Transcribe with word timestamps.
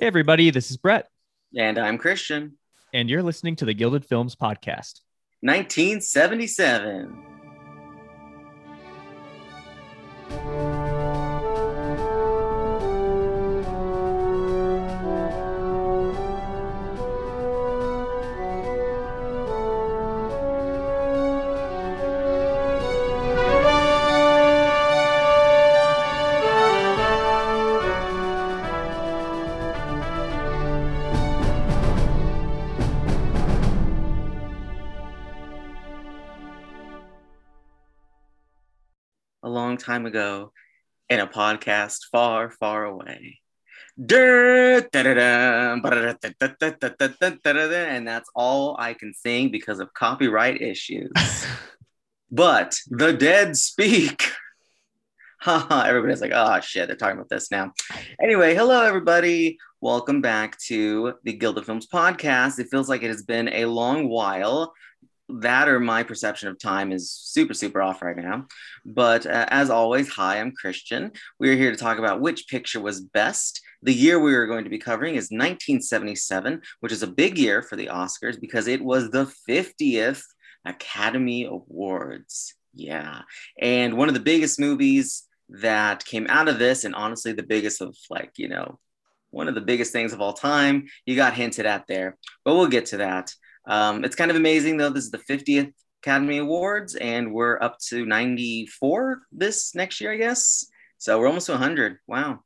Hey, 0.00 0.06
everybody, 0.06 0.48
this 0.50 0.70
is 0.70 0.78
Brett, 0.78 1.08
And 1.54 1.76
I'm 1.78 1.98
Christian. 1.98 2.56
and 2.94 3.10
you're 3.10 3.22
listening 3.22 3.54
to 3.56 3.66
the 3.66 3.74
Gilded 3.74 4.04
Films 4.06 4.34
Podcast. 4.34 5.00
1977. 5.42 7.29
Time 39.90 40.06
ago 40.06 40.52
in 41.08 41.18
a 41.18 41.26
podcast 41.26 42.04
far, 42.12 42.52
far 42.52 42.84
away. 42.84 43.40
And 47.88 48.06
that's 48.06 48.30
all 48.36 48.76
I 48.78 48.94
can 48.94 49.12
sing 49.14 49.50
because 49.50 49.80
of 49.80 49.92
copyright 49.92 50.62
issues. 50.62 51.10
but 52.30 52.78
the 52.88 53.12
dead 53.12 53.56
speak. 53.56 54.30
Haha, 55.40 55.88
everybody's 55.88 56.20
like, 56.20 56.32
oh 56.32 56.60
shit, 56.60 56.86
they're 56.86 56.96
talking 56.96 57.16
about 57.16 57.28
this 57.28 57.50
now. 57.50 57.72
Anyway, 58.22 58.54
hello 58.54 58.82
everybody. 58.82 59.58
Welcome 59.80 60.20
back 60.20 60.56
to 60.66 61.14
the 61.24 61.32
Gilded 61.32 61.66
Films 61.66 61.88
podcast. 61.92 62.60
It 62.60 62.68
feels 62.70 62.88
like 62.88 63.02
it 63.02 63.08
has 63.08 63.24
been 63.24 63.48
a 63.48 63.64
long 63.64 64.08
while. 64.08 64.72
That 65.38 65.68
or 65.68 65.80
my 65.80 66.02
perception 66.02 66.48
of 66.48 66.58
time 66.58 66.92
is 66.92 67.10
super, 67.10 67.54
super 67.54 67.80
off 67.80 68.02
right 68.02 68.16
now. 68.16 68.46
But 68.84 69.26
uh, 69.26 69.46
as 69.48 69.70
always, 69.70 70.08
hi, 70.08 70.40
I'm 70.40 70.52
Christian. 70.52 71.12
We 71.38 71.50
are 71.50 71.56
here 71.56 71.70
to 71.70 71.76
talk 71.76 71.98
about 71.98 72.20
which 72.20 72.48
picture 72.48 72.80
was 72.80 73.00
best. 73.00 73.60
The 73.82 73.94
year 73.94 74.18
we 74.18 74.34
are 74.34 74.46
going 74.46 74.64
to 74.64 74.70
be 74.70 74.78
covering 74.78 75.14
is 75.14 75.30
1977, 75.30 76.62
which 76.80 76.92
is 76.92 77.02
a 77.02 77.06
big 77.06 77.38
year 77.38 77.62
for 77.62 77.76
the 77.76 77.86
Oscars 77.86 78.40
because 78.40 78.66
it 78.66 78.82
was 78.82 79.10
the 79.10 79.32
50th 79.48 80.22
Academy 80.64 81.44
Awards. 81.44 82.54
Yeah. 82.74 83.22
And 83.60 83.96
one 83.96 84.08
of 84.08 84.14
the 84.14 84.20
biggest 84.20 84.60
movies 84.60 85.24
that 85.48 86.04
came 86.04 86.26
out 86.28 86.48
of 86.48 86.58
this, 86.58 86.84
and 86.84 86.94
honestly, 86.94 87.32
the 87.32 87.42
biggest 87.42 87.80
of 87.80 87.96
like, 88.10 88.32
you 88.36 88.48
know, 88.48 88.78
one 89.30 89.48
of 89.48 89.54
the 89.54 89.60
biggest 89.60 89.92
things 89.92 90.12
of 90.12 90.20
all 90.20 90.32
time. 90.32 90.86
You 91.06 91.16
got 91.16 91.34
hinted 91.34 91.66
at 91.66 91.86
there, 91.86 92.16
but 92.44 92.54
we'll 92.54 92.68
get 92.68 92.86
to 92.86 92.98
that. 92.98 93.34
Um, 93.70 94.04
it's 94.04 94.16
kind 94.16 94.32
of 94.32 94.36
amazing 94.36 94.76
though. 94.76 94.90
This 94.90 95.04
is 95.04 95.12
the 95.12 95.18
50th 95.18 95.72
Academy 96.02 96.38
Awards, 96.38 96.96
and 96.96 97.32
we're 97.32 97.56
up 97.62 97.78
to 97.88 98.04
94 98.04 99.22
this 99.30 99.76
next 99.76 100.00
year, 100.00 100.12
I 100.12 100.16
guess. 100.16 100.66
So 100.98 101.20
we're 101.20 101.28
almost 101.28 101.46
to 101.46 101.52
100. 101.52 101.98
Wow. 102.08 102.40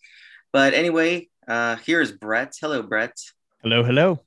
But 0.53 0.75
anyway, 0.75 1.31
uh, 1.49 1.77
here 1.77 2.03
is 2.03 2.13
Brett. 2.13 2.55
Hello, 2.61 2.83
Brett. 2.83 3.17
Hello, 3.63 3.83
hello. 3.83 4.21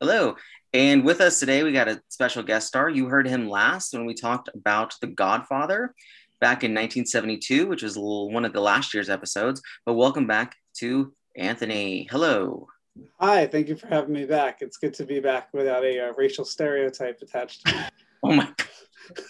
Hello. 0.00 0.36
And 0.72 1.04
with 1.04 1.20
us 1.20 1.40
today, 1.40 1.64
we 1.64 1.72
got 1.72 1.88
a 1.88 2.00
special 2.10 2.44
guest 2.44 2.68
star. 2.68 2.88
You 2.88 3.06
heard 3.08 3.26
him 3.26 3.48
last 3.48 3.92
when 3.92 4.06
we 4.06 4.14
talked 4.14 4.48
about 4.54 4.94
The 5.00 5.08
Godfather 5.08 5.94
back 6.40 6.62
in 6.62 6.70
1972, 6.70 7.66
which 7.66 7.82
was 7.82 7.98
one 7.98 8.44
of 8.44 8.52
the 8.52 8.60
last 8.60 8.94
year's 8.94 9.10
episodes. 9.10 9.60
But 9.84 9.94
welcome 9.94 10.28
back 10.28 10.54
to 10.78 11.12
Anthony. 11.34 12.06
Hello. 12.08 12.68
Hi, 13.20 13.46
thank 13.46 13.68
you 13.68 13.76
for 13.76 13.86
having 13.86 14.12
me 14.12 14.24
back. 14.24 14.58
It's 14.60 14.76
good 14.76 14.94
to 14.94 15.04
be 15.04 15.20
back 15.20 15.48
without 15.52 15.84
a 15.84 16.08
uh, 16.08 16.12
racial 16.16 16.44
stereotype 16.44 17.20
attached. 17.22 17.62
Oh 18.22 18.32
my 18.32 18.46
God. 18.46 19.24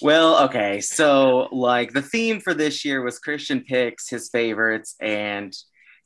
Well, 0.00 0.44
okay. 0.44 0.80
So, 0.80 1.48
like, 1.52 1.92
the 1.92 2.00
theme 2.00 2.40
for 2.40 2.54
this 2.54 2.84
year 2.84 3.02
was 3.02 3.18
Christian 3.18 3.60
picks 3.60 4.08
his 4.08 4.30
favorites 4.30 4.94
and 5.00 5.54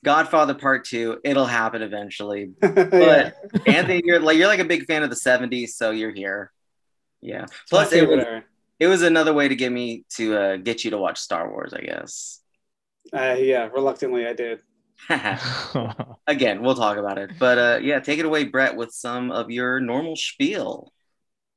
Godfather 0.05 0.55
Part 0.55 0.87
Two. 0.87 1.19
It'll 1.25 1.47
happen 1.47 1.83
eventually. 1.83 2.53
But 2.61 2.93
yeah. 2.93 3.31
Anthony, 3.67 4.03
you're 4.05 4.19
like 4.19 4.39
you're 4.39 4.49
like 4.49 4.61
a 4.61 4.65
big 4.65 4.87
fan 4.87 5.03
of 5.03 5.11
the 5.11 5.17
'70s, 5.17 5.69
so 5.69 5.91
you're 5.91 6.13
here. 6.13 6.53
Yeah. 7.21 7.47
Plus, 7.69 7.93
it 7.93 8.09
was, 8.09 8.25
it 8.81 8.87
was 8.87 9.03
another 9.03 9.33
way 9.33 9.49
to 9.49 9.55
get 9.55 9.71
me 9.71 10.05
to 10.17 10.37
uh, 10.37 10.57
get 10.57 10.85
you 10.85 10.91
to 10.91 10.99
watch 10.99 11.19
Star 11.19 11.49
Wars, 11.49 11.73
I 11.73 11.81
guess. 11.81 12.41
Uh, 13.13 13.37
yeah, 13.39 13.69
reluctantly 13.73 14.27
I 14.27 14.33
did. 14.33 14.61
Again, 16.27 16.63
we'll 16.63 16.75
talk 16.75 16.97
about 16.99 17.19
it. 17.19 17.33
But 17.39 17.59
uh, 17.59 17.79
yeah, 17.83 18.01
take 18.01 18.19
it 18.19 18.25
away, 18.25 18.45
Brett, 18.45 18.77
with 18.77 18.93
some 18.93 19.31
of 19.31 19.51
your 19.51 19.81
normal 19.81 20.17
spiel. 20.17 20.93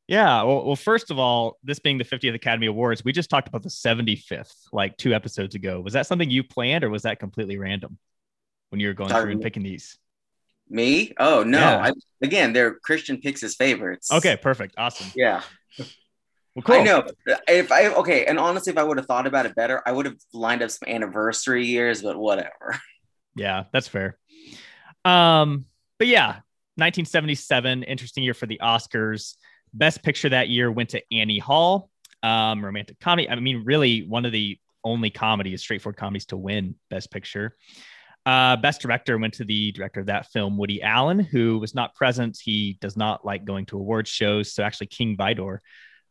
yeah. 0.08 0.44
Well, 0.44 0.66
well, 0.66 0.76
first 0.76 1.12
of 1.12 1.20
all, 1.20 1.58
this 1.64 1.80
being 1.80 1.98
the 1.98 2.06
50th 2.06 2.36
Academy 2.36 2.68
Awards, 2.68 3.04
we 3.04 3.12
just 3.12 3.30
talked 3.30 3.48
about 3.48 3.64
the 3.64 3.70
75th 3.70 4.54
like 4.72 4.98
two 4.98 5.14
episodes 5.14 5.56
ago. 5.56 5.82
Was 5.82 5.94
that 5.94 6.08
something 6.08 6.30
you 6.30 6.44
planned 6.44 6.84
or 6.84 6.90
was 6.90 7.04
that 7.04 7.20
completely 7.20 7.58
random 7.58 7.98
when 8.70 8.80
you 8.80 8.88
were 8.88 8.94
going 8.94 9.10
through 9.10 9.32
and 9.32 9.42
picking 9.42 9.64
these? 9.64 9.98
Me? 10.70 11.14
Oh 11.18 11.44
no! 11.44 11.58
Yeah. 11.58 11.78
I, 11.86 11.92
again, 12.22 12.54
they're 12.54 12.76
Christian 12.76 13.20
picks 13.20 13.42
his 13.42 13.56
favorites. 13.56 14.12
Okay, 14.12 14.38
perfect. 14.38 14.76
Awesome. 14.78 15.12
Yeah. 15.16 15.42
Well, 16.56 16.64
cool. 16.64 16.76
I 16.76 16.84
know. 16.84 17.08
If 17.48 17.72
I 17.72 17.88
okay, 17.88 18.26
and 18.26 18.38
honestly, 18.38 18.72
if 18.72 18.78
I 18.78 18.84
would 18.84 18.98
have 18.98 19.08
thought 19.08 19.26
about 19.26 19.46
it 19.46 19.56
better, 19.56 19.82
I 19.86 19.92
would 19.92 20.06
have 20.06 20.18
lined 20.34 20.62
up 20.62 20.70
some 20.72 20.88
anniversary 20.88 21.66
years, 21.66 22.02
but 22.02 22.18
whatever. 22.18 22.80
Yeah, 23.36 23.66
that's 23.72 23.88
fair. 23.88 24.18
Um, 25.06 25.66
but 25.98 26.08
yeah, 26.08 26.42
1977, 26.76 27.84
interesting 27.84 28.24
year 28.24 28.34
for 28.34 28.46
the 28.46 28.60
Oscars. 28.62 29.36
Best 29.74 30.02
picture 30.02 30.30
that 30.30 30.50
year 30.50 30.72
went 30.72 30.90
to 30.90 31.04
Annie 31.12 31.40
Hall, 31.40 31.90
um, 32.24 32.64
romantic 32.64 33.00
comedy. 33.00 33.30
I 33.30 33.36
mean, 33.36 33.64
really 33.66 34.02
one 34.08 34.26
of 34.26 34.32
the 34.32 34.58
only 34.84 35.10
comedies, 35.10 35.62
straightforward 35.62 35.98
comedies 35.98 36.26
to 36.28 36.38
win 36.38 36.76
Best 36.90 37.12
Picture. 37.12 37.56
Uh, 38.26 38.56
best 38.58 38.82
director 38.82 39.18
went 39.18 39.34
to 39.36 39.44
the 39.44 39.72
director 39.72 40.00
of 40.00 40.08
that 40.08 40.28
film, 40.28 40.58
Woody 40.58 40.82
Allen, 40.82 41.20
who 41.20 41.58
was 41.60 41.74
not 41.74 41.96
present. 41.96 42.38
He 42.42 42.78
does 42.82 42.98
not 42.98 43.26
like 43.26 43.46
going 43.46 43.66
to 43.68 43.78
award 43.78 44.08
shows. 44.08 44.54
So 44.54 44.64
actually, 44.64 44.88
King 44.88 45.18
Vidor 45.18 45.60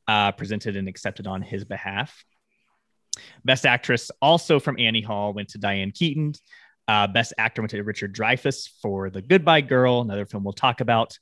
uh, 0.07 0.33
presented 0.33 0.77
and 0.77 0.89
accepted 0.89 1.27
on 1.27 1.43
his 1.43 1.65
behalf. 1.65 2.25
Best 3.45 3.67
actress, 3.67 4.11
also 4.23 4.59
from 4.59 4.79
Annie 4.79 5.03
Hall, 5.03 5.33
went 5.33 5.51
to 5.51 5.59
Diane 5.59 5.91
Keaton. 5.93 6.33
Uh, 6.89 7.07
best 7.07 7.35
actor 7.39 7.61
went 7.63 7.71
to 7.71 7.83
Richard 7.83 8.15
Dreyfuss 8.15 8.71
for 8.81 9.11
The 9.11 9.23
Goodbye 9.23 9.61
Girl, 9.61 10.01
another 10.01 10.27
film 10.27 10.43
we'll 10.43 10.55
talk 10.55 10.81
about. 10.81 11.19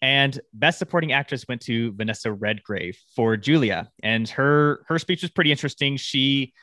And 0.00 0.40
best 0.54 0.78
supporting 0.78 1.12
actress 1.12 1.44
went 1.48 1.60
to 1.62 1.92
Vanessa 1.92 2.32
Redgrave 2.32 2.96
for 3.14 3.36
Julia. 3.36 3.90
And 4.02 4.28
her 4.30 4.84
her 4.88 4.98
speech 4.98 5.22
was 5.22 5.30
pretty 5.30 5.50
interesting. 5.50 5.96
She 5.96 6.54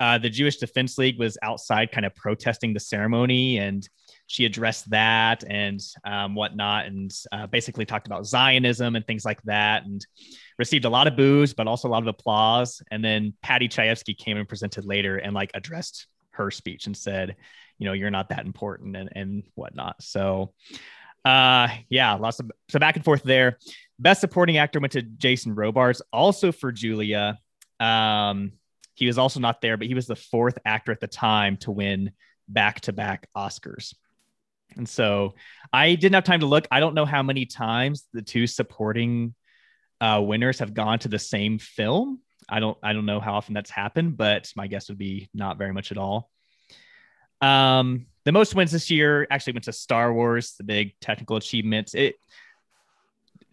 uh, 0.00 0.18
the 0.18 0.30
Jewish 0.30 0.58
Defense 0.58 0.96
League 0.96 1.18
was 1.18 1.36
outside 1.42 1.90
kind 1.90 2.06
of 2.06 2.14
protesting 2.14 2.72
the 2.72 2.80
ceremony 2.80 3.58
and 3.58 3.88
she 4.28 4.44
addressed 4.44 4.88
that 4.90 5.42
and 5.48 5.80
um, 6.04 6.34
whatnot 6.34 6.86
and 6.86 7.12
uh, 7.32 7.46
basically 7.46 7.84
talked 7.84 8.06
about 8.06 8.26
Zionism 8.26 8.94
and 8.94 9.04
things 9.06 9.24
like 9.24 9.42
that 9.42 9.84
and 9.86 10.06
received 10.58 10.84
a 10.84 10.90
lot 10.90 11.08
of 11.08 11.16
boos, 11.16 11.54
but 11.54 11.66
also 11.66 11.88
a 11.88 11.90
lot 11.90 12.02
of 12.02 12.08
applause. 12.08 12.80
And 12.90 13.02
then 13.04 13.32
Paddy 13.42 13.68
Chayefsky 13.68 14.16
came 14.16 14.36
and 14.36 14.48
presented 14.48 14.84
later 14.84 15.16
and 15.16 15.34
like 15.34 15.50
addressed 15.54 16.06
her 16.32 16.50
speech 16.50 16.86
and 16.86 16.96
said, 16.96 17.36
you 17.78 17.86
know, 17.86 17.92
you're 17.92 18.10
not 18.10 18.30
that 18.30 18.44
important 18.44 18.96
and, 18.96 19.10
and 19.14 19.42
whatnot. 19.54 20.02
So, 20.02 20.52
uh, 21.24 21.68
yeah, 21.88 22.14
lots 22.14 22.40
of 22.40 22.50
so 22.68 22.78
back 22.78 22.96
and 22.96 23.04
forth 23.04 23.22
there. 23.22 23.58
Best 23.98 24.20
supporting 24.20 24.56
actor 24.58 24.80
went 24.80 24.92
to 24.92 25.02
Jason 25.02 25.54
Robards, 25.54 26.02
also 26.12 26.52
for 26.52 26.72
Julia. 26.72 27.38
Um, 27.80 28.52
he 28.94 29.06
was 29.06 29.18
also 29.18 29.40
not 29.40 29.60
there, 29.60 29.76
but 29.76 29.86
he 29.86 29.94
was 29.94 30.06
the 30.06 30.16
fourth 30.16 30.58
actor 30.64 30.92
at 30.92 31.00
the 31.00 31.06
time 31.06 31.56
to 31.58 31.70
win 31.70 32.12
back 32.48 32.80
to 32.82 32.92
back 32.92 33.28
Oscars. 33.36 33.94
And 34.76 34.88
so 34.88 35.34
I 35.72 35.94
didn't 35.94 36.14
have 36.14 36.24
time 36.24 36.40
to 36.40 36.46
look. 36.46 36.66
I 36.70 36.80
don't 36.80 36.94
know 36.94 37.06
how 37.06 37.22
many 37.22 37.46
times 37.46 38.06
the 38.12 38.22
two 38.22 38.46
supporting 38.46 39.34
uh, 40.00 40.20
winners 40.24 40.58
have 40.60 40.74
gone 40.74 40.98
to 41.00 41.08
the 41.08 41.18
same 41.18 41.58
film. 41.58 42.20
I 42.48 42.60
don't 42.60 42.78
I 42.82 42.92
don't 42.92 43.06
know 43.06 43.20
how 43.20 43.34
often 43.34 43.54
that's 43.54 43.70
happened, 43.70 44.16
but 44.16 44.50
my 44.56 44.66
guess 44.66 44.88
would 44.88 44.98
be 44.98 45.28
not 45.34 45.58
very 45.58 45.72
much 45.72 45.92
at 45.92 45.98
all. 45.98 46.30
Um, 47.40 48.06
the 48.24 48.32
most 48.32 48.54
wins 48.54 48.72
this 48.72 48.90
year 48.90 49.26
actually 49.30 49.54
went 49.54 49.64
to 49.64 49.72
Star 49.72 50.12
Wars, 50.12 50.54
the 50.58 50.64
big 50.64 50.92
technical 51.00 51.36
achievement. 51.36 51.94
It 51.94 52.16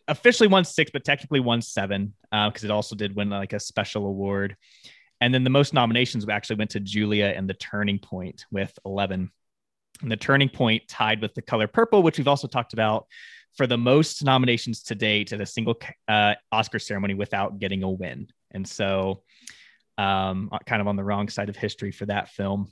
officially 0.07 0.47
won 0.47 0.65
six, 0.65 0.91
but 0.91 1.03
technically 1.03 1.39
won 1.39 1.61
seven 1.61 2.13
because 2.31 2.63
it 2.63 2.71
also 2.71 2.95
did 2.95 3.15
win 3.15 3.29
like 3.29 3.53
a 3.53 3.59
special 3.59 4.05
award. 4.05 4.57
And 5.21 5.33
then 5.33 5.43
the 5.43 5.49
most 5.49 5.73
nominations 5.73 6.27
actually 6.27 6.57
went 6.57 6.71
to 6.71 6.79
Julia 6.79 7.33
and 7.35 7.49
The 7.49 7.53
Turning 7.53 7.99
Point 7.99 8.45
with 8.51 8.77
11. 8.85 9.31
And 10.01 10.11
The 10.11 10.17
Turning 10.17 10.49
Point 10.49 10.87
tied 10.87 11.21
with 11.21 11.33
The 11.33 11.41
Color 11.41 11.67
Purple, 11.67 12.03
which 12.03 12.17
we've 12.17 12.27
also 12.27 12.47
talked 12.47 12.73
about 12.73 13.07
for 13.55 13.65
the 13.65 13.77
most 13.77 14.23
nominations 14.23 14.83
to 14.83 14.95
date 14.95 15.31
at 15.31 15.39
a 15.39 15.45
single 15.45 15.79
uh, 16.07 16.33
Oscar 16.51 16.79
ceremony 16.79 17.13
without 17.13 17.59
getting 17.59 17.83
a 17.83 17.89
win. 17.89 18.27
And 18.51 18.67
so, 18.67 19.23
um, 19.97 20.51
kind 20.65 20.81
of 20.81 20.87
on 20.89 20.97
the 20.97 21.03
wrong 21.03 21.29
side 21.29 21.47
of 21.47 21.55
history 21.55 21.91
for 21.91 22.05
that 22.07 22.29
film. 22.29 22.71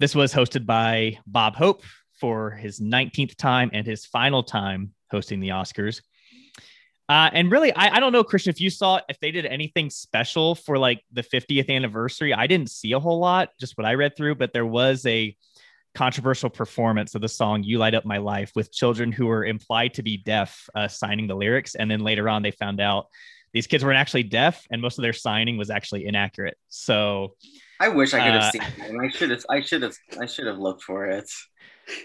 This 0.00 0.14
was 0.14 0.32
hosted 0.32 0.64
by 0.64 1.18
Bob 1.26 1.56
Hope 1.56 1.82
for 2.18 2.52
his 2.52 2.80
19th 2.80 3.36
time 3.36 3.68
and 3.74 3.86
his 3.86 4.06
final 4.06 4.42
time 4.42 4.94
hosting 5.10 5.40
the 5.40 5.50
Oscars. 5.50 6.00
Uh, 7.10 7.28
and 7.34 7.52
really, 7.52 7.70
I, 7.74 7.96
I 7.96 8.00
don't 8.00 8.14
know, 8.14 8.24
Christian, 8.24 8.48
if 8.48 8.62
you 8.62 8.70
saw 8.70 9.00
if 9.10 9.20
they 9.20 9.30
did 9.30 9.44
anything 9.44 9.90
special 9.90 10.54
for 10.54 10.78
like 10.78 11.04
the 11.12 11.22
50th 11.22 11.68
anniversary. 11.68 12.32
I 12.32 12.46
didn't 12.46 12.70
see 12.70 12.92
a 12.92 12.98
whole 12.98 13.18
lot, 13.18 13.50
just 13.60 13.76
what 13.76 13.86
I 13.86 13.92
read 13.92 14.16
through, 14.16 14.36
but 14.36 14.54
there 14.54 14.64
was 14.64 15.04
a 15.04 15.36
controversial 15.94 16.48
performance 16.48 17.14
of 17.14 17.20
the 17.20 17.28
song 17.28 17.62
You 17.62 17.76
Light 17.76 17.94
Up 17.94 18.06
My 18.06 18.16
Life 18.16 18.52
with 18.56 18.72
children 18.72 19.12
who 19.12 19.26
were 19.26 19.44
implied 19.44 19.92
to 19.94 20.02
be 20.02 20.16
deaf 20.16 20.66
uh, 20.74 20.88
signing 20.88 21.26
the 21.26 21.34
lyrics. 21.36 21.74
And 21.74 21.90
then 21.90 22.00
later 22.00 22.26
on, 22.26 22.40
they 22.40 22.52
found 22.52 22.80
out 22.80 23.08
these 23.52 23.66
kids 23.66 23.84
weren't 23.84 23.98
actually 23.98 24.22
deaf 24.24 24.66
and 24.70 24.80
most 24.80 24.98
of 24.98 25.02
their 25.02 25.12
signing 25.12 25.56
was 25.58 25.70
actually 25.70 26.06
inaccurate. 26.06 26.56
So 26.68 27.34
I 27.80 27.88
wish 27.88 28.14
I 28.14 28.18
could 28.18 28.32
have 28.34 28.42
Uh, 28.42 28.50
seen 28.50 28.62
it. 28.62 28.90
And 28.90 29.00
I 29.02 29.08
should 29.08 29.30
have. 29.30 29.44
I 29.50 29.60
should 29.60 29.82
have. 29.82 29.94
I 30.20 30.26
should 30.26 30.46
have 30.46 30.58
looked 30.58 30.82
for 30.82 31.06
it. 31.06 31.28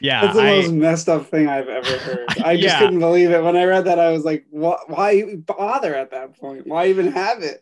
yeah, 0.01 0.21
That's 0.21 0.35
the 0.37 0.41
I- 0.43 0.61
most 0.61 0.71
messed 0.71 1.09
up 1.09 1.27
thing 1.27 1.47
I've 1.47 1.67
ever 1.67 1.97
heard. 1.99 2.25
I 2.43 2.55
just 2.55 2.67
Yeah. 2.75 2.79
couldn't 2.79 2.99
believe 2.99 3.29
it. 3.31 3.43
When 3.43 3.55
I 3.55 3.65
read 3.65 3.85
that, 3.85 3.99
I 3.99 4.11
was 4.11 4.23
like, 4.23 4.45
what, 4.49 4.89
why 4.89 5.35
bother 5.35 5.93
at 5.93 6.11
that 6.11 6.39
point? 6.39 6.65
Why 6.65 6.87
even 6.87 7.11
have 7.11 7.43
it? 7.43 7.61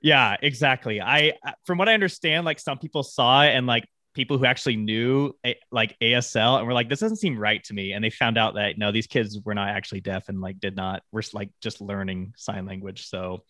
Yeah, 0.00 0.36
exactly. 0.40 1.02
I, 1.02 1.34
from 1.66 1.76
what 1.76 1.88
I 1.88 1.94
understand, 1.94 2.46
like 2.46 2.58
some 2.58 2.78
people 2.78 3.02
saw 3.02 3.42
it 3.42 3.50
and 3.50 3.66
like 3.66 3.86
people 4.14 4.38
who 4.38 4.44
actually 4.44 4.76
knew 4.76 5.32
eh, 5.44 5.54
like 5.70 5.96
ASL 6.00 6.58
and 6.58 6.66
were 6.66 6.72
like, 6.72 6.88
this 6.88 7.00
doesn't 7.00 7.18
seem 7.18 7.38
right 7.38 7.62
to 7.64 7.74
me. 7.74 7.92
And 7.92 8.02
they 8.02 8.10
found 8.10 8.38
out 8.38 8.54
that 8.54 8.78
no, 8.78 8.92
these 8.92 9.06
kids 9.06 9.38
were 9.44 9.54
not 9.54 9.68
actually 9.68 10.00
deaf 10.00 10.28
and 10.28 10.40
like 10.40 10.58
did 10.58 10.76
not, 10.76 11.02
were 11.12 11.22
like 11.32 11.50
just 11.60 11.80
learning 11.80 12.34
sign 12.36 12.66
language. 12.66 13.06
So 13.06 13.44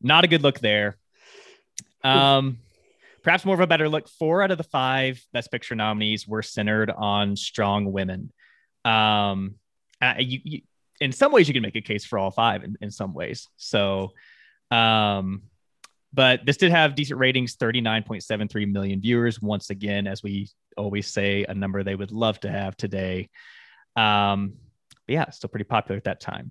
not 0.00 0.24
a 0.24 0.28
good 0.28 0.42
look 0.42 0.60
there. 0.60 0.96
Um, 2.04 2.58
perhaps 3.22 3.44
more 3.44 3.54
of 3.54 3.60
a 3.60 3.66
better 3.66 3.88
look. 3.88 4.08
Four 4.08 4.42
out 4.42 4.50
of 4.50 4.58
the 4.58 4.64
five 4.64 5.22
Best 5.32 5.50
Picture 5.50 5.74
nominees 5.74 6.26
were 6.26 6.42
centered 6.42 6.90
on 6.90 7.36
strong 7.36 7.92
women. 7.92 8.32
Um, 8.84 9.56
uh, 10.00 10.14
you, 10.18 10.40
you, 10.44 10.60
in 11.00 11.12
some 11.12 11.32
ways, 11.32 11.48
you 11.48 11.54
can 11.54 11.62
make 11.62 11.76
a 11.76 11.80
case 11.80 12.04
for 12.04 12.18
all 12.18 12.30
five. 12.30 12.64
In, 12.64 12.76
in 12.80 12.90
some 12.90 13.12
ways, 13.12 13.48
so 13.56 14.12
um, 14.70 15.42
but 16.12 16.44
this 16.44 16.56
did 16.56 16.70
have 16.70 16.94
decent 16.94 17.18
ratings 17.18 17.56
39.73 17.56 18.72
million 18.72 19.00
viewers 19.00 19.40
once 19.40 19.70
again 19.70 20.06
as 20.06 20.22
we 20.22 20.48
always 20.76 21.06
say 21.06 21.44
a 21.48 21.54
number 21.54 21.82
they 21.82 21.94
would 21.94 22.12
love 22.12 22.38
to 22.40 22.50
have 22.50 22.76
today 22.76 23.28
um 23.96 24.54
but 25.06 25.12
yeah 25.14 25.30
still 25.30 25.48
pretty 25.48 25.64
popular 25.64 25.96
at 25.96 26.04
that 26.04 26.20
time 26.20 26.50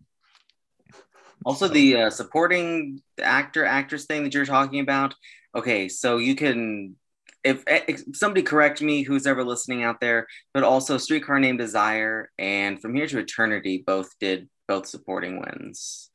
Also, 1.46 1.68
the 1.68 1.96
uh, 1.96 2.10
supporting 2.10 3.02
actor 3.22 3.64
actress 3.66 4.06
thing 4.06 4.24
that 4.24 4.34
you're 4.34 4.46
talking 4.46 4.82
about. 4.82 5.16
Okay, 5.56 5.88
so 5.88 6.18
you 6.18 6.36
can, 6.36 6.96
if, 7.44 7.64
if 7.68 8.04
somebody 8.14 8.42
correct 8.42 8.82
me, 8.82 9.04
who's 9.04 9.26
ever 9.26 9.44
listening 9.44 9.84
out 9.84 10.02
there, 10.02 10.28
but 10.54 10.64
also 10.64 10.98
Streetcar 10.98 11.40
Named 11.40 11.58
Desire 11.58 12.30
and 12.38 12.82
From 12.82 12.94
Here 12.94 13.08
to 13.08 13.20
Eternity 13.20 13.84
both 13.86 14.10
did 14.20 14.50
both 14.68 14.86
supporting 14.86 15.40
wins. 15.40 16.09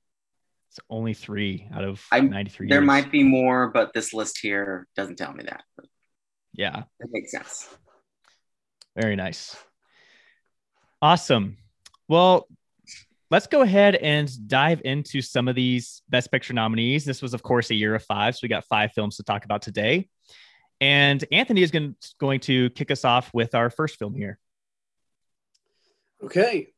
It's 0.76 0.84
only 0.90 1.14
three 1.14 1.68
out 1.72 1.84
of 1.84 2.04
I'm- 2.10 2.30
93 2.30 2.66
There 2.68 2.80
years. 2.80 2.86
might 2.86 3.12
be 3.12 3.22
more, 3.22 3.68
but 3.68 3.92
this 3.94 4.12
list 4.12 4.40
here 4.40 4.88
doesn't 4.96 5.14
tell 5.16 5.32
me 5.32 5.44
that. 5.44 5.62
But 5.76 5.86
yeah 6.52 6.82
it 6.98 7.08
makes 7.12 7.30
sense. 7.30 7.68
Very 8.96 9.14
nice. 9.14 9.56
Awesome. 11.00 11.58
Well, 12.08 12.48
let's 13.30 13.46
go 13.46 13.62
ahead 13.62 13.94
and 13.94 14.28
dive 14.48 14.82
into 14.84 15.20
some 15.22 15.46
of 15.48 15.54
these 15.54 16.02
Best 16.08 16.30
Picture 16.32 16.54
nominees. 16.54 17.04
This 17.04 17.22
was, 17.22 17.34
of 17.34 17.42
course, 17.42 17.70
a 17.70 17.74
year 17.74 17.94
of 17.94 18.02
five. 18.04 18.34
So 18.34 18.40
we 18.42 18.48
got 18.48 18.64
five 18.64 18.92
films 18.92 19.16
to 19.16 19.22
talk 19.22 19.44
about 19.44 19.62
today. 19.62 20.08
And 20.80 21.24
Anthony 21.30 21.62
is 21.62 21.70
going, 21.70 21.94
going 22.18 22.40
to 22.40 22.70
kick 22.70 22.90
us 22.90 23.04
off 23.04 23.32
with 23.32 23.54
our 23.54 23.70
first 23.70 23.96
film 23.98 24.14
here. 24.14 24.38
Okay. 26.22 26.72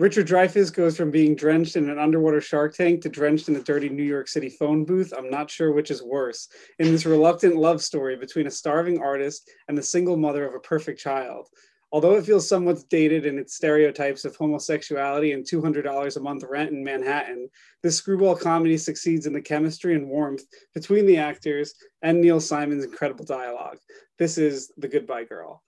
Richard 0.00 0.28
Dreyfuss 0.28 0.72
goes 0.72 0.96
from 0.96 1.10
being 1.10 1.36
drenched 1.36 1.76
in 1.76 1.90
an 1.90 1.98
underwater 1.98 2.40
shark 2.40 2.74
tank 2.74 3.02
to 3.02 3.10
drenched 3.10 3.50
in 3.50 3.56
a 3.56 3.62
dirty 3.62 3.90
New 3.90 4.02
York 4.02 4.28
City 4.28 4.48
phone 4.48 4.82
booth. 4.82 5.12
I'm 5.14 5.28
not 5.28 5.50
sure 5.50 5.72
which 5.72 5.90
is 5.90 6.02
worse. 6.02 6.48
In 6.78 6.90
this 6.90 7.04
reluctant 7.04 7.56
love 7.56 7.82
story 7.82 8.16
between 8.16 8.46
a 8.46 8.50
starving 8.50 8.98
artist 8.98 9.50
and 9.68 9.76
the 9.76 9.82
single 9.82 10.16
mother 10.16 10.46
of 10.46 10.54
a 10.54 10.60
perfect 10.60 11.00
child. 11.00 11.48
Although 11.92 12.14
it 12.14 12.24
feels 12.24 12.48
somewhat 12.48 12.82
dated 12.88 13.26
in 13.26 13.38
its 13.38 13.56
stereotypes 13.56 14.24
of 14.24 14.34
homosexuality 14.36 15.32
and 15.32 15.44
$200 15.44 16.16
a 16.16 16.20
month 16.20 16.44
rent 16.48 16.70
in 16.70 16.82
Manhattan, 16.82 17.50
this 17.82 17.96
screwball 17.96 18.36
comedy 18.36 18.78
succeeds 18.78 19.26
in 19.26 19.34
the 19.34 19.42
chemistry 19.42 19.94
and 19.94 20.08
warmth 20.08 20.44
between 20.72 21.04
the 21.04 21.18
actors 21.18 21.74
and 22.00 22.22
Neil 22.22 22.40
Simon's 22.40 22.84
incredible 22.84 23.26
dialogue. 23.26 23.76
This 24.18 24.38
is 24.38 24.72
The 24.78 24.88
Goodbye 24.88 25.24
Girl. 25.24 25.62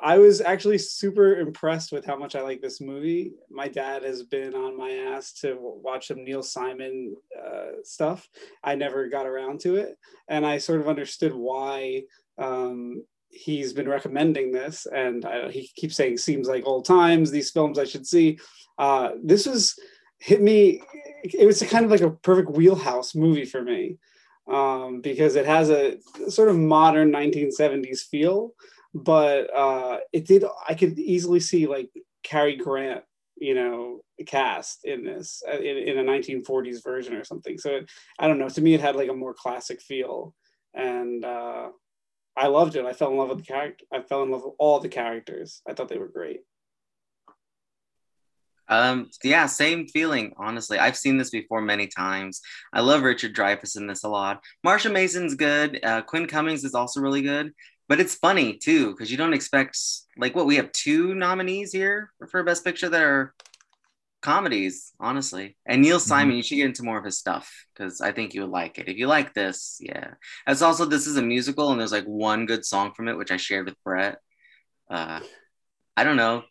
I 0.00 0.18
was 0.18 0.40
actually 0.40 0.78
super 0.78 1.38
impressed 1.38 1.90
with 1.90 2.04
how 2.04 2.16
much 2.16 2.36
I 2.36 2.42
like 2.42 2.60
this 2.60 2.80
movie. 2.80 3.32
My 3.50 3.66
dad 3.66 4.04
has 4.04 4.22
been 4.22 4.54
on 4.54 4.76
my 4.76 4.90
ass 4.90 5.32
to 5.40 5.56
watch 5.58 6.06
some 6.08 6.24
Neil 6.24 6.42
Simon 6.42 7.16
uh, 7.36 7.82
stuff. 7.82 8.28
I 8.62 8.76
never 8.76 9.08
got 9.08 9.26
around 9.26 9.60
to 9.60 9.76
it, 9.76 9.98
and 10.28 10.46
I 10.46 10.58
sort 10.58 10.80
of 10.80 10.88
understood 10.88 11.34
why 11.34 12.02
um, 12.38 13.04
he's 13.30 13.72
been 13.72 13.88
recommending 13.88 14.52
this. 14.52 14.86
And 14.86 15.24
I, 15.24 15.50
he 15.50 15.68
keeps 15.74 15.96
saying, 15.96 16.18
"Seems 16.18 16.48
like 16.48 16.64
old 16.64 16.84
times. 16.84 17.30
These 17.30 17.50
films 17.50 17.78
I 17.78 17.84
should 17.84 18.06
see." 18.06 18.38
Uh, 18.78 19.10
this 19.20 19.46
was 19.46 19.76
hit 20.20 20.40
me. 20.40 20.80
It 21.24 21.46
was 21.46 21.60
kind 21.64 21.84
of 21.84 21.90
like 21.90 22.02
a 22.02 22.10
perfect 22.10 22.50
wheelhouse 22.50 23.16
movie 23.16 23.44
for 23.44 23.62
me 23.62 23.98
um, 24.46 25.00
because 25.00 25.34
it 25.34 25.46
has 25.46 25.70
a 25.70 25.98
sort 26.28 26.50
of 26.50 26.56
modern 26.56 27.10
1970s 27.10 28.02
feel 28.02 28.54
but 28.94 29.54
uh, 29.54 29.98
it 30.12 30.26
did. 30.26 30.44
I 30.68 30.74
could 30.74 30.98
easily 30.98 31.40
see 31.40 31.66
like 31.66 31.90
Cary 32.22 32.56
Grant, 32.56 33.04
you 33.36 33.54
know, 33.54 34.00
cast 34.26 34.84
in 34.84 35.04
this 35.04 35.42
uh, 35.48 35.58
in, 35.58 35.76
in 35.76 35.98
a 35.98 36.10
1940s 36.10 36.82
version 36.82 37.14
or 37.14 37.24
something. 37.24 37.58
So 37.58 37.76
it, 37.76 37.90
I 38.18 38.26
don't 38.26 38.38
know. 38.38 38.48
To 38.48 38.60
me, 38.60 38.74
it 38.74 38.80
had 38.80 38.96
like 38.96 39.10
a 39.10 39.14
more 39.14 39.34
classic 39.34 39.80
feel, 39.80 40.34
and 40.74 41.24
uh, 41.24 41.68
I 42.36 42.46
loved 42.46 42.76
it. 42.76 42.84
I 42.84 42.92
fell 42.92 43.10
in 43.10 43.16
love 43.18 43.30
with 43.30 43.38
the 43.38 43.44
character. 43.44 43.84
I 43.92 44.02
fell 44.02 44.22
in 44.22 44.30
love 44.30 44.44
with 44.44 44.54
all 44.58 44.80
the 44.80 44.88
characters. 44.88 45.62
I 45.68 45.74
thought 45.74 45.88
they 45.88 45.98
were 45.98 46.08
great. 46.08 46.40
Um, 48.70 49.10
yeah, 49.24 49.46
same 49.46 49.86
feeling. 49.86 50.34
Honestly, 50.36 50.78
I've 50.78 50.96
seen 50.96 51.16
this 51.16 51.30
before 51.30 51.62
many 51.62 51.86
times. 51.86 52.42
I 52.72 52.80
love 52.80 53.02
Richard 53.02 53.34
Dreyfuss 53.34 53.76
in 53.76 53.86
this 53.86 54.04
a 54.04 54.08
lot. 54.08 54.42
Marsha 54.66 54.92
Mason's 54.92 55.34
good. 55.34 55.80
Uh, 55.82 56.02
Quinn 56.02 56.26
Cummings 56.26 56.64
is 56.64 56.74
also 56.74 57.00
really 57.00 57.22
good. 57.22 57.52
But 57.88 58.00
it's 58.00 58.14
funny 58.14 58.58
too 58.58 58.90
because 58.90 59.10
you 59.10 59.16
don't 59.16 59.32
expect 59.32 59.78
like 60.16 60.36
what 60.36 60.46
we 60.46 60.56
have 60.56 60.70
two 60.72 61.14
nominees 61.14 61.72
here 61.72 62.12
for 62.30 62.42
Best 62.42 62.64
Picture 62.64 62.88
that 62.88 63.02
are 63.02 63.34
comedies, 64.20 64.92
honestly. 65.00 65.56
And 65.66 65.80
Neil 65.80 66.00
Simon, 66.00 66.36
you 66.36 66.42
should 66.42 66.56
get 66.56 66.66
into 66.66 66.82
more 66.82 66.98
of 66.98 67.04
his 67.04 67.18
stuff 67.18 67.50
because 67.72 68.00
I 68.00 68.12
think 68.12 68.34
you 68.34 68.42
would 68.42 68.50
like 68.50 68.78
it. 68.78 68.88
If 68.88 68.96
you 68.96 69.06
like 69.06 69.32
this, 69.32 69.78
yeah. 69.80 70.14
As 70.46 70.62
also 70.62 70.84
this 70.84 71.06
is 71.06 71.16
a 71.16 71.22
musical 71.22 71.70
and 71.70 71.80
there's 71.80 71.92
like 71.92 72.04
one 72.04 72.46
good 72.46 72.64
song 72.64 72.92
from 72.94 73.08
it 73.08 73.16
which 73.16 73.30
I 73.30 73.36
shared 73.36 73.66
with 73.66 73.82
Brett. 73.84 74.18
Uh, 74.90 75.20
I 75.96 76.04
don't 76.04 76.16
know. 76.16 76.42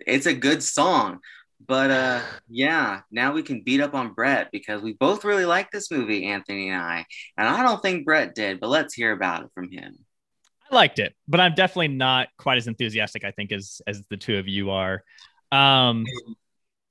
It's 0.00 0.26
a 0.26 0.34
good 0.34 0.62
song. 0.62 1.20
But 1.64 1.90
uh 1.92 2.20
yeah, 2.48 3.02
now 3.12 3.32
we 3.32 3.42
can 3.42 3.62
beat 3.62 3.80
up 3.80 3.94
on 3.94 4.14
Brett 4.14 4.50
because 4.50 4.82
we 4.82 4.94
both 4.94 5.24
really 5.24 5.44
like 5.44 5.70
this 5.70 5.92
movie, 5.92 6.26
Anthony 6.26 6.70
and 6.70 6.82
I. 6.82 7.06
And 7.36 7.48
I 7.48 7.62
don't 7.62 7.80
think 7.80 8.04
Brett 8.04 8.34
did, 8.34 8.58
but 8.58 8.68
let's 8.68 8.94
hear 8.94 9.12
about 9.12 9.44
it 9.44 9.50
from 9.54 9.70
him. 9.70 9.98
I 10.72 10.76
liked 10.76 10.98
it, 10.98 11.14
but 11.28 11.38
I'm 11.38 11.54
definitely 11.54 11.88
not 11.88 12.28
quite 12.38 12.56
as 12.56 12.66
enthusiastic, 12.66 13.24
I 13.24 13.30
think, 13.30 13.52
as 13.52 13.82
as 13.86 14.02
the 14.08 14.16
two 14.16 14.38
of 14.38 14.48
you 14.48 14.70
are. 14.70 15.04
Um, 15.52 16.06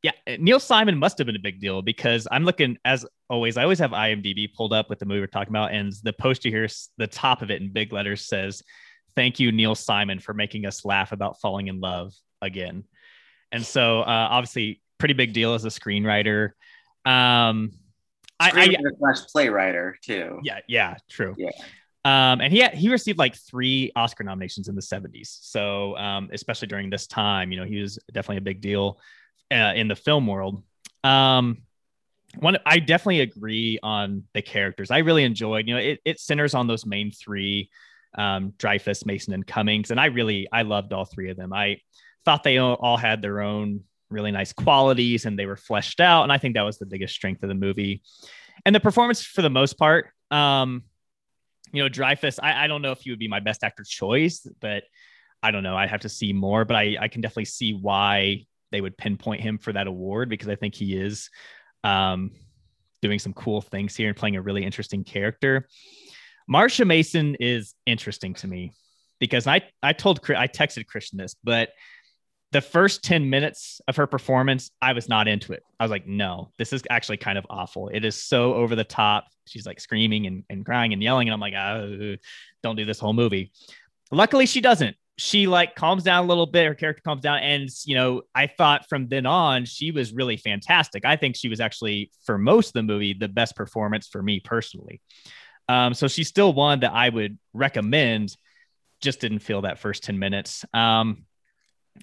yeah, 0.04 0.12
Neil 0.40 0.60
Simon 0.60 0.98
must 0.98 1.18
have 1.18 1.26
been 1.26 1.36
a 1.36 1.40
big 1.40 1.60
deal 1.60 1.82
because 1.82 2.28
I'm 2.32 2.44
looking 2.44 2.78
as 2.86 3.06
always. 3.30 3.58
I 3.58 3.64
always 3.64 3.80
have 3.80 3.92
IMDb 3.92 4.54
pulled 4.54 4.72
up 4.72 4.90
with 4.90 5.00
the 5.00 5.06
movie 5.06 5.20
we're 5.20 5.28
talking 5.28 5.52
about, 5.52 5.74
and 5.74 5.92
the 6.04 6.14
poster 6.14 6.50
here, 6.50 6.68
the 6.98 7.08
top 7.08 7.42
of 7.42 7.50
it 7.50 7.62
in 7.62 7.74
big 7.74 7.92
letters 7.92 8.28
says, 8.28 8.62
"Thank 9.16 9.40
you, 9.40 9.52
Neil 9.52 9.74
Simon, 9.74 10.20
for 10.20 10.34
making 10.34 10.68
us 10.68 10.86
laugh 10.86 11.12
about 11.12 11.42
falling 11.42 11.68
in 11.68 11.80
love 11.80 12.14
again." 12.42 12.84
And 13.52 13.66
so, 13.66 14.02
uh, 14.02 14.28
obviously, 14.30 14.82
pretty 15.00 15.16
big 15.16 15.34
deal 15.34 15.56
as 15.56 15.66
a 15.66 15.70
screenwriter. 15.70 16.52
Um, 17.04 17.72
I, 18.40 18.50
I 18.50 18.52
Screenwriter 18.52 18.98
slash 19.00 19.18
playwriter 19.36 19.94
too. 20.02 20.40
yeah, 20.44 20.60
yeah, 20.68 20.98
true. 21.10 21.36
Yeah. 21.38 21.50
Um, 22.04 22.42
and 22.42 22.52
he 22.52 22.66
he 22.74 22.90
received 22.90 23.20
like 23.20 23.36
three 23.36 23.92
Oscar 23.96 24.24
nominations 24.24 24.68
in 24.68 24.76
the 24.76 24.82
70s. 24.82 25.38
So, 25.42 25.96
um, 25.98 26.30
especially 26.34 26.68
during 26.68 26.90
this 26.90 27.06
time, 27.06 27.52
you 27.52 27.60
know, 27.60 27.66
he 27.66 27.80
was 27.80 28.00
definitely 28.12 28.38
a 28.38 28.42
big 28.42 28.60
deal 28.60 29.00
uh, 29.52 29.74
in 29.76 29.88
the 29.88 29.96
film 29.96 30.26
world. 30.26 30.64
Um, 31.04 31.60
one, 32.40 32.58
I 32.66 32.80
definitely 32.80 33.22
agree 33.22 33.78
on 33.84 34.24
the 34.34 34.42
characters. 34.42 34.90
I 34.90 35.00
really 35.00 35.24
enjoyed, 35.24 35.68
you 35.68 35.76
know, 35.76 35.82
it, 35.82 36.00
it 36.06 36.20
centers 36.20 36.54
on 36.54 36.66
those 36.66 36.86
main 36.86 37.12
three, 37.12 37.70
um, 38.18 38.54
Dreyfuss, 38.58 39.06
Mason, 39.06 39.34
and 39.34 39.46
Cummings. 39.46 39.92
And 39.92 40.00
I 40.00 40.06
really, 40.06 40.48
I 40.52 40.62
loved 40.62 40.94
all 40.94 41.06
three 41.06 41.30
of 41.30 41.38
them. 41.38 41.54
I 41.54 41.78
thought 42.24 42.44
they 42.44 42.58
all, 42.58 42.76
all 42.76 42.98
had 42.98 43.22
their 43.22 43.42
own 43.42 43.82
really 44.10 44.32
nice 44.32 44.54
qualities 44.54 45.26
and 45.26 45.38
they 45.38 45.46
were 45.46 45.58
fleshed 45.58 46.00
out. 46.00 46.24
And 46.24 46.32
I 46.32 46.38
think 46.38 46.56
that 46.56 46.64
was 46.64 46.78
the 46.78 46.86
biggest 46.86 47.14
strength 47.14 47.44
of 47.44 47.50
the 47.50 47.56
movie. 47.56 48.02
And 48.66 48.74
the 48.74 48.80
performance 48.80 49.24
for 49.24 49.42
the 49.42 49.50
most 49.50 49.78
part, 49.78 50.08
um, 50.30 50.84
you 51.72 51.84
know, 51.84 51.90
Dreyfuss, 51.90 52.40
I, 52.42 52.66
I 52.66 52.68
don't 52.68 52.82
know 52.82 52.92
if 52.92 53.02
he 53.02 53.10
would 53.10 53.20
be 53.20 53.28
my 53.28 53.40
best 53.40 53.64
actor 53.64 53.84
choice, 53.84 54.48
but 54.60 54.84
I 55.44 55.52
don't 55.52 55.64
know. 55.64 55.76
I'd 55.76 55.90
have 55.90 56.02
to 56.02 56.10
see 56.10 56.34
more, 56.34 56.66
but 56.66 56.76
I, 56.76 56.98
I 57.00 57.08
can 57.08 57.22
definitely 57.22 57.46
see 57.46 57.74
why 57.74 58.46
they 58.72 58.82
would 58.82 58.98
pinpoint 58.98 59.42
him 59.42 59.58
for 59.58 59.74
that 59.74 59.88
award 59.88 60.30
because 60.30 60.48
I 60.48 60.56
think 60.56 60.76
he 60.76 60.96
is 60.96 61.30
um, 61.84 62.32
doing 63.02 63.20
some 63.20 63.34
cool 63.34 63.62
things 63.62 63.96
here 63.96 64.08
and 64.08 64.18
playing 64.18 64.36
a 64.36 64.42
really 64.42 64.64
interesting 64.64 65.04
character. 65.04 65.68
Marsha 66.50 66.86
Mason 66.86 67.36
is 67.40 67.74
interesting 67.86 68.34
to 68.36 68.48
me 68.48 68.74
because 69.20 69.48
I 69.48 69.62
I 69.82 69.94
told 69.94 70.20
I 70.32 70.48
texted 70.48 70.86
Christian 70.88 71.18
this, 71.18 71.36
but 71.44 71.70
the 72.52 72.62
first 72.62 73.04
10 73.04 73.30
minutes 73.30 73.80
of 73.88 73.96
her 73.96 74.08
performance, 74.08 74.72
I 74.82 74.92
was 74.94 75.08
not 75.08 75.28
into 75.28 75.54
it. 75.54 75.64
I 75.80 75.84
was 75.86 75.92
like, 75.92 76.06
no, 76.06 76.52
this 76.58 76.74
is 76.74 76.84
actually 76.90 77.18
kind 77.18 77.38
of 77.38 77.46
awful. 77.50 77.88
It 77.88 78.04
is 78.04 78.22
so 78.22 78.54
over 78.54 78.76
the 78.76 78.84
top. 78.84 79.28
She's 79.48 79.66
like 79.66 79.80
screaming 79.80 80.28
and, 80.28 80.44
and 80.50 80.66
crying 80.66 80.92
and 80.92 81.02
yelling. 81.02 81.30
And 81.30 81.34
I'm 81.34 81.40
like, 81.40 81.54
oh, 81.54 82.18
don't 82.62 82.76
do 82.76 82.86
this 82.86 83.00
whole 83.00 83.14
movie. 83.14 83.52
Luckily, 84.12 84.46
she 84.46 84.60
doesn't. 84.60 84.98
She 85.18 85.48
like 85.48 85.76
calms 85.76 86.04
down 86.04 86.26
a 86.26 86.28
little 86.28 86.46
bit. 86.46 86.66
Her 86.68 86.76
character 86.76 87.02
calms 87.06 87.22
down. 87.22 87.40
And, 87.40 87.70
you 87.86 87.96
know, 87.96 88.24
I 88.36 88.48
thought 88.48 88.90
from 88.90 89.08
then 89.08 89.26
on, 89.26 89.64
she 89.64 89.92
was 89.92 90.12
really 90.12 90.36
fantastic. 90.36 91.06
I 91.06 91.16
think 91.16 91.38
she 91.38 91.48
was 91.48 91.62
actually, 91.62 92.12
for 92.26 92.38
most 92.38 92.68
of 92.68 92.74
the 92.74 92.84
movie, 92.84 93.14
the 93.14 93.30
best 93.30 93.56
performance 93.56 94.08
for 94.08 94.22
me 94.22 94.42
personally. 94.42 95.00
Um, 95.70 95.94
so 95.94 96.10
she's 96.10 96.28
still 96.28 96.52
one 96.52 96.82
that 96.82 96.92
I 96.92 97.08
would 97.08 97.38
recommend. 97.54 98.36
Just 99.00 99.22
didn't 99.22 99.40
feel 99.40 99.62
that 99.62 99.80
first 99.80 100.04
10 100.04 100.20
minutes. 100.20 100.66
Um, 100.74 101.26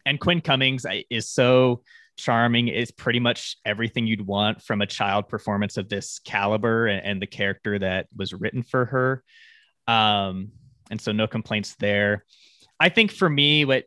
and 0.06 0.20
Quinn 0.20 0.40
Cummings 0.40 0.86
is 1.10 1.30
so 1.30 1.82
charming. 2.16 2.68
Is 2.68 2.90
pretty 2.90 3.20
much 3.20 3.56
everything 3.64 4.06
you'd 4.06 4.26
want 4.26 4.62
from 4.62 4.82
a 4.82 4.86
child 4.86 5.28
performance 5.28 5.76
of 5.76 5.88
this 5.88 6.18
caliber 6.18 6.86
and, 6.86 7.04
and 7.04 7.22
the 7.22 7.26
character 7.26 7.78
that 7.78 8.06
was 8.14 8.32
written 8.32 8.62
for 8.62 8.84
her. 8.86 9.24
Um, 9.86 10.52
and 10.90 11.00
so 11.00 11.12
no 11.12 11.26
complaints 11.26 11.76
there. 11.78 12.24
I 12.78 12.88
think 12.88 13.12
for 13.12 13.28
me, 13.28 13.64
what 13.64 13.84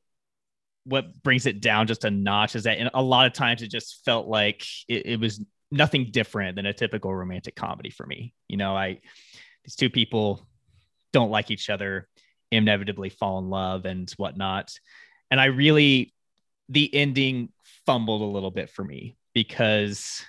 what 0.84 1.22
brings 1.22 1.46
it 1.46 1.62
down 1.62 1.86
just 1.86 2.06
a 2.06 2.12
notch 2.12 2.56
is 2.56 2.64
that 2.64 2.80
in 2.80 2.90
a 2.94 3.02
lot 3.02 3.28
of 3.28 3.34
times 3.34 3.62
it 3.62 3.70
just 3.70 4.04
felt 4.04 4.28
like 4.28 4.66
it, 4.88 5.06
it 5.06 5.20
was 5.20 5.44
nothing 5.70 6.10
different 6.12 6.56
than 6.56 6.66
a 6.66 6.74
typical 6.74 7.14
romantic 7.14 7.56
comedy 7.56 7.92
for 7.92 8.06
me. 8.06 8.34
You 8.48 8.58
know, 8.58 8.76
I 8.76 9.00
these 9.64 9.76
two 9.76 9.90
people 9.90 10.48
don't 11.14 11.30
like 11.30 11.52
each 11.52 11.70
other, 11.70 12.08
inevitably 12.52 13.10
fall 13.10 13.40
in 13.40 13.50
love 13.50 13.86
and 13.86 14.10
whatnot 14.18 14.74
and 15.32 15.40
I 15.40 15.46
really 15.46 16.14
the 16.70 16.94
ending 16.94 17.50
fumbled 17.86 18.22
a 18.22 18.26
little 18.26 18.52
bit 18.52 18.70
for 18.70 18.84
me 18.84 19.16
because 19.34 20.24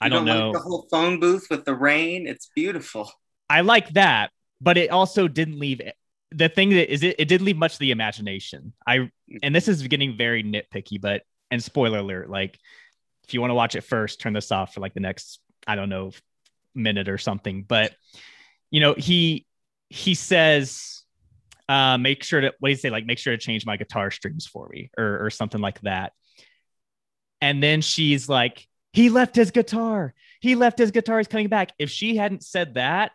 you 0.00 0.06
I 0.06 0.08
don't, 0.08 0.26
don't 0.26 0.36
know 0.36 0.50
like 0.50 0.62
the 0.62 0.68
whole 0.68 0.86
phone 0.90 1.20
booth 1.20 1.46
with 1.50 1.64
the 1.64 1.74
rain. 1.74 2.26
It's 2.26 2.50
beautiful. 2.54 3.10
I 3.48 3.60
like 3.60 3.90
that, 3.90 4.30
but 4.60 4.76
it 4.76 4.90
also 4.90 5.28
didn't 5.28 5.58
leave 5.58 5.80
the 6.32 6.48
thing 6.48 6.70
that 6.70 6.92
is 6.92 7.02
it, 7.02 7.16
it 7.18 7.28
did 7.28 7.42
leave 7.42 7.56
much 7.56 7.74
to 7.74 7.78
the 7.78 7.92
imagination. 7.92 8.72
I 8.86 9.10
and 9.42 9.54
this 9.54 9.68
is 9.68 9.86
getting 9.86 10.16
very 10.16 10.42
nitpicky, 10.42 11.00
but 11.00 11.22
and 11.50 11.62
spoiler 11.62 11.98
alert, 11.98 12.28
like 12.28 12.58
if 13.24 13.34
you 13.34 13.40
want 13.40 13.50
to 13.50 13.54
watch 13.54 13.76
it 13.76 13.82
first, 13.82 14.20
turn 14.20 14.32
this 14.32 14.52
off 14.52 14.74
for 14.74 14.80
like 14.80 14.94
the 14.94 15.00
next, 15.00 15.40
I 15.66 15.76
don't 15.76 15.88
know, 15.88 16.12
minute 16.74 17.08
or 17.08 17.18
something. 17.18 17.62
But 17.62 17.94
you 18.70 18.80
know, 18.80 18.94
he 18.94 19.46
he 19.88 20.14
says 20.14 20.95
uh, 21.68 21.98
make 21.98 22.22
sure 22.22 22.40
to 22.40 22.52
what 22.58 22.68
do 22.68 22.70
you 22.70 22.76
say? 22.76 22.90
Like, 22.90 23.06
make 23.06 23.18
sure 23.18 23.34
to 23.34 23.38
change 23.38 23.66
my 23.66 23.76
guitar 23.76 24.10
strings 24.10 24.46
for 24.46 24.68
me, 24.68 24.90
or 24.96 25.26
or 25.26 25.30
something 25.30 25.60
like 25.60 25.80
that. 25.82 26.12
And 27.40 27.62
then 27.62 27.82
she's 27.82 28.28
like, 28.28 28.66
he 28.92 29.10
left 29.10 29.36
his 29.36 29.50
guitar. 29.50 30.14
He 30.40 30.54
left 30.54 30.78
his 30.78 30.90
guitar. 30.90 31.18
He's 31.18 31.28
coming 31.28 31.48
back. 31.48 31.72
If 31.78 31.90
she 31.90 32.16
hadn't 32.16 32.42
said 32.42 32.74
that, 32.74 33.12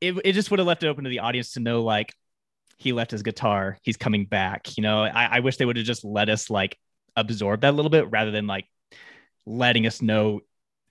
it, 0.00 0.18
it 0.24 0.32
just 0.32 0.50
would 0.50 0.58
have 0.58 0.66
left 0.66 0.82
it 0.82 0.88
open 0.88 1.04
to 1.04 1.10
the 1.10 1.20
audience 1.20 1.52
to 1.52 1.60
know, 1.60 1.82
like, 1.82 2.12
he 2.78 2.92
left 2.92 3.12
his 3.12 3.22
guitar. 3.22 3.78
He's 3.82 3.96
coming 3.96 4.24
back. 4.24 4.76
You 4.76 4.82
know, 4.82 5.02
I, 5.04 5.36
I 5.36 5.40
wish 5.40 5.56
they 5.56 5.64
would 5.64 5.76
have 5.76 5.86
just 5.86 6.04
let 6.04 6.28
us 6.28 6.50
like 6.50 6.76
absorb 7.16 7.60
that 7.60 7.70
a 7.70 7.76
little 7.76 7.90
bit 7.90 8.10
rather 8.10 8.30
than 8.30 8.46
like 8.46 8.66
letting 9.46 9.86
us 9.86 10.02
know 10.02 10.40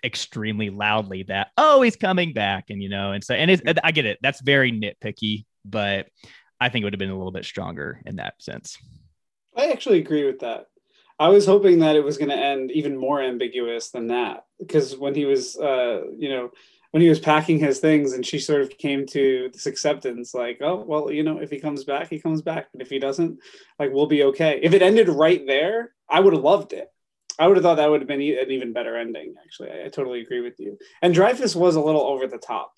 extremely 0.04 0.70
loudly 0.70 1.24
that 1.24 1.50
oh 1.58 1.82
he's 1.82 1.96
coming 1.96 2.34
back 2.34 2.66
and 2.70 2.82
you 2.82 2.90
know 2.90 3.12
and 3.12 3.24
so 3.24 3.36
and 3.36 3.52
it's, 3.52 3.62
I 3.84 3.92
get 3.92 4.06
it 4.06 4.18
that's 4.22 4.42
very 4.42 4.72
nitpicky 4.72 5.46
but 5.64 6.08
I 6.62 6.70
think 6.70 6.84
it 6.84 6.86
would 6.86 6.94
have 6.94 7.00
been 7.00 7.10
a 7.10 7.18
little 7.18 7.32
bit 7.32 7.44
stronger 7.44 8.00
in 8.06 8.18
that 8.18 8.42
sense. 8.42 8.78
I 9.58 9.72
actually 9.72 9.98
agree 9.98 10.26
with 10.26 10.40
that. 10.40 10.68
I 11.20 11.30
was 11.30 11.46
hoping 11.46 11.80
that 11.80 11.96
it 11.96 12.04
was 12.04 12.18
going 12.18 12.30
to 12.30 12.36
end 12.36 12.72
even 12.72 12.96
more 12.96 13.22
ambiguous 13.22 13.90
than 13.90 14.08
that 14.08 14.46
because 14.60 14.96
when 14.96 15.16
he 15.16 15.26
was, 15.26 15.58
uh, 15.58 16.04
you 16.16 16.30
know, 16.30 16.52
when 16.92 17.02
he 17.02 17.10
was 17.10 17.20
packing 17.20 17.58
his 17.58 17.80
things 17.80 18.14
and 18.14 18.26
she 18.26 18.38
sort 18.38 18.62
of 18.62 18.78
came 18.78 19.08
to 19.08 19.50
this 19.52 19.66
acceptance, 19.66 20.34
like, 20.34 20.60
oh, 20.62 20.84
well, 20.88 21.12
you 21.12 21.24
know, 21.24 21.40
if 21.40 21.50
he 21.50 21.60
comes 21.60 21.84
back, 21.84 22.10
he 22.10 22.20
comes 22.20 22.42
back. 22.42 22.68
But 22.72 22.82
if 22.82 22.90
he 22.90 23.00
doesn't, 23.00 23.40
like, 23.80 23.92
we'll 23.92 24.08
be 24.08 24.24
okay. 24.26 24.60
If 24.62 24.74
it 24.74 24.82
ended 24.82 25.10
right 25.10 25.46
there, 25.48 25.94
I 26.10 26.20
would 26.20 26.34
have 26.34 26.44
loved 26.44 26.74
it. 26.74 26.90
I 27.40 27.48
would 27.48 27.58
have 27.58 27.64
thought 27.64 27.78
that 27.78 27.90
would 27.90 28.02
have 28.02 28.08
been 28.08 28.22
an 28.22 28.52
even 28.52 28.74
better 28.74 28.98
ending, 28.98 29.34
actually. 29.44 29.72
I, 29.72 29.86
I 29.86 29.90
totally 29.90 30.22
agree 30.22 30.42
with 30.42 30.60
you. 30.60 30.78
And 31.02 31.16
Dreyfuss 31.16 31.56
was 31.56 31.76
a 31.76 31.82
little 31.82 32.02
over 32.02 32.28
the 32.28 32.38
top. 32.38 32.74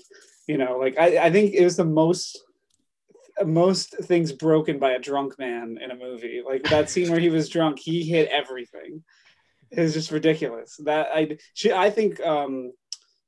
You 0.47 0.57
know, 0.57 0.77
like, 0.77 0.97
I, 0.97 1.25
I 1.25 1.31
think 1.31 1.53
it 1.53 1.63
was 1.63 1.75
the 1.75 1.85
most 1.85 2.39
most 3.45 3.95
things 4.03 4.31
broken 4.31 4.79
by 4.79 4.91
a 4.91 4.99
drunk 4.99 5.37
man 5.39 5.77
in 5.83 5.91
a 5.91 5.95
movie. 5.95 6.41
Like 6.45 6.63
that 6.63 6.89
scene 6.89 7.09
where 7.09 7.19
he 7.19 7.29
was 7.29 7.49
drunk, 7.49 7.79
he 7.79 8.03
hit 8.03 8.29
everything. 8.29 9.03
It 9.71 9.81
was 9.81 9.93
just 9.93 10.11
ridiculous. 10.11 10.77
That 10.83 11.09
I 11.13 11.37
she 11.53 11.71
I 11.71 11.89
think 11.89 12.19
um, 12.21 12.73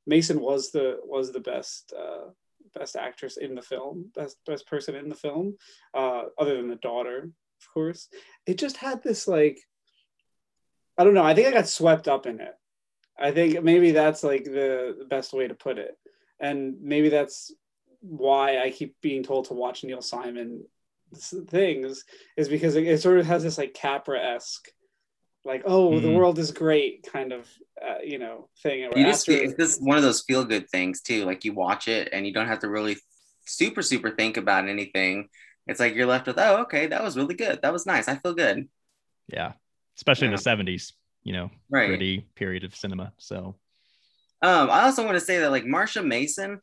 Mason 0.06 0.40
was 0.40 0.72
the 0.72 1.00
was 1.04 1.32
the 1.32 1.40
best 1.40 1.94
uh, 1.98 2.30
best 2.74 2.96
actress 2.96 3.38
in 3.38 3.56
the 3.56 3.62
film, 3.62 4.12
best 4.16 4.38
best 4.46 4.68
person 4.68 4.96
in 4.96 5.10
the 5.10 5.16
film, 5.16 5.58
uh, 5.94 6.24
other 6.38 6.56
than 6.58 6.70
the 6.70 6.76
daughter, 6.76 7.24
of 7.24 7.74
course. 7.74 8.08
It 8.46 8.60
just 8.60 8.78
had 8.78 9.04
this 9.04 9.28
like 9.28 9.60
I 10.98 11.04
don't 11.04 11.14
know. 11.14 11.24
I 11.24 11.34
think 11.34 11.48
I 11.48 11.52
got 11.52 11.68
swept 11.68 12.08
up 12.08 12.26
in 12.26 12.40
it. 12.40 12.54
I 13.18 13.32
think 13.32 13.62
maybe 13.64 13.92
that's 13.92 14.24
like 14.24 14.44
the, 14.44 14.96
the 15.00 15.06
best 15.06 15.34
way 15.34 15.48
to 15.48 15.54
put 15.54 15.78
it. 15.78 15.98
And 16.40 16.76
maybe 16.82 17.10
that's 17.10 17.54
why 18.06 18.60
I 18.60 18.72
keep 18.72 18.96
being 19.02 19.24
told 19.24 19.46
to 19.46 19.54
watch 19.54 19.84
Neil 19.84 20.02
Simon 20.02 20.64
things 21.48 22.04
is 22.38 22.50
because 22.50 22.76
it, 22.76 22.86
it 22.86 23.02
sort 23.02 23.20
of 23.20 23.26
has 23.26 23.44
this 23.44 23.58
like 23.58 23.74
Capra 23.74 24.20
esque, 24.20 24.68
like 25.44 25.64
oh 25.66 25.92
mm-hmm. 25.92 26.06
the 26.06 26.12
world 26.12 26.40
is 26.40 26.52
great 26.52 27.08
kind 27.12 27.32
of 27.32 27.48
uh, 27.82 28.00
you 28.04 28.20
know 28.20 28.50
thing. 28.62 28.82
You 28.96 29.06
just 29.06 29.28
after... 29.28 29.44
it's 29.44 29.56
just 29.56 29.84
one 29.84 29.98
of 29.98 30.04
those 30.04 30.22
feel 30.22 30.46
good 30.46 30.70
things 30.70 31.02
too. 31.02 31.26
Like 31.26 31.46
you 31.46 31.54
watch 31.54 31.88
it 31.88 32.10
and 32.12 32.26
you 32.26 32.34
don't 32.34 32.48
have 32.48 32.60
to 32.60 32.70
really 32.70 32.98
super 33.46 33.82
super 33.82 34.12
think 34.12 34.38
about 34.38 34.68
anything. 34.68 35.30
It's 35.68 35.80
like 35.80 35.96
you're 35.96 36.06
left 36.06 36.28
with 36.28 36.38
oh 36.38 36.64
okay 36.64 36.88
that 36.88 37.04
was 37.04 37.18
really 37.18 37.36
good 37.36 37.60
that 37.62 37.74
was 37.74 37.86
nice 37.86 38.08
I 38.08 38.16
feel 38.16 38.34
good. 38.34 38.68
Yeah, 39.28 39.54
especially 39.98 40.28
yeah. 40.28 40.36
in 40.36 40.66
the 40.66 40.74
'70s, 40.74 40.94
you 41.24 41.34
know, 41.34 41.50
right. 41.70 41.88
pretty 41.88 42.28
period 42.36 42.64
of 42.64 42.76
cinema. 42.76 43.14
So 43.18 43.56
um, 44.42 44.70
I 44.70 44.84
also 44.84 45.04
want 45.04 45.16
to 45.16 45.26
say 45.26 45.40
that 45.40 45.52
like 45.52 45.64
Marsha 45.64 46.06
Mason, 46.06 46.60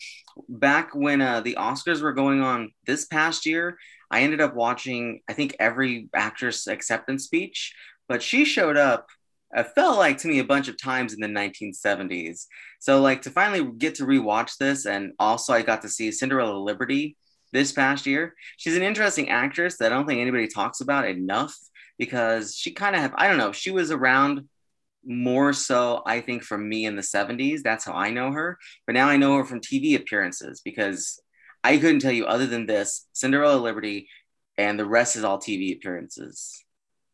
back 0.49 0.95
when 0.95 1.21
uh, 1.21 1.41
the 1.41 1.57
Oscars 1.59 2.03
were 2.03 2.13
going 2.13 2.41
on 2.41 2.71
this 2.87 3.07
past 3.07 3.47
year, 3.47 3.79
I 4.11 4.21
ended 4.23 4.41
up 4.41 4.55
watching 4.55 5.21
I 5.29 5.33
think 5.33 5.57
every 5.59 6.09
actress 6.15 6.67
acceptance 6.67 7.25
speech, 7.25 7.75
but 8.09 8.23
she 8.23 8.45
showed 8.45 8.77
up. 8.77 9.09
It 9.55 9.69
felt 9.75 9.99
like 9.99 10.17
to 10.19 10.29
me 10.29 10.39
a 10.39 10.45
bunch 10.45 10.69
of 10.69 10.81
times 10.81 11.13
in 11.13 11.21
the 11.21 11.27
1970s. 11.27 12.47
So 12.81 13.03
like 13.03 13.23
to 13.23 13.31
finally 13.31 13.71
get 13.77 13.97
to 13.97 14.05
rewatch 14.05 14.57
this, 14.57 14.87
and 14.87 15.13
also 15.19 15.53
I 15.53 15.63
got 15.63 15.83
to 15.83 15.89
see 15.89 16.11
Cinderella 16.11 16.59
Liberty 16.59 17.17
this 17.53 17.73
past 17.73 18.07
year. 18.07 18.35
She's 18.57 18.77
an 18.77 18.83
interesting 18.83 19.29
actress 19.29 19.77
that 19.79 19.93
I 19.93 19.95
don't 19.95 20.07
think 20.07 20.21
anybody 20.21 20.49
talks 20.49 20.81
about 20.81 21.07
enough 21.07 21.55
because 21.99 22.57
she 22.57 22.73
kind 22.73 22.97
of 22.97 23.03
have 23.03 23.15
I 23.17 23.29
don't 23.29 23.39
know 23.39 23.53
she 23.53 23.71
was 23.71 23.91
around 23.91 24.49
more 25.05 25.53
so 25.53 26.03
i 26.07 26.21
think 26.21 26.43
from 26.43 26.69
me 26.69 26.85
in 26.85 26.97
the 26.97 27.03
70s 27.03 27.63
that's 27.63 27.85
how 27.85 27.93
i 27.93 28.11
know 28.11 28.33
her. 28.33 28.59
But 28.87 28.95
now 28.95 29.09
i 29.09 29.17
know 29.17 29.37
her 29.37 29.45
from 29.45 29.61
tv 29.61 29.97
appearances 29.97 30.61
because 30.65 31.21
i 31.65 31.77
couldn't 31.77 32.01
tell 32.01 32.13
you 32.13 32.27
other 32.27 32.47
than 32.47 32.67
this 32.67 33.07
cinderella 33.13 33.57
liberty 33.61 34.09
and 34.57 34.79
the 34.79 34.87
rest 34.87 35.17
is 35.17 35.25
all 35.25 35.39
tv 35.39 35.77
appearances. 35.77 36.65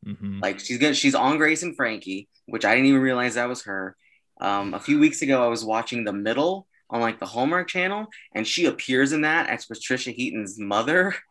Mm-hmm. 0.07 0.41
like 0.41 0.61
she's 0.61 0.79
good. 0.79 0.97
She's 0.97 1.15
on 1.15 1.39
grace 1.39 1.63
and 1.63 1.77
frankie 1.77 2.29
which 2.47 2.65
i 2.65 2.75
didn't 2.75 2.89
even 2.89 3.01
realize 3.01 3.35
that 3.35 3.49
was 3.49 3.65
her. 3.65 3.97
Um, 4.41 4.75
a 4.75 4.81
few 4.81 4.99
weeks 4.99 5.23
ago 5.23 5.43
i 5.43 5.49
was 5.49 5.65
watching 5.65 6.05
the 6.05 6.13
middle 6.13 6.67
on 6.91 7.01
like 7.01 7.19
the 7.19 7.27
hallmark 7.27 7.69
channel 7.69 8.07
and 8.35 8.47
she 8.47 8.67
appears 8.67 9.13
in 9.13 9.23
that 9.23 9.49
as 9.49 9.67
patricia 9.67 10.11
heaton's 10.11 10.59
mother. 10.59 11.15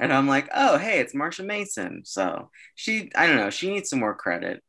And 0.00 0.12
i'm 0.12 0.28
like 0.28 0.48
oh 0.54 0.78
hey 0.78 1.00
it's 1.00 1.12
marsha 1.12 1.44
mason. 1.44 2.02
So 2.04 2.50
she 2.76 3.10
i 3.16 3.26
don't 3.26 3.34
know. 3.36 3.50
She 3.50 3.68
needs 3.68 3.90
some 3.90 3.98
more 3.98 4.14
credit 4.14 4.62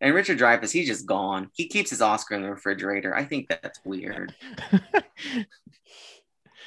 and 0.00 0.14
Richard 0.14 0.38
Dreyfuss, 0.38 0.72
he's 0.72 0.86
just 0.86 1.06
gone. 1.06 1.50
He 1.54 1.68
keeps 1.68 1.90
his 1.90 2.02
Oscar 2.02 2.34
in 2.34 2.42
the 2.42 2.50
refrigerator. 2.50 3.14
I 3.14 3.24
think 3.24 3.48
that's 3.48 3.80
weird. 3.84 4.34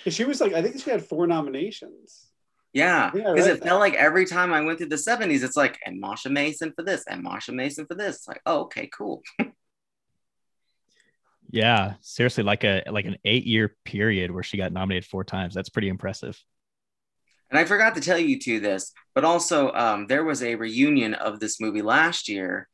she 0.07 0.23
was 0.23 0.41
like, 0.41 0.53
I 0.53 0.61
think 0.61 0.81
she 0.81 0.89
had 0.89 1.05
four 1.05 1.27
nominations. 1.27 2.27
Yeah, 2.73 3.09
because 3.11 3.47
yeah, 3.47 3.53
it 3.53 3.63
felt 3.63 3.79
like 3.79 3.95
every 3.95 4.25
time 4.25 4.53
I 4.53 4.61
went 4.61 4.77
through 4.77 4.89
the 4.89 4.95
70s, 4.95 5.43
it's 5.43 5.57
like, 5.57 5.79
and 5.85 6.01
Marsha 6.01 6.31
Mason 6.31 6.71
for 6.75 6.83
this, 6.83 7.03
and 7.07 7.25
Marsha 7.25 7.53
Mason 7.53 7.85
for 7.87 7.95
this. 7.95 8.17
It's 8.17 8.27
like, 8.27 8.41
oh, 8.45 8.61
okay, 8.61 8.89
cool. 8.95 9.23
yeah, 11.49 11.95
seriously, 12.01 12.43
like 12.43 12.63
a 12.63 12.83
like 12.87 13.05
an 13.05 13.17
eight 13.25 13.45
year 13.45 13.75
period 13.85 14.29
where 14.29 14.43
she 14.43 14.57
got 14.57 14.71
nominated 14.71 15.05
four 15.05 15.23
times. 15.23 15.55
That's 15.55 15.69
pretty 15.69 15.89
impressive. 15.89 16.39
And 17.49 17.57
I 17.57 17.65
forgot 17.65 17.95
to 17.95 18.01
tell 18.01 18.19
you 18.19 18.39
two 18.39 18.59
this, 18.59 18.93
but 19.15 19.25
also 19.25 19.71
um, 19.71 20.05
there 20.05 20.23
was 20.23 20.43
a 20.43 20.53
reunion 20.53 21.15
of 21.15 21.39
this 21.39 21.59
movie 21.59 21.81
last 21.81 22.29
year 22.29 22.69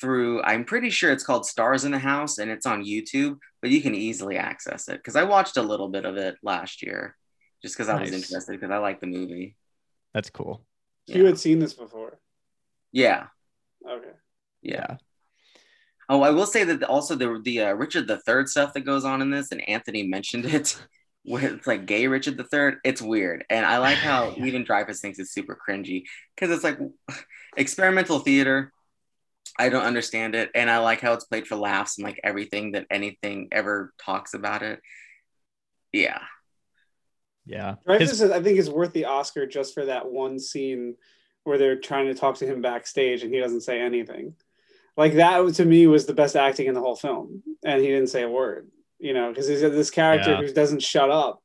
through, 0.00 0.42
I'm 0.42 0.64
pretty 0.64 0.90
sure 0.90 1.10
it's 1.10 1.24
called 1.24 1.46
Stars 1.46 1.84
in 1.84 1.92
the 1.92 1.98
House 1.98 2.38
and 2.38 2.50
it's 2.50 2.66
on 2.66 2.84
YouTube, 2.84 3.38
but 3.62 3.70
you 3.70 3.80
can 3.82 3.94
easily 3.94 4.36
access 4.36 4.88
it 4.88 4.96
because 4.98 5.16
I 5.16 5.24
watched 5.24 5.56
a 5.56 5.62
little 5.62 5.88
bit 5.88 6.04
of 6.04 6.16
it 6.16 6.36
last 6.42 6.82
year 6.82 7.16
just 7.62 7.74
because 7.76 7.88
I 7.88 8.00
was 8.00 8.12
interested 8.12 8.52
because 8.52 8.70
I 8.70 8.78
like 8.78 9.00
the 9.00 9.06
movie. 9.06 9.56
That's 10.14 10.30
cool. 10.30 10.64
You 11.06 11.24
had 11.26 11.38
seen 11.38 11.58
this 11.58 11.74
before. 11.74 12.18
Yeah. 12.92 13.26
Okay. 13.88 14.12
Yeah. 14.62 14.96
Oh, 16.08 16.22
I 16.22 16.30
will 16.30 16.46
say 16.46 16.64
that 16.64 16.82
also 16.82 17.14
the 17.14 17.40
the 17.44 17.62
uh, 17.62 17.72
Richard 17.72 18.08
the 18.08 18.18
Third 18.18 18.48
stuff 18.48 18.74
that 18.74 18.80
goes 18.80 19.04
on 19.04 19.22
in 19.22 19.30
this, 19.30 19.52
and 19.52 19.68
Anthony 19.68 20.06
mentioned 20.08 20.44
it, 20.46 20.76
where 21.24 21.54
it's 21.54 21.66
like 21.66 21.86
gay 21.86 22.06
Richard 22.06 22.36
the 22.36 22.44
Third. 22.44 22.78
It's 22.84 23.00
weird, 23.00 23.44
and 23.48 23.64
I 23.64 23.78
like 23.78 23.98
how 23.98 24.30
Yeah. 24.36 24.46
even 24.46 24.64
Dreyfuss 24.64 25.00
thinks 25.00 25.18
it's 25.18 25.32
super 25.32 25.56
cringy 25.68 26.04
because 26.34 26.50
it's 26.54 26.64
like 26.64 26.78
experimental 27.56 28.18
theater. 28.20 28.72
I 29.60 29.68
don't 29.68 29.84
understand 29.84 30.34
it, 30.34 30.50
and 30.54 30.70
I 30.70 30.78
like 30.78 31.00
how 31.00 31.12
it's 31.12 31.24
played 31.24 31.46
for 31.46 31.56
laughs 31.56 31.98
and 31.98 32.04
like 32.04 32.18
everything 32.24 32.72
that 32.72 32.86
anything 32.90 33.48
ever 33.52 33.92
talks 34.04 34.34
about 34.34 34.62
it. 34.62 34.80
Yeah, 35.92 36.20
Yeah. 37.46 37.76
Dreyfuss, 37.86 37.98
His- 38.00 38.22
I 38.22 38.42
think, 38.42 38.58
is 38.58 38.70
worth 38.70 38.92
the 38.92 39.06
Oscar 39.06 39.46
just 39.46 39.74
for 39.74 39.84
that 39.86 40.10
one 40.10 40.38
scene 40.38 40.96
where 41.44 41.58
they're 41.58 41.80
trying 41.80 42.06
to 42.06 42.14
talk 42.14 42.36
to 42.36 42.46
him 42.46 42.60
backstage 42.62 43.22
and 43.22 43.32
he 43.32 43.40
doesn't 43.40 43.62
say 43.62 43.80
anything. 43.80 44.34
Like 44.96 45.14
that 45.14 45.54
to 45.54 45.64
me 45.64 45.86
was 45.86 46.06
the 46.06 46.14
best 46.14 46.36
acting 46.36 46.66
in 46.66 46.74
the 46.74 46.80
whole 46.80 46.96
film, 46.96 47.42
and 47.64 47.80
he 47.80 47.88
didn't 47.88 48.08
say 48.08 48.22
a 48.22 48.28
word. 48.28 48.68
You 48.98 49.14
know, 49.14 49.30
because 49.30 49.48
he's 49.48 49.62
this 49.62 49.90
character 49.90 50.32
Yeah. 50.32 50.36
who 50.42 50.52
doesn't 50.52 50.82
shut 50.82 51.10
up, 51.10 51.42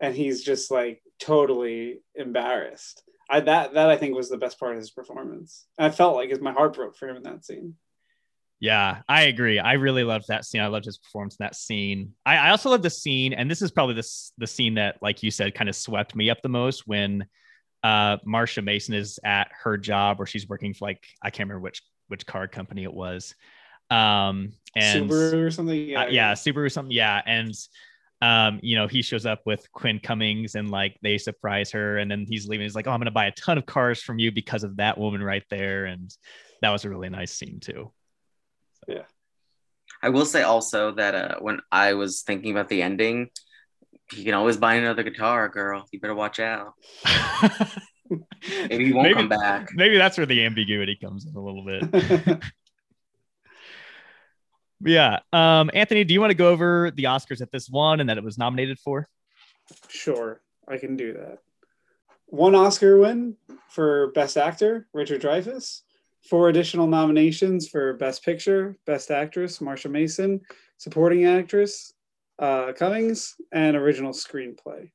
and 0.00 0.14
he's 0.14 0.42
just 0.44 0.70
like 0.70 1.02
totally 1.18 2.00
embarrassed. 2.14 3.02
I 3.32 3.40
that 3.40 3.72
that 3.72 3.88
I 3.88 3.96
think 3.96 4.14
was 4.14 4.28
the 4.28 4.36
best 4.36 4.60
part 4.60 4.72
of 4.72 4.78
his 4.78 4.90
performance. 4.90 5.66
I 5.78 5.88
felt 5.90 6.16
like 6.16 6.38
my 6.42 6.52
heart 6.52 6.74
broke 6.74 6.96
for 6.96 7.08
him 7.08 7.16
in 7.16 7.22
that 7.22 7.44
scene. 7.44 7.76
Yeah, 8.60 8.98
I 9.08 9.22
agree. 9.22 9.58
I 9.58 9.72
really 9.72 10.04
loved 10.04 10.26
that 10.28 10.44
scene. 10.44 10.60
I 10.60 10.66
loved 10.66 10.84
his 10.84 10.98
performance 10.98 11.36
in 11.40 11.44
that 11.44 11.56
scene. 11.56 12.12
I, 12.24 12.36
I 12.36 12.50
also 12.50 12.70
love 12.70 12.82
the 12.82 12.90
scene, 12.90 13.32
and 13.32 13.50
this 13.50 13.62
is 13.62 13.70
probably 13.70 13.94
the 13.94 14.08
the 14.36 14.46
scene 14.46 14.74
that, 14.74 14.98
like 15.00 15.22
you 15.22 15.30
said, 15.30 15.54
kind 15.54 15.70
of 15.70 15.74
swept 15.74 16.14
me 16.14 16.28
up 16.28 16.42
the 16.42 16.50
most 16.50 16.86
when 16.86 17.26
uh 17.82 18.18
Marsha 18.18 18.62
Mason 18.62 18.94
is 18.94 19.18
at 19.24 19.48
her 19.64 19.78
job 19.78 20.18
where 20.18 20.26
she's 20.26 20.46
working 20.46 20.74
for 20.74 20.86
like 20.86 21.04
I 21.22 21.30
can't 21.30 21.48
remember 21.48 21.62
which 21.62 21.82
which 22.08 22.26
car 22.26 22.46
company 22.48 22.84
it 22.84 22.92
was. 22.92 23.34
Um 23.90 24.52
and 24.76 25.10
Subaru 25.10 25.46
or 25.46 25.50
something. 25.50 25.88
yeah, 25.88 26.02
uh, 26.02 26.06
yeah, 26.08 26.32
Subaru 26.34 26.70
something. 26.70 26.92
Yeah, 26.92 27.20
and 27.26 27.54
um, 28.22 28.60
you 28.62 28.76
know, 28.76 28.86
he 28.86 29.02
shows 29.02 29.26
up 29.26 29.40
with 29.44 29.70
Quinn 29.72 29.98
Cummings 30.00 30.54
and 30.54 30.70
like 30.70 30.96
they 31.02 31.18
surprise 31.18 31.72
her, 31.72 31.98
and 31.98 32.08
then 32.08 32.24
he's 32.28 32.46
leaving. 32.46 32.64
He's 32.64 32.76
like, 32.76 32.86
"Oh, 32.86 32.92
I'm 32.92 33.00
gonna 33.00 33.10
buy 33.10 33.26
a 33.26 33.32
ton 33.32 33.58
of 33.58 33.66
cars 33.66 34.00
from 34.00 34.20
you 34.20 34.30
because 34.30 34.62
of 34.62 34.76
that 34.76 34.96
woman 34.96 35.20
right 35.20 35.42
there," 35.50 35.86
and 35.86 36.08
that 36.60 36.70
was 36.70 36.84
a 36.84 36.88
really 36.88 37.08
nice 37.08 37.32
scene 37.32 37.58
too. 37.58 37.92
Yeah, 38.86 39.02
I 40.04 40.10
will 40.10 40.24
say 40.24 40.42
also 40.42 40.92
that 40.92 41.16
uh, 41.16 41.40
when 41.40 41.58
I 41.72 41.94
was 41.94 42.22
thinking 42.22 42.52
about 42.52 42.68
the 42.68 42.80
ending, 42.80 43.28
he 44.12 44.22
can 44.22 44.34
always 44.34 44.56
buy 44.56 44.74
another 44.74 45.02
guitar, 45.02 45.48
girl. 45.48 45.88
You 45.90 45.98
better 45.98 46.14
watch 46.14 46.38
out. 46.38 46.74
Maybe 48.68 48.86
he 48.86 48.92
won't 48.92 49.04
maybe, 49.04 49.14
come 49.14 49.28
back. 49.28 49.70
maybe 49.74 49.96
that's 49.96 50.18
where 50.18 50.26
the 50.26 50.44
ambiguity 50.44 50.96
comes 50.96 51.24
in 51.24 51.34
a 51.34 51.40
little 51.40 51.64
bit. 51.64 52.42
Yeah, 54.84 55.20
um, 55.32 55.70
Anthony, 55.74 56.04
do 56.04 56.12
you 56.12 56.20
want 56.20 56.30
to 56.30 56.36
go 56.36 56.48
over 56.48 56.90
the 56.90 57.04
Oscars 57.04 57.38
that 57.38 57.52
this 57.52 57.68
won 57.68 58.00
and 58.00 58.08
that 58.08 58.18
it 58.18 58.24
was 58.24 58.38
nominated 58.38 58.78
for? 58.78 59.08
Sure, 59.88 60.40
I 60.66 60.78
can 60.78 60.96
do 60.96 61.12
that. 61.14 61.38
One 62.26 62.54
Oscar 62.54 62.98
win 62.98 63.36
for 63.68 64.10
Best 64.12 64.36
Actor, 64.36 64.88
Richard 64.92 65.22
Dreyfuss. 65.22 65.82
Four 66.28 66.48
additional 66.48 66.86
nominations 66.86 67.68
for 67.68 67.94
Best 67.94 68.24
Picture, 68.24 68.76
Best 68.86 69.10
Actress, 69.10 69.58
Marsha 69.58 69.90
Mason, 69.90 70.40
Supporting 70.78 71.26
Actress, 71.26 71.92
uh, 72.38 72.72
Cummings, 72.72 73.34
and 73.52 73.76
Original 73.76 74.12
Screenplay. 74.12 74.90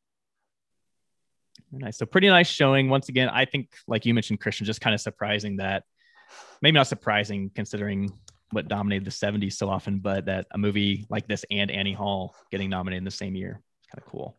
Nice. 1.72 1.98
So 1.98 2.06
pretty 2.06 2.30
nice 2.30 2.48
showing. 2.48 2.90
Once 2.90 3.10
again, 3.10 3.28
I 3.30 3.44
think, 3.46 3.70
like 3.88 4.06
you 4.06 4.14
mentioned, 4.14 4.40
Christian, 4.40 4.66
just 4.66 4.80
kind 4.80 4.94
of 4.94 5.02
surprising 5.02 5.58
that 5.58 5.84
maybe 6.62 6.76
not 6.76 6.88
surprising 6.88 7.52
considering 7.54 8.12
what 8.52 8.68
dominated 8.68 9.06
the 9.06 9.12
70s 9.12 9.54
so 9.54 9.70
often, 9.70 10.00
but 10.00 10.26
that 10.26 10.48
a 10.52 10.58
movie 10.58 11.06
like 11.10 11.28
this 11.28 11.46
and 11.52 11.70
Annie 11.70 11.94
Hall 11.94 12.36
getting 12.52 12.70
nominated 12.70 13.00
in 13.00 13.06
the 13.06 13.12
same 13.12 13.36
year. 13.36 13.62
It's 13.80 13.90
kind 13.92 14.04
of 14.06 14.12
cool. 14.12 14.38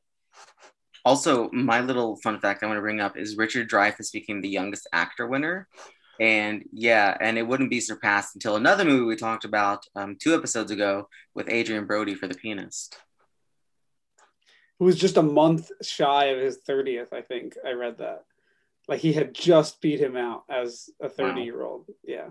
Also, 1.04 1.50
my 1.52 1.80
little 1.80 2.16
fun 2.16 2.38
fact 2.40 2.62
I 2.62 2.66
want 2.66 2.78
to 2.78 2.82
bring 2.82 3.00
up 3.00 3.16
is 3.16 3.36
Richard 3.36 3.70
Dreyfuss 3.70 4.12
became 4.12 4.40
the 4.40 4.48
youngest 4.48 4.88
actor 4.92 5.26
winner. 5.26 5.68
And 6.20 6.64
yeah, 6.72 7.16
and 7.20 7.38
it 7.38 7.46
wouldn't 7.46 7.70
be 7.70 7.80
surpassed 7.80 8.34
until 8.34 8.56
another 8.56 8.84
movie 8.84 9.04
we 9.04 9.16
talked 9.16 9.44
about 9.44 9.86
um, 9.94 10.16
two 10.20 10.34
episodes 10.34 10.70
ago 10.70 11.08
with 11.34 11.48
Adrien 11.48 11.86
Brody 11.86 12.14
for 12.14 12.26
The 12.26 12.34
Pianist. 12.34 12.98
Who 14.78 14.86
was 14.86 14.96
just 14.96 15.16
a 15.16 15.22
month 15.22 15.70
shy 15.82 16.26
of 16.26 16.40
his 16.40 16.58
30th, 16.68 17.12
I 17.12 17.22
think. 17.22 17.56
I 17.64 17.72
read 17.72 17.98
that. 17.98 18.24
Like 18.88 19.00
he 19.00 19.12
had 19.12 19.34
just 19.34 19.80
beat 19.80 20.00
him 20.00 20.16
out 20.16 20.44
as 20.48 20.90
a 21.00 21.08
30 21.08 21.42
year 21.42 21.62
old. 21.62 21.86
Yeah. 22.04 22.28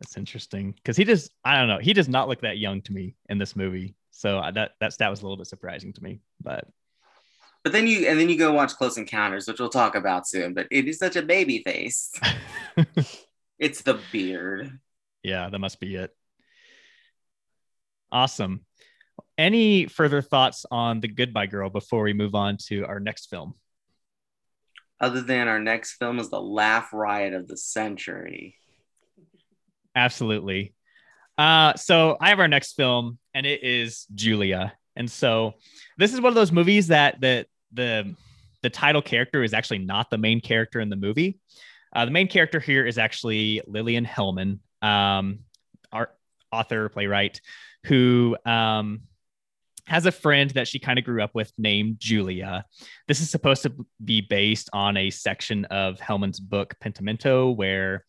That's 0.00 0.16
interesting 0.16 0.72
because 0.72 0.96
he 0.96 1.04
just, 1.04 1.32
I 1.44 1.58
don't 1.58 1.68
know, 1.68 1.78
he 1.78 1.92
does 1.92 2.08
not 2.08 2.28
look 2.28 2.40
that 2.42 2.58
young 2.58 2.82
to 2.82 2.92
me 2.92 3.14
in 3.28 3.38
this 3.38 3.54
movie. 3.56 3.94
So 4.10 4.38
I- 4.38 4.50
that 4.52 4.72
that 4.80 4.92
stat 4.92 5.10
was 5.10 5.20
a 5.20 5.24
little 5.24 5.36
bit 5.36 5.46
surprising 5.46 5.92
to 5.94 6.02
me, 6.02 6.20
but 6.40 6.66
But 7.62 7.72
then 7.72 7.86
you 7.86 8.06
and 8.08 8.18
then 8.18 8.28
you 8.28 8.36
go 8.38 8.52
watch 8.52 8.72
Close 8.74 8.98
Encounters, 8.98 9.46
which 9.46 9.60
we'll 9.60 9.68
talk 9.70 9.94
about 9.94 10.26
soon. 10.28 10.52
But 10.54 10.66
it 10.70 10.86
is 10.88 10.98
such 10.98 11.16
a 11.16 11.22
baby 11.22 11.62
face. 11.64 12.12
it's 13.58 13.82
the 13.82 13.98
beard. 14.12 14.78
yeah, 15.22 15.48
that 15.48 15.58
must 15.58 15.80
be 15.80 15.94
it. 15.96 16.10
Awesome. 18.12 18.64
Any 19.38 19.86
further 19.86 20.22
thoughts 20.22 20.64
on 20.70 21.00
the 21.00 21.08
Goodbye 21.08 21.46
Girl 21.46 21.70
before 21.70 22.02
we 22.02 22.12
move 22.12 22.34
on 22.34 22.56
to 22.68 22.84
our 22.86 23.00
next 23.00 23.30
film? 23.30 23.54
Other 25.00 25.20
than 25.20 25.48
our 25.48 25.58
next 25.58 25.94
film 25.94 26.18
is 26.20 26.30
the 26.30 26.40
laugh 26.40 26.92
riot 26.92 27.34
of 27.34 27.48
the 27.48 27.56
century. 27.56 28.56
Absolutely. 29.94 30.74
Uh, 31.36 31.74
so 31.74 32.16
I 32.20 32.28
have 32.28 32.40
our 32.40 32.48
next 32.48 32.74
film, 32.74 33.18
and 33.34 33.46
it 33.46 33.62
is 33.62 34.06
Julia. 34.14 34.72
And 34.96 35.10
so 35.10 35.54
this 35.98 36.12
is 36.12 36.20
one 36.20 36.30
of 36.30 36.34
those 36.34 36.52
movies 36.52 36.88
that 36.88 37.20
the 37.20 37.46
the 37.72 38.14
the 38.62 38.70
title 38.70 39.02
character 39.02 39.42
is 39.42 39.52
actually 39.52 39.80
not 39.80 40.10
the 40.10 40.18
main 40.18 40.40
character 40.40 40.80
in 40.80 40.88
the 40.88 40.96
movie. 40.96 41.38
Uh, 41.94 42.04
the 42.04 42.10
main 42.10 42.28
character 42.28 42.60
here 42.60 42.86
is 42.86 42.98
actually 42.98 43.60
Lillian 43.66 44.04
Hellman, 44.04 44.58
um, 44.82 45.40
our 45.92 46.10
author 46.50 46.88
playwright, 46.88 47.40
who 47.84 48.36
um, 48.46 49.02
has 49.86 50.06
a 50.06 50.12
friend 50.12 50.50
that 50.52 50.66
she 50.66 50.78
kind 50.78 50.98
of 50.98 51.04
grew 51.04 51.22
up 51.22 51.34
with 51.34 51.52
named 51.58 51.96
Julia. 51.98 52.64
This 53.06 53.20
is 53.20 53.30
supposed 53.30 53.62
to 53.64 53.72
be 54.02 54.22
based 54.22 54.70
on 54.72 54.96
a 54.96 55.10
section 55.10 55.66
of 55.66 55.98
Hellman's 55.98 56.40
book 56.40 56.74
Pentimento, 56.80 57.50
where 57.50 58.04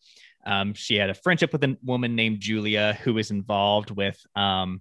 um, 0.46 0.74
she 0.74 0.94
had 0.96 1.10
a 1.10 1.14
friendship 1.14 1.52
with 1.52 1.62
a 1.64 1.76
woman 1.82 2.14
named 2.14 2.40
Julia 2.40 2.96
who 3.02 3.14
was 3.14 3.30
involved 3.30 3.90
with 3.90 4.18
um, 4.36 4.80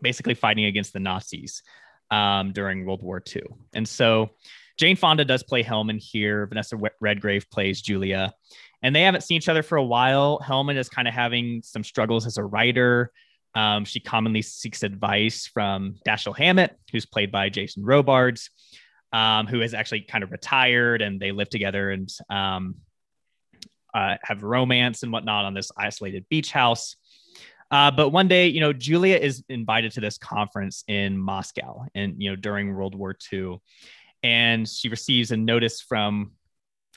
basically 0.00 0.34
fighting 0.34 0.66
against 0.66 0.92
the 0.92 1.00
Nazis 1.00 1.62
um, 2.10 2.52
during 2.52 2.84
World 2.84 3.02
War 3.02 3.22
II. 3.34 3.42
And 3.72 3.88
so 3.88 4.30
Jane 4.76 4.96
Fonda 4.96 5.24
does 5.24 5.42
play 5.42 5.64
Hellman 5.64 5.98
here. 5.98 6.46
Vanessa 6.46 6.78
Redgrave 7.00 7.50
plays 7.50 7.80
Julia. 7.80 8.32
And 8.82 8.94
they 8.94 9.02
haven't 9.02 9.22
seen 9.22 9.38
each 9.38 9.48
other 9.48 9.62
for 9.62 9.76
a 9.76 9.84
while. 9.84 10.40
Hellman 10.44 10.76
is 10.76 10.88
kind 10.88 11.08
of 11.08 11.14
having 11.14 11.62
some 11.62 11.84
struggles 11.84 12.26
as 12.26 12.38
a 12.38 12.44
writer. 12.44 13.10
Um, 13.54 13.84
she 13.84 14.00
commonly 14.00 14.42
seeks 14.42 14.82
advice 14.82 15.46
from 15.46 15.96
Dashiell 16.06 16.36
Hammett, 16.36 16.76
who's 16.92 17.04
played 17.04 17.32
by 17.32 17.48
Jason 17.48 17.84
Robards, 17.84 18.50
um, 19.12 19.46
who 19.46 19.60
has 19.60 19.74
actually 19.74 20.02
kind 20.02 20.22
of 20.22 20.30
retired 20.30 21.02
and 21.02 21.20
they 21.20 21.32
live 21.32 21.50
together 21.50 21.90
and 21.90 22.08
um, 22.30 22.76
uh, 23.94 24.16
have 24.22 24.42
romance 24.42 25.02
and 25.02 25.12
whatnot 25.12 25.44
on 25.44 25.54
this 25.54 25.70
isolated 25.76 26.26
beach 26.28 26.50
house. 26.50 26.96
Uh, 27.70 27.90
but 27.90 28.08
one 28.10 28.26
day, 28.26 28.48
you 28.48 28.60
know, 28.60 28.72
Julia 28.72 29.16
is 29.16 29.44
invited 29.48 29.92
to 29.92 30.00
this 30.00 30.18
conference 30.18 30.82
in 30.88 31.16
Moscow 31.16 31.84
and, 31.94 32.20
you 32.20 32.30
know, 32.30 32.36
during 32.36 32.74
World 32.74 32.94
War 32.96 33.16
II. 33.32 33.60
And 34.22 34.68
she 34.68 34.88
receives 34.88 35.30
a 35.30 35.36
notice 35.36 35.80
from 35.80 36.32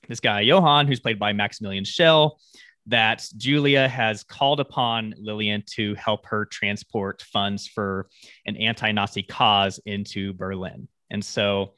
this 0.10 0.20
guy, 0.20 0.42
Johann, 0.42 0.88
who's 0.88 1.00
played 1.00 1.20
by 1.20 1.32
Maximilian 1.32 1.86
Schell, 1.86 2.40
that 2.88 3.26
Julia 3.38 3.88
has 3.88 4.24
called 4.24 4.60
upon 4.60 5.14
Lillian 5.18 5.64
to 5.76 5.94
help 5.96 6.26
her 6.26 6.46
transport 6.46 7.22
funds 7.22 7.68
for 7.68 8.10
an 8.46 8.58
anti 8.58 8.92
Nazi 8.92 9.24
cause 9.24 9.80
into 9.86 10.34
Berlin. 10.34 10.88
And 11.10 11.24
so 11.24 11.76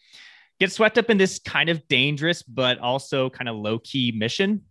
gets 0.60 0.74
swept 0.74 0.98
up 0.98 1.10
in 1.10 1.18
this 1.18 1.38
kind 1.40 1.70
of 1.70 1.88
dangerous, 1.88 2.42
but 2.42 2.80
also 2.80 3.30
kind 3.30 3.50
of 3.50 3.58
low 3.58 3.78
key 3.80 4.14
mission 4.16 4.64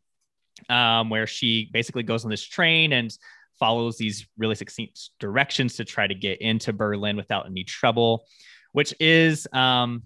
um, 0.69 1.11
where 1.11 1.27
she 1.27 1.69
basically 1.73 2.03
goes 2.03 2.25
on 2.25 2.31
this 2.31 2.43
train 2.43 2.93
and 2.93 3.17
follows 3.59 3.97
these 3.97 4.27
really 4.37 4.55
succinct 4.55 5.11
directions 5.21 5.77
to 5.77 5.85
try 5.85 6.07
to 6.07 6.15
get 6.15 6.41
into 6.41 6.73
Berlin 6.73 7.17
without 7.17 7.47
any 7.47 7.65
trouble, 7.65 8.25
which 8.73 8.95
is, 9.01 9.47
um, 9.53 10.03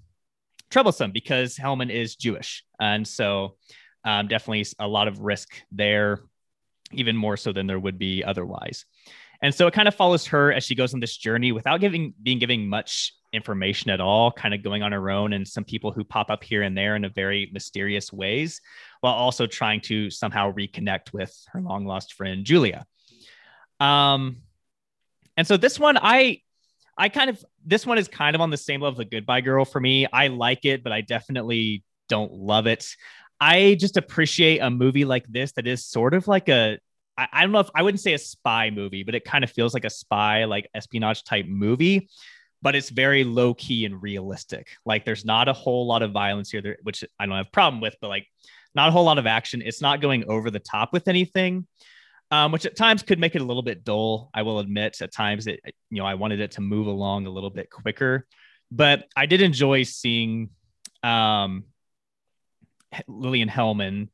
troublesome 0.70 1.12
because 1.12 1.56
Hellman 1.56 1.90
is 1.90 2.16
Jewish, 2.16 2.62
and 2.78 3.06
so 3.06 3.56
um, 4.04 4.28
definitely 4.28 4.66
a 4.78 4.86
lot 4.86 5.08
of 5.08 5.20
risk 5.20 5.48
there, 5.72 6.20
even 6.92 7.16
more 7.16 7.36
so 7.36 7.52
than 7.52 7.66
there 7.66 7.78
would 7.78 7.98
be 7.98 8.22
otherwise. 8.24 8.84
And 9.40 9.54
so 9.54 9.66
it 9.66 9.74
kind 9.74 9.88
of 9.88 9.94
follows 9.94 10.26
her 10.26 10.52
as 10.52 10.64
she 10.64 10.74
goes 10.74 10.94
on 10.94 11.00
this 11.00 11.16
journey 11.16 11.52
without 11.52 11.80
giving 11.80 12.12
being 12.22 12.38
giving 12.38 12.68
much 12.68 13.14
information 13.32 13.90
at 13.90 14.00
all, 14.00 14.32
kind 14.32 14.54
of 14.54 14.62
going 14.62 14.82
on 14.82 14.92
her 14.92 15.10
own, 15.10 15.32
and 15.32 15.46
some 15.46 15.64
people 15.64 15.92
who 15.92 16.04
pop 16.04 16.30
up 16.30 16.42
here 16.42 16.62
and 16.62 16.76
there 16.76 16.96
in 16.96 17.04
a 17.04 17.08
very 17.08 17.50
mysterious 17.52 18.12
ways, 18.12 18.60
while 19.00 19.14
also 19.14 19.46
trying 19.46 19.80
to 19.82 20.10
somehow 20.10 20.52
reconnect 20.52 21.12
with 21.12 21.34
her 21.52 21.60
long 21.60 21.84
lost 21.84 22.14
friend 22.14 22.44
Julia. 22.44 22.86
Um, 23.80 24.38
and 25.36 25.46
so 25.46 25.56
this 25.56 25.78
one, 25.78 25.98
I, 26.00 26.40
I 26.96 27.08
kind 27.08 27.30
of 27.30 27.44
this 27.64 27.86
one 27.86 27.98
is 27.98 28.08
kind 28.08 28.34
of 28.34 28.40
on 28.40 28.50
the 28.50 28.56
same 28.56 28.80
level 28.80 29.00
of 29.00 29.10
Goodbye 29.10 29.42
Girl 29.42 29.64
for 29.64 29.80
me. 29.80 30.06
I 30.12 30.28
like 30.28 30.64
it, 30.64 30.82
but 30.82 30.92
I 30.92 31.02
definitely 31.02 31.84
don't 32.08 32.32
love 32.32 32.66
it. 32.66 32.96
I 33.40 33.76
just 33.78 33.96
appreciate 33.96 34.58
a 34.58 34.70
movie 34.70 35.04
like 35.04 35.26
this 35.28 35.52
that 35.52 35.66
is 35.66 35.84
sort 35.84 36.14
of 36.14 36.26
like 36.26 36.48
a 36.48 36.78
I, 37.16 37.28
I 37.32 37.42
don't 37.42 37.52
know 37.52 37.60
if 37.60 37.70
I 37.74 37.82
wouldn't 37.82 38.00
say 38.00 38.14
a 38.14 38.18
spy 38.18 38.70
movie, 38.70 39.02
but 39.02 39.14
it 39.14 39.24
kind 39.24 39.44
of 39.44 39.50
feels 39.50 39.74
like 39.74 39.84
a 39.84 39.90
spy, 39.90 40.44
like 40.44 40.68
espionage 40.74 41.24
type 41.24 41.46
movie 41.46 42.08
but 42.62 42.74
it's 42.74 42.90
very 42.90 43.24
low 43.24 43.54
key 43.54 43.84
and 43.84 44.02
realistic. 44.02 44.68
Like 44.84 45.04
there's 45.04 45.24
not 45.24 45.48
a 45.48 45.52
whole 45.52 45.86
lot 45.86 46.02
of 46.02 46.12
violence 46.12 46.50
here, 46.50 46.76
which 46.82 47.04
I 47.18 47.26
don't 47.26 47.36
have 47.36 47.46
a 47.46 47.50
problem 47.50 47.80
with, 47.80 47.96
but 48.00 48.08
like 48.08 48.26
not 48.74 48.88
a 48.88 48.92
whole 48.92 49.04
lot 49.04 49.18
of 49.18 49.26
action. 49.26 49.62
It's 49.64 49.80
not 49.80 50.00
going 50.00 50.24
over 50.28 50.50
the 50.50 50.58
top 50.58 50.92
with 50.92 51.08
anything, 51.08 51.66
um, 52.30 52.52
which 52.52 52.66
at 52.66 52.76
times 52.76 53.02
could 53.02 53.18
make 53.18 53.34
it 53.34 53.42
a 53.42 53.44
little 53.44 53.62
bit 53.62 53.84
dull. 53.84 54.30
I 54.34 54.42
will 54.42 54.58
admit 54.58 55.00
at 55.00 55.12
times 55.12 55.46
it, 55.46 55.60
you 55.90 55.98
know, 55.98 56.06
I 56.06 56.14
wanted 56.14 56.40
it 56.40 56.52
to 56.52 56.60
move 56.60 56.86
along 56.86 57.26
a 57.26 57.30
little 57.30 57.50
bit 57.50 57.70
quicker, 57.70 58.26
but 58.70 59.06
I 59.16 59.26
did 59.26 59.40
enjoy 59.40 59.84
seeing 59.84 60.50
um, 61.02 61.64
Lillian 63.06 63.48
Hellman 63.48 64.08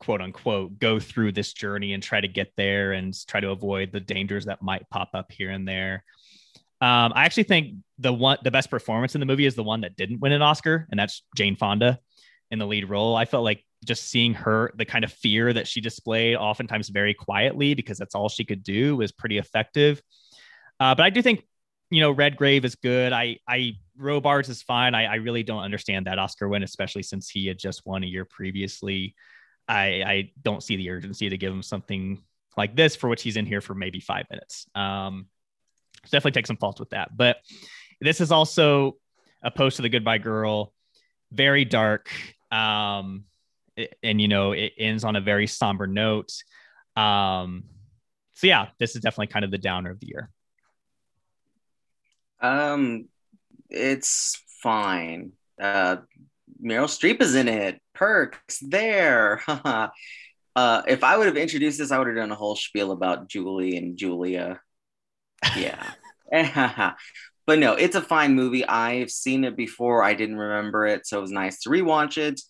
quote 0.00 0.22
unquote 0.22 0.78
go 0.78 0.98
through 0.98 1.32
this 1.32 1.52
journey 1.52 1.92
and 1.92 2.02
try 2.02 2.20
to 2.20 2.28
get 2.28 2.52
there 2.56 2.92
and 2.92 3.14
try 3.26 3.38
to 3.38 3.50
avoid 3.50 3.92
the 3.92 4.00
dangers 4.00 4.46
that 4.46 4.62
might 4.62 4.88
pop 4.90 5.10
up 5.14 5.30
here 5.30 5.50
and 5.50 5.68
there. 5.68 6.04
Um, 6.80 7.12
I 7.14 7.24
actually 7.24 7.44
think 7.44 7.76
the 7.98 8.12
one 8.12 8.38
the 8.42 8.50
best 8.50 8.70
performance 8.70 9.14
in 9.14 9.20
the 9.20 9.26
movie 9.26 9.46
is 9.46 9.54
the 9.54 9.62
one 9.62 9.82
that 9.82 9.96
didn't 9.96 10.20
win 10.20 10.32
an 10.32 10.42
Oscar, 10.42 10.86
and 10.90 10.98
that's 10.98 11.22
Jane 11.36 11.56
Fonda 11.56 11.98
in 12.50 12.58
the 12.58 12.66
lead 12.66 12.88
role. 12.88 13.14
I 13.14 13.26
felt 13.26 13.44
like 13.44 13.64
just 13.84 14.08
seeing 14.10 14.34
her, 14.34 14.72
the 14.76 14.84
kind 14.84 15.04
of 15.04 15.12
fear 15.12 15.52
that 15.52 15.66
she 15.66 15.80
displayed, 15.80 16.36
oftentimes 16.36 16.88
very 16.88 17.14
quietly, 17.14 17.74
because 17.74 17.98
that's 17.98 18.14
all 18.14 18.28
she 18.28 18.44
could 18.44 18.62
do, 18.62 18.96
was 18.96 19.12
pretty 19.12 19.38
effective. 19.38 20.02
Uh, 20.78 20.94
but 20.94 21.04
I 21.04 21.10
do 21.10 21.22
think, 21.22 21.46
you 21.90 22.00
know, 22.00 22.10
Redgrave 22.10 22.64
is 22.64 22.74
good. 22.74 23.12
I, 23.12 23.38
I, 23.48 23.76
Robards 23.96 24.48
is 24.48 24.62
fine. 24.62 24.94
I, 24.94 25.04
I 25.04 25.14
really 25.16 25.42
don't 25.42 25.62
understand 25.62 26.06
that 26.06 26.18
Oscar 26.18 26.48
win, 26.48 26.62
especially 26.62 27.02
since 27.02 27.28
he 27.28 27.46
had 27.46 27.58
just 27.58 27.86
won 27.86 28.02
a 28.02 28.06
year 28.06 28.24
previously. 28.24 29.14
I, 29.68 29.84
I 29.84 30.32
don't 30.42 30.62
see 30.62 30.76
the 30.76 30.90
urgency 30.90 31.28
to 31.30 31.38
give 31.38 31.52
him 31.52 31.62
something 31.62 32.22
like 32.56 32.76
this 32.76 32.96
for 32.96 33.08
which 33.08 33.22
he's 33.22 33.36
in 33.36 33.46
here 33.46 33.60
for 33.60 33.74
maybe 33.74 34.00
five 34.00 34.26
minutes. 34.30 34.66
Um, 34.74 35.26
definitely 36.04 36.32
take 36.32 36.46
some 36.46 36.56
fault 36.56 36.80
with 36.80 36.90
that. 36.90 37.16
But 37.16 37.38
this 38.00 38.20
is 38.20 38.32
also 38.32 38.96
a 39.42 39.50
post 39.50 39.76
to 39.76 39.82
the 39.82 39.88
Goodbye 39.88 40.18
Girl, 40.18 40.72
very 41.32 41.64
dark. 41.64 42.10
Um, 42.50 43.24
and 44.02 44.20
you 44.20 44.28
know, 44.28 44.52
it 44.52 44.72
ends 44.78 45.04
on 45.04 45.16
a 45.16 45.20
very 45.20 45.46
somber 45.46 45.86
note. 45.86 46.32
Um, 46.96 47.64
so 48.34 48.46
yeah, 48.46 48.68
this 48.78 48.96
is 48.96 49.02
definitely 49.02 49.28
kind 49.28 49.44
of 49.44 49.50
the 49.50 49.58
downer 49.58 49.90
of 49.90 50.00
the 50.00 50.08
year. 50.08 50.30
Um, 52.40 53.08
it's 53.68 54.42
fine. 54.62 55.32
Uh, 55.60 55.98
Meryl 56.62 56.84
Streep 56.84 57.20
is 57.20 57.34
in 57.34 57.48
it. 57.48 57.80
Perks 57.94 58.58
there. 58.60 59.42
uh, 59.48 59.88
if 60.56 61.04
I 61.04 61.16
would 61.16 61.26
have 61.26 61.36
introduced 61.36 61.78
this, 61.78 61.90
I 61.90 61.98
would 61.98 62.06
have 62.06 62.16
done 62.16 62.32
a 62.32 62.36
whole 62.36 62.56
spiel 62.56 62.92
about 62.92 63.28
Julie 63.28 63.76
and 63.76 63.96
Julia 63.96 64.60
yeah. 65.56 65.92
but 67.46 67.58
no, 67.58 67.72
it's 67.74 67.96
a 67.96 68.02
fine 68.02 68.34
movie. 68.34 68.66
I've 68.66 69.10
seen 69.10 69.44
it 69.44 69.56
before. 69.56 70.02
I 70.02 70.14
didn't 70.14 70.36
remember 70.36 70.86
it, 70.86 71.06
so 71.06 71.18
it 71.18 71.22
was 71.22 71.32
nice 71.32 71.60
to 71.60 71.70
rewatch 71.70 72.18
it. 72.18 72.40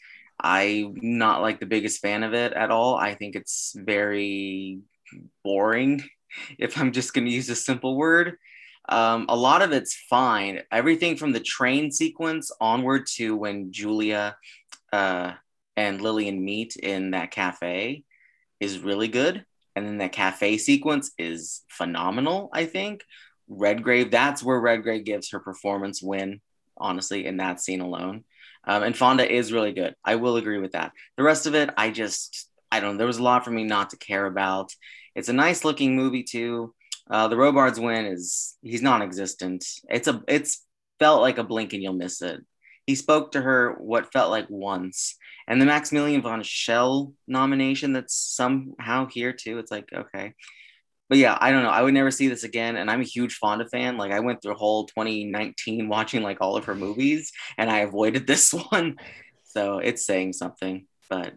I'm 0.42 0.94
not 1.02 1.42
like 1.42 1.60
the 1.60 1.66
biggest 1.66 2.00
fan 2.00 2.22
of 2.22 2.34
it 2.34 2.52
at 2.52 2.70
all. 2.70 2.96
I 2.96 3.14
think 3.14 3.36
it's 3.36 3.74
very 3.76 4.80
boring, 5.44 6.02
if 6.58 6.78
I'm 6.78 6.92
just 6.92 7.14
going 7.14 7.26
to 7.26 7.32
use 7.32 7.48
a 7.50 7.56
simple 7.56 7.96
word. 7.96 8.36
Um, 8.88 9.26
a 9.28 9.36
lot 9.36 9.62
of 9.62 9.72
it's 9.72 9.94
fine. 9.94 10.62
Everything 10.72 11.16
from 11.16 11.32
the 11.32 11.40
train 11.40 11.92
sequence 11.92 12.50
onward 12.60 13.06
to 13.14 13.36
when 13.36 13.72
Julia 13.72 14.36
uh, 14.92 15.32
and 15.76 16.00
Lillian 16.00 16.44
meet 16.44 16.76
in 16.76 17.12
that 17.12 17.30
cafe 17.30 18.04
is 18.58 18.80
really 18.80 19.08
good 19.08 19.44
and 19.76 19.86
then 19.86 19.98
the 19.98 20.08
cafe 20.08 20.58
sequence 20.58 21.12
is 21.18 21.62
phenomenal 21.68 22.50
i 22.52 22.66
think. 22.66 23.02
Redgrave 23.52 24.10
that's 24.10 24.42
where 24.42 24.60
redgrave 24.60 25.04
gives 25.04 25.30
her 25.30 25.40
performance 25.40 26.00
win 26.02 26.40
honestly 26.76 27.26
in 27.26 27.38
that 27.38 27.60
scene 27.60 27.80
alone. 27.80 28.24
Um, 28.64 28.82
and 28.82 28.96
fonda 28.96 29.30
is 29.30 29.52
really 29.52 29.72
good. 29.72 29.94
I 30.04 30.16
will 30.16 30.36
agree 30.36 30.58
with 30.58 30.72
that. 30.72 30.92
The 31.16 31.22
rest 31.24 31.46
of 31.46 31.54
it 31.54 31.70
i 31.76 31.90
just 31.90 32.48
i 32.70 32.78
don't 32.78 32.92
know. 32.92 32.98
There 32.98 33.06
was 33.06 33.18
a 33.18 33.22
lot 33.22 33.44
for 33.44 33.50
me 33.50 33.64
not 33.64 33.90
to 33.90 33.96
care 33.96 34.26
about. 34.26 34.72
It's 35.14 35.28
a 35.28 35.32
nice 35.32 35.64
looking 35.64 35.96
movie 35.96 36.22
too. 36.22 36.74
Uh, 37.10 37.26
the 37.26 37.36
robards 37.36 37.80
win 37.80 38.06
is 38.06 38.56
he's 38.62 38.82
non-existent. 38.82 39.64
It's 39.88 40.06
a 40.06 40.22
it's 40.28 40.64
felt 41.00 41.20
like 41.22 41.38
a 41.38 41.44
blink 41.44 41.72
and 41.72 41.82
you'll 41.82 41.94
miss 41.94 42.22
it. 42.22 42.40
He 42.86 42.94
spoke 42.94 43.32
to 43.32 43.40
her 43.40 43.74
what 43.78 44.12
felt 44.12 44.30
like 44.30 44.46
once 44.48 45.16
and 45.50 45.60
the 45.60 45.66
Maximilian 45.66 46.22
von 46.22 46.44
Schell 46.44 47.12
nomination 47.26 47.92
that's 47.92 48.14
somehow 48.14 49.06
here 49.06 49.32
too. 49.32 49.58
It's 49.58 49.72
like, 49.72 49.92
okay. 49.92 50.32
But 51.08 51.18
yeah, 51.18 51.36
I 51.40 51.50
don't 51.50 51.64
know. 51.64 51.70
I 51.70 51.82
would 51.82 51.92
never 51.92 52.12
see 52.12 52.28
this 52.28 52.44
again. 52.44 52.76
And 52.76 52.88
I'm 52.88 53.00
a 53.00 53.04
huge 53.04 53.34
Fonda 53.34 53.66
fan. 53.66 53.96
Like 53.96 54.12
I 54.12 54.20
went 54.20 54.40
through 54.40 54.54
whole 54.54 54.86
2019 54.86 55.88
watching 55.88 56.22
like 56.22 56.38
all 56.40 56.56
of 56.56 56.66
her 56.66 56.76
movies 56.76 57.32
and 57.58 57.68
I 57.68 57.78
avoided 57.78 58.26
this 58.28 58.54
one. 58.54 58.98
So 59.42 59.78
it's 59.78 60.06
saying 60.06 60.34
something, 60.34 60.86
but 61.10 61.34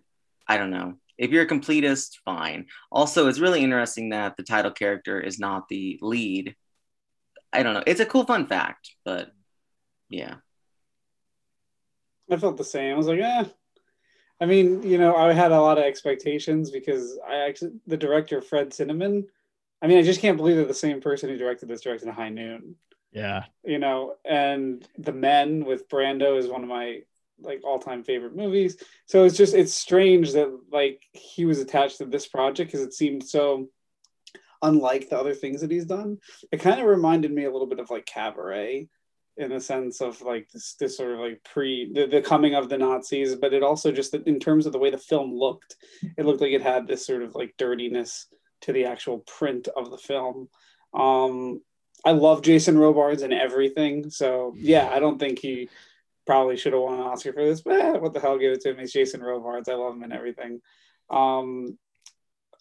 I 0.47 0.58
don't 0.58 0.69
know. 0.69 0.93
If 1.17 1.32
you're 1.32 1.45
a 1.45 1.47
completist, 1.47 2.19
fine. 2.23 2.67
Also, 2.91 3.28
it's 3.28 3.39
really 3.39 3.63
interesting 3.63 4.10
that 4.10 4.38
the 4.38 4.43
title 4.43 4.71
character 4.71 5.19
is 5.19 5.39
not 5.39 5.67
the 5.69 5.97
lead. 6.04 6.56
I 7.52 7.63
don't 7.63 7.73
know. 7.73 7.84
It's 7.88 7.99
a 7.99 8.06
cool 8.06 8.26
fun 8.26 8.45
fact, 8.45 8.91
but 9.04 9.32
yeah. 10.08 10.36
I 12.30 12.38
felt 12.38 12.58
the 12.58 12.63
same. 12.63 12.93
I 12.93 12.97
was 12.97 13.08
like, 13.08 13.19
eh, 13.19 13.45
I 14.39 14.46
mean, 14.46 14.84
you 14.84 14.98
know, 14.98 15.15
I 15.15 15.32
had 15.34 15.52
a 15.52 15.62
lot 15.62 15.78
of 15.78 15.84
expectations 15.86 16.72
because 16.72 17.17
I 17.28 17.48
actually 17.48 17.74
the 17.88 17.98
director 17.98 18.41
Fred 18.41 18.72
Zinnemann. 18.72 19.26
I 19.82 19.88
mean, 19.88 19.98
I 19.98 20.04
just 20.04 20.22
can't 20.22 20.38
believe 20.38 20.56
they're 20.56 20.65
the 20.65 20.74
same 20.74 21.02
person 21.02 21.30
who 21.30 21.38
directed 21.38 21.67
this 21.69 21.82
directed 21.82 22.10
High 22.10 22.30
Noon. 22.30 22.76
Yeah. 23.12 23.46
You 23.63 23.80
know, 23.80 24.15
and 24.26 24.88
The 24.98 25.12
Men 25.12 25.65
with 25.65 25.88
Brando 25.88 26.38
is 26.38 26.48
one 26.48 26.63
of 26.63 26.69
my 26.69 27.02
like 27.41 27.62
all-time 27.63 28.04
favorite 28.04 28.36
movies. 28.36 28.78
So 29.06 29.26
it's 29.26 29.38
just 29.38 29.54
it's 29.54 29.74
strange 29.74 30.34
that 30.34 30.58
like 30.72 31.04
he 31.12 31.46
was 31.46 31.60
attached 31.60 31.98
to 31.98 32.06
this 32.06 32.28
project 32.28 32.72
because 32.72 32.86
it 32.86 32.93
seemed 32.93 33.24
so 33.24 33.69
unlike 34.62 35.10
the 35.10 35.19
other 35.19 35.34
things 35.34 35.62
that 35.62 35.72
he's 35.72 35.86
done. 35.86 36.19
It 36.52 36.62
kind 36.62 36.80
of 36.80 36.88
reminded 36.88 37.32
me 37.32 37.43
a 37.43 37.52
little 37.52 37.67
bit 37.67 37.80
of 37.80 37.89
like 37.89 38.06
Cabaret 38.06 38.88
in 39.38 39.50
the 39.50 39.60
sense 39.60 40.02
of 40.02 40.22
like 40.22 40.50
this, 40.52 40.76
this 40.80 40.98
sort 40.98 41.12
of 41.12 41.19
like 41.19 41.43
pre 41.43 41.91
the, 41.91 42.06
the 42.06 42.22
coming 42.22 42.56
of 42.56 42.69
the 42.69 42.78
Nazis, 42.78 43.36
but 43.36 43.54
it 43.54 43.63
also 43.63 43.91
just 43.91 44.13
in 44.13 44.39
terms 44.39 44.65
of 44.65 44.72
the 44.72 44.80
way 44.80 44.91
the 44.91 44.98
film 44.98 45.34
looked, 45.34 45.76
it 46.17 46.26
looked 46.26 46.41
like 46.41 46.52
it 46.52 46.62
had 46.62 46.88
this 46.88 47.06
sort 47.06 47.24
of 47.24 47.36
like 47.36 47.56
dirtiness 47.58 48.28
to 48.62 48.74
the 48.74 48.86
actual 48.86 49.19
print 49.19 49.67
of 49.76 49.91
the 49.91 49.98
film. 49.98 50.50
Um, 50.93 51.62
I 52.06 52.12
love 52.12 52.41
Jason 52.41 52.78
Robards 52.78 53.22
and 53.22 53.34
everything, 53.34 54.10
so 54.10 54.54
yeah, 54.56 54.89
I 54.91 55.00
don't 55.00 55.19
think 55.19 55.39
he 55.39 55.69
probably 56.26 56.58
should 56.58 56.74
have 56.74 56.82
won 56.82 56.96
an 56.96 57.02
Oscar 57.02 57.34
for 57.34 57.43
this, 57.43 57.62
but 57.62 57.80
eh, 57.80 57.98
what 57.98 58.13
the 58.13 58.19
hell, 58.19 58.38
give 58.38 58.54
it 58.54 58.62
to 58.62 58.72
him. 58.72 58.80
He's 58.80 58.93
Jason 58.93 59.22
Robards. 59.22 59.67
I 59.67 59.74
love 59.74 59.96
him 59.96 60.04
and 60.04 60.13
everything. 60.13 60.62
Um, 61.10 61.78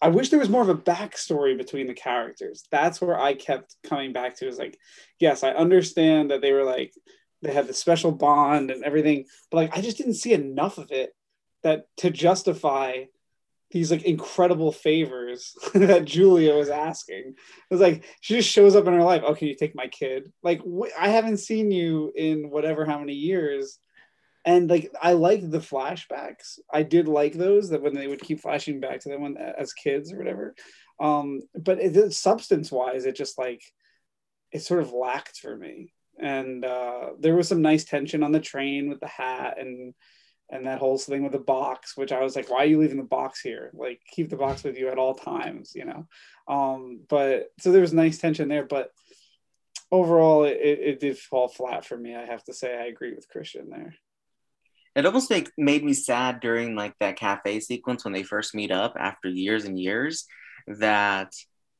I 0.03 0.09
wish 0.09 0.27
there 0.27 0.39
was 0.39 0.49
more 0.49 0.61
of 0.61 0.67
a 0.67 0.75
backstory 0.75 1.57
between 1.57 1.87
the 1.87 1.93
characters. 1.93 2.65
That's 2.69 2.99
where 2.99 3.17
I 3.17 3.35
kept 3.35 3.77
coming 3.85 4.11
back 4.11 4.35
to 4.37 4.47
is 4.49 4.59
like, 4.59 4.77
yes, 5.17 5.45
I 5.45 5.51
understand 5.51 6.29
that 6.29 6.41
they 6.41 6.51
were 6.51 6.65
like 6.65 6.93
they 7.41 7.53
had 7.53 7.67
the 7.67 7.73
special 7.73 8.11
bond 8.11 8.69
and 8.69 8.83
everything, 8.83 9.25
but 9.49 9.57
like 9.57 9.77
I 9.77 9.81
just 9.81 9.97
didn't 9.97 10.15
see 10.15 10.33
enough 10.33 10.77
of 10.77 10.91
it 10.91 11.11
that 11.63 11.85
to 11.97 12.09
justify 12.09 13.05
these 13.71 13.91
like 13.91 14.03
incredible 14.03 14.73
favors 14.73 15.55
that 15.73 16.03
Julia 16.03 16.53
was 16.53 16.69
asking. 16.69 17.35
It 17.35 17.35
was 17.71 17.79
like 17.79 18.03
she 18.19 18.35
just 18.35 18.49
shows 18.49 18.75
up 18.75 18.85
in 18.85 18.93
her 18.93 19.03
life. 19.03 19.23
Oh, 19.25 19.35
can 19.35 19.47
you 19.47 19.55
take 19.55 19.73
my 19.73 19.87
kid? 19.87 20.33
Like 20.43 20.59
wh- 20.59 20.91
I 20.99 21.07
haven't 21.07 21.37
seen 21.37 21.71
you 21.71 22.11
in 22.13 22.49
whatever 22.49 22.85
how 22.85 22.99
many 22.99 23.13
years 23.13 23.79
and 24.45 24.69
like 24.69 24.91
I 25.01 25.13
liked 25.13 25.49
the 25.49 25.59
flashbacks. 25.59 26.59
I 26.71 26.83
did 26.83 27.07
like 27.07 27.33
those 27.33 27.69
that 27.69 27.81
when 27.81 27.93
they 27.93 28.07
would 28.07 28.21
keep 28.21 28.41
flashing 28.41 28.79
back 28.79 28.99
to 29.01 29.09
them 29.09 29.21
when 29.21 29.37
as 29.37 29.73
kids 29.73 30.11
or 30.11 30.17
whatever. 30.17 30.55
Um, 30.99 31.41
but 31.55 31.79
it, 31.79 32.13
substance 32.13 32.71
wise, 32.71 33.05
it 33.05 33.15
just 33.15 33.37
like 33.37 33.63
it 34.51 34.61
sort 34.61 34.81
of 34.81 34.91
lacked 34.93 35.37
for 35.39 35.55
me. 35.55 35.93
and 36.19 36.63
uh, 36.63 37.09
there 37.19 37.35
was 37.35 37.47
some 37.47 37.61
nice 37.61 37.85
tension 37.85 38.23
on 38.23 38.31
the 38.31 38.39
train 38.39 38.89
with 38.89 38.99
the 38.99 39.07
hat 39.07 39.57
and 39.59 39.93
and 40.49 40.67
that 40.67 40.79
whole 40.79 40.97
thing 40.97 41.23
with 41.23 41.31
the 41.31 41.39
box, 41.39 41.97
which 41.97 42.11
I 42.11 42.21
was 42.21 42.35
like, 42.35 42.49
why 42.49 42.59
are 42.59 42.65
you 42.65 42.79
leaving 42.79 42.97
the 42.97 43.03
box 43.03 43.41
here? 43.41 43.71
Like, 43.73 44.01
keep 44.11 44.29
the 44.29 44.35
box 44.35 44.63
with 44.63 44.77
you 44.77 44.89
at 44.89 44.99
all 44.99 45.15
times, 45.15 45.71
you 45.73 45.85
know. 45.85 46.07
Um, 46.47 47.01
but 47.09 47.47
so 47.59 47.71
there 47.71 47.81
was 47.81 47.93
nice 47.93 48.19
tension 48.19 48.49
there, 48.49 48.65
but 48.65 48.91
overall, 49.91 50.43
it, 50.43 50.59
it 50.59 50.99
did 50.99 51.17
fall 51.17 51.47
flat 51.47 51.85
for 51.85 51.97
me. 51.97 52.15
I 52.15 52.25
have 52.25 52.43
to 52.43 52.53
say, 52.53 52.77
I 52.77 52.85
agree 52.85 53.15
with 53.15 53.29
Christian 53.29 53.69
there. 53.69 53.95
It 54.95 55.05
almost 55.05 55.29
make, 55.29 55.49
made 55.57 55.83
me 55.83 55.93
sad 55.93 56.39
during 56.39 56.75
like 56.75 56.93
that 56.99 57.17
cafe 57.17 57.59
sequence 57.59 58.03
when 58.03 58.13
they 58.13 58.23
first 58.23 58.53
meet 58.53 58.71
up 58.71 58.95
after 58.97 59.27
years 59.27 59.65
and 59.65 59.79
years 59.79 60.25
that 60.67 61.33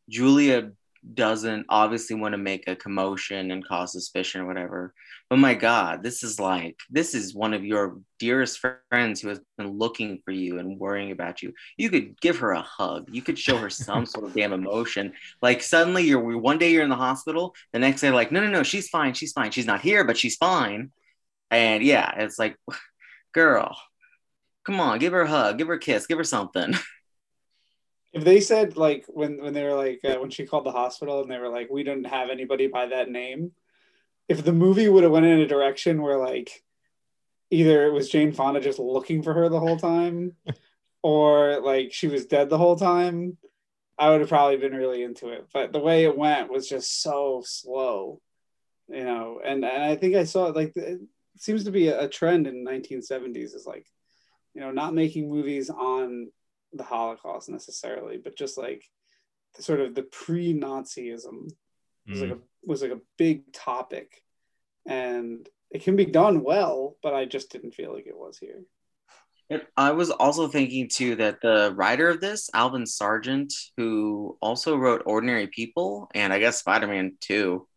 Julia 0.09 0.71
doesn't 1.13 1.65
obviously 1.67 2.15
want 2.15 2.31
to 2.33 2.37
make 2.37 2.67
a 2.67 2.77
commotion 2.77 3.51
and 3.51 3.67
cause 3.67 3.91
suspicion 3.91 4.41
or 4.41 4.45
whatever. 4.45 4.93
But 5.29 5.37
my 5.37 5.53
God, 5.53 6.01
this 6.01 6.23
is 6.23 6.39
like, 6.39 6.79
this 6.89 7.13
is 7.13 7.35
one 7.35 7.53
of 7.53 7.65
your 7.65 7.99
dearest 8.19 8.59
friends 8.89 9.19
who 9.19 9.27
has 9.27 9.41
been 9.57 9.77
looking 9.77 10.21
for 10.23 10.31
you 10.31 10.59
and 10.59 10.79
worrying 10.79 11.11
about 11.11 11.41
you. 11.41 11.53
You 11.77 11.89
could 11.89 12.19
give 12.21 12.37
her 12.37 12.51
a 12.51 12.61
hug. 12.61 13.09
You 13.11 13.21
could 13.21 13.37
show 13.37 13.57
her 13.57 13.69
some 13.69 14.05
sort 14.05 14.25
of 14.25 14.33
damn 14.33 14.53
emotion. 14.53 15.13
Like 15.41 15.61
suddenly 15.61 16.03
you're 16.03 16.37
one 16.37 16.57
day 16.57 16.71
you're 16.71 16.83
in 16.83 16.89
the 16.89 16.95
hospital, 16.95 17.53
the 17.73 17.79
next 17.79 18.01
day, 18.01 18.11
like, 18.11 18.31
no, 18.31 18.39
no, 18.39 18.47
no, 18.47 18.63
she's 18.63 18.87
fine. 18.87 19.13
She's 19.13 19.33
fine. 19.33 19.51
She's 19.51 19.67
not 19.67 19.81
here, 19.81 20.05
but 20.05 20.17
she's 20.17 20.37
fine. 20.37 20.91
And 21.51 21.83
yeah, 21.83 22.13
it's 22.17 22.39
like, 22.39 22.55
girl, 23.33 23.77
come 24.63 24.79
on, 24.79 24.99
give 24.99 25.13
her 25.13 25.21
a 25.21 25.27
hug, 25.27 25.57
give 25.57 25.67
her 25.67 25.73
a 25.73 25.79
kiss, 25.79 26.07
give 26.07 26.17
her 26.17 26.23
something. 26.23 26.73
If 28.13 28.23
they 28.23 28.41
said 28.41 28.77
like 28.77 29.05
when 29.07 29.41
when 29.41 29.53
they 29.53 29.63
were 29.63 29.73
like 29.73 30.01
uh, 30.05 30.19
when 30.19 30.29
she 30.29 30.45
called 30.45 30.67
the 30.67 30.71
hospital 30.71 31.23
and 31.23 31.31
they 31.31 31.39
were 31.39 31.49
like 31.49 31.71
we 31.71 31.81
don't 31.81 32.03
have 32.03 32.29
anybody 32.29 32.67
by 32.67 32.85
that 32.85 33.09
name, 33.09 33.53
if 34.29 34.43
the 34.43 34.53
movie 34.53 34.87
would 34.87 35.01
have 35.01 35.11
went 35.11 35.25
in 35.25 35.39
a 35.39 35.47
direction 35.47 35.99
where 35.99 36.19
like 36.19 36.63
either 37.49 37.87
it 37.87 37.91
was 37.91 38.09
Jane 38.09 38.31
Fonda 38.31 38.59
just 38.59 38.77
looking 38.77 39.23
for 39.23 39.33
her 39.33 39.49
the 39.49 39.59
whole 39.59 39.77
time, 39.77 40.33
or 41.01 41.59
like 41.61 41.91
she 41.91 42.07
was 42.07 42.27
dead 42.27 42.49
the 42.49 42.57
whole 42.59 42.75
time, 42.75 43.35
I 43.97 44.11
would 44.11 44.21
have 44.21 44.29
probably 44.29 44.57
been 44.57 44.75
really 44.75 45.01
into 45.01 45.29
it. 45.29 45.47
But 45.51 45.71
the 45.71 45.79
way 45.79 46.03
it 46.03 46.15
went 46.15 46.51
was 46.51 46.69
just 46.69 47.01
so 47.01 47.41
slow, 47.43 48.21
you 48.89 49.03
know. 49.03 49.41
And 49.43 49.65
and 49.65 49.83
I 49.83 49.95
think 49.95 50.15
I 50.15 50.25
saw 50.25 50.45
like 50.45 50.73
it 50.75 51.01
seems 51.37 51.63
to 51.63 51.71
be 51.71 51.87
a 51.87 52.07
trend 52.07 52.47
in 52.47 52.65
1970s 52.65 53.55
is 53.55 53.65
like, 53.65 53.87
you 54.53 54.61
know, 54.61 54.71
not 54.71 54.93
making 54.93 55.29
movies 55.29 55.69
on 55.69 56.29
the 56.73 56.83
Holocaust 56.83 57.49
necessarily, 57.49 58.17
but 58.17 58.37
just 58.37 58.57
like 58.57 58.83
the, 59.55 59.63
sort 59.63 59.79
of 59.79 59.95
the 59.95 60.03
pre-Nazism 60.03 61.49
was 62.07 62.21
like 62.21 62.31
a 62.31 62.35
mm-hmm. 62.35 62.43
was 62.65 62.81
like 62.81 62.91
a 62.91 63.01
big 63.17 63.53
topic, 63.53 64.21
and 64.85 65.47
it 65.71 65.83
can 65.83 65.95
be 65.95 66.05
done 66.05 66.43
well, 66.43 66.97
but 67.01 67.13
I 67.13 67.25
just 67.25 67.51
didn't 67.51 67.73
feel 67.73 67.93
like 67.93 68.07
it 68.07 68.17
was 68.17 68.37
here. 68.37 68.63
I 69.77 69.91
was 69.91 70.09
also 70.09 70.47
thinking 70.47 70.89
too 70.89 71.15
that 71.17 71.41
the 71.41 71.73
writer 71.75 72.09
of 72.09 72.21
this, 72.21 72.49
Alvin 72.53 72.85
Sargent, 72.85 73.53
who 73.77 74.37
also 74.41 74.75
wrote 74.75 75.03
Ordinary 75.05 75.47
People 75.47 76.09
and 76.15 76.33
I 76.33 76.39
guess 76.39 76.59
Spider 76.59 76.87
Man 76.87 77.17
2, 77.21 77.67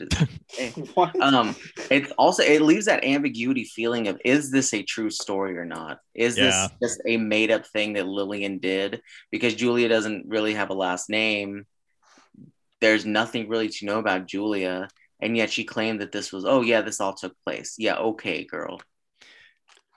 um, 1.22 1.54
it's 1.90 2.10
also 2.12 2.42
it 2.42 2.62
leaves 2.62 2.86
that 2.86 3.04
ambiguity 3.04 3.64
feeling 3.64 4.08
of 4.08 4.20
is 4.24 4.50
this 4.50 4.72
a 4.74 4.82
true 4.82 5.10
story 5.10 5.56
or 5.56 5.64
not? 5.64 6.00
Is 6.14 6.36
yeah. 6.36 6.68
this 6.80 6.90
just 6.90 7.02
a 7.06 7.16
made 7.16 7.50
up 7.50 7.66
thing 7.66 7.94
that 7.94 8.06
Lillian 8.06 8.58
did? 8.58 9.02
Because 9.30 9.54
Julia 9.54 9.88
doesn't 9.88 10.26
really 10.28 10.54
have 10.54 10.70
a 10.70 10.74
last 10.74 11.08
name. 11.08 11.66
There's 12.80 13.06
nothing 13.06 13.48
really 13.48 13.68
to 13.68 13.86
know 13.86 13.98
about 13.98 14.26
Julia, 14.26 14.88
and 15.20 15.36
yet 15.36 15.50
she 15.50 15.64
claimed 15.64 16.00
that 16.00 16.12
this 16.12 16.32
was 16.32 16.44
oh 16.44 16.62
yeah, 16.62 16.82
this 16.82 17.00
all 17.00 17.14
took 17.14 17.34
place. 17.44 17.76
Yeah, 17.78 17.96
okay, 17.96 18.44
girl. 18.44 18.80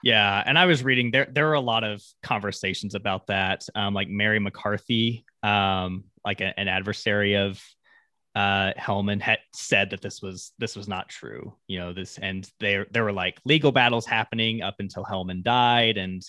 Yeah, 0.02 0.42
and 0.44 0.58
I 0.58 0.66
was 0.66 0.82
reading 0.82 1.10
there. 1.10 1.28
There 1.30 1.46
were 1.46 1.54
a 1.54 1.60
lot 1.60 1.84
of 1.84 2.02
conversations 2.22 2.94
about 2.94 3.26
that. 3.26 3.66
Um, 3.74 3.92
like 3.92 4.08
Mary 4.08 4.38
McCarthy, 4.38 5.24
um, 5.42 6.04
like 6.24 6.40
a, 6.40 6.58
an 6.58 6.68
adversary 6.68 7.36
of 7.36 7.62
uh 8.34 8.72
Hellman 8.78 9.20
had 9.20 9.38
said 9.52 9.90
that 9.90 10.02
this 10.02 10.22
was 10.22 10.52
this 10.58 10.76
was 10.76 10.86
not 10.86 11.08
true 11.08 11.56
you 11.66 11.78
know 11.78 11.92
this 11.92 12.16
and 12.18 12.48
there 12.60 12.86
there 12.92 13.02
were 13.02 13.12
like 13.12 13.40
legal 13.44 13.72
battles 13.72 14.06
happening 14.06 14.62
up 14.62 14.76
until 14.78 15.04
Hellman 15.04 15.42
died 15.42 15.96
and 15.98 16.22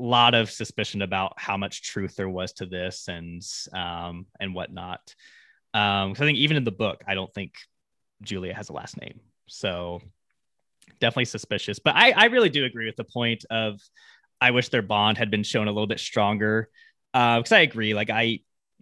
a 0.00 0.02
lot 0.02 0.34
of 0.34 0.50
suspicion 0.50 1.02
about 1.02 1.34
how 1.36 1.56
much 1.56 1.82
truth 1.82 2.16
there 2.16 2.28
was 2.28 2.52
to 2.54 2.66
this 2.66 3.08
and 3.08 3.42
um 3.74 4.26
and 4.40 4.54
whatnot. 4.54 5.14
Um 5.74 6.14
so 6.14 6.24
I 6.24 6.26
think 6.26 6.38
even 6.38 6.56
in 6.56 6.64
the 6.64 6.72
book 6.72 7.02
I 7.06 7.14
don't 7.14 7.32
think 7.34 7.52
Julia 8.22 8.54
has 8.54 8.70
a 8.70 8.72
last 8.72 8.98
name. 9.00 9.20
So 9.46 10.00
definitely 11.00 11.26
suspicious. 11.26 11.78
But 11.78 11.96
I 11.96 12.12
I 12.12 12.24
really 12.26 12.48
do 12.48 12.64
agree 12.64 12.86
with 12.86 12.96
the 12.96 13.04
point 13.04 13.44
of 13.50 13.80
I 14.40 14.52
wish 14.52 14.70
their 14.70 14.82
bond 14.82 15.18
had 15.18 15.30
been 15.30 15.42
shown 15.42 15.68
a 15.68 15.72
little 15.72 15.86
bit 15.86 16.00
stronger. 16.00 16.70
Uh 17.12 17.38
because 17.38 17.52
I 17.52 17.60
agree 17.60 17.92
like 17.94 18.10
I 18.10 18.40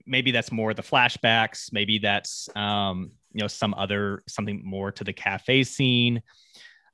maybe 0.09 0.31
that's 0.31 0.51
more 0.51 0.75
the 0.75 0.83
flashbacks 0.83 1.73
maybe 1.73 1.99
that's 1.99 2.49
um, 2.57 3.11
you 3.33 3.41
know 3.41 3.49
some 3.49 3.75
other 3.75 4.23
something 4.27 4.63
more 4.65 4.91
to 4.93 5.05
the 5.05 5.13
cafe 5.13 5.63
scene 5.65 6.23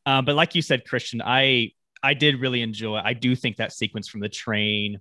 uh, 0.06 0.22
but 0.22 0.34
like 0.34 0.54
you 0.54 0.62
said 0.62 0.84
christian 0.84 1.22
i 1.22 1.70
i 2.02 2.14
did 2.14 2.40
really 2.40 2.62
enjoy 2.62 2.96
i 2.96 3.12
do 3.12 3.34
think 3.34 3.56
that 3.56 3.72
sequence 3.72 4.08
from 4.08 4.20
the 4.20 4.28
train 4.28 5.00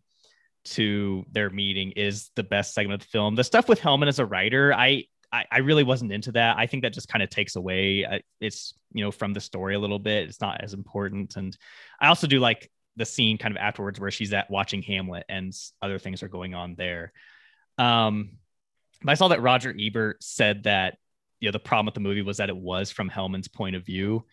to 0.63 1.25
their 1.31 1.49
meeting 1.49 1.91
is 1.91 2.29
the 2.35 2.43
best 2.43 2.73
segment 2.73 3.01
of 3.01 3.07
the 3.07 3.11
film 3.11 3.35
the 3.35 3.43
stuff 3.43 3.67
with 3.67 3.79
hellman 3.79 4.07
as 4.07 4.19
a 4.19 4.25
writer 4.25 4.73
i 4.73 5.03
I, 5.51 5.59
really 5.59 5.83
wasn't 5.83 6.11
into 6.11 6.31
that. 6.33 6.57
I 6.57 6.67
think 6.67 6.83
that 6.83 6.93
just 6.93 7.07
kind 7.07 7.23
of 7.23 7.29
takes 7.31 7.55
away 7.55 8.05
uh, 8.05 8.19
it's 8.39 8.75
you 8.91 9.03
know 9.03 9.11
from 9.11 9.33
the 9.33 9.41
story 9.41 9.73
a 9.73 9.79
little 9.79 9.97
bit. 9.97 10.29
It's 10.29 10.39
not 10.39 10.61
as 10.61 10.73
important, 10.73 11.35
and 11.37 11.57
I 11.99 12.09
also 12.09 12.27
do 12.27 12.39
like 12.39 12.69
the 12.95 13.05
scene 13.05 13.37
kind 13.37 13.53
of 13.53 13.57
afterwards 13.57 13.99
where 13.99 14.11
she's 14.11 14.33
at 14.33 14.49
watching 14.49 14.81
Hamlet 14.83 15.25
and 15.29 15.53
other 15.81 15.97
things 15.97 16.21
are 16.21 16.27
going 16.27 16.53
on 16.53 16.75
there. 16.75 17.11
Um, 17.77 18.37
I 19.05 19.15
saw 19.15 19.29
that 19.29 19.41
Roger 19.41 19.75
Ebert 19.77 20.23
said 20.23 20.63
that 20.63 20.97
you 21.39 21.47
know 21.47 21.51
the 21.51 21.59
problem 21.59 21.85
with 21.87 21.95
the 21.95 21.99
movie 21.99 22.21
was 22.21 22.37
that 22.37 22.49
it 22.49 22.55
was 22.55 22.91
from 22.91 23.09
Hellman's 23.09 23.47
point 23.47 23.75
of 23.75 23.85
view. 23.85 24.25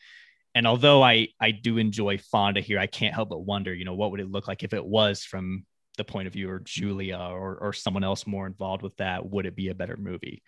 And 0.55 0.67
although 0.67 1.03
I 1.03 1.29
I 1.41 1.51
do 1.51 1.79
enjoy 1.79 2.19
Fonda 2.19 2.61
here, 2.61 2.79
I 2.79 2.87
can't 2.87 3.15
help 3.15 3.31
but 3.31 3.45
wonder, 3.45 3.75
you 3.75 3.85
know, 3.85 3.95
what 3.95 4.11
would 4.11 4.21
it 4.21 4.31
look 4.31 4.49
like 4.49 4.63
if 4.63 4.73
it 4.73 4.85
was 4.85 5.25
from 5.25 5.65
the 5.97 6.05
point 6.05 6.27
of 6.29 6.33
view 6.33 6.49
or 6.49 6.61
Julia 6.61 7.19
or 7.19 7.57
or 7.59 7.73
someone 7.73 8.05
else 8.05 8.27
more 8.27 8.47
involved 8.47 8.83
with 8.83 8.97
that? 8.97 9.29
Would 9.29 9.47
it 9.47 9.57
be 9.57 9.69
a 9.69 9.75
better 9.75 9.97
movie? 9.97 10.43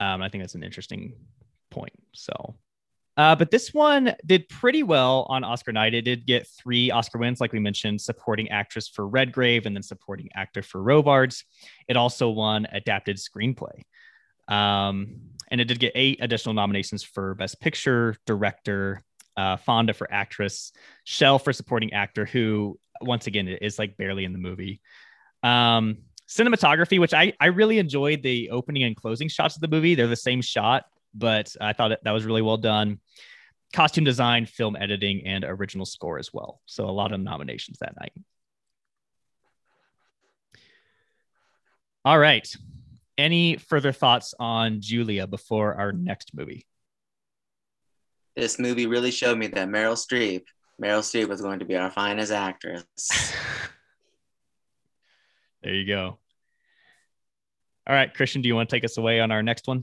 Um, 0.00 0.22
I 0.22 0.28
think 0.28 0.42
that's 0.42 0.54
an 0.54 0.62
interesting 0.62 1.14
point. 1.70 1.94
So 2.14 2.56
uh, 3.18 3.34
but 3.34 3.50
this 3.50 3.74
one 3.74 4.14
did 4.24 4.48
pretty 4.48 4.84
well 4.84 5.26
on 5.28 5.42
Oscar 5.42 5.72
night. 5.72 5.92
It 5.92 6.02
did 6.02 6.24
get 6.24 6.46
three 6.46 6.92
Oscar 6.92 7.18
wins, 7.18 7.40
like 7.40 7.52
we 7.52 7.58
mentioned, 7.58 8.00
supporting 8.00 8.48
actress 8.50 8.86
for 8.86 9.08
Redgrave 9.08 9.66
and 9.66 9.74
then 9.74 9.82
supporting 9.82 10.28
actor 10.36 10.62
for 10.62 10.80
Robards. 10.80 11.44
It 11.88 11.96
also 11.96 12.30
won 12.30 12.68
adapted 12.70 13.16
screenplay. 13.16 13.82
Um, 14.46 15.16
and 15.50 15.60
it 15.60 15.64
did 15.64 15.80
get 15.80 15.92
eight 15.96 16.18
additional 16.22 16.54
nominations 16.54 17.02
for 17.02 17.34
Best 17.34 17.60
Picture, 17.60 18.16
Director, 18.24 19.02
uh, 19.36 19.56
Fonda 19.56 19.94
for 19.94 20.06
Actress, 20.12 20.72
Schell 21.02 21.40
for 21.40 21.52
Supporting 21.52 21.92
Actor, 21.94 22.24
who, 22.24 22.78
once 23.00 23.26
again, 23.26 23.48
is 23.48 23.80
like 23.80 23.96
barely 23.96 24.26
in 24.26 24.32
the 24.32 24.38
movie. 24.38 24.80
Um, 25.42 25.98
cinematography, 26.28 27.00
which 27.00 27.14
I, 27.14 27.32
I 27.40 27.46
really 27.46 27.78
enjoyed 27.78 28.22
the 28.22 28.50
opening 28.50 28.84
and 28.84 28.94
closing 28.94 29.28
shots 29.28 29.56
of 29.56 29.60
the 29.60 29.68
movie. 29.68 29.96
They're 29.96 30.06
the 30.06 30.14
same 30.14 30.40
shot 30.40 30.84
but 31.14 31.54
I 31.60 31.72
thought 31.72 31.98
that, 32.02 32.12
was 32.12 32.24
really 32.24 32.42
well 32.42 32.56
done. 32.56 33.00
Costume 33.72 34.04
design, 34.04 34.46
film 34.46 34.76
editing, 34.76 35.26
and 35.26 35.44
original 35.44 35.86
score 35.86 36.18
as 36.18 36.32
well. 36.32 36.60
So 36.66 36.88
a 36.88 36.90
lot 36.90 37.12
of 37.12 37.20
nominations 37.20 37.78
that 37.80 37.94
night. 38.00 38.12
All 42.04 42.18
right. 42.18 42.48
Any 43.18 43.56
further 43.56 43.92
thoughts 43.92 44.32
on 44.38 44.80
Julia 44.80 45.26
before 45.26 45.74
our 45.74 45.92
next 45.92 46.34
movie? 46.34 46.64
This 48.36 48.58
movie 48.58 48.86
really 48.86 49.10
showed 49.10 49.36
me 49.36 49.48
that 49.48 49.68
Meryl 49.68 49.94
Streep, 49.94 50.44
Meryl 50.80 51.00
Streep 51.00 51.28
was 51.28 51.40
going 51.42 51.58
to 51.58 51.64
be 51.64 51.76
our 51.76 51.90
finest 51.90 52.30
actress. 52.30 52.84
there 55.62 55.74
you 55.74 55.86
go. 55.86 56.18
All 57.86 57.94
right, 57.94 58.12
Christian, 58.14 58.42
do 58.42 58.48
you 58.48 58.54
want 58.54 58.68
to 58.68 58.76
take 58.76 58.84
us 58.84 58.96
away 58.96 59.18
on 59.18 59.32
our 59.32 59.42
next 59.42 59.66
one? 59.66 59.82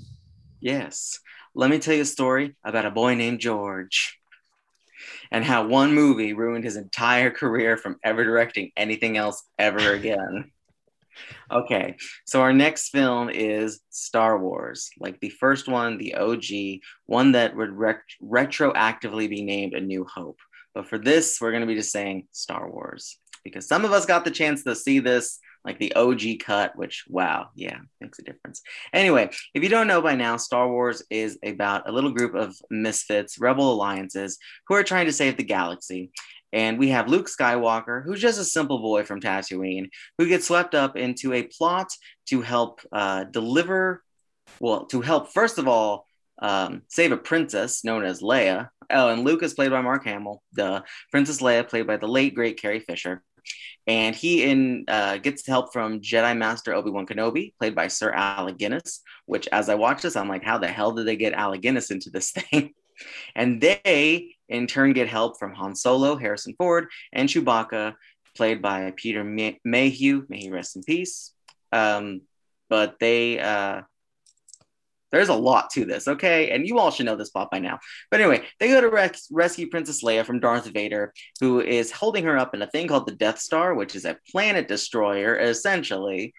Yes. 0.60 1.20
Let 1.54 1.70
me 1.70 1.80
tell 1.80 1.94
you 1.96 2.02
a 2.02 2.06
story 2.06 2.56
about 2.64 2.86
a 2.86 2.92
boy 2.92 3.16
named 3.16 3.40
George 3.40 4.20
and 5.32 5.44
how 5.44 5.68
one 5.68 5.94
movie 5.94 6.34
ruined 6.34 6.64
his 6.64 6.76
entire 6.76 7.32
career 7.32 7.78
from 7.78 7.98
ever 8.04 8.24
directing 8.24 8.72
anything 8.76 9.18
else 9.18 9.44
ever 9.58 9.94
again. 9.94 10.52
okay, 11.50 11.96
so 12.26 12.42
our 12.42 12.52
next 12.52 12.90
film 12.90 13.30
is 13.30 13.80
Star 13.90 14.38
Wars, 14.38 14.90
like 15.00 15.20
the 15.20 15.30
first 15.30 15.68
one, 15.68 15.98
the 15.98 16.16
OG, 16.16 16.82
one 17.06 17.32
that 17.34 17.56
would 17.56 17.72
ret- 17.72 18.02
retroactively 18.22 19.30
be 19.30 19.42
named 19.42 19.74
A 19.74 19.80
New 19.80 20.06
Hope. 20.06 20.40
But 20.74 20.88
for 20.88 20.98
this, 20.98 21.40
we're 21.40 21.52
going 21.52 21.62
to 21.62 21.68
be 21.68 21.76
just 21.76 21.94
saying 21.94 22.28
Star 22.32 22.70
Wars 22.70 23.18
because 23.46 23.66
some 23.68 23.86
of 23.86 23.94
us 23.94 24.06
got 24.06 24.26
the 24.26 24.32
chance 24.32 24.64
to 24.64 24.76
see 24.76 25.00
this 25.00 25.40
like 25.66 25.80
the 25.80 25.94
OG 25.96 26.22
cut, 26.40 26.76
which 26.76 27.06
wow, 27.10 27.50
yeah, 27.56 27.80
makes 28.00 28.20
a 28.20 28.24
difference. 28.24 28.62
Anyway, 28.94 29.30
if 29.54 29.64
you 29.64 29.70
don't 29.70 29.88
know 29.88 30.02
by 30.02 30.16
now, 30.16 30.38
Star 30.38 30.70
Wars 30.70 31.04
is 31.10 31.40
about 31.44 31.90
a 31.90 31.92
little 31.92 32.12
group 32.12 32.36
of 32.36 32.56
misfits, 32.70 33.40
rebel 33.40 33.74
alliances 33.74 34.38
who 34.68 34.76
are 34.76 34.84
trying 34.84 35.08
to 35.08 35.14
save 35.14 35.38
the 35.38 35.44
galaxy. 35.44 36.12
And 36.54 36.80
we 36.80 36.90
have 36.90 37.10
Luke 37.10 37.28
Skywalker, 37.28 38.04
who's 38.06 38.22
just 38.22 38.40
a 38.40 38.46
simple 38.46 38.80
boy 38.80 39.04
from 39.04 39.20
Tatooine, 39.20 39.90
who 40.18 40.28
gets 40.28 40.48
swept 40.48 40.74
up 40.76 40.96
into 40.96 41.34
a 41.34 41.44
plot 41.44 41.90
to 42.28 42.42
help 42.42 42.80
uh, 42.94 43.26
deliver, 43.26 44.04
well, 44.60 44.86
to 44.86 45.02
help, 45.02 45.34
first 45.34 45.58
of 45.58 45.68
all, 45.68 46.06
um, 46.42 46.84
save 46.88 47.12
a 47.12 47.18
princess 47.18 47.84
known 47.84 48.06
as 48.06 48.22
Leia. 48.22 48.70
Oh, 48.90 49.10
and 49.10 49.24
Luke 49.24 49.44
is 49.44 49.54
played 49.54 49.72
by 49.72 49.82
Mark 49.82 50.06
Hamill. 50.06 50.42
The 50.54 50.84
Princess 51.12 51.42
Leia, 51.42 51.68
played 51.68 51.88
by 51.88 51.98
the 51.98 52.08
late 52.08 52.36
great 52.36 52.62
Carrie 52.62 52.80
Fisher, 52.80 53.24
and 53.88 54.16
he 54.16 54.44
in 54.44 54.86
uh, 54.88 55.18
gets 55.18 55.46
help 55.46 55.72
from 55.72 56.02
Jedi 56.02 56.36
Master 56.38 56.74
Obi 56.74 56.90
Wan 56.90 57.06
Kenobi, 57.06 57.54
played 57.58 57.76
by 57.76 57.88
Sir 57.88 58.12
Alec 58.12 58.58
Guinness. 58.58 59.02
Which, 59.26 59.48
as 59.52 59.70
I 59.70 59.76
watch 59.76 60.02
this, 60.02 60.16
I'm 60.16 60.30
like, 60.30 60.44
how 60.44 60.58
the 60.58 60.68
hell 60.68 60.92
did 60.92 61.06
they 61.06 61.16
get 61.16 61.34
Alec 61.34 61.62
Guinness 61.62 61.92
into 61.92 62.10
this 62.10 62.32
thing? 62.32 62.74
and 63.36 63.62
they, 63.62 64.36
in 64.50 64.68
turn, 64.68 64.94
get 64.94 65.08
help 65.08 65.38
from 65.38 65.54
Han 65.54 65.76
Solo, 65.76 66.16
Harrison 66.16 66.56
Ford, 66.58 66.88
and 67.14 67.30
Chewbacca, 67.30 67.96
played 68.36 68.62
by 68.62 68.94
Peter 68.96 69.24
Mayhew. 69.24 70.26
May 70.30 70.40
he 70.40 70.50
rest 70.50 70.76
in 70.76 70.84
peace. 70.84 71.32
Um, 71.72 72.22
but 72.70 72.96
they 73.00 73.40
uh, 73.40 73.82
there's 75.12 75.30
a 75.30 75.34
lot 75.34 75.70
to 75.72 75.86
this, 75.86 76.08
okay? 76.08 76.52
And 76.52 76.68
you 76.68 76.80
all 76.80 76.92
should 76.92 77.06
know 77.06 77.16
this 77.16 77.30
plot 77.30 77.50
by 77.52 77.60
now. 77.60 77.80
But 78.12 78.22
anyway, 78.22 78.46
they 78.60 78.70
go 78.70 78.82
to 78.82 78.90
res- 78.90 79.28
rescue 79.32 79.70
Princess 79.70 80.04
Leia 80.04 80.26
from 80.26 80.40
Darth 80.40 80.66
Vader, 80.68 81.14
who 81.40 81.62
is 81.62 81.92
holding 81.92 82.26
her 82.26 82.38
up 82.38 82.54
in 82.54 82.62
a 82.62 82.68
thing 82.68 82.88
called 82.88 83.08
the 83.08 83.16
Death 83.16 83.40
Star, 83.40 83.74
which 83.74 83.96
is 83.96 84.06
a 84.06 84.18
planet 84.32 84.68
destroyer, 84.68 85.38
essentially. 85.38 86.34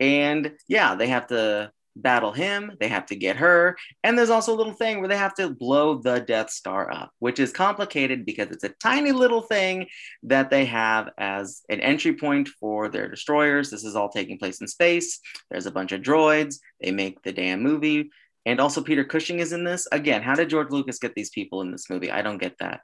And 0.00 0.52
yeah, 0.68 0.94
they 0.94 1.08
have 1.08 1.28
to 1.28 1.70
battle 1.96 2.32
him, 2.32 2.72
they 2.78 2.88
have 2.88 3.06
to 3.06 3.16
get 3.16 3.36
her. 3.36 3.76
And 4.04 4.16
there's 4.16 4.30
also 4.30 4.54
a 4.54 4.56
little 4.56 4.72
thing 4.72 4.98
where 4.98 5.08
they 5.08 5.16
have 5.16 5.34
to 5.34 5.50
blow 5.50 5.96
the 5.96 6.20
Death 6.20 6.50
Star 6.50 6.92
up, 6.92 7.10
which 7.18 7.40
is 7.40 7.52
complicated 7.52 8.24
because 8.24 8.50
it's 8.50 8.64
a 8.64 8.74
tiny 8.80 9.12
little 9.12 9.42
thing 9.42 9.86
that 10.24 10.50
they 10.50 10.66
have 10.66 11.10
as 11.18 11.62
an 11.68 11.80
entry 11.80 12.14
point 12.14 12.48
for 12.60 12.88
their 12.88 13.08
destroyers. 13.08 13.70
This 13.70 13.84
is 13.84 13.96
all 13.96 14.08
taking 14.08 14.38
place 14.38 14.60
in 14.60 14.68
space. 14.68 15.20
There's 15.50 15.66
a 15.66 15.72
bunch 15.72 15.92
of 15.92 16.02
droids. 16.02 16.56
They 16.80 16.92
make 16.92 17.22
the 17.22 17.32
damn 17.32 17.62
movie. 17.62 18.10
And 18.44 18.60
also, 18.60 18.80
Peter 18.80 19.04
Cushing 19.04 19.40
is 19.40 19.52
in 19.52 19.64
this. 19.64 19.88
Again, 19.90 20.22
how 20.22 20.36
did 20.36 20.50
George 20.50 20.70
Lucas 20.70 21.00
get 21.00 21.14
these 21.16 21.30
people 21.30 21.62
in 21.62 21.72
this 21.72 21.90
movie? 21.90 22.12
I 22.12 22.22
don't 22.22 22.38
get 22.38 22.56
that 22.58 22.80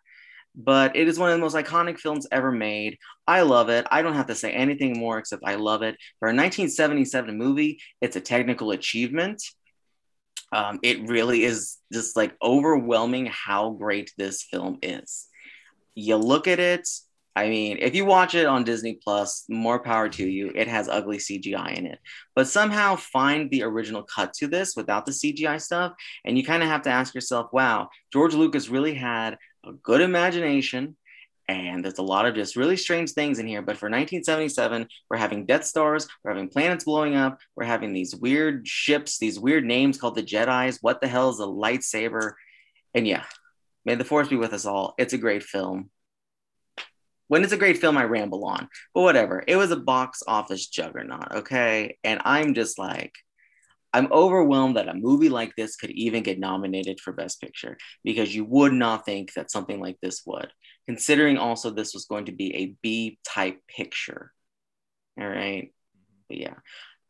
but 0.55 0.97
it 0.97 1.09
is 1.09 1.19
one 1.19 1.31
of 1.31 1.37
the 1.37 1.41
most 1.41 1.57
iconic 1.57 1.99
films 1.99 2.27
ever 2.31 2.53
made. 2.53 2.99
I 3.27 3.43
love 3.43 3.69
it. 3.69 3.87
I 3.91 4.03
don't 4.03 4.15
have 4.15 4.27
to 4.27 4.35
say 4.35 4.53
anything 4.53 4.99
more 4.99 5.19
except 5.19 5.43
I 5.45 5.55
love 5.55 5.83
it. 5.83 5.97
For 6.19 6.29
a 6.29 6.35
1977 6.35 7.37
movie, 7.37 7.81
it's 8.01 8.17
a 8.17 8.21
technical 8.21 8.71
achievement. 8.71 9.43
Um, 10.53 10.81
it 10.83 11.09
really 11.09 11.45
is 11.45 11.79
just 11.93 12.17
like 12.17 12.37
overwhelming 12.43 13.27
how 13.27 13.71
great 13.71 14.13
this 14.19 14.43
film 14.43 14.79
is. 14.83 15.27
You 15.95 16.17
look 16.17 16.47
at 16.47 16.61
it, 16.61 16.87
I 17.35 17.49
mean, 17.49 17.79
if 17.81 17.95
you 17.95 18.05
watch 18.05 18.35
it 18.35 18.45
on 18.45 18.65
Disney 18.65 18.99
Plus, 19.03 19.45
more 19.49 19.79
power 19.79 20.09
to 20.11 20.29
you. 20.29 20.53
It 20.55 20.69
has 20.69 20.89
ugly 20.89 21.17
CGI 21.17 21.79
in 21.79 21.87
it. 21.87 21.99
But 22.35 22.47
somehow 22.47 22.97
find 22.97 23.51
the 23.51 23.63
original 23.63 24.03
cut 24.03 24.35
to 24.35 24.47
this 24.47 24.77
without 24.77 25.07
the 25.07 25.13
CGI 25.13 25.61
stuff. 25.61 25.93
And 26.27 26.37
you 26.37 26.45
kind 26.45 26.63
of 26.63 26.69
have 26.69 26.83
to 26.83 26.91
ask 26.91 27.15
yourself, 27.15 27.51
wow, 27.53 27.89
George 28.13 28.35
Lucas 28.35 28.69
really 28.69 28.95
had 28.95 29.39
a 29.65 29.73
good 29.73 30.01
imagination 30.01 30.97
and 31.49 31.85
there's 31.85 31.99
a 31.99 32.03
lot 32.03 32.27
of 32.27 32.35
just 32.35 32.57
really 32.57 32.77
strange 32.77 33.13
things 33.13 33.39
in 33.39 33.47
here. 33.47 33.63
But 33.63 33.77
for 33.77 33.87
1977, 33.87 34.87
we're 35.11 35.17
having 35.17 35.47
Death 35.47 35.65
Stars, 35.65 36.09
we're 36.23 36.33
having 36.33 36.49
planets 36.49 36.85
blowing 36.85 37.15
up, 37.15 37.39
we're 37.57 37.65
having 37.65 37.93
these 37.93 38.15
weird 38.15 38.67
ships, 38.67 39.19
these 39.19 39.39
weird 39.39 39.65
names 39.65 39.99
called 39.99 40.15
the 40.15 40.23
Jedi's. 40.23 40.79
What 40.81 41.01
the 41.01 41.09
hell 41.09 41.31
is 41.31 41.41
a 41.41 41.45
lightsaber? 41.45 42.33
And 42.95 43.07
yeah, 43.07 43.25
may 43.85 43.97
the 43.97 44.05
force 44.05 44.29
be 44.29 44.37
with 44.37 44.53
us 44.53 44.67
all. 44.67 44.95
It's 44.99 45.13
a 45.13 45.19
great 45.19 45.43
film. 45.43 45.91
When 47.29 47.43
it's 47.43 47.53
a 47.53 47.59
great 47.59 47.79
film, 47.79 47.97
I 47.97 48.05
ramble 48.05 48.45
on, 48.45 48.69
but 48.95 49.03
whatever. 49.03 49.43
It 49.47 49.57
was 49.57 49.71
a 49.71 49.77
box 49.77 50.23
office 50.27 50.67
juggernaut, 50.67 51.33
okay? 51.33 51.97
And 52.05 52.21
I'm 52.25 52.55
just 52.55 52.79
like, 52.79 53.15
I'm 53.93 54.13
overwhelmed 54.13 54.77
that 54.77 54.89
a 54.89 54.95
movie 54.95 55.29
like 55.29 55.55
this 55.55 55.77
could 55.77 55.91
even 55.91 56.23
get 56.23 56.39
nominated 56.39 57.01
for 57.01 57.13
Best 57.13 57.41
Picture 57.41 57.77
because 58.03 58.35
you 58.35 58.45
would 58.45 58.73
not 58.73 59.05
think 59.05 59.35
that 59.35 59.51
something 59.51 59.81
like 59.81 59.99
this 60.01 60.23
would, 60.27 60.51
considering 60.87 61.37
also 61.37 61.71
this 61.71 61.93
was 61.93 62.07
going 62.07 62.27
to 62.27 62.33
be 62.33 62.55
a 62.55 62.75
B 62.83 63.19
type 63.27 63.61
picture. 63.69 64.33
All 65.21 65.29
right. 65.29 65.73
But 66.29 66.39
yeah. 66.39 66.55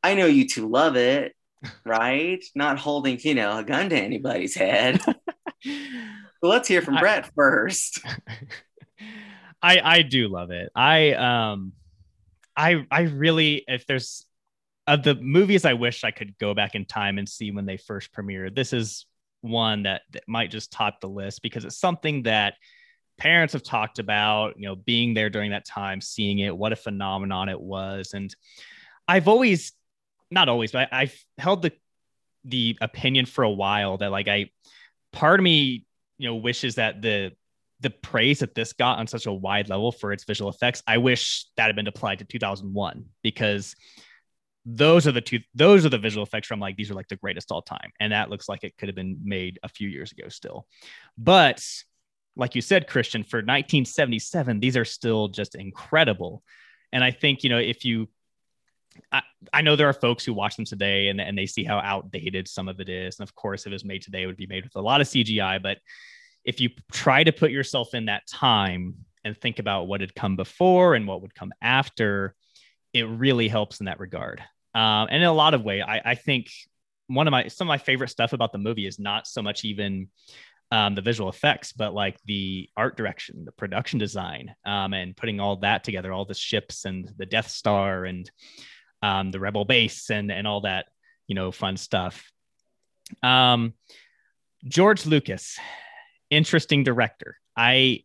I 0.03 0.15
know 0.15 0.27
you 0.27 0.49
two 0.49 0.69
love 0.69 0.97
it, 0.97 1.35
right? 1.87 2.45
not 2.55 2.79
holding, 2.79 3.19
you 3.21 3.35
know, 3.35 3.59
a 3.59 3.65
gun 3.65 3.89
to 3.91 3.97
anybody's 3.97 4.57
head. 4.57 5.01
let's 6.43 6.69
hear 6.69 6.83
from 6.83 6.97
I, 6.97 7.01
Brett 7.01 7.31
first. 7.35 8.01
I 9.63 9.81
I 9.81 10.03
do 10.03 10.29
love 10.29 10.51
it. 10.51 10.71
I 10.75 11.13
um 11.13 11.73
I 12.57 12.85
I 12.91 13.03
really 13.03 13.65
if 13.69 13.87
there's 13.87 14.27
of 14.93 15.03
the 15.03 15.15
movies 15.15 15.65
I 15.65 15.73
wish 15.73 16.05
I 16.05 16.11
could 16.11 16.37
go 16.39 16.55
back 16.55 16.75
in 16.75 16.85
time 16.85 17.19
and 17.19 17.29
see 17.29 17.51
when 17.51 17.65
they 17.65 17.79
first 17.79 18.13
premiered, 18.13 18.55
this 18.55 18.73
is 18.73 19.07
one 19.41 19.85
that, 19.85 20.03
that 20.11 20.25
might 20.27 20.51
just 20.51 20.71
top 20.71 21.01
the 21.01 21.09
list 21.09 21.43
because 21.43 21.65
it's 21.65 21.79
something 21.79 22.25
that 22.25 22.55
parents 23.19 23.55
have 23.55 23.63
talked 23.63 23.99
about, 23.99 24.59
you 24.59 24.67
know, 24.67 24.77
being 24.77 25.15
there 25.15 25.31
during 25.31 25.53
that 25.53 25.65
time, 25.65 26.01
seeing 26.01 26.41
it, 26.41 26.57
what 26.57 26.73
a 26.73 26.77
phenomenon 26.77 27.49
it 27.49 27.61
was. 27.61 28.13
And 28.13 28.35
I've 29.09 29.29
always, 29.29 29.73
not 30.31 30.49
always, 30.49 30.73
but 30.73 30.89
I, 30.93 31.03
I've 31.03 31.25
held 31.39 31.63
the 31.63 31.73
the 32.45 32.77
opinion 32.81 33.25
for 33.25 33.45
a 33.45 33.51
while 33.51 33.99
that 33.99 34.11
like 34.11 34.27
I 34.27 34.51
part 35.13 35.39
of 35.39 35.45
me, 35.45 35.87
you 36.19 36.29
know, 36.29 36.35
wishes 36.35 36.75
that 36.75 37.01
the 37.01 37.33
the 37.81 37.91
praise 37.91 38.41
that 38.41 38.55
this 38.55 38.73
got 38.73 38.99
on 38.99 39.07
such 39.07 39.27
a 39.27 39.33
wide 39.33 39.69
level 39.69 39.91
for 39.91 40.13
its 40.13 40.25
visual 40.25 40.51
effects, 40.51 40.83
I 40.87 40.99
wish 40.99 41.47
that 41.57 41.67
had 41.67 41.77
been 41.77 41.87
applied 41.87 42.19
to 42.19 42.25
2001 42.25 43.05
because 43.23 43.75
those 44.65 45.07
are 45.07 45.13
the 45.13 45.21
two 45.21 45.41
those 45.55 45.85
are 45.85 45.89
the 45.89 45.99
visual 45.99 46.25
effects 46.25 46.47
from 46.47 46.61
like 46.61 46.77
these 46.77 46.91
are 46.91 46.95
like 46.95 47.09
the 47.09 47.17
greatest 47.17 47.51
all 47.51 47.63
time. 47.63 47.91
And 48.01 48.13
that 48.13 48.31
looks 48.31 48.49
like 48.49 48.65
it 48.65 48.77
could 48.77 48.89
have 48.89 48.97
been 48.97 49.19
made 49.25 49.59
a 49.63 49.69
few 49.69 49.89
years 49.89 50.13
ago 50.13 50.29
still. 50.29 50.67
But 51.19 51.65
like 52.35 52.55
you 52.55 52.63
said 52.63 52.87
christian 52.87 53.23
for 53.23 53.39
1977 53.39 54.59
these 54.59 54.77
are 54.77 54.85
still 54.85 55.29
just 55.29 55.55
incredible. 55.55 56.43
And 56.93 57.03
i 57.03 57.11
think 57.11 57.43
you 57.43 57.51
know 57.51 57.59
if 57.59 57.85
you 57.85 58.09
I, 59.11 59.23
I 59.55 59.63
know 59.63 59.75
there 59.75 59.89
are 59.89 59.95
folks 59.95 60.23
who 60.23 60.35
watch 60.35 60.57
them 60.57 60.67
today 60.67 61.09
and, 61.09 61.19
and 61.19 61.37
they 61.37 61.47
see 61.47 61.65
how 61.65 61.79
outdated 61.79 62.47
some 62.47 62.69
of 62.69 62.79
it 62.79 62.91
is. 62.91 63.19
And 63.19 63.27
of 63.27 63.35
course 63.35 63.63
if 63.63 63.69
it 63.69 63.73
was 63.73 63.87
made 63.87 64.03
today 64.03 64.23
it 64.23 64.27
would 64.27 64.37
be 64.37 64.47
made 64.47 64.65
with 64.65 64.77
a 64.77 64.81
lot 64.81 65.01
of 65.01 65.07
cgi 65.07 65.63
but 65.63 65.79
if 66.45 66.61
you 66.61 66.71
try 66.91 67.25
to 67.25 67.33
put 67.33 67.51
yourself 67.51 67.95
in 67.95 68.07
that 68.07 68.27
time 68.27 68.95
and 69.25 69.37
think 69.37 69.59
about 69.59 69.87
what 69.87 70.01
had 70.01 70.15
come 70.15 70.37
before 70.37 70.95
and 70.95 71.07
what 71.07 71.23
would 71.23 71.35
come 71.35 71.53
after 71.63 72.35
it 72.93 73.03
really 73.05 73.49
helps 73.49 73.81
in 73.81 73.87
that 73.87 74.01
regard. 74.01 74.41
Um, 74.75 75.09
and 75.11 75.17
in 75.17 75.25
a 75.25 75.33
lot 75.33 75.55
of 75.55 75.63
way, 75.63 75.83
I, 75.83 76.13
I 76.13 76.15
think 76.15 76.51
one 77.07 77.27
of 77.27 77.33
my 77.33 77.49
some 77.49 77.67
of 77.67 77.69
my 77.69 77.79
favorite 77.79 78.09
stuff 78.09 78.33
about 78.33 78.53
the 78.53 78.59
movie 78.59 78.87
is 78.87 78.99
not 78.99 79.27
so 79.27 79.43
much 79.43 79.65
even 79.65 80.09
um, 80.71 80.95
the 80.95 81.03
visual 81.03 81.29
effects, 81.29 81.73
but 81.73 81.93
like 81.93 82.17
the 82.25 82.69
art 82.77 82.97
direction, 82.97 83.45
the 83.45 83.53
production 83.53 83.99
design, 83.99 84.55
um, 84.65 84.95
and 84.95 85.17
putting 85.17 85.39
all 85.39 85.57
that 85.57 85.85
together, 85.85 86.13
all 86.13 86.25
the 86.25 86.35
ships 86.35 86.87
and 86.87 87.11
the 87.19 87.27
Death 87.27 87.49
Star 87.49 88.07
and 88.07 88.31
um, 89.03 89.31
the 89.31 89.41
Rebel 89.41 89.67
base 89.67 90.11
and 90.11 90.33
and 90.33 90.47
all 90.47 90.63
that, 90.63 90.87
you 91.27 91.35
know, 91.35 91.53
fun 91.53 91.77
stuff. 91.77 92.31
Um, 93.23 93.75
George 94.65 95.05
Lucas, 95.07 95.59
interesting 96.31 96.85
director. 96.85 97.37
I 97.57 98.05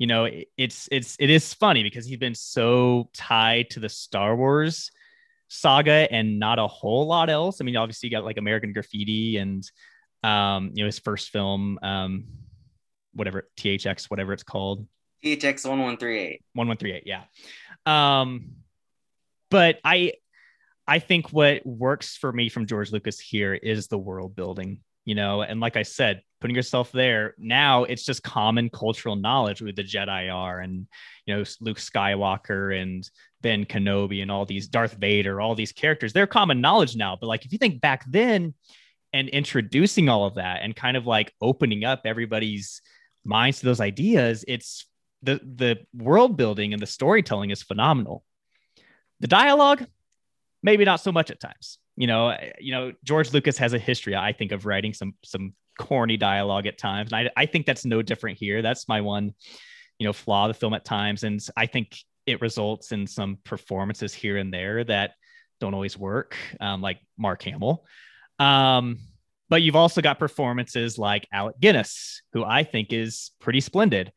you 0.00 0.06
know, 0.06 0.26
it's 0.56 0.88
it's 0.90 1.14
it 1.20 1.28
is 1.28 1.52
funny 1.52 1.82
because 1.82 2.06
he's 2.06 2.16
been 2.16 2.34
so 2.34 3.10
tied 3.12 3.68
to 3.70 3.80
the 3.80 3.90
Star 3.90 4.34
Wars 4.34 4.90
saga 5.48 6.08
and 6.10 6.38
not 6.38 6.58
a 6.58 6.66
whole 6.66 7.06
lot 7.06 7.28
else. 7.28 7.60
I 7.60 7.64
mean, 7.64 7.76
obviously 7.76 8.08
you 8.08 8.10
got 8.10 8.24
like 8.24 8.38
American 8.38 8.72
Graffiti 8.72 9.36
and 9.36 9.62
um, 10.22 10.70
you 10.72 10.82
know, 10.82 10.86
his 10.86 10.98
first 10.98 11.28
film, 11.28 11.78
um, 11.82 12.24
whatever 13.12 13.50
THX, 13.58 14.06
whatever 14.06 14.32
it's 14.32 14.42
called. 14.42 14.86
THX 15.22 15.68
1138. 15.68 16.44
1138, 16.54 17.02
yeah. 17.04 17.24
Um, 17.84 18.52
but 19.50 19.80
I 19.84 20.14
I 20.88 20.98
think 20.98 21.30
what 21.30 21.66
works 21.66 22.16
for 22.16 22.32
me 22.32 22.48
from 22.48 22.64
George 22.64 22.90
Lucas 22.90 23.20
here 23.20 23.52
is 23.52 23.88
the 23.88 23.98
world 23.98 24.34
building, 24.34 24.80
you 25.04 25.14
know, 25.14 25.42
and 25.42 25.60
like 25.60 25.76
I 25.76 25.82
said, 25.82 26.22
putting 26.40 26.56
yourself 26.56 26.90
there 26.92 27.34
now 27.38 27.84
it's 27.84 28.04
just 28.04 28.22
common 28.22 28.70
cultural 28.70 29.14
knowledge 29.14 29.60
with 29.60 29.76
the 29.76 29.84
jedi 29.84 30.32
are 30.34 30.60
and 30.60 30.86
you 31.26 31.36
know 31.36 31.44
luke 31.60 31.76
skywalker 31.76 32.80
and 32.80 33.08
ben 33.42 33.64
kenobi 33.64 34.22
and 34.22 34.30
all 34.30 34.46
these 34.46 34.68
darth 34.68 34.94
vader 34.94 35.40
all 35.40 35.54
these 35.54 35.72
characters 35.72 36.12
they're 36.12 36.26
common 36.26 36.60
knowledge 36.60 36.96
now 36.96 37.16
but 37.20 37.26
like 37.26 37.44
if 37.44 37.52
you 37.52 37.58
think 37.58 37.80
back 37.80 38.04
then 38.08 38.54
and 39.12 39.28
introducing 39.28 40.08
all 40.08 40.24
of 40.24 40.36
that 40.36 40.60
and 40.62 40.74
kind 40.74 40.96
of 40.96 41.06
like 41.06 41.32
opening 41.42 41.84
up 41.84 42.02
everybody's 42.04 42.80
minds 43.24 43.60
to 43.60 43.66
those 43.66 43.80
ideas 43.80 44.44
it's 44.48 44.86
the 45.22 45.38
the 45.56 45.78
world 45.94 46.38
building 46.38 46.72
and 46.72 46.80
the 46.80 46.86
storytelling 46.86 47.50
is 47.50 47.62
phenomenal 47.62 48.24
the 49.20 49.28
dialogue 49.28 49.86
maybe 50.62 50.84
not 50.84 51.00
so 51.00 51.12
much 51.12 51.30
at 51.30 51.40
times. 51.40 51.78
You 52.00 52.06
know, 52.06 52.34
you 52.58 52.72
know, 52.72 52.92
George 53.04 53.32
Lucas 53.32 53.58
has 53.58 53.74
a 53.74 53.78
history, 53.78 54.16
I 54.16 54.32
think, 54.32 54.52
of 54.52 54.64
writing 54.64 54.94
some 54.94 55.12
some 55.22 55.52
corny 55.78 56.16
dialogue 56.16 56.66
at 56.66 56.78
times. 56.78 57.12
And 57.12 57.28
I, 57.28 57.42
I 57.42 57.46
think 57.46 57.66
that's 57.66 57.84
no 57.84 58.02
different 58.02 58.38
here. 58.38 58.62
That's 58.62 58.88
my 58.88 59.00
one, 59.00 59.34
you 59.98 60.06
know, 60.06 60.12
flaw 60.12 60.46
of 60.46 60.50
the 60.50 60.54
film 60.54 60.74
at 60.74 60.84
times. 60.84 61.24
And 61.24 61.40
I 61.56 61.66
think 61.66 61.96
it 62.26 62.40
results 62.40 62.92
in 62.92 63.06
some 63.06 63.38
performances 63.44 64.14
here 64.14 64.36
and 64.36 64.52
there 64.52 64.84
that 64.84 65.12
don't 65.60 65.74
always 65.74 65.98
work, 65.98 66.36
um, 66.60 66.80
like 66.80 67.00
Mark 67.18 67.42
Hamill. 67.42 67.84
Um, 68.38 68.98
but 69.48 69.62
you've 69.62 69.76
also 69.76 70.00
got 70.00 70.18
performances 70.18 70.96
like 70.96 71.26
Alec 71.32 71.56
Guinness, 71.60 72.22
who 72.32 72.44
I 72.44 72.62
think 72.62 72.92
is 72.92 73.32
pretty 73.40 73.60
splendid. 73.60 74.12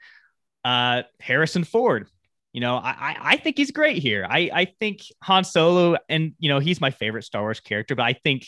Uh, 0.63 1.03
Harrison 1.19 1.63
Ford, 1.63 2.07
you 2.53 2.61
know, 2.61 2.75
I, 2.75 3.17
I 3.19 3.37
think 3.37 3.57
he's 3.57 3.71
great 3.71 3.97
here. 3.97 4.27
I, 4.29 4.49
I 4.53 4.65
think 4.65 5.01
Han 5.23 5.43
Solo, 5.43 5.97
and 6.07 6.33
you 6.37 6.49
know, 6.49 6.59
he's 6.59 6.79
my 6.79 6.91
favorite 6.91 7.23
Star 7.23 7.41
Wars 7.41 7.59
character, 7.59 7.95
but 7.95 8.03
I 8.03 8.13
think, 8.13 8.47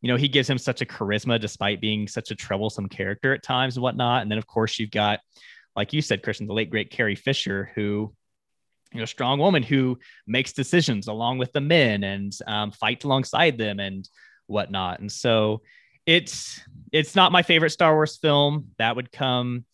you 0.00 0.08
know, 0.08 0.16
he 0.16 0.28
gives 0.28 0.48
him 0.48 0.56
such 0.56 0.80
a 0.80 0.86
charisma 0.86 1.38
despite 1.38 1.80
being 1.80 2.08
such 2.08 2.30
a 2.30 2.34
troublesome 2.34 2.88
character 2.88 3.34
at 3.34 3.42
times 3.42 3.76
and 3.76 3.82
whatnot. 3.82 4.22
And 4.22 4.30
then, 4.30 4.38
of 4.38 4.46
course, 4.46 4.78
you've 4.78 4.90
got, 4.90 5.20
like 5.76 5.92
you 5.92 6.00
said, 6.00 6.22
Christian, 6.22 6.46
the 6.46 6.54
late 6.54 6.70
great 6.70 6.90
Carrie 6.90 7.14
Fisher, 7.14 7.70
who, 7.74 8.14
you 8.92 9.00
know, 9.00 9.04
strong 9.04 9.38
woman 9.38 9.62
who 9.62 9.98
makes 10.26 10.54
decisions 10.54 11.06
along 11.06 11.36
with 11.36 11.52
the 11.52 11.60
men 11.60 12.02
and 12.02 12.32
um, 12.46 12.70
fights 12.70 13.04
alongside 13.04 13.58
them 13.58 13.78
and 13.78 14.08
whatnot. 14.46 15.00
And 15.00 15.12
so, 15.12 15.60
it's 16.06 16.60
it's 16.92 17.14
not 17.14 17.32
my 17.32 17.42
favorite 17.42 17.70
Star 17.70 17.94
Wars 17.94 18.16
film. 18.16 18.68
That 18.78 18.96
would 18.96 19.10
come, 19.12 19.64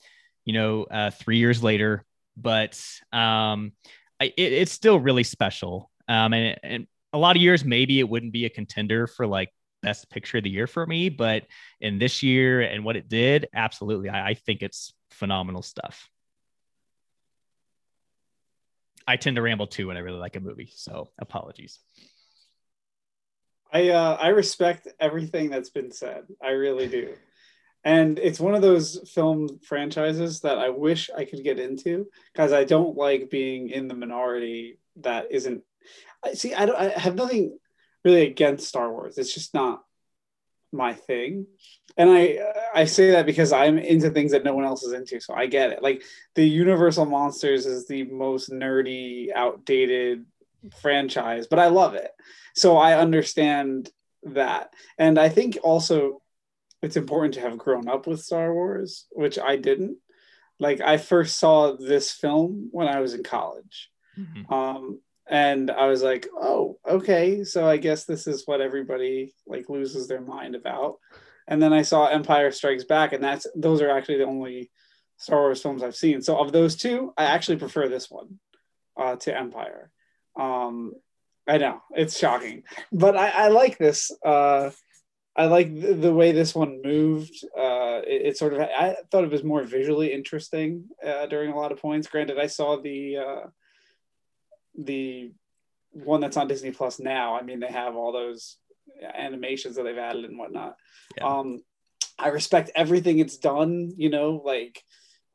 you 0.44 0.54
know, 0.54 0.84
uh, 0.84 1.10
three 1.10 1.38
years 1.38 1.62
later 1.62 2.04
but 2.40 2.82
um, 3.12 3.72
it, 4.20 4.34
it's 4.36 4.72
still 4.72 4.98
really 4.98 5.24
special. 5.24 5.90
Um, 6.08 6.32
and, 6.32 6.58
and 6.62 6.86
a 7.12 7.18
lot 7.18 7.36
of 7.36 7.42
years, 7.42 7.64
maybe 7.64 8.00
it 8.00 8.08
wouldn't 8.08 8.32
be 8.32 8.44
a 8.44 8.50
contender 8.50 9.06
for 9.06 9.26
like 9.26 9.50
best 9.82 10.10
picture 10.10 10.38
of 10.38 10.44
the 10.44 10.50
year 10.50 10.66
for 10.66 10.86
me, 10.86 11.08
but 11.08 11.44
in 11.80 11.98
this 11.98 12.22
year 12.22 12.60
and 12.60 12.84
what 12.84 12.96
it 12.96 13.08
did, 13.08 13.48
absolutely. 13.54 14.08
I, 14.08 14.30
I 14.30 14.34
think 14.34 14.62
it's 14.62 14.92
phenomenal 15.10 15.62
stuff. 15.62 16.08
I 19.06 19.16
tend 19.16 19.36
to 19.36 19.42
ramble 19.42 19.66
too 19.66 19.88
when 19.88 19.96
I 19.96 20.00
really 20.00 20.18
like 20.18 20.36
a 20.36 20.40
movie, 20.40 20.70
so 20.74 21.08
apologies. 21.18 21.78
I 23.72 23.88
uh, 23.90 24.18
I 24.20 24.28
respect 24.28 24.88
everything 24.98 25.50
that's 25.50 25.70
been 25.70 25.90
said. 25.90 26.24
I 26.42 26.50
really 26.50 26.88
do 26.88 27.14
and 27.84 28.18
it's 28.18 28.40
one 28.40 28.54
of 28.54 28.62
those 28.62 29.08
film 29.10 29.58
franchises 29.60 30.40
that 30.40 30.58
I 30.58 30.68
wish 30.68 31.10
I 31.16 31.24
could 31.24 31.42
get 31.42 31.58
into 31.58 32.08
because 32.32 32.52
I 32.52 32.64
don't 32.64 32.96
like 32.96 33.30
being 33.30 33.70
in 33.70 33.88
the 33.88 33.94
minority 33.94 34.78
that 34.96 35.28
isn't. 35.30 35.62
I 36.24 36.34
see. 36.34 36.54
I 36.54 36.66
don't. 36.66 36.76
I 36.76 36.90
have 36.90 37.14
nothing 37.14 37.58
really 38.04 38.26
against 38.26 38.68
Star 38.68 38.92
Wars. 38.92 39.16
It's 39.16 39.32
just 39.32 39.54
not 39.54 39.82
my 40.72 40.92
thing, 40.92 41.46
and 41.96 42.10
I 42.10 42.38
I 42.74 42.84
say 42.84 43.12
that 43.12 43.24
because 43.24 43.50
I'm 43.50 43.78
into 43.78 44.10
things 44.10 44.32
that 44.32 44.44
no 44.44 44.54
one 44.54 44.66
else 44.66 44.82
is 44.82 44.92
into. 44.92 45.18
So 45.20 45.32
I 45.32 45.46
get 45.46 45.70
it. 45.70 45.82
Like 45.82 46.02
the 46.34 46.46
Universal 46.46 47.06
Monsters 47.06 47.64
is 47.64 47.88
the 47.88 48.04
most 48.04 48.50
nerdy, 48.50 49.32
outdated 49.34 50.26
franchise, 50.82 51.46
but 51.46 51.58
I 51.58 51.68
love 51.68 51.94
it. 51.94 52.10
So 52.54 52.76
I 52.76 52.98
understand 52.98 53.90
that, 54.24 54.74
and 54.98 55.18
I 55.18 55.30
think 55.30 55.56
also 55.62 56.20
it's 56.82 56.96
important 56.96 57.34
to 57.34 57.40
have 57.40 57.58
grown 57.58 57.88
up 57.88 58.06
with 58.06 58.20
Star 58.20 58.52
Wars, 58.52 59.06
which 59.12 59.38
I 59.38 59.56
didn't. 59.56 59.98
Like 60.58 60.80
I 60.80 60.96
first 60.96 61.38
saw 61.38 61.76
this 61.76 62.10
film 62.10 62.68
when 62.70 62.88
I 62.88 63.00
was 63.00 63.14
in 63.14 63.22
college. 63.22 63.90
Mm-hmm. 64.18 64.52
Um, 64.52 65.00
and 65.28 65.70
I 65.70 65.86
was 65.86 66.02
like, 66.02 66.26
oh, 66.36 66.78
okay, 66.86 67.44
so 67.44 67.66
I 67.66 67.76
guess 67.76 68.04
this 68.04 68.26
is 68.26 68.46
what 68.46 68.60
everybody 68.60 69.32
like 69.46 69.68
loses 69.68 70.08
their 70.08 70.20
mind 70.20 70.54
about. 70.54 70.96
And 71.46 71.62
then 71.62 71.72
I 71.72 71.82
saw 71.82 72.06
Empire 72.06 72.50
Strikes 72.50 72.84
Back, 72.84 73.12
and 73.12 73.22
that's 73.22 73.46
those 73.54 73.80
are 73.80 73.90
actually 73.90 74.18
the 74.18 74.26
only 74.26 74.70
Star 75.18 75.40
Wars 75.40 75.62
films 75.62 75.82
I've 75.82 75.96
seen. 75.96 76.20
So 76.22 76.38
of 76.38 76.52
those 76.52 76.76
two, 76.76 77.12
I 77.16 77.24
actually 77.24 77.58
prefer 77.58 77.88
this 77.88 78.10
one 78.10 78.38
uh, 78.96 79.16
to 79.16 79.36
Empire. 79.36 79.90
Um, 80.38 80.92
I 81.46 81.58
know 81.58 81.82
it's 81.92 82.18
shocking, 82.18 82.64
but 82.92 83.16
I, 83.16 83.30
I 83.30 83.48
like 83.48 83.78
this. 83.78 84.10
Uh, 84.24 84.70
I 85.36 85.46
like 85.46 85.80
the, 85.80 85.94
the, 85.94 86.12
way 86.12 86.32
this 86.32 86.54
one 86.54 86.82
moved. 86.82 87.44
Uh, 87.56 88.00
it, 88.06 88.26
it, 88.26 88.36
sort 88.36 88.52
of 88.52 88.60
I 88.60 88.96
thought 89.10 89.24
it 89.24 89.30
was 89.30 89.44
more 89.44 89.62
visually 89.62 90.12
interesting 90.12 90.88
uh, 91.06 91.26
during 91.26 91.52
a 91.52 91.56
lot 91.56 91.72
of 91.72 91.80
points. 91.80 92.08
Granted, 92.08 92.38
I 92.38 92.46
saw 92.46 92.80
the 92.80 93.16
uh, 93.16 93.46
the 94.76 95.32
one 95.92 96.20
that's 96.20 96.36
on 96.36 96.48
Disney 96.48 96.72
Plus 96.72 96.98
now. 96.98 97.36
I 97.36 97.42
mean, 97.42 97.60
they 97.60 97.70
have 97.70 97.94
all 97.94 98.12
those 98.12 98.56
animations 99.14 99.76
that 99.76 99.84
they've 99.84 99.96
added 99.96 100.24
and 100.24 100.38
whatnot. 100.38 100.76
Yeah. 101.16 101.26
Um, 101.26 101.62
I 102.18 102.28
respect 102.28 102.70
everything 102.74 103.18
it's 103.18 103.38
done. 103.38 103.92
You 103.96 104.10
know, 104.10 104.42
like 104.44 104.82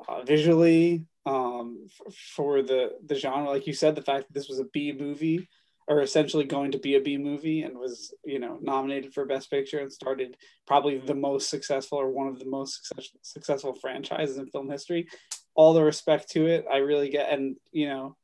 uh, 0.07 0.23
visually 0.23 1.05
um, 1.25 1.87
f- 1.87 2.13
for 2.35 2.61
the 2.61 2.91
the 3.05 3.15
genre. 3.15 3.49
Like 3.49 3.65
you 3.65 3.73
said, 3.73 3.95
the 3.95 4.01
fact 4.01 4.27
that 4.27 4.33
this 4.33 4.49
was 4.49 4.59
a 4.59 4.65
B 4.65 4.91
movie 4.91 5.47
or 5.88 6.01
essentially 6.01 6.45
going 6.45 6.71
to 6.71 6.79
be 6.79 6.95
a 6.95 7.01
B 7.01 7.17
movie 7.17 7.61
and 7.61 7.77
was, 7.77 8.13
you 8.23 8.39
know, 8.39 8.57
nominated 8.61 9.13
for 9.13 9.25
Best 9.25 9.51
Picture 9.51 9.79
and 9.79 9.91
started 9.91 10.36
probably 10.65 10.97
the 10.97 11.13
most 11.13 11.49
successful 11.49 11.99
or 11.99 12.09
one 12.09 12.27
of 12.27 12.39
the 12.39 12.45
most 12.45 12.88
success, 12.88 13.11
successful 13.21 13.73
franchises 13.73 14.38
in 14.38 14.47
film 14.47 14.69
history. 14.69 15.07
All 15.53 15.73
the 15.73 15.83
respect 15.83 16.31
to 16.31 16.47
it, 16.47 16.65
I 16.71 16.77
really 16.77 17.09
get, 17.09 17.31
and 17.31 17.55
you 17.71 17.88
know, 17.88 18.17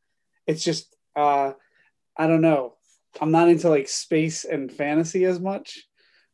it's 0.48 0.64
just, 0.64 0.96
uh, 1.16 1.52
I 2.18 2.28
don't 2.28 2.42
know, 2.42 2.76
I'm 3.20 3.32
not 3.32 3.50
into 3.50 3.70
like 3.70 3.88
space 3.88 4.44
and 4.44 4.72
fantasy 4.72 5.26
as 5.26 5.40
much. 5.40 5.86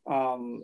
Um, 0.09 0.63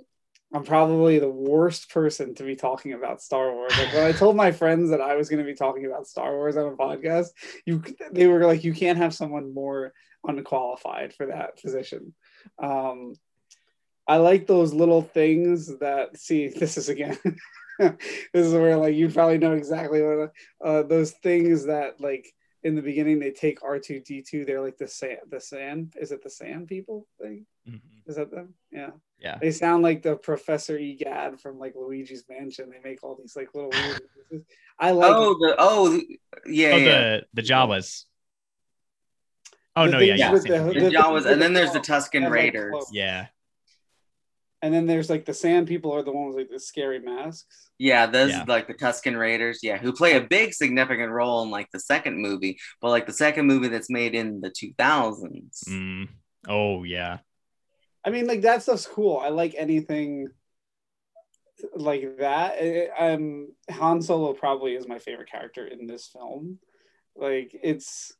I'm 0.54 0.64
probably 0.64 1.18
the 1.18 1.30
worst 1.30 1.90
person 1.90 2.36
to 2.36 2.44
be 2.44 2.56
talking 2.56 2.94
about 2.94 3.22
Star 3.22 3.52
Wars. 3.52 3.74
Like 3.78 3.92
when 3.92 4.04
I 4.04 4.12
told 4.12 4.36
my 4.36 4.52
friends 4.52 4.92
that 4.92 5.02
I 5.02 5.16
was 5.16 5.28
going 5.28 5.44
to 5.44 5.52
be 5.52 5.56
talking 5.56 5.88
about 5.88 6.08
Star 6.08 6.32
Wars 6.36 6.56
on 6.56 6.72
a 6.72 6.78
podcast, 6.78 7.30
you 7.66 7.84
they 8.12 8.28
were 8.28 8.46
like, 8.46 8.64
you 8.64 8.74
can't 8.74 9.00
have 9.00 9.16
someone 9.16 9.54
more 9.54 9.94
unqualified 10.26 11.14
for 11.14 11.28
that 11.28 11.62
position. 11.62 12.14
Um, 12.60 13.14
I 14.08 14.18
like 14.18 14.48
those 14.48 14.74
little 14.74 15.02
things 15.02 15.78
that 15.80 16.18
see. 16.18 16.48
This 16.48 16.78
is 16.78 16.90
again. 16.90 17.18
this 17.80 17.98
is 18.34 18.54
where 18.54 18.78
like 18.78 18.96
you 18.96 19.10
probably 19.10 19.38
know 19.38 19.54
exactly 19.54 20.02
what 20.02 20.32
uh, 20.64 20.84
those 20.84 21.12
things 21.12 21.66
that 21.66 22.00
like 22.00 22.28
in 22.64 22.76
the 22.76 22.82
beginning 22.82 23.20
they 23.20 23.32
take 23.32 23.62
R2D2 23.62 24.46
they're 24.46 24.62
like 24.62 24.78
the 24.78 24.88
sand 24.88 25.20
the 25.30 25.40
sand 25.40 25.94
is 26.00 26.12
it 26.12 26.24
the 26.24 26.30
sand 26.30 26.68
people 26.68 27.08
thing 27.20 27.46
mm-hmm. 27.68 28.10
is 28.10 28.16
that 28.16 28.32
them 28.32 28.54
yeah 28.72 28.92
yeah 29.20 29.38
they 29.42 29.52
sound 29.52 29.84
like 29.84 30.02
the 30.02 30.16
Professor 30.16 30.78
Egad 30.78 31.40
from 31.42 31.60
like 31.60 31.74
Luigi's 31.76 32.24
Mansion 32.30 32.70
they 32.70 32.88
make 32.88 33.04
all 33.04 33.18
these 33.20 33.36
like 33.36 33.50
little 33.54 33.72
I 34.80 34.92
like 34.92 35.12
oh 35.12 35.34
the 35.34 35.56
oh 35.58 36.02
yeah, 36.46 36.72
oh, 36.74 36.78
yeah. 36.78 36.86
the 36.86 37.24
the 37.34 37.42
Jawas 37.42 38.06
oh 39.76 39.86
no 39.86 40.00
yeah, 40.00 40.16
yeah. 40.16 40.32
The, 40.32 40.40
the, 40.40 40.80
the, 40.80 40.90
Jawas 40.90 41.26
and 41.26 41.42
then 41.42 41.54
there's 41.54 41.74
the 41.74 41.80
Tusken 41.80 42.30
Raiders 42.30 42.74
like 42.74 42.84
yeah 42.92 43.28
and 44.64 44.74
then 44.74 44.86
there's 44.86 45.10
like 45.10 45.26
the 45.26 45.34
sand 45.34 45.68
people 45.68 45.92
are 45.94 46.04
the 46.04 46.14
ones 46.14 46.36
with 46.36 46.46
like 46.46 46.50
the 46.50 46.60
scary 46.60 47.02
masks. 47.02 47.70
Yeah, 47.78 48.06
those 48.06 48.32
yeah. 48.32 48.46
like 48.48 48.68
the 48.68 48.74
Tusken 48.74 49.20
Raiders, 49.20 49.60
yeah, 49.62 49.78
who 49.78 49.92
play 49.92 50.16
a 50.16 50.22
big 50.22 50.54
significant 50.54 51.12
role 51.12 51.44
in 51.44 51.52
like 51.52 51.70
the 51.74 51.82
second 51.82 52.18
movie, 52.18 52.58
but 52.82 52.90
like 52.90 53.06
the 53.06 53.12
second 53.12 53.46
movie 53.46 53.68
that's 53.68 53.90
made 53.90 54.16
in 54.16 54.40
the 54.40 54.50
2000s. 54.50 55.68
Mm. 55.68 56.08
Oh 56.48 56.84
yeah. 56.84 57.18
I 58.06 58.10
mean, 58.10 58.26
like 58.26 58.44
that 58.44 58.64
stuff's 58.64 58.88
cool. 58.88 59.18
I 59.18 59.30
like 59.30 59.54
anything 59.58 60.30
like 61.76 62.20
that. 62.20 62.58
It, 62.58 62.90
um, 62.98 63.50
Han 63.70 64.02
Solo 64.02 64.32
probably 64.32 64.76
is 64.76 64.88
my 64.88 65.00
favorite 65.00 65.30
character 65.30 65.68
in 65.68 65.88
this 65.88 66.08
film. 66.08 66.60
Like 67.18 67.52
it's 67.62 68.14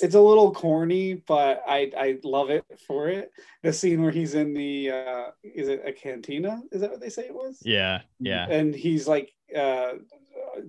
it's 0.00 0.14
a 0.14 0.20
little 0.20 0.52
corny, 0.52 1.14
but 1.14 1.62
I 1.66 1.90
I 1.96 2.18
love 2.24 2.50
it 2.50 2.64
for 2.86 3.08
it. 3.08 3.30
The 3.62 3.72
scene 3.72 4.02
where 4.02 4.10
he's 4.10 4.34
in 4.34 4.54
the 4.54 4.90
uh 4.90 5.24
is 5.42 5.68
it 5.68 5.82
a 5.84 5.92
cantina? 5.92 6.62
Is 6.70 6.80
that 6.80 6.90
what 6.90 7.00
they 7.00 7.10
say 7.10 7.26
it 7.26 7.34
was? 7.34 7.58
Yeah, 7.62 8.02
yeah. 8.18 8.46
And 8.48 8.74
he's 8.74 9.06
like 9.06 9.32
uh 9.56 9.92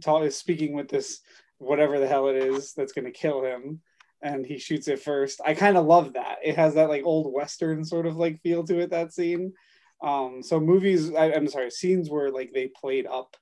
talk, 0.02 0.30
speaking 0.32 0.74
with 0.74 0.90
this 0.90 1.22
whatever 1.58 2.00
the 2.00 2.08
hell 2.08 2.28
it 2.28 2.36
is 2.36 2.74
that's 2.74 2.94
gonna 2.94 3.12
kill 3.12 3.44
him, 3.44 3.82
and 4.22 4.46
he 4.46 4.58
shoots 4.58 4.88
it 4.88 5.02
first. 5.02 5.40
I 5.46 5.54
kind 5.54 5.78
of 5.78 5.86
love 5.86 6.14
that. 6.14 6.40
It 6.44 6.56
has 6.58 6.76
that 6.76 6.90
like 6.90 7.04
old 7.06 7.34
western 7.34 7.86
sort 7.86 8.06
of 8.06 8.18
like 8.18 8.42
feel 8.42 8.64
to 8.66 8.80
it. 8.80 8.90
That 8.90 9.14
scene. 9.14 9.54
Um, 10.02 10.44
so 10.44 10.60
movies, 10.60 11.14
I, 11.14 11.32
I'm 11.32 11.48
sorry, 11.48 11.72
scenes 11.72 12.10
where 12.10 12.30
like 12.30 12.52
they 12.54 12.68
played 12.68 13.08
up 13.08 13.38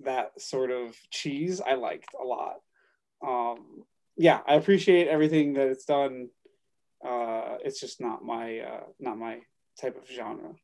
that 0.00 0.40
sort 0.40 0.70
of 0.70 0.94
cheese, 1.10 1.60
I 1.60 1.74
liked 1.74 2.10
a 2.20 2.24
lot. 2.24 2.56
Um, 3.26 3.84
yeah, 4.16 4.40
I 4.46 4.54
appreciate 4.54 5.08
everything 5.08 5.54
that 5.54 5.68
it's 5.68 5.84
done. 5.84 6.28
Uh, 7.06 7.56
it's 7.64 7.80
just 7.80 8.00
not 8.00 8.24
my 8.24 8.60
uh, 8.60 8.84
not 8.98 9.18
my 9.18 9.40
type 9.80 9.96
of 9.96 10.08
genre. 10.10 10.54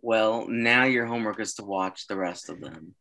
Well, 0.00 0.46
now 0.48 0.84
your 0.84 1.06
homework 1.06 1.40
is 1.40 1.54
to 1.54 1.64
watch 1.64 2.06
the 2.06 2.16
rest 2.16 2.50
of 2.50 2.60
them. 2.60 2.94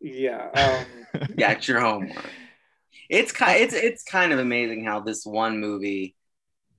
Yeah. 0.00 0.84
Um, 1.14 1.26
That's 1.36 1.66
your 1.66 1.80
homework. 1.80 2.30
It's 3.08 3.32
kind 3.32 3.60
it's 3.60 3.74
it's 3.74 4.02
kind 4.04 4.32
of 4.32 4.38
amazing 4.38 4.84
how 4.84 5.00
this 5.00 5.24
one 5.24 5.58
movie 5.58 6.14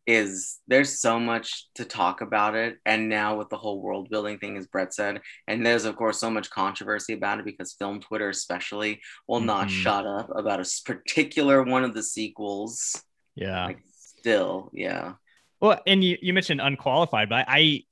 is 0.09 0.57
there's 0.67 0.99
so 0.99 1.19
much 1.19 1.67
to 1.75 1.85
talk 1.85 2.21
about 2.21 2.55
it 2.55 2.77
and 2.83 3.07
now 3.09 3.37
with 3.37 3.47
the 3.49 3.57
whole 3.57 3.79
world 3.79 4.09
building 4.09 4.39
thing 4.39 4.57
as 4.57 4.65
brett 4.65 4.91
said 4.91 5.21
and 5.47 5.63
there's 5.63 5.85
of 5.85 5.95
course 5.95 6.19
so 6.19 6.31
much 6.31 6.49
controversy 6.49 7.13
about 7.13 7.37
it 7.39 7.45
because 7.45 7.73
film 7.77 7.99
twitter 7.99 8.29
especially 8.29 8.99
will 9.27 9.39
not 9.39 9.67
Mhm. 9.67 9.81
shut 9.83 10.07
up 10.07 10.27
about 10.35 10.59
a 10.59 10.67
particular 10.83 11.61
one 11.61 11.83
of 11.83 11.93
the 11.93 12.01
sequels 12.01 13.03
Yeah. 13.35 13.67
like 13.67 13.81
still 13.91 14.71
yeah 14.73 15.13
Well, 15.61 15.79
and 15.85 16.03
you, 16.03 16.17
you 16.21 16.33
mentioned 16.33 16.59
unqualified, 16.61 17.29
but 17.29 17.45
I 17.47 17.83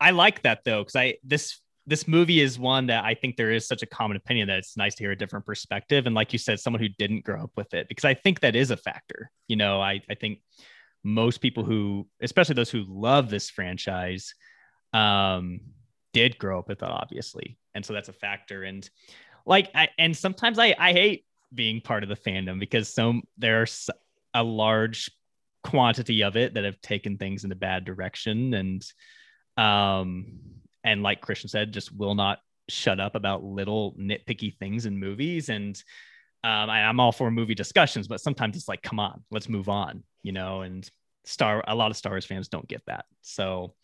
I 0.00 0.10
like 0.10 0.42
that 0.42 0.64
though 0.64 0.80
because 0.82 0.96
I 0.96 1.18
this 1.22 1.60
this 1.86 2.08
movie 2.08 2.40
is 2.40 2.58
one 2.58 2.86
that 2.86 3.04
I 3.04 3.14
think 3.14 3.36
there 3.36 3.52
is 3.52 3.68
such 3.68 3.82
a 3.82 3.86
common 3.86 4.16
opinion 4.16 4.48
that 4.48 4.58
it's 4.58 4.76
nice 4.76 4.94
to 4.96 5.04
hear 5.04 5.12
a 5.12 5.16
different 5.16 5.46
perspective 5.46 6.06
and 6.06 6.14
like 6.14 6.32
you 6.32 6.38
said, 6.38 6.58
someone 6.58 6.82
who 6.82 6.88
didn't 6.98 7.24
grow 7.24 7.42
up 7.44 7.52
with 7.56 7.72
it 7.74 7.88
because 7.88 8.04
I 8.04 8.14
think 8.14 8.40
that 8.40 8.56
is 8.56 8.70
a 8.70 8.76
factor. 8.76 9.30
You 9.48 9.56
know, 9.56 9.80
I 9.80 10.00
I 10.10 10.14
think 10.14 10.40
most 11.02 11.38
people 11.38 11.64
who, 11.64 12.06
especially 12.20 12.54
those 12.54 12.70
who 12.70 12.84
love 12.86 13.30
this 13.30 13.50
franchise, 13.50 14.34
um, 14.92 15.60
did 16.12 16.38
grow 16.38 16.58
up 16.58 16.68
with 16.68 16.82
it 16.82 16.88
obviously, 16.88 17.58
and 17.74 17.84
so 17.84 17.92
that's 17.92 18.08
a 18.08 18.12
factor. 18.12 18.64
And 18.64 18.88
like, 19.46 19.70
I, 19.74 19.88
and 19.98 20.16
sometimes 20.16 20.58
I 20.58 20.74
I 20.78 20.92
hate 20.92 21.24
being 21.52 21.80
part 21.80 22.02
of 22.02 22.08
the 22.08 22.16
fandom 22.16 22.60
because 22.60 22.92
some 22.92 23.22
there's 23.38 23.90
a 24.34 24.42
large 24.42 25.10
quantity 25.62 26.22
of 26.22 26.36
it 26.36 26.54
that 26.54 26.64
have 26.64 26.80
taken 26.80 27.18
things 27.18 27.44
in 27.44 27.52
a 27.52 27.56
bad 27.56 27.84
direction. 27.84 28.54
And 28.54 28.84
um 29.56 30.38
and 30.84 31.02
like 31.02 31.20
christian 31.20 31.48
said 31.48 31.72
just 31.72 31.94
will 31.94 32.14
not 32.14 32.38
shut 32.68 33.00
up 33.00 33.14
about 33.14 33.42
little 33.42 33.94
nitpicky 33.94 34.56
things 34.56 34.86
in 34.86 34.98
movies. 34.98 35.48
And 35.48 35.82
um 36.44 36.70
I, 36.70 36.84
i'm 36.84 37.00
all 37.00 37.12
for 37.12 37.30
movie 37.30 37.54
discussions 37.54 38.08
but 38.08 38.20
sometimes 38.20 38.56
it's 38.56 38.68
like 38.68 38.82
come 38.82 38.98
on 38.98 39.22
let's 39.30 39.48
move 39.48 39.68
on 39.68 40.02
you 40.22 40.32
know 40.32 40.62
and 40.62 40.90
star 41.24 41.62
a 41.66 41.74
lot 41.74 41.90
of 41.90 41.96
star 41.96 42.12
wars 42.12 42.26
fans 42.26 42.48
don't 42.48 42.68
get 42.68 42.82
that. 42.86 43.04
So 43.22 43.74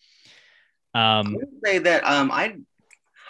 I 0.94 1.20
um 1.20 1.34
would 1.34 1.48
say 1.64 1.78
that 1.78 2.04
um 2.04 2.30
I 2.30 2.56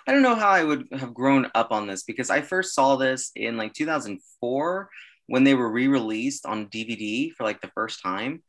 I 0.07 0.13
don't 0.13 0.23
know 0.23 0.37
how 0.37 0.51
I 0.51 0.63
would 0.63 0.87
have 0.93 1.13
grown 1.13 1.51
up 1.55 1.73
on 1.73 1.87
this 1.87 2.05
because 2.05 2.31
I 2.31 2.41
first 2.41 2.75
saw 2.75 2.97
this 2.97 3.33
in 3.35 3.57
like 3.57 3.73
2004 3.73 4.89
when 5.27 5.43
they 5.43 5.55
were 5.55 5.69
re-released 5.69 6.47
on 6.47 6.69
DVD 6.69 7.33
for 7.33 7.43
like 7.43 7.61
the 7.61 7.73
first 7.75 8.01
time. 8.01 8.45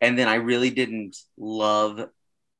And 0.00 0.18
then 0.18 0.26
I 0.26 0.34
really 0.34 0.70
didn't 0.70 1.16
love 1.38 2.08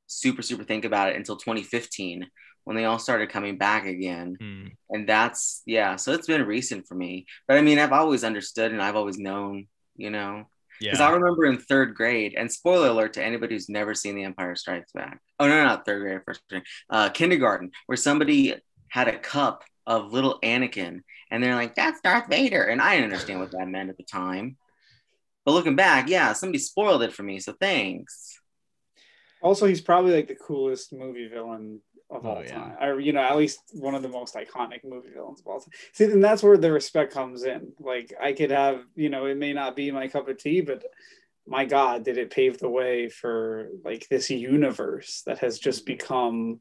super 0.07 0.43
super 0.43 0.63
think 0.63 0.85
about 0.85 1.11
it 1.11 1.17
until 1.17 1.37
2015 1.37 2.29
when 2.67 2.77
they 2.77 2.85
all 2.85 2.99
started 2.99 3.31
coming 3.31 3.57
back 3.57 3.87
again. 3.87 4.37
Hmm, 4.39 4.67
and 4.91 5.09
that's 5.09 5.63
yeah 5.65 5.97
so 5.97 6.13
it's 6.13 6.27
been 6.27 6.47
recent 6.47 6.87
for 6.87 6.95
me. 6.95 7.25
But 7.49 7.57
I 7.57 7.63
mean 7.63 7.79
I've 7.79 7.93
always 7.93 8.23
understood 8.23 8.73
and 8.73 8.83
I've 8.83 8.97
always 8.97 9.17
known 9.19 9.67
you 9.97 10.11
know? 10.11 10.45
Because 10.79 11.01
I 11.01 11.11
remember 11.11 11.47
in 11.47 11.57
third 11.57 11.95
grade, 11.95 12.35
and 12.37 12.53
spoiler 12.53 12.89
alert 12.89 13.15
to 13.15 13.25
anybody 13.25 13.55
who's 13.55 13.71
never 13.71 13.95
seen 13.95 14.15
The 14.15 14.25
Empire 14.25 14.55
Strikes 14.55 14.93
Back. 14.93 15.21
Oh 15.41 15.49
no, 15.49 15.65
not 15.65 15.87
third 15.87 16.03
grade, 16.03 16.21
first 16.27 16.43
grade, 16.51 16.65
uh, 16.91 17.09
kindergarten, 17.09 17.71
where 17.87 17.97
somebody 17.97 18.55
had 18.89 19.09
a 19.09 19.19
cup 19.19 19.65
of 19.87 20.13
little 20.13 20.39
Anakin, 20.43 21.01
and 21.31 21.43
they're 21.43 21.55
like, 21.55 21.75
"That's 21.77 22.01
Darth 22.03 22.29
Vader," 22.29 22.63
and 22.65 22.83
I 22.83 22.95
didn't 22.95 23.11
understand 23.13 23.41
what 23.41 23.53
that 23.53 23.69
meant 23.69 23.89
at 23.89 23.97
the 23.97 24.03
time. 24.03 24.59
But 25.47 25.53
looking 25.53 25.77
back, 25.77 26.11
yeah, 26.11 26.35
somebody 26.35 26.59
spoiled 26.59 27.03
it 27.03 27.15
for 27.15 27.23
me, 27.23 27.41
so 27.41 27.55
thanks. 27.59 28.39
Also, 29.41 29.65
he's 29.65 29.81
probably 29.81 30.13
like 30.13 30.29
the 30.29 30.35
coolest 30.35 30.93
movie 30.93 31.29
villain 31.29 31.81
of 32.11 32.25
Oh, 32.25 32.31
all 32.31 32.43
yeah. 32.43 32.55
time. 32.55 32.77
Or, 32.81 33.01
you 33.01 33.13
know, 33.13 33.23
at 33.23 33.37
least 33.37 33.61
one 33.73 33.95
of 33.95 34.03
the 34.03 34.09
most 34.09 34.35
iconic 34.35 34.85
movie 34.85 35.11
villains 35.11 35.41
of 35.41 35.47
all 35.47 35.61
time. 35.61 35.71
See, 35.93 36.05
and 36.05 36.23
that's 36.23 36.43
where 36.43 36.57
the 36.57 36.73
respect 36.73 37.13
comes 37.13 37.45
in. 37.45 37.73
Like, 37.79 38.13
I 38.21 38.33
could 38.33 38.51
have, 38.51 38.85
you 38.95 39.09
know, 39.09 39.27
it 39.27 39.37
may 39.37 39.53
not 39.53 39.77
be 39.77 39.91
my 39.91 40.09
cup 40.09 40.29
of 40.29 40.39
tea, 40.39 40.61
but 40.61 40.85
my 41.47 41.65
God, 41.65 42.05
did 42.05 42.19
it 42.19 42.31
pave 42.31 42.59
the 42.59 42.69
way 42.69 43.09
for 43.09 43.69
like 43.85 44.09
this 44.09 44.31
universe 44.31 45.23
that 45.27 45.39
has 45.39 45.59
just 45.59 45.81
mm-hmm. 45.81 45.93
become 45.93 46.51
like 46.51 46.61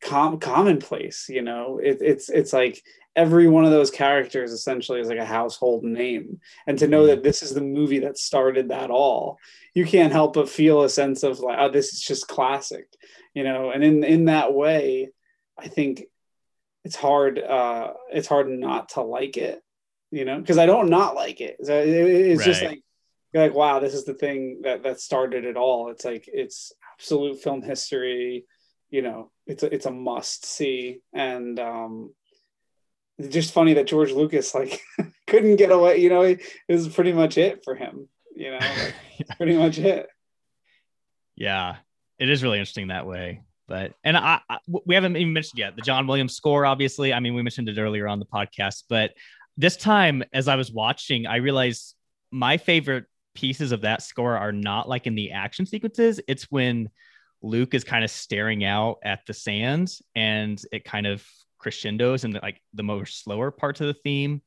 com- 0.00 0.38
commonplace, 0.38 1.26
you 1.28 1.42
know? 1.42 1.78
It, 1.82 1.98
it's, 2.00 2.28
it's 2.28 2.52
like 2.52 2.82
every 3.16 3.48
one 3.48 3.64
of 3.64 3.70
those 3.70 3.90
characters 3.90 4.52
essentially 4.52 5.00
is 5.00 5.08
like 5.08 5.18
a 5.18 5.24
household 5.24 5.82
name. 5.84 6.40
And 6.66 6.78
to 6.78 6.86
know 6.88 7.04
Mhm. 7.04 7.06
that 7.08 7.22
this 7.22 7.42
is 7.42 7.52
the 7.54 7.60
movie 7.60 8.00
that 8.00 8.16
started 8.18 8.68
that 8.68 8.90
all, 8.90 9.38
you 9.74 9.84
can't 9.84 10.12
help 10.12 10.34
but 10.34 10.48
feel 10.48 10.82
a 10.82 10.88
sense 10.88 11.22
of 11.22 11.40
like, 11.40 11.58
oh, 11.60 11.68
this 11.70 11.92
is 11.92 12.00
just 12.00 12.28
classic, 12.28 12.86
you 13.34 13.44
know. 13.44 13.70
And 13.70 13.82
in 13.82 14.04
in 14.04 14.24
that 14.26 14.54
way, 14.54 15.08
I 15.58 15.68
think 15.68 16.04
it's 16.84 16.96
hard. 16.96 17.38
Uh, 17.40 17.92
it's 18.12 18.28
hard 18.28 18.48
not 18.48 18.90
to 18.90 19.02
like 19.02 19.36
it, 19.36 19.60
you 20.10 20.24
know, 20.24 20.38
because 20.40 20.58
I 20.58 20.66
don't 20.66 20.88
not 20.90 21.14
like 21.16 21.40
it. 21.40 21.56
So 21.62 21.76
it- 21.76 21.88
it's 21.88 22.44
just 22.44 22.62
like 22.68 22.80
you're 23.34 23.42
like, 23.42 23.54
wow, 23.54 23.78
this 23.80 23.94
is 23.94 24.04
the 24.04 24.14
thing 24.14 24.60
that 24.62 24.84
that 24.84 25.00
started 25.00 25.44
it 25.44 25.56
all. 25.56 25.90
It's 25.90 26.04
like 26.04 26.28
it's 26.32 26.72
absolute 26.94 27.42
film 27.42 27.62
history. 27.62 28.44
You 28.90 29.02
know, 29.02 29.30
it's 29.46 29.62
a, 29.62 29.72
it's 29.74 29.86
a 29.86 29.90
must 29.90 30.46
see, 30.46 31.00
and 31.12 31.58
um, 31.60 32.14
it's 33.18 33.32
just 33.34 33.52
funny 33.52 33.74
that 33.74 33.86
George 33.86 34.12
Lucas 34.12 34.54
like 34.54 34.80
couldn't 35.26 35.56
get 35.56 35.70
away. 35.70 35.98
You 35.98 36.08
know, 36.08 36.22
it 36.22 36.40
was 36.68 36.88
pretty 36.88 37.12
much 37.12 37.36
it 37.38 37.64
for 37.64 37.74
him. 37.74 38.08
You 38.34 38.52
know, 38.52 38.58
like, 38.58 38.94
pretty 39.36 39.56
much 39.56 39.78
it. 39.78 40.08
yeah 41.36 41.76
it 42.18 42.28
is 42.28 42.42
really 42.42 42.58
interesting 42.58 42.88
that 42.88 43.06
way 43.06 43.42
but 43.66 43.92
and 44.04 44.16
I, 44.16 44.40
I 44.48 44.58
we 44.66 44.94
haven't 44.94 45.16
even 45.16 45.32
mentioned 45.32 45.58
yet 45.58 45.76
the 45.76 45.82
john 45.82 46.06
williams 46.06 46.34
score 46.34 46.66
obviously 46.66 47.12
i 47.12 47.20
mean 47.20 47.34
we 47.34 47.42
mentioned 47.42 47.68
it 47.68 47.78
earlier 47.78 48.08
on 48.08 48.18
the 48.18 48.26
podcast 48.26 48.84
but 48.88 49.12
this 49.56 49.76
time 49.76 50.22
as 50.32 50.48
i 50.48 50.56
was 50.56 50.72
watching 50.72 51.26
i 51.26 51.36
realized 51.36 51.94
my 52.30 52.56
favorite 52.56 53.04
pieces 53.34 53.72
of 53.72 53.82
that 53.82 54.02
score 54.02 54.36
are 54.36 54.52
not 54.52 54.88
like 54.88 55.06
in 55.06 55.14
the 55.14 55.32
action 55.32 55.64
sequences 55.66 56.20
it's 56.26 56.44
when 56.50 56.88
luke 57.42 57.74
is 57.74 57.84
kind 57.84 58.04
of 58.04 58.10
staring 58.10 58.64
out 58.64 58.98
at 59.02 59.20
the 59.26 59.34
sands 59.34 60.02
and 60.14 60.62
it 60.72 60.84
kind 60.84 61.06
of 61.06 61.24
crescendos 61.58 62.24
in 62.24 62.32
the, 62.32 62.40
like 62.40 62.60
the 62.74 62.82
more 62.82 63.06
slower 63.06 63.50
parts 63.50 63.80
of 63.80 63.86
the 63.86 63.94
theme 63.94 64.42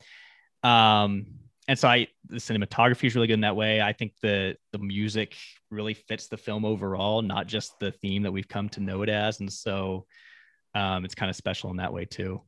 um 0.63 1.25
and 1.67 1.77
so 1.79 1.87
I 1.87 2.07
the 2.27 2.35
cinematography 2.35 3.05
is 3.05 3.15
really 3.15 3.27
good 3.27 3.35
in 3.35 3.41
that 3.41 3.55
way. 3.55 3.81
I 3.81 3.93
think 3.93 4.13
the 4.21 4.57
the 4.73 4.79
music 4.79 5.37
really 5.69 5.93
fits 5.93 6.27
the 6.27 6.35
film 6.35 6.65
overall, 6.65 7.21
not 7.21 7.47
just 7.47 7.79
the 7.79 7.91
theme 7.91 8.23
that 8.23 8.31
we've 8.31 8.47
come 8.47 8.67
to 8.69 8.81
know 8.81 9.03
it 9.03 9.09
as, 9.09 9.39
and 9.39 9.51
so 9.51 10.05
um, 10.75 11.05
it's 11.05 11.15
kind 11.15 11.29
of 11.29 11.35
special 11.35 11.69
in 11.69 11.77
that 11.77 11.93
way 11.93 12.03
too. 12.03 12.41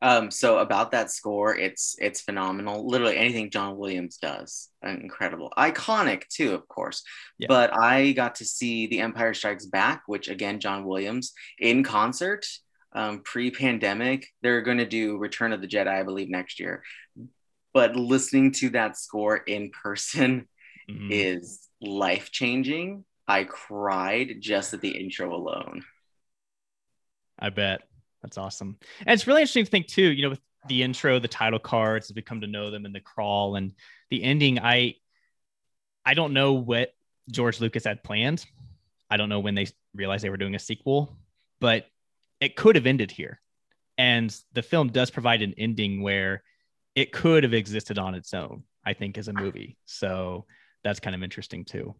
Um, 0.00 0.30
so 0.30 0.58
about 0.58 0.92
that 0.92 1.10
score, 1.10 1.56
it's 1.56 1.96
it's 1.98 2.20
phenomenal. 2.20 2.86
Literally 2.86 3.16
anything 3.16 3.50
John 3.50 3.76
Williams 3.76 4.18
does, 4.18 4.68
incredible, 4.82 5.52
iconic 5.58 6.28
too, 6.28 6.54
of 6.54 6.68
course. 6.68 7.02
Yeah. 7.38 7.48
But 7.48 7.76
I 7.76 8.12
got 8.12 8.36
to 8.36 8.44
see 8.44 8.86
The 8.86 9.00
Empire 9.00 9.34
Strikes 9.34 9.66
Back, 9.66 10.02
which 10.06 10.28
again 10.28 10.60
John 10.60 10.84
Williams 10.84 11.32
in 11.58 11.82
concert. 11.82 12.46
Um, 12.92 13.20
pre-pandemic, 13.20 14.28
they're 14.40 14.62
going 14.62 14.78
to 14.78 14.86
do 14.86 15.18
Return 15.18 15.52
of 15.52 15.60
the 15.60 15.68
Jedi, 15.68 15.88
I 15.88 16.04
believe, 16.04 16.30
next 16.30 16.58
year. 16.58 16.82
But 17.74 17.96
listening 17.96 18.52
to 18.52 18.70
that 18.70 18.96
score 18.96 19.36
in 19.36 19.70
person 19.70 20.48
Mhm. 20.90 21.10
is 21.10 21.68
life 21.82 22.30
changing. 22.32 23.04
I 23.26 23.44
cried 23.44 24.36
just 24.40 24.72
at 24.72 24.80
the 24.80 24.96
intro 24.98 25.34
alone. 25.34 25.84
I 27.38 27.50
bet 27.50 27.82
that's 28.22 28.38
awesome, 28.38 28.76
and 29.00 29.14
it's 29.14 29.26
really 29.26 29.42
interesting 29.42 29.64
to 29.64 29.70
think 29.70 29.86
too. 29.86 30.10
You 30.12 30.22
know, 30.22 30.30
with 30.30 30.40
the 30.66 30.82
intro, 30.82 31.18
the 31.18 31.28
title 31.28 31.58
cards, 31.58 32.10
as 32.10 32.14
we 32.14 32.22
come 32.22 32.40
to 32.40 32.46
know 32.46 32.70
them, 32.70 32.84
and 32.84 32.94
the 32.94 33.00
crawl, 33.00 33.56
and 33.56 33.72
the 34.10 34.22
ending. 34.22 34.58
I 34.58 34.94
I 36.04 36.14
don't 36.14 36.32
know 36.32 36.54
what 36.54 36.90
George 37.30 37.60
Lucas 37.60 37.84
had 37.84 38.02
planned. 38.02 38.44
I 39.10 39.16
don't 39.16 39.28
know 39.28 39.40
when 39.40 39.54
they 39.54 39.66
realized 39.94 40.24
they 40.24 40.30
were 40.30 40.36
doing 40.36 40.54
a 40.54 40.58
sequel, 40.58 41.16
but 41.60 41.86
it 42.40 42.56
could 42.56 42.76
have 42.76 42.86
ended 42.86 43.10
here. 43.10 43.40
And 43.96 44.34
the 44.52 44.62
film 44.62 44.88
does 44.88 45.10
provide 45.10 45.42
an 45.42 45.54
ending 45.58 46.02
where 46.02 46.42
it 46.94 47.12
could 47.12 47.42
have 47.42 47.54
existed 47.54 47.98
on 47.98 48.14
its 48.14 48.32
own, 48.32 48.62
I 48.84 48.94
think, 48.94 49.18
as 49.18 49.28
a 49.28 49.32
movie. 49.32 49.76
So 49.86 50.46
that's 50.84 51.00
kind 51.00 51.16
of 51.16 51.22
interesting 51.22 51.64
too. 51.64 51.94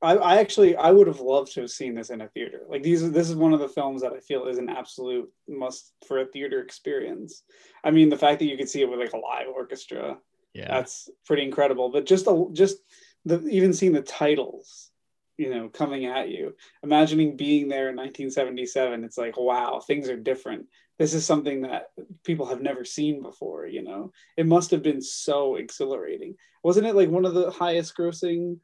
I, 0.00 0.16
I 0.16 0.36
actually 0.36 0.76
I 0.76 0.90
would 0.90 1.06
have 1.08 1.20
loved 1.20 1.52
to 1.54 1.62
have 1.62 1.70
seen 1.70 1.94
this 1.94 2.10
in 2.10 2.20
a 2.20 2.28
theater. 2.28 2.62
Like 2.68 2.82
these, 2.82 3.10
this 3.10 3.28
is 3.28 3.34
one 3.34 3.52
of 3.52 3.60
the 3.60 3.68
films 3.68 4.02
that 4.02 4.12
I 4.12 4.20
feel 4.20 4.46
is 4.46 4.58
an 4.58 4.68
absolute 4.68 5.28
must 5.48 5.92
for 6.06 6.20
a 6.20 6.26
theater 6.26 6.60
experience. 6.60 7.42
I 7.82 7.90
mean, 7.90 8.08
the 8.08 8.16
fact 8.16 8.38
that 8.38 8.46
you 8.46 8.56
could 8.56 8.68
see 8.68 8.82
it 8.82 8.90
with 8.90 9.00
like 9.00 9.12
a 9.12 9.18
live 9.18 9.48
orchestra, 9.52 10.18
Yeah. 10.54 10.68
that's 10.68 11.10
pretty 11.26 11.42
incredible. 11.42 11.90
But 11.90 12.06
just 12.06 12.26
a, 12.28 12.46
just 12.52 12.78
the 13.24 13.44
even 13.48 13.72
seeing 13.72 13.92
the 13.92 14.02
titles, 14.02 14.90
you 15.36 15.52
know, 15.52 15.68
coming 15.68 16.06
at 16.06 16.28
you, 16.28 16.54
imagining 16.84 17.36
being 17.36 17.68
there 17.68 17.88
in 17.88 17.96
1977, 17.96 19.02
it's 19.02 19.18
like 19.18 19.36
wow, 19.36 19.80
things 19.80 20.08
are 20.08 20.16
different. 20.16 20.66
This 20.98 21.12
is 21.12 21.24
something 21.24 21.62
that 21.62 21.90
people 22.24 22.46
have 22.46 22.60
never 22.60 22.84
seen 22.84 23.20
before. 23.20 23.66
You 23.66 23.82
know, 23.82 24.12
it 24.36 24.46
must 24.46 24.70
have 24.70 24.82
been 24.84 25.02
so 25.02 25.56
exhilarating. 25.56 26.36
Wasn't 26.62 26.86
it 26.86 26.94
like 26.94 27.08
one 27.08 27.24
of 27.24 27.34
the 27.34 27.50
highest 27.50 27.96
grossing? 27.96 28.58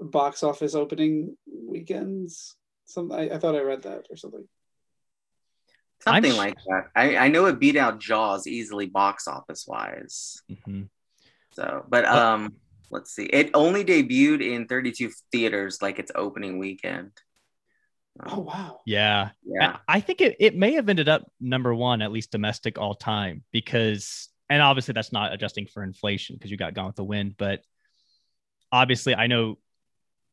Box 0.00 0.42
office 0.42 0.74
opening 0.74 1.36
weekends. 1.46 2.56
Some 2.84 3.10
I, 3.12 3.30
I 3.30 3.38
thought 3.38 3.56
I 3.56 3.60
read 3.60 3.82
that 3.82 4.06
or 4.10 4.16
something. 4.16 4.46
Something 6.00 6.32
sh- 6.32 6.36
like 6.36 6.56
that. 6.68 6.88
I, 6.94 7.16
I 7.16 7.28
know 7.28 7.46
it 7.46 7.58
beat 7.58 7.76
out 7.76 8.00
Jaws 8.00 8.46
easily 8.46 8.86
box 8.86 9.26
office 9.26 9.64
wise. 9.66 10.42
Mhm. 10.50 10.88
So, 11.52 11.84
but 11.88 12.04
Well- 12.04 12.18
um, 12.34 12.54
let's 12.90 13.12
see. 13.14 13.24
It 13.24 13.50
only 13.54 13.84
debuted 13.84 14.42
in 14.42 14.66
32 14.68 15.10
theaters 15.32 15.80
like 15.82 15.98
its 15.98 16.12
opening 16.14 16.58
weekend. 16.58 17.12
Oh 18.24 18.40
wow. 18.40 18.80
Yeah. 18.86 19.30
Yeah. 19.44 19.76
I 19.88 19.96
I 19.96 20.00
think 20.00 20.20
it, 20.20 20.36
it 20.40 20.56
may 20.56 20.72
have 20.74 20.88
ended 20.88 21.08
up 21.08 21.30
number 21.40 21.74
one, 21.74 22.00
at 22.02 22.12
least 22.12 22.30
domestic 22.30 22.78
all 22.78 22.94
time, 22.94 23.42
because, 23.52 24.28
and 24.48 24.62
obviously 24.62 24.92
that's 24.92 25.12
not 25.12 25.32
adjusting 25.34 25.66
for 25.66 25.82
inflation 25.82 26.36
because 26.36 26.50
you 26.50 26.56
got 26.56 26.72
Gone 26.74 26.86
with 26.86 26.96
the 26.96 27.04
Wind, 27.04 27.34
but 27.36 27.62
obviously 28.72 29.14
I 29.14 29.26
know 29.26 29.58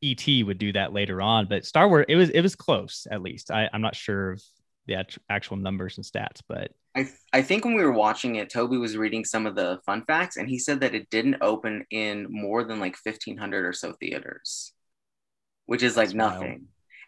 ET 0.04 0.46
would 0.46 0.58
do 0.58 0.72
that 0.72 0.92
later 0.92 1.22
on, 1.22 1.46
but 1.48 1.64
Star 1.64 1.88
Wars, 1.88 2.06
it 2.08 2.16
was, 2.16 2.30
it 2.30 2.40
was 2.40 2.54
close 2.54 3.06
at 3.10 3.22
least. 3.22 3.50
I, 3.50 3.68
I'm 3.72 3.82
not 3.82 3.96
sure 3.96 4.32
of 4.32 4.42
the 4.86 4.96
act- 4.96 5.18
actual 5.30 5.56
numbers 5.56 5.96
and 5.96 6.04
stats, 6.04 6.40
but 6.48 6.70
I, 6.96 7.08
I 7.32 7.42
think 7.42 7.64
when 7.64 7.74
we 7.74 7.82
were 7.82 7.92
watching 7.92 8.36
it, 8.36 8.50
Toby 8.50 8.76
was 8.76 8.96
reading 8.96 9.24
some 9.24 9.46
of 9.46 9.56
the 9.56 9.80
fun 9.84 10.04
facts, 10.04 10.36
and 10.36 10.48
he 10.48 10.58
said 10.58 10.80
that 10.80 10.94
it 10.94 11.10
didn't 11.10 11.38
open 11.40 11.84
in 11.90 12.26
more 12.30 12.62
than 12.62 12.78
like 12.78 12.96
1,500 13.02 13.66
or 13.66 13.72
so 13.72 13.92
theaters, 13.92 14.72
which 15.66 15.82
is 15.82 15.96
like 15.96 16.10
That's 16.10 16.38
wild. 16.38 16.60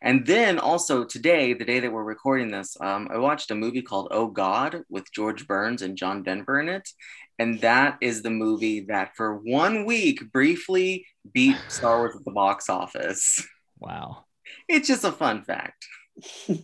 And 0.03 0.27
then 0.27 0.59
also 0.59 1.05
today, 1.05 1.53
the 1.55 1.65
day 1.65 1.81
that 1.81 1.93
we're 1.93 2.05
recording 2.05 2.51
this, 2.51 2.77
um, 2.81 3.09
I 3.11 3.19
watched 3.19 3.51
a 3.51 3.55
movie 3.55 3.83
called 3.83 4.09
Oh 4.11 4.27
God 4.29 4.83
with 4.89 5.11
George 5.13 5.47
Burns 5.47 5.83
and 5.83 5.97
John 5.97 6.23
Denver 6.23 6.61
in 6.61 6.69
it. 6.69 6.89
And 7.39 7.61
that 7.61 7.99
is 8.01 8.23
the 8.23 8.31
movie 8.31 8.81
that 8.89 9.17
for 9.17 9.37
one 9.37 9.85
week 9.85 10.31
briefly 10.33 11.07
beat 11.33 11.57
Star 11.69 11.99
Wars 11.99 12.15
at 12.17 12.25
the 12.25 12.31
box 12.33 12.69
office. 12.69 13.47
wow. 13.79 14.25
It's 14.69 14.87
just 14.89 15.05
a 15.05 15.13
fun 15.13 15.43
fact. 15.43 15.87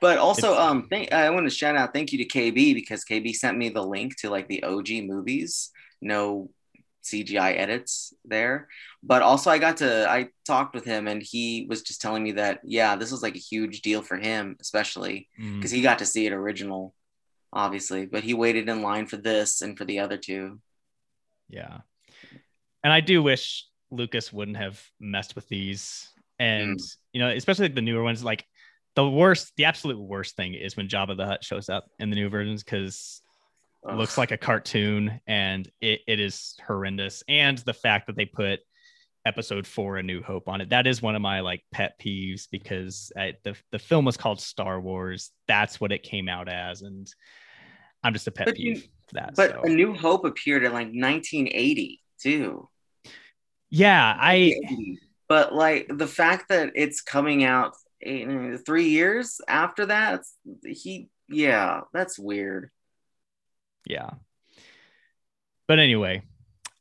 But 0.00 0.18
also, 0.18 0.52
It's- 0.52 0.66
um, 0.70 0.86
thank, 0.90 1.12
I 1.12 1.30
want 1.30 1.48
to 1.48 1.54
shout 1.54 1.74
out 1.76 1.92
thank 1.94 2.12
you 2.12 2.18
to 2.18 2.26
KB 2.28 2.74
because 2.74 3.04
KB 3.04 3.32
sent 3.34 3.56
me 3.56 3.68
the 3.70 3.82
link 3.82 4.16
to 4.20 4.30
like 4.30 4.46
the 4.48 4.62
OG 4.62 4.88
movies. 5.04 5.70
No 6.00 6.50
CGI 7.04 7.56
edits 7.56 8.12
there. 8.24 8.68
But 9.02 9.22
also, 9.22 9.50
I 9.50 9.58
got 9.58 9.78
to 9.78 10.08
I 10.08 10.28
talked 10.46 10.74
with 10.74 10.84
him 10.84 11.06
and 11.08 11.22
he 11.22 11.66
was 11.68 11.82
just 11.82 12.00
telling 12.00 12.22
me 12.22 12.32
that 12.32 12.60
yeah, 12.64 12.96
this 12.96 13.10
was 13.12 13.22
like 13.22 13.36
a 13.36 13.38
huge 13.38 13.82
deal 13.82 14.02
for 14.02 14.16
him, 14.16 14.56
especially 14.60 15.28
Mm. 15.40 15.56
because 15.56 15.70
he 15.70 15.82
got 15.82 16.00
to 16.00 16.06
see 16.06 16.26
it 16.26 16.32
original, 16.32 16.94
obviously. 17.52 18.06
But 18.06 18.24
he 18.24 18.34
waited 18.34 18.68
in 18.68 18.82
line 18.82 19.06
for 19.06 19.16
this 19.16 19.62
and 19.62 19.76
for 19.78 19.84
the 19.84 20.00
other 20.00 20.16
two. 20.16 20.60
Yeah. 21.48 21.78
And 22.84 22.92
I 22.92 23.00
do 23.00 23.22
wish 23.22 23.66
Lucas 23.90 24.32
wouldn't 24.32 24.56
have 24.58 24.82
messed 25.00 25.34
with 25.34 25.48
these. 25.48 26.08
And, 26.38 26.78
you 27.12 27.20
know, 27.20 27.30
especially 27.30 27.64
like 27.66 27.74
the 27.74 27.82
newer 27.82 28.02
ones, 28.02 28.22
like 28.22 28.44
the 28.94 29.08
worst, 29.08 29.52
the 29.56 29.64
absolute 29.64 29.98
worst 29.98 30.36
thing 30.36 30.54
is 30.54 30.76
when 30.76 30.88
Jabba 30.88 31.16
the 31.16 31.26
Hutt 31.26 31.44
shows 31.44 31.68
up 31.68 31.86
in 31.98 32.10
the 32.10 32.16
new 32.16 32.28
versions 32.28 32.62
because 32.62 33.20
looks 33.96 34.18
like 34.18 34.30
a 34.30 34.36
cartoon 34.36 35.20
and 35.26 35.70
it, 35.80 36.00
it 36.06 36.20
is 36.20 36.56
horrendous. 36.66 37.22
And 37.28 37.58
the 37.58 37.74
fact 37.74 38.06
that 38.06 38.16
they 38.16 38.26
put 38.26 38.60
episode 39.26 39.66
four, 39.66 39.96
A 39.98 40.02
New 40.02 40.22
Hope 40.22 40.48
on 40.48 40.60
it, 40.60 40.70
that 40.70 40.86
is 40.86 41.02
one 41.02 41.14
of 41.14 41.22
my 41.22 41.40
like 41.40 41.62
pet 41.72 41.98
peeves 42.00 42.48
because 42.50 43.12
I, 43.16 43.34
the, 43.44 43.56
the 43.72 43.78
film 43.78 44.04
was 44.04 44.16
called 44.16 44.40
Star 44.40 44.80
Wars. 44.80 45.30
That's 45.46 45.80
what 45.80 45.92
it 45.92 46.02
came 46.02 46.28
out 46.28 46.48
as. 46.48 46.82
And 46.82 47.10
I'm 48.02 48.12
just 48.12 48.26
a 48.26 48.30
pet 48.30 48.46
But 48.46 48.58
you- 48.58 48.74
peeve 48.74 48.88
for 49.08 49.14
that. 49.14 49.34
But 49.36 49.50
so. 49.52 49.62
A 49.64 49.68
New 49.68 49.94
Hope 49.94 50.24
appeared 50.24 50.64
in 50.64 50.72
like 50.72 50.88
1980 50.88 52.00
too. 52.20 52.68
yeah, 53.70 54.16
I. 54.18 54.54
but 55.28 55.54
like 55.54 55.86
the 55.90 56.06
fact 56.06 56.48
that 56.48 56.72
it's 56.74 57.00
coming 57.00 57.44
out 57.44 57.74
eight, 58.02 58.26
three 58.64 58.88
years 58.88 59.40
after 59.48 59.86
that 59.86 60.22
he 60.64 61.08
yeah 61.28 61.80
that's 61.92 62.16
weird 62.18 62.70
yeah. 63.84 64.10
But 65.66 65.78
anyway 65.78 66.22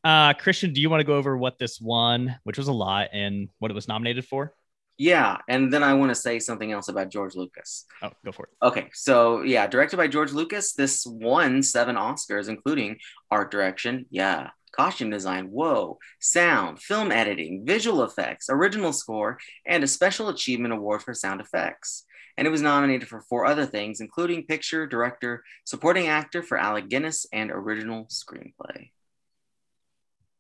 uh 0.04 0.34
christian 0.34 0.74
do 0.74 0.80
you 0.80 0.90
want 0.90 1.02
to 1.02 1.04
go 1.04 1.16
over 1.16 1.36
what 1.36 1.58
this 1.58 1.82
won 1.82 2.36
which 2.44 2.58
was 2.58 2.68
a 2.68 2.74
lot 2.74 3.10
and 3.14 3.50
what 3.60 3.72
it 3.72 3.74
was 3.74 3.88
nominated 3.88 4.26
for? 4.26 4.54
Yeah 4.98 5.38
and 5.48 5.72
then 5.72 5.84
i 5.84 5.94
want 5.94 6.10
to 6.10 6.16
say 6.16 6.40
something 6.40 6.72
else 6.72 6.88
about 6.88 7.10
george 7.10 7.36
lucas. 7.36 7.86
Oh 8.02 8.12
go 8.26 8.32
for 8.32 8.46
it. 8.46 8.66
Okay 8.66 8.90
so 8.94 9.42
yeah 9.42 9.68
directed 9.68 9.98
by 9.98 10.08
george 10.08 10.32
lucas 10.32 10.74
this 10.74 11.06
won 11.06 11.62
seven 11.62 11.96
oscars 11.96 12.48
including 12.48 12.98
art 13.30 13.52
direction 13.52 14.06
yeah 14.10 14.50
costume 14.72 15.10
design 15.10 15.46
whoa 15.48 15.98
sound 16.20 16.80
film 16.80 17.12
editing 17.12 17.64
visual 17.66 18.04
effects 18.04 18.48
original 18.50 18.94
score 18.94 19.38
and 19.66 19.84
a 19.84 19.88
special 19.88 20.30
achievement 20.30 20.74
award 20.74 21.02
for 21.02 21.14
sound 21.14 21.42
effects 21.42 22.06
and 22.38 22.46
it 22.48 22.52
was 22.52 22.62
nominated 22.62 23.08
for 23.08 23.22
four 23.22 23.46
other 23.46 23.66
things 23.66 24.00
including 24.00 24.46
picture 24.46 24.86
director 24.86 25.44
supporting 25.66 26.08
actor 26.08 26.44
for 26.44 26.58
alec 26.58 26.88
guinness 26.88 27.26
and 27.34 27.52
original 27.52 28.06
screenplay. 28.06 28.92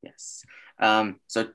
Yes. 0.01 0.43
Um, 0.79 1.19
so 1.27 1.49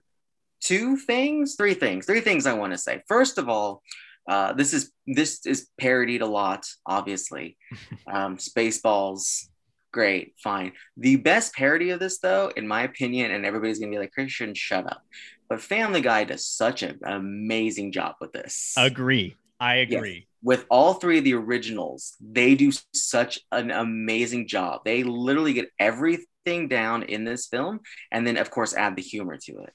two 0.61 0.97
things 0.97 1.55
three 1.57 1.74
things 1.74 2.07
three 2.07 2.20
things 2.20 2.47
i 2.47 2.53
want 2.53 2.72
to 2.72 2.78
say. 2.78 3.03
First 3.09 3.38
of 3.38 3.49
all 3.49 3.82
uh, 4.28 4.53
this 4.53 4.72
is 4.72 4.93
this 5.07 5.45
is 5.47 5.68
parodied 5.78 6.22
a 6.22 6.26
lot 6.26 6.66
obviously. 6.86 7.57
Um, 8.07 8.36
spaceballs 8.36 9.49
great 9.93 10.34
fine. 10.43 10.72
The 10.97 11.16
best 11.16 11.55
parody 11.55 11.90
of 11.90 12.01
this 12.01 12.18
though 12.18 12.53
in 12.57 12.66
my 12.66 12.82
opinion 12.82 13.30
and 13.30 13.47
everybody's 13.47 13.78
gonna 13.78 13.93
be 13.93 13.99
like 13.99 14.12
christian 14.12 14.55
shut 14.55 14.86
up. 14.86 15.03
But 15.49 15.61
family 15.61 16.01
guy 16.01 16.24
does 16.24 16.47
such 16.47 16.82
an 16.82 16.99
amazing 17.05 17.93
job 17.93 18.16
with 18.20 18.32
this. 18.32 18.74
Agree. 18.76 19.36
I 19.61 19.76
agree 19.76 20.26
with 20.43 20.66
all 20.70 20.95
three 20.95 21.18
of 21.18 21.24
the 21.24 21.34
originals, 21.34 22.16
they 22.20 22.55
do 22.55 22.72
such 22.93 23.38
an 23.53 23.70
amazing 23.70 24.49
job. 24.49 24.82
They 24.84 25.05
literally 25.05 25.53
get 25.53 25.70
everything 25.78 26.68
down 26.68 27.05
in 27.05 27.24
this 27.24 27.47
film 27.47 27.80
and 28.11 28.26
then, 28.26 28.36
of 28.36 28.51
course, 28.51 28.74
add 28.74 28.97
the 28.97 29.03
humor 29.03 29.38
to 29.45 29.59
it. 29.59 29.72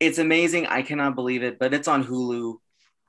It's 0.00 0.18
amazing. 0.18 0.66
I 0.66 0.82
cannot 0.82 1.14
believe 1.14 1.42
it, 1.42 1.58
but 1.58 1.74
it's 1.74 1.88
on 1.88 2.04
Hulu. 2.04 2.56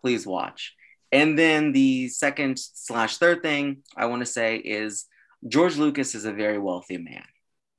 Please 0.02 0.28
watch. 0.28 0.76
And 1.12 1.40
then 1.40 1.72
the 1.72 2.10
second 2.10 2.60
slash 2.60 3.18
third 3.18 3.42
thing 3.42 3.84
I 3.96 4.08
want 4.08 4.22
to 4.22 4.26
say 4.26 4.58
is 4.58 5.06
George 5.48 5.78
Lucas 5.78 6.16
is 6.16 6.26
a 6.26 6.34
very 6.34 6.58
wealthy 6.58 6.98
man. 6.98 7.24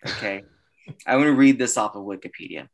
Okay. 0.06 0.42
I 1.06 1.16
want 1.16 1.26
to 1.26 1.34
read 1.34 1.58
this 1.58 1.76
off 1.76 1.94
of 1.94 2.04
Wikipedia. 2.04 2.68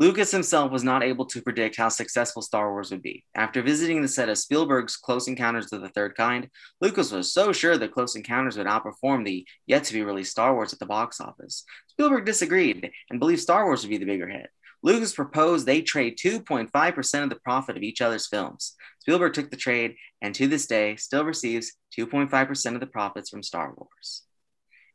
Lucas 0.00 0.30
himself 0.30 0.72
was 0.72 0.82
not 0.82 1.02
able 1.02 1.26
to 1.26 1.42
predict 1.42 1.76
how 1.76 1.90
successful 1.90 2.40
Star 2.40 2.72
Wars 2.72 2.90
would 2.90 3.02
be. 3.02 3.22
After 3.34 3.60
visiting 3.60 4.00
the 4.00 4.08
set 4.08 4.30
of 4.30 4.38
Spielberg's 4.38 4.96
Close 4.96 5.28
Encounters 5.28 5.70
of 5.74 5.82
the 5.82 5.90
Third 5.90 6.16
Kind, 6.16 6.48
Lucas 6.80 7.12
was 7.12 7.30
so 7.30 7.52
sure 7.52 7.76
that 7.76 7.92
Close 7.92 8.16
Encounters 8.16 8.56
would 8.56 8.66
outperform 8.66 9.26
the 9.26 9.46
yet 9.66 9.84
to 9.84 9.92
be 9.92 10.02
released 10.02 10.30
Star 10.30 10.54
Wars 10.54 10.72
at 10.72 10.78
the 10.78 10.86
box 10.86 11.20
office. 11.20 11.64
Spielberg 11.88 12.24
disagreed 12.24 12.90
and 13.10 13.20
believed 13.20 13.42
Star 13.42 13.66
Wars 13.66 13.82
would 13.82 13.90
be 13.90 13.98
the 13.98 14.06
bigger 14.06 14.26
hit. 14.26 14.48
Lucas 14.82 15.12
proposed 15.12 15.66
they 15.66 15.82
trade 15.82 16.16
2.5% 16.16 17.22
of 17.22 17.28
the 17.28 17.36
profit 17.36 17.76
of 17.76 17.82
each 17.82 18.00
other's 18.00 18.26
films. 18.26 18.76
Spielberg 19.00 19.34
took 19.34 19.50
the 19.50 19.56
trade 19.58 19.96
and 20.22 20.34
to 20.34 20.48
this 20.48 20.66
day 20.66 20.96
still 20.96 21.26
receives 21.26 21.76
2.5% 21.98 22.74
of 22.74 22.80
the 22.80 22.86
profits 22.86 23.28
from 23.28 23.42
Star 23.42 23.74
Wars. 23.76 24.22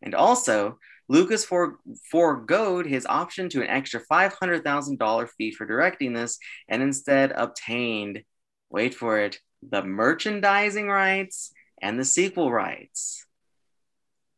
And 0.02 0.16
also, 0.16 0.80
Lucas 1.08 1.46
for, 1.46 1.78
foregoed 2.12 2.86
his 2.86 3.06
option 3.06 3.50
to 3.50 3.62
an 3.62 3.68
extra 3.68 4.02
$500,000 4.12 5.30
fee 5.38 5.52
for 5.52 5.66
directing 5.66 6.14
this 6.14 6.40
and 6.68 6.82
instead 6.82 7.32
obtained, 7.36 8.24
wait 8.70 8.96
for 8.96 9.20
it, 9.20 9.40
the 9.68 9.84
merchandising 9.84 10.88
rights 10.88 11.52
and 11.82 12.00
the 12.00 12.06
sequel 12.06 12.52
rights. 12.52 13.26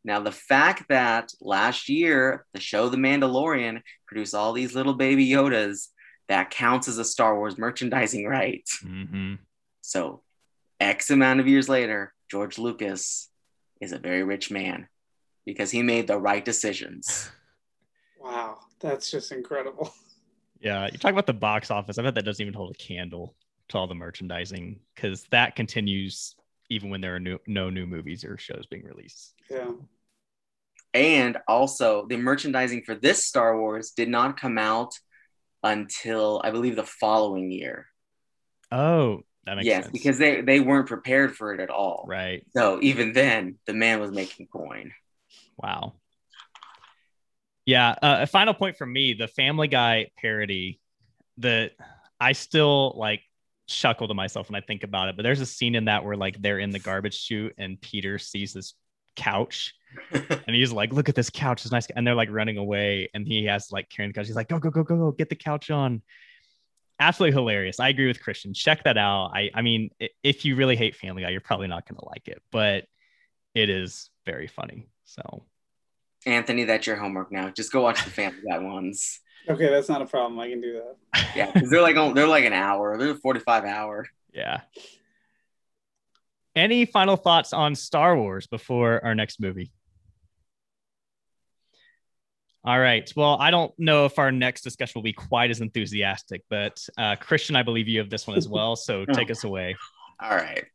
Now, 0.03 0.21
the 0.21 0.31
fact 0.31 0.85
that 0.89 1.33
last 1.41 1.89
year 1.89 2.45
the 2.53 2.59
show 2.59 2.89
The 2.89 2.97
Mandalorian 2.97 3.81
produced 4.05 4.35
all 4.35 4.53
these 4.53 4.73
little 4.75 4.93
baby 4.93 5.27
Yodas, 5.27 5.87
that 6.27 6.49
counts 6.49 6.87
as 6.87 6.97
a 6.97 7.05
Star 7.05 7.37
Wars 7.37 7.57
merchandising 7.57 8.25
right. 8.27 8.67
hmm 8.81 9.35
So, 9.81 10.23
X 10.79 11.09
amount 11.09 11.39
of 11.39 11.47
years 11.47 11.67
later, 11.67 12.13
George 12.29 12.57
Lucas 12.57 13.29
is 13.81 13.91
a 13.91 13.99
very 13.99 14.23
rich 14.23 14.51
man 14.51 14.87
because 15.47 15.71
he 15.71 15.81
made 15.81 16.05
the 16.05 16.17
right 16.19 16.45
decisions. 16.45 17.31
Wow, 18.19 18.57
that's 18.81 19.09
just 19.09 19.31
incredible. 19.31 19.93
yeah 20.59 20.89
you 20.91 20.97
talk 20.97 21.11
about 21.13 21.27
the 21.27 21.33
box 21.33 21.71
office 21.71 21.97
i 21.97 22.01
bet 22.01 22.15
that 22.15 22.25
doesn't 22.25 22.41
even 22.41 22.53
hold 22.53 22.71
a 22.75 22.77
candle 22.77 23.35
to 23.69 23.77
all 23.77 23.87
the 23.87 23.95
merchandising 23.95 24.79
because 24.93 25.23
that 25.31 25.55
continues 25.55 26.35
even 26.69 26.89
when 26.89 26.99
there 26.99 27.15
are 27.15 27.19
new, 27.21 27.37
no 27.47 27.69
new 27.69 27.85
movies 27.85 28.25
or 28.25 28.37
shows 28.37 28.65
being 28.69 28.83
released 28.83 29.33
Yeah. 29.49 29.71
And 30.93 31.37
also, 31.47 32.05
the 32.07 32.17
merchandising 32.17 32.83
for 32.85 32.95
this 32.95 33.23
Star 33.25 33.57
Wars 33.59 33.91
did 33.91 34.09
not 34.09 34.39
come 34.39 34.57
out 34.57 34.93
until 35.63 36.41
I 36.43 36.49
believe 36.51 36.75
the 36.75 36.83
following 36.83 37.51
year. 37.51 37.85
oh 38.71 39.21
that 39.45 39.55
makes 39.55 39.67
yes, 39.67 39.83
sense 39.85 39.93
because 39.93 40.17
they, 40.17 40.41
they 40.41 40.59
weren't 40.59 40.87
prepared 40.87 41.35
for 41.37 41.53
it 41.53 41.61
at 41.61 41.69
all. 41.69 42.03
right 42.07 42.43
So 42.55 42.79
even 42.81 43.13
then, 43.13 43.57
the 43.67 43.73
man 43.73 44.01
was 44.01 44.11
making 44.11 44.47
coin. 44.47 44.91
Wow. 45.57 45.93
Yeah. 47.65 47.95
Uh, 48.01 48.17
a 48.21 48.27
final 48.27 48.53
point 48.53 48.77
from 48.77 48.91
me: 48.93 49.13
the 49.13 49.27
Family 49.27 49.67
Guy 49.67 50.07
parody. 50.17 50.79
That 51.39 51.73
I 52.19 52.31
still 52.31 52.95
like 52.97 53.21
chuckle 53.67 54.07
to 54.07 54.13
myself 54.13 54.49
when 54.49 54.55
I 54.55 54.65
think 54.65 54.83
about 54.83 55.09
it. 55.09 55.15
But 55.15 55.23
there's 55.23 55.41
a 55.41 55.45
scene 55.45 55.75
in 55.75 55.85
that 55.85 56.03
where 56.03 56.17
like 56.17 56.41
they're 56.41 56.57
in 56.59 56.71
the 56.71 56.79
garbage 56.79 57.15
chute 57.15 57.53
and 57.57 57.79
Peter 57.79 58.17
sees 58.17 58.53
this 58.53 58.73
couch 59.15 59.75
and 60.11 60.55
he's 60.55 60.71
like, 60.71 60.93
"Look 60.93 61.09
at 61.09 61.15
this 61.15 61.29
couch, 61.29 61.63
it's 61.63 61.71
nice." 61.71 61.87
And 61.95 62.05
they're 62.05 62.15
like 62.15 62.29
running 62.31 62.57
away, 62.57 63.09
and 63.13 63.27
he 63.27 63.45
has 63.45 63.71
like 63.71 63.89
carrying 63.89 64.11
the 64.11 64.13
couch. 64.13 64.27
He's 64.27 64.35
like, 64.35 64.49
"Go, 64.49 64.59
go, 64.59 64.69
go, 64.69 64.83
go, 64.83 64.95
go, 64.95 65.11
get 65.11 65.29
the 65.29 65.35
couch 65.35 65.69
on." 65.69 66.01
Absolutely 66.99 67.33
hilarious. 67.33 67.79
I 67.79 67.89
agree 67.89 68.07
with 68.07 68.21
Christian. 68.21 68.53
Check 68.53 68.83
that 68.83 68.97
out. 68.97 69.31
I, 69.33 69.51
I 69.53 69.61
mean, 69.61 69.91
if 70.23 70.45
you 70.45 70.55
really 70.55 70.75
hate 70.75 70.95
Family 70.95 71.21
Guy, 71.21 71.29
you're 71.29 71.41
probably 71.41 71.67
not 71.67 71.87
going 71.87 71.97
to 71.99 72.05
like 72.05 72.27
it, 72.27 72.41
but 72.51 72.85
it 73.53 73.69
is 73.69 74.09
very 74.25 74.47
funny. 74.47 74.87
So, 75.07 75.45
Anthony, 76.25 76.65
that's 76.65 76.85
your 76.85 76.97
homework 76.97 77.31
now. 77.31 77.49
Just 77.49 77.71
go 77.71 77.81
watch 77.81 78.03
the 78.03 78.11
Family 78.11 78.41
Guy 78.47 78.59
ones. 78.59 79.19
Okay, 79.49 79.69
that's 79.69 79.87
not 79.87 80.01
a 80.01 80.05
problem. 80.05 80.37
I 80.41 80.49
can 80.49 80.59
do 80.59 80.73
that. 80.73 81.25
Yeah, 81.33 81.51
they're 81.69 81.81
like 81.81 81.95
they're 82.13 82.27
like 82.27 82.43
an 82.43 82.51
hour. 82.51 82.97
They're 82.97 83.15
45 83.15 83.63
hour. 83.63 84.05
Yeah. 84.33 84.59
Any 86.53 86.85
final 86.85 87.15
thoughts 87.15 87.53
on 87.53 87.73
Star 87.73 88.17
Wars 88.17 88.47
before 88.47 88.99
our 89.05 89.15
next 89.15 89.39
movie? 89.39 89.71
All 92.65 92.77
right. 92.77 93.09
Well, 93.15 93.37
I 93.39 93.49
don't 93.49 93.71
know 93.77 94.03
if 94.03 94.19
our 94.19 94.29
next 94.29 94.63
discussion 94.63 94.93
will 94.95 95.03
be 95.03 95.13
quite 95.13 95.51
as 95.51 95.61
enthusiastic, 95.61 96.43
but 96.49 96.85
uh, 96.97 97.15
Christian, 97.15 97.55
I 97.55 97.63
believe 97.63 97.87
you 97.87 97.99
have 97.99 98.09
this 98.09 98.27
one 98.27 98.37
as 98.37 98.49
well. 98.49 98.75
So 98.75 99.05
take 99.13 99.31
us 99.31 99.45
away. 99.45 99.77
All 100.21 100.35
right. 100.35 100.65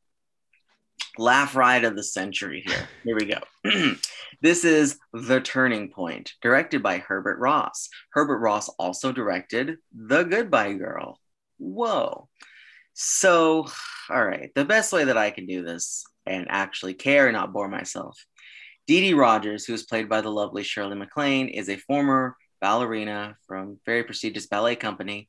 Laugh 1.19 1.55
ride 1.55 1.85
of 1.85 1.97
the 1.97 2.03
century 2.03 2.63
here. 2.67 2.89
Here 3.05 3.17
we 3.17 3.27
go. 3.27 3.95
this 4.41 4.65
is 4.65 4.99
The 5.13 5.41
Turning 5.41 5.91
Point, 5.91 6.33
directed 6.43 6.83
by 6.83 6.99
Herbert 6.99 7.39
Ross. 7.39 7.89
Herbert 8.13 8.39
Ross 8.39 8.69
also 8.71 9.13
directed 9.13 9.77
The 9.95 10.23
Goodbye 10.25 10.75
Girl. 10.75 11.19
Whoa. 11.59 12.29
So, 12.95 13.67
all 14.11 14.25
right. 14.25 14.51
The 14.55 14.65
best 14.65 14.93
way 14.93 15.05
that 15.05 15.19
I 15.19 15.31
can 15.31 15.47
do 15.47 15.63
this 15.63 16.05
and 16.27 16.47
actually 16.49 16.95
care 16.95 17.27
and 17.27 17.35
not 17.35 17.53
bore 17.53 17.69
myself 17.69 18.19
Dee 18.87 19.01
Dee 19.01 19.15
Rogers, 19.15 19.65
who 19.65 19.75
is 19.75 19.85
played 19.85 20.09
by 20.09 20.21
the 20.21 20.31
lovely 20.31 20.65
Shirley 20.65 20.97
MacLaine, 20.97 21.49
is 21.49 21.69
a 21.69 21.77
former 21.77 22.37
ballerina 22.61 23.37
from 23.47 23.79
very 23.87 24.03
prestigious 24.03 24.47
ballet 24.47 24.75
company. 24.75 25.29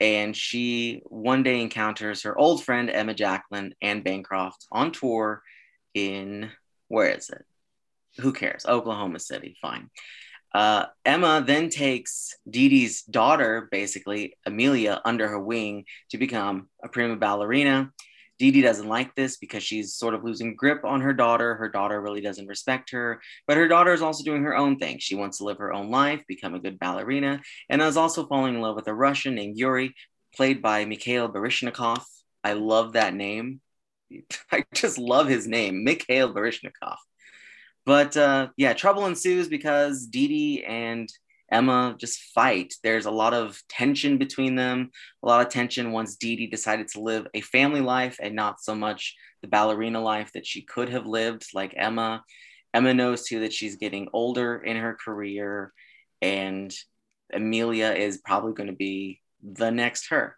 And 0.00 0.34
she 0.34 1.02
one 1.04 1.42
day 1.42 1.60
encounters 1.60 2.22
her 2.22 2.36
old 2.36 2.64
friend 2.64 2.88
Emma 2.90 3.14
Jacqueline 3.14 3.74
and 3.82 4.02
Bancroft 4.02 4.66
on 4.72 4.92
tour 4.92 5.42
in 5.94 6.50
where 6.88 7.10
is 7.10 7.28
it? 7.30 7.44
Who 8.18 8.32
cares? 8.32 8.66
Oklahoma 8.66 9.20
City. 9.20 9.56
Fine. 9.60 9.90
Uh, 10.52 10.86
Emma 11.04 11.44
then 11.46 11.68
takes 11.68 12.34
Dee 12.48 12.68
Dee's 12.68 13.02
daughter, 13.02 13.68
basically 13.70 14.34
Amelia, 14.44 15.00
under 15.04 15.28
her 15.28 15.38
wing 15.38 15.84
to 16.10 16.18
become 16.18 16.68
a 16.82 16.88
prima 16.88 17.16
ballerina. 17.16 17.92
Dee 18.40 18.50
Dee 18.50 18.62
doesn't 18.62 18.88
like 18.88 19.14
this 19.14 19.36
because 19.36 19.62
she's 19.62 19.94
sort 19.94 20.14
of 20.14 20.24
losing 20.24 20.56
grip 20.56 20.82
on 20.82 21.02
her 21.02 21.12
daughter. 21.12 21.56
Her 21.56 21.68
daughter 21.68 22.00
really 22.00 22.22
doesn't 22.22 22.46
respect 22.46 22.90
her, 22.90 23.20
but 23.46 23.58
her 23.58 23.68
daughter 23.68 23.92
is 23.92 24.00
also 24.00 24.24
doing 24.24 24.44
her 24.44 24.56
own 24.56 24.78
thing. 24.78 24.96
She 24.98 25.14
wants 25.14 25.36
to 25.38 25.44
live 25.44 25.58
her 25.58 25.74
own 25.74 25.90
life, 25.90 26.22
become 26.26 26.54
a 26.54 26.58
good 26.58 26.78
ballerina, 26.78 27.42
and 27.68 27.82
is 27.82 27.98
also 27.98 28.26
falling 28.26 28.54
in 28.54 28.62
love 28.62 28.76
with 28.76 28.88
a 28.88 28.94
Russian 28.94 29.34
named 29.34 29.58
Yuri, 29.58 29.94
played 30.34 30.62
by 30.62 30.86
Mikhail 30.86 31.30
Baryshnikov. 31.30 32.02
I 32.42 32.54
love 32.54 32.94
that 32.94 33.12
name. 33.12 33.60
I 34.50 34.64
just 34.72 34.96
love 34.96 35.28
his 35.28 35.46
name, 35.46 35.84
Mikhail 35.84 36.32
Baryshnikov. 36.32 36.96
But 37.84 38.16
uh, 38.16 38.48
yeah, 38.56 38.72
trouble 38.72 39.04
ensues 39.04 39.48
because 39.48 40.06
Dee 40.06 40.28
Dee 40.28 40.64
and 40.64 41.12
Emma 41.50 41.96
just 41.98 42.32
fight. 42.34 42.74
There's 42.82 43.06
a 43.06 43.10
lot 43.10 43.34
of 43.34 43.60
tension 43.68 44.18
between 44.18 44.54
them, 44.54 44.90
a 45.22 45.26
lot 45.26 45.44
of 45.44 45.52
tension 45.52 45.92
once 45.92 46.16
Dee 46.16 46.36
Dee 46.36 46.46
decided 46.46 46.88
to 46.88 47.00
live 47.00 47.26
a 47.34 47.40
family 47.40 47.80
life 47.80 48.18
and 48.20 48.34
not 48.34 48.60
so 48.60 48.74
much 48.74 49.16
the 49.42 49.48
ballerina 49.48 50.00
life 50.00 50.32
that 50.32 50.46
she 50.46 50.62
could 50.62 50.88
have 50.90 51.06
lived, 51.06 51.46
like 51.54 51.74
Emma. 51.76 52.22
Emma 52.72 52.94
knows 52.94 53.24
too 53.24 53.40
that 53.40 53.52
she's 53.52 53.76
getting 53.76 54.08
older 54.12 54.58
in 54.58 54.76
her 54.76 54.96
career, 55.04 55.72
and 56.22 56.72
Amelia 57.32 57.92
is 57.92 58.18
probably 58.18 58.52
going 58.52 58.68
to 58.68 58.76
be 58.76 59.20
the 59.42 59.70
next 59.70 60.08
her. 60.10 60.36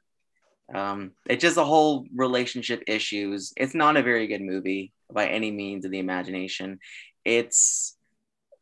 Um, 0.75 1.13
it's 1.29 1.43
just 1.43 1.59
a 1.59 1.65
whole 1.65 2.07
relationship 2.15 2.85
issues. 2.87 3.53
It's 3.57 3.75
not 3.75 3.97
a 3.97 4.03
very 4.03 4.27
good 4.27 4.41
movie 4.41 4.93
by 5.13 5.27
any 5.27 5.51
means 5.51 5.85
of 5.85 5.91
the 5.91 5.99
imagination. 5.99 6.79
It's 7.25 7.97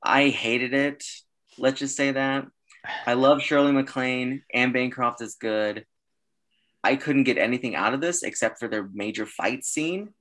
I 0.02 0.28
hated 0.30 0.74
it 0.74 1.04
Let's 1.58 1.78
just 1.78 1.96
say 1.96 2.12
that. 2.12 2.46
I 3.06 3.14
love 3.14 3.42
Shirley 3.42 3.72
MacLaine. 3.72 4.42
Anne 4.52 4.72
Bancroft 4.72 5.20
is 5.20 5.34
good. 5.34 5.84
I 6.82 6.96
couldn't 6.96 7.24
get 7.24 7.38
anything 7.38 7.76
out 7.76 7.94
of 7.94 8.00
this 8.00 8.22
except 8.22 8.58
for 8.58 8.68
their 8.68 8.88
major 8.92 9.26
fight 9.26 9.64
scene. 9.64 10.14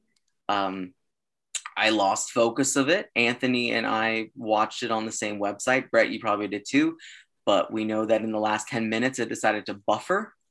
Um, 0.50 0.94
I 1.78 1.90
lost 1.92 2.32
focus 2.32 2.76
of 2.76 2.90
it. 2.90 3.10
Anthony 3.16 3.72
and 3.72 3.88
I 3.88 4.32
watched 4.36 4.84
it 4.84 4.92
on 4.92 5.06
the 5.06 5.12
same 5.12 5.40
website. 5.40 5.90
Brett, 5.90 6.10
you 6.10 6.20
probably 6.20 6.48
did 6.48 6.66
too. 6.68 6.98
But 7.46 7.72
we 7.72 7.86
know 7.86 8.06
that 8.06 8.22
in 8.22 8.32
the 8.32 8.40
last 8.40 8.68
10 8.68 8.90
minutes, 8.90 9.20
it 9.20 9.30
decided 9.30 9.66
to 9.68 9.74
buffer. 9.74 10.34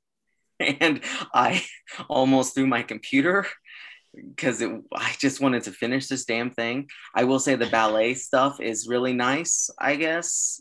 And 0.61 1.03
I 1.33 1.65
almost 2.09 2.57
threw 2.57 2.67
my 2.67 2.83
computer 2.83 3.47
because 4.35 4.61
I 4.61 5.15
just 5.21 5.41
wanted 5.41 5.63
to 5.65 5.71
finish 5.71 6.09
this 6.09 6.25
damn 6.25 6.51
thing. 6.51 6.89
I 7.15 7.23
will 7.23 7.39
say 7.39 7.55
the 7.55 7.67
ballet 7.67 8.15
stuff 8.15 8.61
is 8.61 8.89
really 8.89 9.13
nice, 9.13 9.71
I 9.79 9.95
guess 9.95 10.61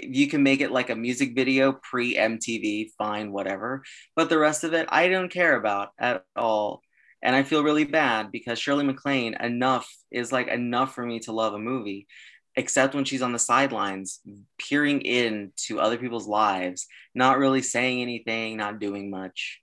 you 0.00 0.28
can 0.28 0.42
make 0.42 0.60
it 0.60 0.70
like 0.72 0.90
a 0.90 0.96
music 0.96 1.34
video 1.34 1.72
pre 1.72 2.16
MTV, 2.16 2.90
fine, 2.98 3.32
whatever. 3.32 3.82
But 4.14 4.28
the 4.28 4.38
rest 4.38 4.64
of 4.64 4.74
it, 4.74 4.88
I 4.90 5.08
don't 5.08 5.30
care 5.30 5.56
about 5.56 5.90
at 5.98 6.24
all. 6.34 6.82
And 7.22 7.34
I 7.34 7.42
feel 7.42 7.64
really 7.64 7.84
bad 7.84 8.30
because 8.30 8.58
Shirley 8.58 8.84
MacLaine, 8.84 9.34
enough 9.40 9.90
is 10.10 10.32
like 10.32 10.48
enough 10.48 10.94
for 10.94 11.04
me 11.04 11.20
to 11.20 11.32
love 11.32 11.54
a 11.54 11.58
movie, 11.58 12.06
except 12.54 12.94
when 12.94 13.04
she's 13.04 13.22
on 13.22 13.32
the 13.32 13.38
sidelines, 13.38 14.20
peering 14.58 15.00
into 15.00 15.80
other 15.80 15.96
people's 15.96 16.28
lives, 16.28 16.86
not 17.14 17.38
really 17.38 17.62
saying 17.62 18.02
anything, 18.02 18.56
not 18.56 18.78
doing 18.78 19.10
much 19.10 19.60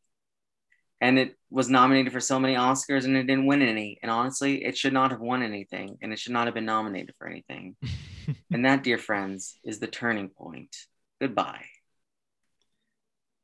and 1.03 1.19
it 1.19 1.35
was 1.49 1.69
nominated 1.69 2.13
for 2.13 2.21
so 2.21 2.39
many 2.39 2.55
Oscars 2.55 3.03
and 3.03 3.17
it 3.17 3.27
didn't 3.27 3.45
win 3.45 3.61
any. 3.61 3.99
And 4.01 4.09
honestly, 4.09 4.63
it 4.63 4.77
should 4.77 4.93
not 4.93 5.11
have 5.11 5.19
won 5.19 5.43
anything 5.43 5.97
and 6.01 6.13
it 6.13 6.17
should 6.17 6.31
not 6.31 6.47
have 6.47 6.53
been 6.53 6.65
nominated 6.65 7.13
for 7.17 7.27
anything. 7.27 7.75
and 8.53 8.63
that, 8.63 8.83
dear 8.83 8.97
friends, 8.97 9.59
is 9.65 9.79
the 9.79 9.87
turning 9.87 10.29
point. 10.29 10.73
Goodbye. 11.19 11.65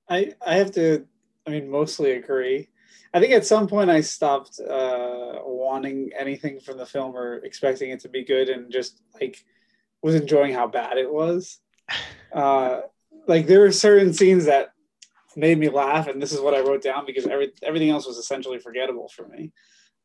I 0.08 0.32
I 0.46 0.56
have 0.56 0.72
to 0.72 1.06
I 1.46 1.50
mean 1.50 1.70
mostly 1.70 2.12
agree. 2.12 2.70
I 3.14 3.20
think 3.20 3.34
at 3.34 3.46
some 3.46 3.68
point 3.68 3.90
I 3.90 4.00
stopped 4.02 4.58
uh, 4.62 5.40
wanting 5.44 6.12
anything 6.18 6.62
from 6.62 6.78
the 6.78 6.86
film 6.86 7.14
or 7.14 7.44
expecting 7.44 7.90
it 7.90 8.00
to 8.02 8.10
be 8.10 8.24
good 8.24 8.48
and 8.48 8.72
just 8.72 9.02
like 9.20 9.44
was 10.02 10.16
enjoying 10.16 10.54
how 10.54 10.68
bad 10.68 10.98
it 10.98 11.12
was. 11.12 11.60
Uh, 12.32 12.82
like 13.28 13.48
there 13.48 13.62
were 13.62 13.72
certain 13.72 14.14
scenes 14.14 14.46
that 14.46 14.72
made 15.40 15.58
me 15.58 15.70
laugh, 15.70 16.08
and 16.08 16.22
this 16.22 16.32
is 16.32 16.42
what 16.42 16.54
I 16.54 16.60
wrote 16.60 16.84
down 16.84 17.06
because 17.06 17.26
every, 17.26 17.52
everything 17.64 17.90
else 17.90 18.06
was 18.06 18.18
essentially 18.18 18.60
forgettable 18.60 19.10
for 19.10 19.28
me. 19.28 19.52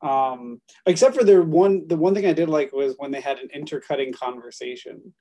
Um, 0.03 0.61
except 0.87 1.15
for 1.15 1.25
the 1.25 1.43
one, 1.43 1.87
the 1.89 1.97
one 1.97 2.15
thing 2.15 2.27
I 2.27 2.33
did 2.33 2.49
like 2.49 2.73
was 2.73 2.95
when 2.99 3.11
they 3.11 3.21
had 3.21 3.39
an 3.39 3.49
intercutting 3.55 4.13
conversation 4.13 5.15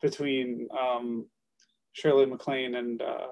between 0.00 0.68
um, 0.78 1.26
Shirley 1.92 2.26
MacLaine 2.26 2.74
and 2.76 3.02
uh, 3.02 3.28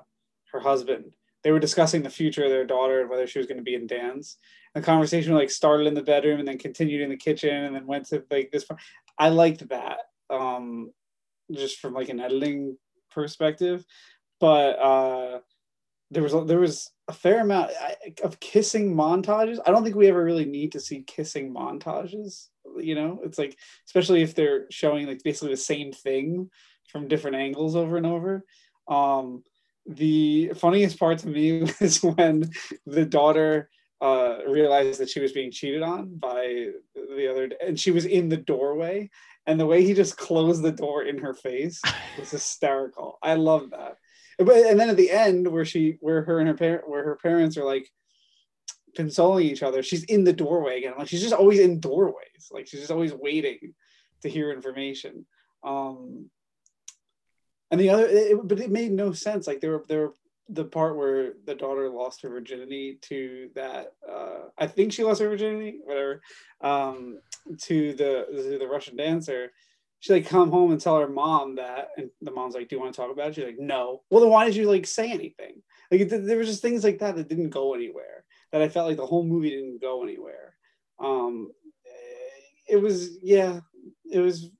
her 0.52 0.60
husband. 0.60 1.12
They 1.42 1.52
were 1.52 1.60
discussing 1.60 2.02
the 2.02 2.10
future 2.10 2.44
of 2.44 2.50
their 2.50 2.66
daughter 2.66 3.00
and 3.00 3.10
whether 3.10 3.26
she 3.26 3.38
was 3.38 3.46
going 3.46 3.58
to 3.58 3.62
be 3.62 3.76
in 3.76 3.86
dance. 3.86 4.36
And 4.74 4.82
the 4.82 4.86
conversation 4.86 5.34
like 5.34 5.50
started 5.50 5.86
in 5.86 5.94
the 5.94 6.02
bedroom 6.02 6.40
and 6.40 6.48
then 6.48 6.58
continued 6.58 7.02
in 7.02 7.10
the 7.10 7.16
kitchen 7.16 7.54
and 7.54 7.74
then 7.74 7.86
went 7.86 8.06
to 8.06 8.24
like 8.30 8.50
this. 8.50 8.66
I 9.16 9.28
liked 9.28 9.68
that 9.68 9.98
um, 10.28 10.90
just 11.52 11.78
from 11.78 11.94
like 11.94 12.08
an 12.08 12.20
editing 12.20 12.76
perspective, 13.12 13.84
but 14.40 14.78
uh, 14.78 15.38
there 16.10 16.22
was 16.22 16.34
a, 16.34 16.44
there 16.44 16.60
was 16.60 16.90
a 17.08 17.12
fair 17.12 17.40
amount 17.40 17.70
of 18.22 18.38
kissing 18.40 18.94
montages. 18.94 19.58
I 19.66 19.70
don't 19.70 19.82
think 19.82 19.96
we 19.96 20.08
ever 20.08 20.22
really 20.22 20.44
need 20.44 20.72
to 20.72 20.80
see 20.80 21.02
kissing 21.02 21.52
montages. 21.52 22.48
You 22.78 22.94
know, 22.94 23.20
it's 23.24 23.38
like 23.38 23.56
especially 23.86 24.22
if 24.22 24.34
they're 24.34 24.66
showing 24.70 25.06
like 25.06 25.22
basically 25.22 25.50
the 25.50 25.56
same 25.56 25.92
thing 25.92 26.50
from 26.88 27.08
different 27.08 27.36
angles 27.36 27.74
over 27.74 27.96
and 27.96 28.06
over. 28.06 28.44
Um, 28.88 29.42
the 29.86 30.52
funniest 30.56 30.98
part 30.98 31.18
to 31.20 31.28
me 31.28 31.62
was 31.80 32.02
when 32.02 32.50
the 32.86 33.04
daughter 33.04 33.70
uh, 34.00 34.38
realized 34.46 35.00
that 35.00 35.08
she 35.08 35.20
was 35.20 35.32
being 35.32 35.50
cheated 35.50 35.82
on 35.82 36.16
by 36.16 36.68
the 36.94 37.30
other, 37.30 37.50
and 37.64 37.78
she 37.78 37.90
was 37.90 38.04
in 38.04 38.28
the 38.28 38.36
doorway, 38.36 39.10
and 39.46 39.58
the 39.58 39.66
way 39.66 39.84
he 39.84 39.94
just 39.94 40.16
closed 40.16 40.62
the 40.62 40.72
door 40.72 41.04
in 41.04 41.18
her 41.18 41.34
face 41.34 41.80
was 42.18 42.30
hysterical. 42.32 43.18
I 43.22 43.34
love 43.34 43.70
that. 43.70 43.96
And 44.38 44.78
then 44.78 44.90
at 44.90 44.96
the 44.96 45.10
end, 45.10 45.48
where 45.48 45.64
she, 45.64 45.96
where 46.00 46.22
her 46.22 46.40
and 46.40 46.48
her 46.48 46.54
parent, 46.54 46.88
where 46.88 47.04
her 47.04 47.16
parents 47.16 47.56
are 47.56 47.64
like 47.64 47.90
consoling 48.94 49.46
each 49.46 49.62
other, 49.62 49.82
she's 49.82 50.04
in 50.04 50.24
the 50.24 50.32
doorway 50.32 50.78
again. 50.78 50.94
Like 50.98 51.08
she's 51.08 51.22
just 51.22 51.34
always 51.34 51.60
in 51.60 51.80
doorways. 51.80 52.50
Like 52.50 52.66
she's 52.66 52.80
just 52.80 52.92
always 52.92 53.14
waiting 53.14 53.74
to 54.22 54.28
hear 54.28 54.52
information. 54.52 55.26
Um, 55.64 56.30
and 57.70 57.80
the 57.80 57.90
other, 57.90 58.06
it, 58.06 58.38
but 58.46 58.60
it 58.60 58.70
made 58.70 58.92
no 58.92 59.12
sense. 59.12 59.46
Like 59.46 59.60
there 59.60 59.72
were 59.72 59.84
there 59.88 60.00
were 60.00 60.14
the 60.48 60.64
part 60.64 60.96
where 60.96 61.32
the 61.44 61.54
daughter 61.54 61.88
lost 61.88 62.22
her 62.22 62.28
virginity 62.28 62.98
to 63.02 63.50
that 63.54 63.94
uh, 64.08 64.48
I 64.56 64.66
think 64.66 64.92
she 64.92 65.02
lost 65.02 65.20
her 65.20 65.28
virginity, 65.28 65.78
whatever, 65.84 66.22
um, 66.60 67.18
to 67.62 67.94
the 67.94 68.26
to 68.30 68.58
the 68.58 68.68
Russian 68.68 68.96
dancer. 68.96 69.52
She 70.00 70.12
like 70.12 70.26
come 70.26 70.50
home 70.50 70.72
and 70.72 70.80
tell 70.80 70.98
her 70.98 71.08
mom 71.08 71.56
that, 71.56 71.88
and 71.96 72.10
the 72.20 72.30
mom's 72.30 72.54
like, 72.54 72.68
"Do 72.68 72.76
you 72.76 72.82
want 72.82 72.94
to 72.94 73.00
talk 73.00 73.10
about 73.10 73.28
it?" 73.28 73.34
She's 73.34 73.44
like, 73.44 73.58
"No." 73.58 74.02
Well, 74.10 74.20
then 74.20 74.30
why 74.30 74.44
did 74.44 74.56
you 74.56 74.70
like 74.70 74.86
say 74.86 75.10
anything? 75.10 75.62
Like 75.90 76.08
there 76.08 76.38
was 76.38 76.48
just 76.48 76.62
things 76.62 76.84
like 76.84 76.98
that 76.98 77.16
that 77.16 77.28
didn't 77.28 77.50
go 77.50 77.74
anywhere. 77.74 78.24
That 78.52 78.62
I 78.62 78.68
felt 78.68 78.88
like 78.88 78.96
the 78.96 79.06
whole 79.06 79.24
movie 79.24 79.50
didn't 79.50 79.80
go 79.80 80.02
anywhere. 80.02 80.54
Um, 80.98 81.50
it 82.68 82.76
was 82.76 83.18
yeah, 83.22 83.60
it 84.10 84.20
was 84.20 84.50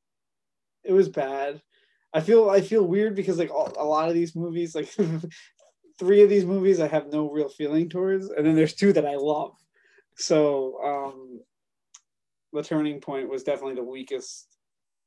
it 0.84 0.93
was 0.93 1.09
bad. 1.09 1.61
I 2.12 2.20
feel 2.20 2.49
I 2.49 2.61
feel 2.61 2.87
weird 2.87 3.14
because 3.14 3.39
like 3.39 3.51
all, 3.51 3.72
a 3.76 3.84
lot 3.84 4.09
of 4.09 4.14
these 4.14 4.34
movies, 4.34 4.74
like 4.74 4.89
three 5.99 6.22
of 6.22 6.30
these 6.30 6.45
movies, 6.45 6.80
I 6.80 6.89
have 6.89 7.12
no 7.12 7.30
real 7.30 7.49
feeling 7.49 7.89
towards, 7.89 8.30
and 8.30 8.47
then 8.47 8.55
there's 8.55 8.74
two 8.74 8.93
that 8.93 9.07
I 9.07 9.16
love. 9.16 9.53
So 10.16 10.78
um, 10.82 11.41
the 12.53 12.62
turning 12.62 13.01
point 13.01 13.28
was 13.28 13.43
definitely 13.43 13.74
the 13.74 13.82
weakest 13.82 14.56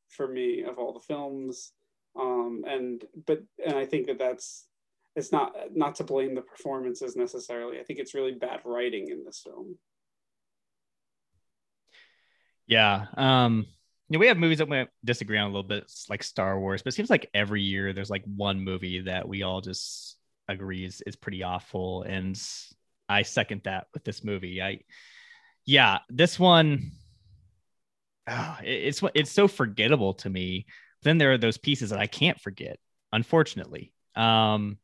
for 0.09 0.27
me 0.27 0.63
of 0.63 0.77
all 0.77 0.93
the 0.93 0.99
films, 0.99 1.71
um, 2.19 2.63
and 2.67 3.03
but 3.25 3.43
and 3.65 3.75
I 3.75 3.85
think 3.85 4.07
that 4.07 4.19
that's 4.19 4.65
it's 5.15 5.31
not 5.31 5.55
not 5.73 5.95
to 5.95 6.03
blame 6.03 6.35
the 6.35 6.41
performances 6.41 7.15
necessarily. 7.15 7.79
I 7.79 7.83
think 7.83 7.99
it's 7.99 8.15
really 8.15 8.33
bad 8.33 8.61
writing 8.65 9.09
in 9.09 9.23
this 9.25 9.41
film. 9.43 9.77
Yeah. 12.69 13.07
Um, 13.17 13.65
you 14.07 14.17
know, 14.17 14.19
we 14.19 14.27
have 14.27 14.37
movies 14.37 14.59
that 14.59 14.69
we 14.69 14.85
disagree 15.03 15.37
on 15.37 15.45
a 15.45 15.47
little 15.47 15.63
bit, 15.63 15.83
it's 15.83 16.07
like 16.09 16.23
Star 16.23 16.59
Wars, 16.59 16.83
but 16.83 16.93
it 16.93 16.95
seems 16.95 17.09
like 17.09 17.29
every 17.33 17.63
year 17.63 17.93
there's 17.93 18.11
like 18.11 18.23
one 18.25 18.63
movie 18.63 19.01
that 19.01 19.27
we 19.27 19.41
all 19.41 19.59
just 19.59 20.17
agree 20.47 20.85
is, 20.85 21.01
is 21.05 21.15
pretty 21.15 21.43
awful. 21.43 22.03
And 22.03 22.39
I 23.07 23.23
second 23.23 23.61
that 23.63 23.87
with 23.93 24.03
this 24.03 24.23
movie. 24.23 24.61
I, 24.61 24.81
yeah, 25.65 25.99
this 26.09 26.39
one, 26.39 26.91
oh, 28.29 28.57
it's 28.63 29.01
it's 29.13 29.31
so 29.31 29.47
forgettable 29.47 30.13
to 30.15 30.29
me. 30.29 30.65
Then 31.03 31.17
there 31.17 31.31
are 31.31 31.37
those 31.37 31.57
pieces 31.57 31.91
that 31.91 31.99
I 31.99 32.07
can't 32.07 32.39
forget, 32.39 32.77
unfortunately. 33.11 33.93
Um, 34.15 34.77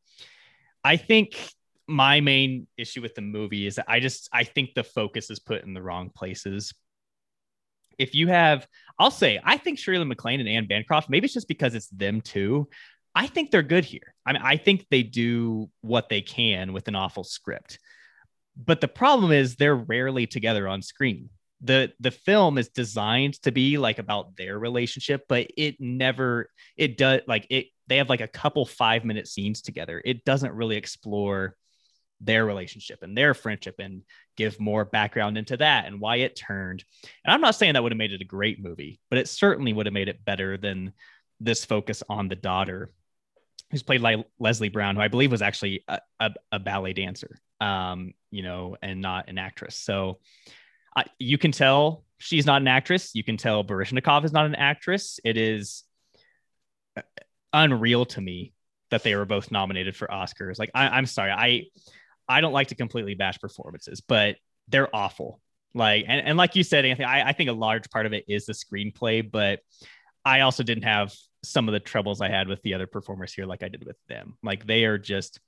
I 0.82 0.96
think 0.96 1.36
my 1.86 2.20
main 2.20 2.66
issue 2.76 3.02
with 3.02 3.14
the 3.14 3.22
movie 3.22 3.66
is 3.66 3.76
that 3.76 3.86
I 3.88 4.00
just 4.00 4.28
I 4.32 4.44
think 4.44 4.74
the 4.74 4.84
focus 4.84 5.30
is 5.30 5.38
put 5.38 5.64
in 5.64 5.74
the 5.74 5.82
wrong 5.82 6.10
places 6.10 6.72
if 7.98 8.14
you 8.14 8.28
have, 8.28 8.66
I'll 8.98 9.10
say, 9.10 9.40
I 9.42 9.56
think 9.56 9.78
Shirley 9.78 10.04
MacLaine 10.04 10.40
and 10.40 10.48
Anne 10.48 10.66
Bancroft, 10.66 11.08
maybe 11.08 11.26
it's 11.26 11.34
just 11.34 11.48
because 11.48 11.74
it's 11.74 11.88
them 11.88 12.20
too. 12.20 12.68
I 13.14 13.26
think 13.26 13.50
they're 13.50 13.62
good 13.62 13.84
here. 13.84 14.14
I 14.26 14.32
mean, 14.32 14.42
I 14.44 14.56
think 14.56 14.86
they 14.90 15.02
do 15.02 15.70
what 15.80 16.08
they 16.08 16.20
can 16.20 16.72
with 16.72 16.88
an 16.88 16.94
awful 16.94 17.24
script. 17.24 17.78
But 18.56 18.80
the 18.80 18.88
problem 18.88 19.32
is 19.32 19.56
they're 19.56 19.76
rarely 19.76 20.26
together 20.26 20.68
on 20.68 20.82
screen. 20.82 21.30
The 21.62 21.92
the 22.00 22.10
film 22.10 22.58
is 22.58 22.68
designed 22.68 23.40
to 23.42 23.52
be 23.52 23.78
like 23.78 23.98
about 23.98 24.36
their 24.36 24.58
relationship, 24.58 25.24
but 25.28 25.48
it 25.56 25.76
never 25.80 26.50
it 26.76 26.98
does 26.98 27.22
like 27.26 27.46
it 27.50 27.66
they 27.86 27.96
have 27.98 28.08
like 28.08 28.20
a 28.20 28.28
couple 28.28 28.66
5 28.66 29.04
minute 29.04 29.28
scenes 29.28 29.62
together. 29.62 30.02
It 30.04 30.24
doesn't 30.24 30.52
really 30.52 30.76
explore 30.76 31.56
their 32.20 32.46
relationship 32.46 33.02
and 33.02 33.16
their 33.16 33.34
friendship 33.34 33.76
and 33.78 34.02
give 34.36 34.58
more 34.58 34.84
background 34.84 35.36
into 35.36 35.56
that 35.56 35.86
and 35.86 36.00
why 36.00 36.16
it 36.16 36.36
turned. 36.36 36.84
And 37.24 37.32
I'm 37.32 37.40
not 37.40 37.54
saying 37.54 37.74
that 37.74 37.82
would 37.82 37.92
have 37.92 37.98
made 37.98 38.12
it 38.12 38.22
a 38.22 38.26
great 38.26 38.62
movie, 38.62 39.00
but 39.10 39.18
it 39.18 39.28
certainly 39.28 39.72
would 39.72 39.86
have 39.86 39.92
made 39.92 40.08
it 40.08 40.24
better 40.24 40.56
than 40.56 40.92
this 41.40 41.64
focus 41.64 42.02
on 42.08 42.28
the 42.28 42.36
daughter, 42.36 42.90
who's 43.70 43.82
played 43.82 44.02
by 44.02 44.24
Leslie 44.38 44.68
Brown, 44.68 44.96
who 44.96 45.02
I 45.02 45.08
believe 45.08 45.30
was 45.30 45.42
actually 45.42 45.84
a, 45.88 46.00
a, 46.20 46.30
a 46.52 46.58
ballet 46.58 46.92
dancer, 46.92 47.36
um, 47.60 48.14
you 48.30 48.42
know, 48.42 48.76
and 48.80 49.00
not 49.00 49.28
an 49.28 49.38
actress. 49.38 49.76
So 49.76 50.18
uh, 50.96 51.02
you 51.18 51.38
can 51.38 51.52
tell 51.52 52.04
she's 52.18 52.46
not 52.46 52.62
an 52.62 52.68
actress. 52.68 53.14
You 53.14 53.22
can 53.22 53.36
tell 53.36 53.62
Baryshnikov 53.62 54.24
is 54.24 54.32
not 54.32 54.46
an 54.46 54.54
actress. 54.54 55.20
It 55.24 55.36
is 55.36 55.84
uh, 56.96 57.02
unreal 57.52 58.06
to 58.06 58.20
me 58.20 58.54
that 58.90 59.02
they 59.02 59.14
were 59.14 59.26
both 59.26 59.50
nominated 59.50 59.94
for 59.94 60.06
Oscars. 60.08 60.58
Like 60.58 60.70
I, 60.74 60.88
I'm 60.88 61.06
sorry, 61.06 61.30
I 61.30 61.64
I 62.28 62.40
don't 62.40 62.52
like 62.52 62.68
to 62.68 62.74
completely 62.74 63.14
bash 63.14 63.38
performances, 63.38 64.00
but 64.00 64.36
they're 64.68 64.94
awful. 64.94 65.40
Like, 65.74 66.06
and, 66.08 66.26
and 66.26 66.38
like 66.38 66.56
you 66.56 66.64
said, 66.64 66.84
Anthony, 66.84 67.04
I, 67.04 67.28
I 67.28 67.32
think 67.32 67.50
a 67.50 67.52
large 67.52 67.90
part 67.90 68.06
of 68.06 68.12
it 68.12 68.24
is 68.28 68.46
the 68.46 68.54
screenplay, 68.54 69.30
but 69.30 69.60
I 70.24 70.40
also 70.40 70.62
didn't 70.62 70.84
have 70.84 71.14
some 71.44 71.68
of 71.68 71.72
the 71.72 71.80
troubles 71.80 72.20
I 72.20 72.28
had 72.28 72.48
with 72.48 72.62
the 72.62 72.74
other 72.74 72.86
performers 72.86 73.32
here, 73.32 73.46
like 73.46 73.62
I 73.62 73.68
did 73.68 73.84
with 73.84 73.98
them. 74.08 74.36
Like 74.42 74.66
they 74.66 74.84
are 74.86 74.98
just 74.98 75.38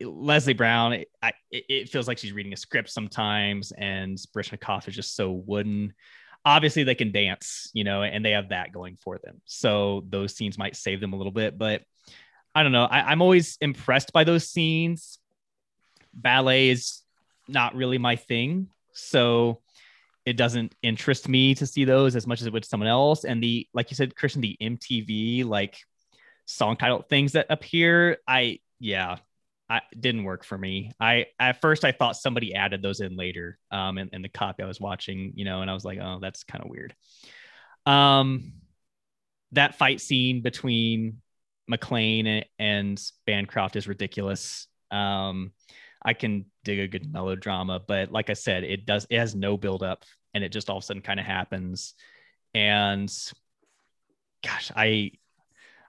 Leslie 0.00 0.54
Brown. 0.54 0.92
It, 0.92 1.08
I, 1.22 1.32
it 1.50 1.88
feels 1.88 2.08
like 2.08 2.18
she's 2.18 2.32
reading 2.32 2.52
a 2.52 2.56
script 2.56 2.90
sometimes, 2.90 3.72
and 3.72 4.16
Baryshnikov 4.34 4.88
is 4.88 4.94
just 4.94 5.16
so 5.16 5.30
wooden. 5.30 5.94
Obviously, 6.44 6.84
they 6.84 6.94
can 6.94 7.12
dance, 7.12 7.70
you 7.74 7.84
know, 7.84 8.02
and 8.02 8.24
they 8.24 8.30
have 8.32 8.50
that 8.50 8.72
going 8.72 8.96
for 9.02 9.18
them. 9.18 9.40
So 9.44 10.04
those 10.08 10.34
scenes 10.34 10.56
might 10.56 10.76
save 10.76 11.00
them 11.00 11.12
a 11.12 11.16
little 11.16 11.32
bit, 11.32 11.58
but 11.58 11.82
I 12.54 12.62
don't 12.62 12.72
know. 12.72 12.84
I, 12.84 13.10
I'm 13.10 13.22
always 13.22 13.58
impressed 13.60 14.12
by 14.12 14.24
those 14.24 14.48
scenes 14.48 15.18
ballet 16.14 16.68
is 16.70 17.02
not 17.46 17.74
really 17.74 17.98
my 17.98 18.16
thing. 18.16 18.68
So 18.92 19.60
it 20.24 20.36
doesn't 20.36 20.74
interest 20.82 21.28
me 21.28 21.54
to 21.54 21.66
see 21.66 21.84
those 21.84 22.16
as 22.16 22.26
much 22.26 22.40
as 22.40 22.46
it 22.46 22.52
would 22.52 22.64
someone 22.64 22.88
else. 22.88 23.24
And 23.24 23.42
the, 23.42 23.66
like 23.72 23.90
you 23.90 23.94
said, 23.94 24.14
Christian, 24.14 24.42
the 24.42 24.56
MTV 24.60 25.44
like 25.44 25.78
song 26.44 26.76
title 26.76 27.02
things 27.02 27.32
that 27.32 27.46
appear, 27.48 28.18
I, 28.26 28.58
yeah, 28.78 29.16
I 29.70 29.82
didn't 29.98 30.24
work 30.24 30.44
for 30.44 30.56
me. 30.56 30.92
I, 30.98 31.26
at 31.38 31.60
first 31.60 31.84
I 31.84 31.92
thought 31.92 32.16
somebody 32.16 32.54
added 32.54 32.80
those 32.80 33.00
in 33.00 33.16
later 33.16 33.58
um, 33.70 33.98
in, 33.98 34.08
in 34.12 34.22
the 34.22 34.28
copy 34.28 34.62
I 34.62 34.66
was 34.66 34.80
watching, 34.80 35.32
you 35.34 35.44
know, 35.44 35.60
and 35.60 35.70
I 35.70 35.74
was 35.74 35.84
like, 35.84 35.98
oh, 36.00 36.18
that's 36.20 36.44
kind 36.44 36.64
of 36.64 36.70
weird. 36.70 36.94
Um, 37.84 38.52
that 39.52 39.76
fight 39.76 40.00
scene 40.00 40.42
between 40.42 41.20
MacLaine 41.68 42.44
and 42.58 43.02
Bancroft 43.26 43.76
is 43.76 43.86
ridiculous. 43.86 44.66
Um, 44.90 45.52
I 46.02 46.14
can 46.14 46.46
dig 46.64 46.78
a 46.78 46.88
good 46.88 47.12
melodrama, 47.12 47.80
but 47.86 48.10
like 48.10 48.30
I 48.30 48.34
said, 48.34 48.64
it 48.64 48.86
does 48.86 49.06
it 49.10 49.18
has 49.18 49.34
no 49.34 49.56
build 49.56 49.82
up 49.82 50.04
and 50.32 50.44
it 50.44 50.52
just 50.52 50.70
all 50.70 50.78
of 50.78 50.82
a 50.82 50.86
sudden 50.86 51.02
kind 51.02 51.20
of 51.20 51.26
happens. 51.26 51.94
And 52.54 53.12
gosh, 54.42 54.70
I 54.74 55.12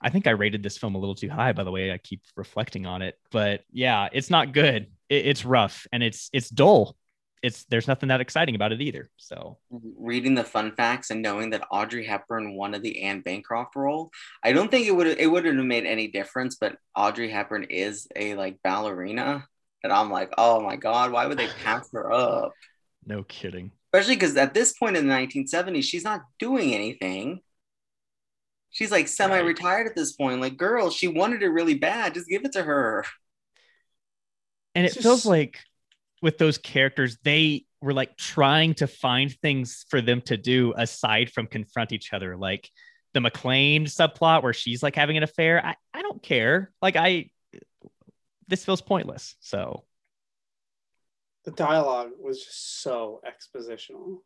I 0.02 0.10
think 0.10 0.28
I 0.28 0.32
rated 0.32 0.64
this 0.64 0.78
film 0.78 0.96
a 0.96 0.98
little 0.98 1.16
too 1.16 1.30
high 1.30 1.54
by 1.54 1.64
the 1.64 1.72
way 1.72 1.92
I 1.92 1.98
keep 1.98 2.22
reflecting 2.36 2.86
on 2.86 3.02
it. 3.02 3.16
But 3.32 3.64
yeah, 3.72 4.08
it's 4.12 4.30
not 4.30 4.54
good. 4.54 4.88
It, 5.10 5.28
it's 5.28 5.46
rough 5.46 5.88
and 5.92 6.04
it's 6.04 6.30
it's 6.34 6.50
dull. 6.50 6.96
It's 7.42 7.64
there's 7.66 7.88
nothing 7.88 8.10
that 8.10 8.20
exciting 8.20 8.56
about 8.56 8.74
it 8.74 8.82
either. 8.82 9.10
So 9.18 9.58
reading 9.70 10.36
the 10.36 10.44
fun 10.44 10.74
facts 10.76 11.10
and 11.10 11.22
knowing 11.22 11.52
that 11.52 11.66
Audrey 11.72 12.06
Hepburn 12.06 12.56
wanted 12.56 12.84
the 12.84 13.02
Anne 13.04 13.22
Bancroft 13.22 13.76
role, 13.76 14.12
I 14.44 14.52
don't 14.52 14.70
think 14.70 14.88
it 14.88 14.92
would 14.92 15.08
it 15.08 15.28
wouldn't 15.28 15.58
have 15.58 15.66
made 15.66 15.86
any 15.86 16.08
difference. 16.08 16.56
But 16.56 16.76
Audrey 16.96 17.30
Hepburn 17.30 17.66
is 17.70 18.08
a 18.16 18.36
like 18.36 18.60
ballerina, 18.64 19.46
and 19.84 19.94
I'm 19.94 20.12
like, 20.12 20.34
oh 20.38 20.60
my 20.62 20.76
God, 20.76 21.12
why 21.12 21.28
would 21.28 21.38
they 21.38 21.48
pass 21.64 21.90
her 21.94 22.12
up? 22.12 22.52
No 23.06 23.24
kidding. 23.24 23.72
Especially 23.92 24.18
because 24.18 24.38
at 24.38 24.54
this 24.54 24.74
point 24.74 24.96
in 24.96 25.08
the 25.08 25.14
1970s, 25.14 25.84
she's 25.84 26.04
not 26.04 26.22
doing 26.38 26.76
anything. 26.76 27.40
She's 28.72 28.92
like 28.92 29.08
semi 29.08 29.40
retired 29.40 29.88
at 29.88 29.96
this 29.96 30.14
point. 30.14 30.42
Like, 30.42 30.58
girl, 30.58 30.90
she 30.90 31.08
wanted 31.08 31.42
it 31.44 31.50
really 31.50 31.76
bad. 31.76 32.14
Just 32.14 32.28
give 32.28 32.46
it 32.46 32.54
to 32.54 32.64
her. 32.64 33.06
And 34.76 34.86
it 34.86 34.94
just... 34.94 35.02
feels 35.02 35.26
like 35.26 35.60
with 36.22 36.38
those 36.38 36.58
characters, 36.58 37.18
they 37.24 37.66
were 37.82 37.94
like 37.94 38.18
trying 38.18 38.74
to 38.76 38.88
find 38.88 39.32
things 39.32 39.86
for 39.90 40.02
them 40.02 40.22
to 40.22 40.38
do 40.38 40.74
aside 40.78 41.32
from 41.32 41.48
confront 41.48 41.92
each 41.92 42.14
other. 42.14 42.38
Like 42.38 42.70
the 43.14 43.22
MacLaine 43.22 43.86
subplot 43.86 44.44
where 44.44 44.54
she's 44.54 44.84
like 44.84 44.96
having 44.96 45.18
an 45.18 45.24
affair. 45.24 45.66
I, 45.66 45.76
I 45.94 46.02
don't 46.02 46.22
care. 46.22 46.72
Like, 46.82 46.96
I 46.96 47.32
this 48.50 48.66
feels 48.66 48.82
pointless. 48.82 49.36
So 49.40 49.86
the 51.46 51.52
dialogue 51.52 52.10
was 52.20 52.44
just 52.44 52.82
so 52.82 53.22
expositional, 53.26 54.18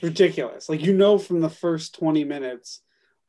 ridiculous. 0.00 0.68
like 0.68 0.82
you 0.82 0.94
know 0.94 1.18
from 1.18 1.40
the 1.40 1.50
first 1.50 1.94
twenty 1.94 2.24
minutes 2.24 2.80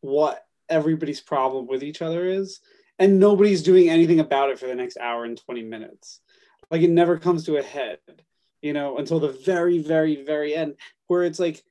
what 0.01 0.43
everybody's 0.70 1.22
problem 1.22 1.68
with 1.68 1.84
each 1.84 2.01
other 2.01 2.26
is, 2.26 2.59
and 2.99 3.20
nobody's 3.20 3.64
doing 3.64 3.89
anything 3.89 4.20
about 4.20 4.49
it 4.49 4.59
for 4.59 4.68
the 4.68 4.76
next 4.76 4.97
hour 4.97 5.26
and 5.26 5.38
twenty 5.38 5.64
minutes. 5.64 6.20
Like 6.72 6.82
it 6.82 6.89
never 6.89 7.18
comes 7.18 7.45
to 7.45 7.57
a 7.57 7.64
head, 7.64 7.99
you 8.61 8.74
know, 8.74 8.97
until 8.97 9.20
the 9.20 9.38
very, 9.45 9.80
very, 9.80 10.24
very 10.24 10.55
end, 10.55 10.76
where 11.07 11.24
it's 11.24 11.39
like 11.39 11.64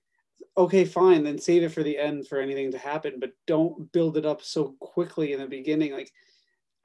okay, 0.56 0.84
fine, 0.84 1.24
then 1.24 1.38
save 1.38 1.62
it 1.62 1.70
for 1.70 1.82
the 1.82 1.98
end 1.98 2.28
for 2.28 2.38
anything 2.38 2.72
to 2.72 2.78
happen, 2.78 3.14
but 3.18 3.32
don't 3.46 3.90
build 3.92 4.16
it 4.16 4.26
up 4.26 4.42
so 4.42 4.74
quickly 4.80 5.32
in 5.32 5.40
the 5.40 5.46
beginning. 5.46 5.92
Like 5.92 6.12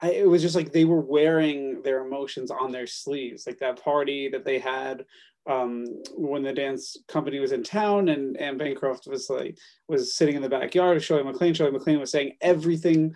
I, 0.00 0.12
it 0.12 0.28
was 0.28 0.42
just 0.42 0.54
like 0.54 0.72
they 0.72 0.84
were 0.84 1.00
wearing 1.00 1.82
their 1.82 2.04
emotions 2.04 2.50
on 2.50 2.72
their 2.72 2.86
sleeves, 2.86 3.46
like 3.46 3.58
that 3.58 3.82
party 3.82 4.28
that 4.30 4.44
they 4.44 4.58
had 4.58 5.04
um, 5.48 5.86
when 6.14 6.42
the 6.42 6.52
dance 6.52 6.96
company 7.08 7.38
was 7.38 7.52
in 7.52 7.62
town, 7.62 8.08
and 8.10 8.36
Anne 8.36 8.58
Bancroft 8.58 9.06
was 9.06 9.30
like 9.30 9.58
was 9.88 10.14
sitting 10.14 10.36
in 10.36 10.42
the 10.42 10.48
backyard, 10.48 11.02
showing 11.02 11.24
MacLaine. 11.24 11.54
Shirley 11.54 11.72
MacLaine 11.72 11.98
was 11.98 12.10
saying 12.10 12.36
everything 12.40 13.14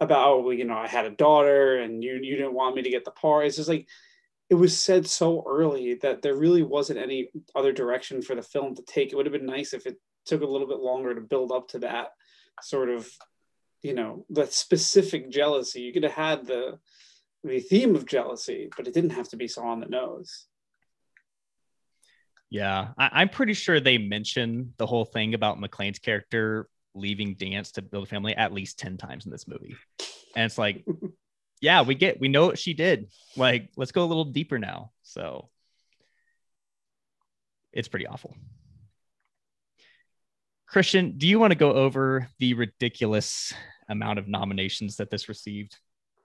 about 0.00 0.28
oh 0.28 0.40
well, 0.40 0.52
you 0.52 0.64
know 0.64 0.76
I 0.76 0.88
had 0.88 1.06
a 1.06 1.10
daughter 1.10 1.78
and 1.78 2.02
you 2.02 2.18
you 2.20 2.36
didn't 2.36 2.54
want 2.54 2.74
me 2.74 2.82
to 2.82 2.90
get 2.90 3.04
the 3.04 3.12
part. 3.12 3.46
It's 3.46 3.56
just 3.56 3.68
like 3.68 3.86
it 4.50 4.56
was 4.56 4.80
said 4.80 5.06
so 5.06 5.44
early 5.46 5.94
that 6.02 6.22
there 6.22 6.34
really 6.34 6.62
wasn't 6.62 6.98
any 6.98 7.30
other 7.54 7.72
direction 7.72 8.22
for 8.22 8.34
the 8.34 8.42
film 8.42 8.74
to 8.74 8.82
take. 8.82 9.12
It 9.12 9.16
would 9.16 9.26
have 9.26 9.32
been 9.32 9.46
nice 9.46 9.72
if 9.72 9.86
it 9.86 9.96
took 10.26 10.42
a 10.42 10.46
little 10.46 10.66
bit 10.66 10.80
longer 10.80 11.14
to 11.14 11.20
build 11.20 11.52
up 11.52 11.68
to 11.68 11.78
that 11.80 12.08
sort 12.62 12.88
of 12.88 13.08
you 13.82 13.94
know 13.94 14.26
that 14.30 14.52
specific 14.52 15.30
jealousy. 15.30 15.82
You 15.82 15.92
could 15.92 16.02
have 16.02 16.12
had 16.12 16.46
the 16.46 16.78
the 17.44 17.60
theme 17.60 17.94
of 17.94 18.04
jealousy, 18.04 18.68
but 18.76 18.88
it 18.88 18.94
didn't 18.94 19.10
have 19.10 19.28
to 19.28 19.36
be 19.36 19.46
so 19.46 19.62
on 19.62 19.78
the 19.78 19.86
nose. 19.86 20.47
Yeah, 22.50 22.88
I, 22.96 23.22
am 23.22 23.28
pretty 23.28 23.52
sure 23.52 23.78
they 23.78 23.98
mention 23.98 24.72
the 24.78 24.86
whole 24.86 25.04
thing 25.04 25.34
about 25.34 25.60
MacLaine's 25.60 25.98
character 25.98 26.68
leaving 26.94 27.34
dance 27.34 27.72
to 27.72 27.82
build 27.82 28.04
a 28.04 28.06
family 28.06 28.34
at 28.34 28.52
least 28.52 28.78
10 28.78 28.96
times 28.96 29.26
in 29.26 29.32
this 29.32 29.46
movie. 29.46 29.76
And 30.34 30.46
it's 30.46 30.56
like, 30.56 30.84
yeah, 31.60 31.82
we 31.82 31.94
get, 31.94 32.20
we 32.20 32.28
know 32.28 32.46
what 32.46 32.58
she 32.58 32.72
did. 32.72 33.10
Like, 33.36 33.70
let's 33.76 33.92
go 33.92 34.02
a 34.02 34.06
little 34.06 34.24
deeper 34.24 34.58
now. 34.58 34.92
So 35.02 35.50
it's 37.72 37.88
pretty 37.88 38.06
awful. 38.06 38.34
Christian, 40.66 41.16
do 41.16 41.26
you 41.26 41.38
want 41.38 41.50
to 41.50 41.58
go 41.58 41.72
over 41.72 42.28
the 42.38 42.54
ridiculous 42.54 43.52
amount 43.88 44.18
of 44.18 44.28
nominations 44.28 44.96
that 44.96 45.10
this 45.10 45.28
received? 45.28 45.76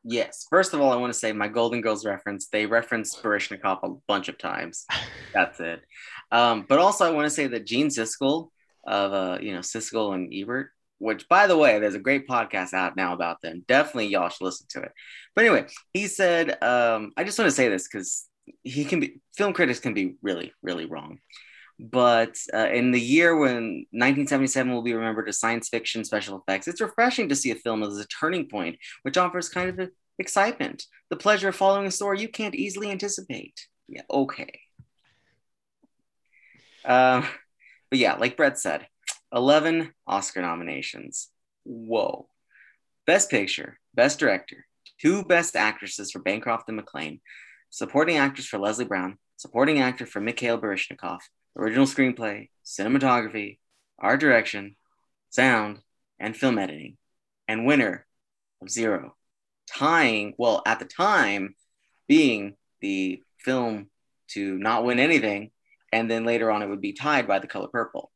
Yes. 0.04 0.46
First 0.50 0.74
of 0.74 0.82
all, 0.82 0.92
I 0.92 0.98
want 0.98 1.14
to 1.14 1.20
say 1.20 1.32
my 1.32 1.48
Golden 1.48 1.82
Girls 1.82 2.06
reference. 2.06 2.48
They 2.48 2.66
reference 2.66 3.16
Baryshnikov 3.16 3.80
a 3.84 3.96
bunch 4.08 4.28
of 4.28 4.38
times. 4.38 4.86
That's 5.34 5.60
it. 5.60 5.82
Um, 6.32 6.66
but 6.68 6.80
also, 6.80 7.06
I 7.06 7.12
want 7.12 7.26
to 7.26 7.30
say 7.30 7.48
that 7.48 7.66
Gene 7.66 7.88
Siskel 7.88 8.50
of 8.86 9.14
uh, 9.14 9.38
you 9.42 9.54
know 9.54 9.60
Siskel 9.60 10.14
and 10.14 10.34
Ebert, 10.34 10.72
which 10.98 11.28
by 11.30 11.48
the 11.48 11.58
way, 11.58 11.80
there's 11.80 11.96
a 11.96 12.00
great 12.00 12.28
podcast 12.28 12.74
out 12.74 12.98
now 12.98 13.14
about 13.14 13.42
them. 13.42 13.64
Definitely, 13.68 14.08
y'all 14.08 14.30
should 14.30 14.44
listen 14.44 14.68
to 14.72 14.82
it. 14.82 14.92
But 15.36 15.46
anyway, 15.46 15.68
he 15.94 16.08
said, 16.08 16.62
um, 16.62 17.14
I 17.16 17.24
just 17.24 17.40
want 17.40 17.50
to 17.50 17.56
say 17.56 17.70
this 17.70 17.88
because 17.88 18.28
he 18.64 18.84
can 18.84 19.00
be 19.00 19.22
film 19.38 19.54
critics 19.54 19.80
can 19.80 19.94
be 19.94 20.16
really, 20.22 20.52
really 20.62 20.86
wrong. 20.86 21.20
But 21.80 22.38
uh, 22.54 22.70
in 22.70 22.92
the 22.92 23.02
year 23.02 23.36
when 23.36 23.86
1977 23.92 24.72
will 24.72 24.84
be 24.84 24.94
remembered 24.94 25.28
as 25.28 25.40
science 25.40 25.70
fiction 25.70 26.06
special 26.06 26.38
effects, 26.38 26.68
it's 26.68 26.82
refreshing 26.82 27.30
to 27.30 27.36
see 27.36 27.52
a 27.52 27.56
film 27.56 27.84
as 27.84 27.98
a 27.98 28.08
turning 28.08 28.48
point, 28.48 28.78
which 29.02 29.18
offers 29.18 29.50
kind 29.50 29.80
of 29.80 29.90
excitement, 30.20 30.86
the 31.10 31.16
pleasure 31.16 31.50
of 31.50 31.56
following 31.56 31.88
a 31.88 31.92
story 31.92 32.22
you 32.22 32.30
can't 32.30 32.56
easily 32.56 32.92
anticipate. 32.92 33.68
Yeah, 33.88 34.04
okay. 34.10 34.62
Uh, 36.86 37.26
but 37.90 38.00
yeah, 38.00 38.16
like 38.16 38.38
Brett 38.38 38.60
said, 38.60 38.88
11 39.34 39.94
Oscar 40.08 40.42
nominations. 40.42 41.30
Whoa. 41.64 42.28
Best 43.06 43.30
Picture, 43.30 43.80
Best 43.94 44.20
Director, 44.20 44.66
two 45.02 45.24
Best 45.24 45.56
Actresses 45.56 46.12
for 46.12 46.20
Bancroft 46.20 46.70
and 46.70 46.78
MacLaine, 46.78 47.20
Supporting 47.70 48.18
Actress 48.18 48.48
for 48.48 48.60
Leslie 48.60 48.86
Brown, 48.86 49.18
Supporting 49.36 49.80
Actor 49.80 50.06
for 50.06 50.22
Mikhail 50.22 50.60
Baryshnikov, 50.60 51.20
original 51.56 51.86
screenplay, 51.86 52.50
cinematography, 52.66 53.60
art 54.00 54.20
direction, 54.20 54.76
sound, 55.30 55.80
and 56.20 56.36
film 56.36 56.58
editing, 56.58 56.98
and 57.48 57.66
winner 57.66 58.06
of 58.62 58.70
zero. 58.70 59.16
Tying, 59.68 60.34
well, 60.38 60.62
at 60.66 60.80
the 60.80 60.86
time, 60.86 61.56
being 62.08 62.56
the 62.82 63.22
film 63.40 63.90
to 64.30 64.58
not 64.58 64.84
win 64.84 65.00
anything, 65.00 65.52
and 65.92 66.10
then 66.10 66.26
later 66.26 66.52
on 66.52 66.62
it 66.62 66.70
would 66.70 66.82
be 66.82 66.94
tied 66.94 67.28
by 67.28 67.40
the 67.40 67.48
color 67.48 67.68
purple. 67.68 68.12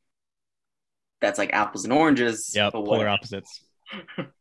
That's 1.22 1.38
like 1.38 1.54
apples 1.54 1.84
and 1.84 1.94
oranges. 1.94 2.52
Yeah, 2.56 2.70
polar 2.70 3.08
opposites. 3.08 3.62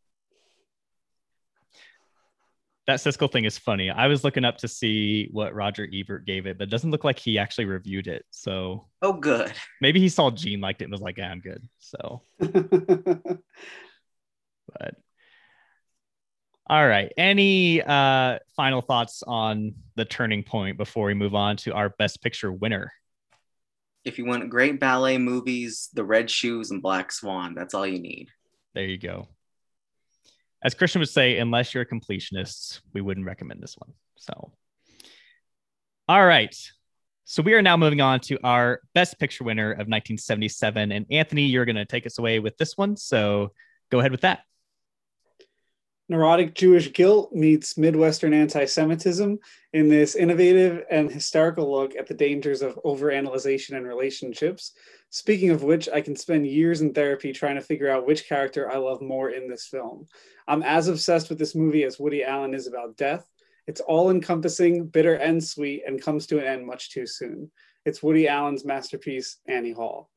that 2.87 3.01
Siskel 3.01 3.31
thing 3.31 3.45
is 3.45 3.59
funny. 3.59 3.91
I 3.91 4.07
was 4.07 4.23
looking 4.23 4.45
up 4.45 4.59
to 4.59 4.69
see 4.69 5.29
what 5.33 5.55
Roger 5.55 5.89
Ebert 5.93 6.25
gave 6.25 6.47
it, 6.47 6.57
but 6.57 6.69
it 6.69 6.71
doesn't 6.71 6.93
look 6.93 7.03
like 7.03 7.19
he 7.19 7.39
actually 7.39 7.65
reviewed 7.65 8.07
it. 8.07 8.25
So 8.31 8.87
oh, 9.03 9.15
good. 9.15 9.53
Maybe 9.81 9.99
he 9.99 10.09
saw 10.09 10.31
Gene 10.31 10.61
liked 10.61 10.83
it 10.83 10.85
and 10.85 10.93
was 10.93 11.01
like, 11.01 11.19
"Yeah, 11.19 11.31
I'm 11.31 11.41
good." 11.41 11.69
So, 11.81 12.23
but 12.39 13.41
all 16.69 16.87
right. 16.87 17.13
Any 17.17 17.83
uh, 17.83 18.39
final 18.55 18.83
thoughts 18.83 19.25
on 19.27 19.75
the 19.97 20.05
turning 20.05 20.45
point 20.45 20.77
before 20.77 21.07
we 21.07 21.15
move 21.15 21.35
on 21.35 21.57
to 21.59 21.75
our 21.75 21.89
Best 21.91 22.23
Picture 22.23 22.53
winner? 22.53 22.93
If 24.05 24.19
you 24.19 24.27
want 24.27 24.49
great 24.51 24.79
ballet 24.79 25.19
movies, 25.19 25.89
The 25.93 26.05
Red 26.05 26.31
Shoes 26.31 26.71
and 26.71 26.81
Black 26.81 27.11
Swan, 27.11 27.55
that's 27.55 27.75
all 27.75 27.87
you 27.87 27.99
need. 27.99 28.29
There 28.75 28.85
you 28.85 28.99
go 28.99 29.27
as 30.63 30.75
Christian 30.75 31.01
would 31.01 31.09
say, 31.09 31.39
unless 31.39 31.75
you're 31.75 31.83
a 31.83 31.87
completionist, 31.87 32.81
we 32.93 33.01
wouldn't 33.01 33.27
recommend 33.27 33.63
this 33.63 33.77
one. 33.77 33.93
So, 34.17 34.53
all 36.09 36.25
right. 36.27 36.55
So 37.25 37.43
we 37.43 37.55
are 37.55 37.63
now 37.63 37.77
moving 37.77 38.01
on 38.01 38.21
to 38.21 38.39
our 38.45 38.81
best 38.95 39.19
picture 39.19 39.43
winner 39.43 39.73
of 39.73 39.89
1977. 39.89 40.93
And 40.93 41.07
Anthony, 41.11 41.47
you're 41.47 41.65
going 41.65 41.77
to 41.77 41.85
take 41.85 42.07
us 42.07 42.19
away 42.19 42.39
with 42.39 42.57
this 42.57 42.77
one. 42.77 42.97
So 42.97 43.53
go 43.91 43.99
ahead 43.99 44.13
with 44.13 44.21
that. 44.21 44.41
Neurotic 46.09 46.55
Jewish 46.55 46.93
guilt 46.93 47.33
meets 47.33 47.77
Midwestern 47.77 48.33
anti 48.33 48.65
Semitism 48.65 49.39
in 49.73 49.89
this 49.89 50.15
innovative 50.15 50.85
and 50.89 51.11
hysterical 51.11 51.71
look 51.71 51.97
at 51.97 52.07
the 52.07 52.15
dangers 52.15 52.63
of 52.63 52.79
overanalyzation 52.85 53.77
and 53.77 53.87
relationships. 53.87 54.73
Speaking 55.11 55.51
of 55.51 55.65
which, 55.65 55.89
I 55.89 56.01
can 56.01 56.15
spend 56.15 56.47
years 56.47 56.81
in 56.81 56.93
therapy 56.93 57.33
trying 57.33 57.57
to 57.57 57.61
figure 57.61 57.91
out 57.91 58.07
which 58.07 58.29
character 58.29 58.71
I 58.71 58.77
love 58.77 59.03
more 59.03 59.31
in 59.31 59.49
this 59.49 59.67
film. 59.67 60.07
I'm 60.47 60.63
as 60.63 60.87
obsessed 60.87 61.29
with 61.29 61.39
this 61.39 61.57
movie 61.57 61.83
as 61.83 61.99
Woody 61.99 62.23
Allen 62.23 62.55
is 62.55 62.69
about 62.69 62.97
death. 62.97 63.29
It's 63.67 63.81
all 63.81 64.11
encompassing, 64.11 64.87
bitter 64.87 65.15
and 65.15 65.43
sweet, 65.43 65.83
and 65.87 66.01
comes 66.01 66.29
to 66.29 66.39
an 66.39 66.45
end 66.45 66.67
much 66.67 66.91
too 66.91 67.07
soon. 67.07 67.51
It's 67.85 68.03
Woody 68.03 68.29
Allen's 68.29 68.65
masterpiece, 68.65 69.39
Annie 69.49 69.73
Hall. 69.73 70.11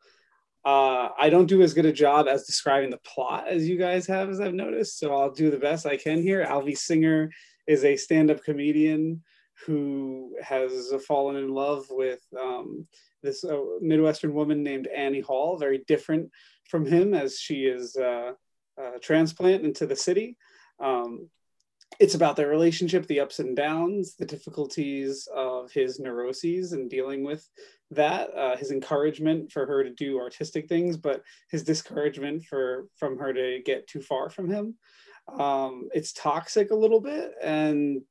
Uh, 0.66 1.10
I 1.18 1.30
don't 1.30 1.47
do 1.47 1.62
as 1.62 1.74
good 1.74 1.86
a 1.86 1.93
job 1.93 2.28
as 2.28 2.45
describing 2.45 2.89
the 2.89 2.97
plot 2.97 3.47
as 3.47 3.68
you 3.68 3.78
guys 3.78 4.05
have, 4.07 4.30
as 4.30 4.41
I've 4.41 4.53
noticed. 4.53 4.99
So 4.99 5.16
I'll 5.16 5.32
do 5.32 5.49
the 5.49 5.57
best 5.57 5.86
I 5.86 5.97
can 5.97 6.22
here. 6.22 6.45
Alvy 6.45 6.78
Singer 6.78 7.32
is 7.68 7.86
a 7.86 7.95
stand-up 7.95 8.43
comedian 8.43 9.24
who 9.66 10.36
has 10.41 10.93
fallen 11.07 11.36
in 11.38 11.49
love 11.49 11.86
with 11.89 12.22
um, 12.39 12.88
this 13.24 13.43
uh, 13.43 13.60
Midwestern 13.82 14.34
woman 14.34 14.64
named 14.64 14.88
Annie 14.88 15.20
Hall, 15.20 15.57
very 15.57 15.84
different 15.88 16.30
from 16.70 16.86
him 16.86 17.14
as 17.14 17.39
she 17.39 17.66
is 17.66 17.95
uh, 17.95 18.32
a 18.78 18.99
transplant 18.99 19.66
into 19.66 19.86
the 19.86 19.95
city. 19.95 20.38
Um, 20.80 21.30
it's 22.00 22.16
about 22.16 22.36
their 22.36 22.48
relationship, 22.48 23.08
the 23.08 23.20
ups 23.20 23.40
and 23.40 23.56
downs, 23.56 24.16
the 24.16 24.26
difficulties 24.26 25.28
of 25.34 25.72
his 25.72 26.00
neuroses 26.00 26.74
and 26.74 26.90
dealing 26.90 27.24
with 27.24 27.50
that, 27.92 28.30
uh, 28.36 28.56
his 28.56 28.72
encouragement 28.72 29.52
for 29.52 29.66
her 29.66 29.84
to 29.84 29.90
do 29.90 30.20
artistic 30.20 30.68
things, 30.68 30.96
but 30.96 31.24
his 31.50 31.64
discouragement 31.64 32.44
for 32.46 32.88
from 32.96 33.18
her 33.18 33.34
to 33.34 33.62
get 33.66 33.88
too 33.88 34.02
far 34.02 34.30
from 34.30 34.50
him. 34.50 34.76
Um, 35.28 35.90
it's 35.94 36.14
toxic 36.14 36.72
a 36.72 36.76
little 36.76 37.02
bit 37.02 37.34
and 37.42 38.02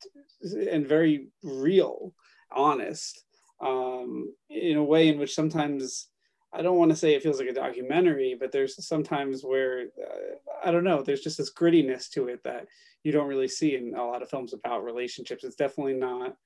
and 0.42 0.86
very 0.86 1.28
real, 1.42 2.14
honest, 2.50 3.24
um, 3.60 4.32
in 4.50 4.76
a 4.76 4.84
way 4.84 5.08
in 5.08 5.18
which 5.18 5.34
sometimes 5.34 6.08
I 6.52 6.62
don't 6.62 6.78
want 6.78 6.90
to 6.90 6.96
say 6.96 7.14
it 7.14 7.22
feels 7.22 7.38
like 7.38 7.48
a 7.48 7.52
documentary, 7.54 8.36
but 8.38 8.52
there's 8.52 8.84
sometimes 8.86 9.42
where 9.42 9.82
uh, 9.82 10.66
I 10.66 10.70
don't 10.70 10.84
know, 10.84 11.02
there's 11.02 11.20
just 11.20 11.38
this 11.38 11.52
grittiness 11.52 12.08
to 12.10 12.28
it 12.28 12.42
that 12.44 12.66
you 13.04 13.12
don't 13.12 13.28
really 13.28 13.48
see 13.48 13.76
in 13.76 13.94
a 13.94 14.04
lot 14.04 14.22
of 14.22 14.30
films 14.30 14.54
about 14.54 14.84
relationships. 14.84 15.44
It's 15.44 15.56
definitely 15.56 15.94
not 15.94 16.36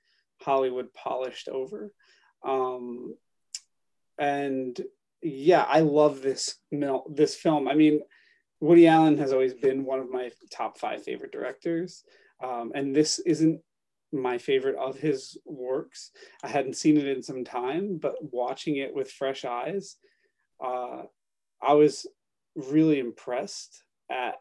Hollywood 0.40 0.92
polished 0.92 1.48
over. 1.48 1.92
Um, 2.44 3.14
and 4.18 4.78
yeah, 5.22 5.62
I 5.62 5.80
love 5.80 6.20
this 6.20 6.56
mil- 6.70 7.06
this 7.08 7.36
film. 7.36 7.68
I 7.68 7.74
mean, 7.74 8.00
Woody 8.60 8.86
Allen 8.86 9.18
has 9.18 9.32
always 9.32 9.54
been 9.54 9.84
one 9.84 10.00
of 10.00 10.10
my 10.10 10.30
top 10.50 10.78
five 10.78 11.02
favorite 11.02 11.32
directors, 11.32 12.04
um, 12.42 12.72
and 12.74 12.94
this 12.94 13.18
isn't 13.20 13.60
my 14.12 14.38
favorite 14.38 14.76
of 14.76 14.98
his 14.98 15.38
works. 15.44 16.10
I 16.42 16.48
hadn't 16.48 16.76
seen 16.76 16.96
it 16.96 17.06
in 17.06 17.22
some 17.22 17.44
time, 17.44 17.98
but 17.98 18.16
watching 18.20 18.76
it 18.76 18.94
with 18.94 19.10
fresh 19.10 19.44
eyes, 19.44 19.96
uh, 20.64 21.02
I 21.62 21.74
was 21.74 22.06
really 22.54 22.98
impressed 22.98 23.84
at 24.10 24.34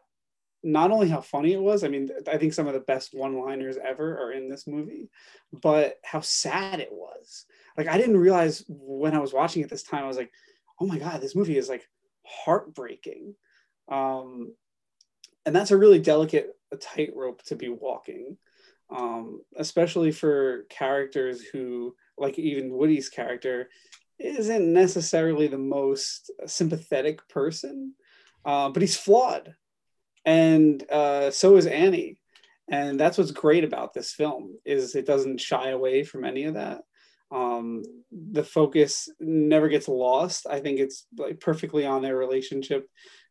not 0.64 0.90
only 0.90 1.08
how 1.08 1.20
funny 1.20 1.52
it 1.52 1.60
was, 1.60 1.82
I 1.82 1.88
mean, 1.88 2.08
I 2.28 2.38
think 2.38 2.52
some 2.52 2.68
of 2.68 2.74
the 2.74 2.80
best 2.80 3.14
one 3.14 3.40
liners 3.40 3.76
ever 3.82 4.18
are 4.18 4.32
in 4.32 4.48
this 4.48 4.66
movie, 4.66 5.10
but 5.52 5.96
how 6.04 6.20
sad 6.20 6.78
it 6.78 6.92
was. 6.92 7.46
Like, 7.76 7.88
I 7.88 7.98
didn't 7.98 8.18
realize 8.18 8.64
when 8.68 9.14
I 9.14 9.18
was 9.18 9.32
watching 9.32 9.62
it 9.62 9.70
this 9.70 9.82
time, 9.82 10.04
I 10.04 10.08
was 10.08 10.16
like, 10.16 10.30
oh 10.80 10.86
my 10.86 10.98
God, 10.98 11.20
this 11.20 11.34
movie 11.34 11.58
is 11.58 11.68
like 11.68 11.88
heartbreaking. 12.24 13.34
Um, 13.90 14.54
and 15.44 15.54
that's 15.56 15.72
a 15.72 15.76
really 15.76 15.98
delicate 15.98 16.50
tightrope 16.80 17.42
to 17.44 17.56
be 17.56 17.68
walking, 17.68 18.36
um, 18.94 19.40
especially 19.56 20.12
for 20.12 20.64
characters 20.68 21.42
who, 21.42 21.94
like 22.18 22.38
even 22.38 22.72
Woody's 22.72 23.08
character, 23.08 23.68
isn't 24.18 24.72
necessarily 24.72 25.48
the 25.48 25.58
most 25.58 26.30
sympathetic 26.46 27.26
person, 27.28 27.94
uh, 28.44 28.68
but 28.68 28.82
he's 28.82 28.96
flawed 28.96 29.54
and 30.24 30.88
uh, 30.90 31.30
so 31.30 31.56
is 31.56 31.66
Annie. 31.66 32.18
And 32.70 32.98
that's 32.98 33.18
what's 33.18 33.32
great 33.32 33.64
about 33.64 33.92
this 33.92 34.12
film 34.12 34.56
is 34.64 34.94
it 34.94 35.06
doesn't 35.06 35.40
shy 35.40 35.70
away 35.70 36.04
from 36.04 36.24
any 36.24 36.44
of 36.44 36.54
that. 36.54 36.82
Um, 37.30 37.82
the 38.10 38.44
focus 38.44 39.08
never 39.18 39.68
gets 39.68 39.88
lost. 39.88 40.46
I 40.48 40.60
think 40.60 40.78
it's 40.78 41.06
like 41.16 41.40
perfectly 41.40 41.86
on 41.86 42.02
their 42.02 42.16
relationship 42.16 42.86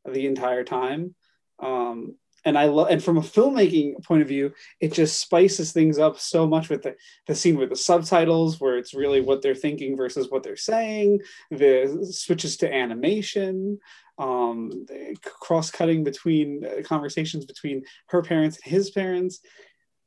the 0.06 0.26
entire 0.26 0.64
time. 0.64 1.16
Um, 1.60 2.16
and 2.44 2.58
I 2.58 2.66
love, 2.66 2.88
and 2.90 3.04
from 3.04 3.18
a 3.18 3.22
filmmaking 3.22 4.04
point 4.04 4.22
of 4.22 4.28
view, 4.28 4.54
it 4.80 4.94
just 4.94 5.20
spices 5.20 5.72
things 5.72 6.00
up 6.00 6.20
so 6.20 6.48
much 6.48 6.70
with 6.70 6.82
the, 6.82 6.96
the 7.28 7.36
scene 7.36 7.58
with 7.58 7.70
the 7.70 7.76
subtitles, 7.76 8.60
where 8.60 8.78
it's 8.78 8.94
really 8.94 9.22
what 9.22 9.42
they're 9.42 9.56
thinking 9.56 9.96
versus 9.96 10.30
what 10.30 10.42
they're 10.42 10.56
saying, 10.56 11.20
the 11.52 12.08
switches 12.12 12.58
to 12.58 12.74
animation, 12.74 13.80
um, 14.18 14.86
cross 15.24 15.70
cutting 15.70 16.04
between 16.04 16.66
uh, 16.66 16.82
conversations 16.84 17.46
between 17.46 17.84
her 18.08 18.22
parents 18.22 18.60
and 18.64 18.72
his 18.72 18.90
parents. 18.90 19.40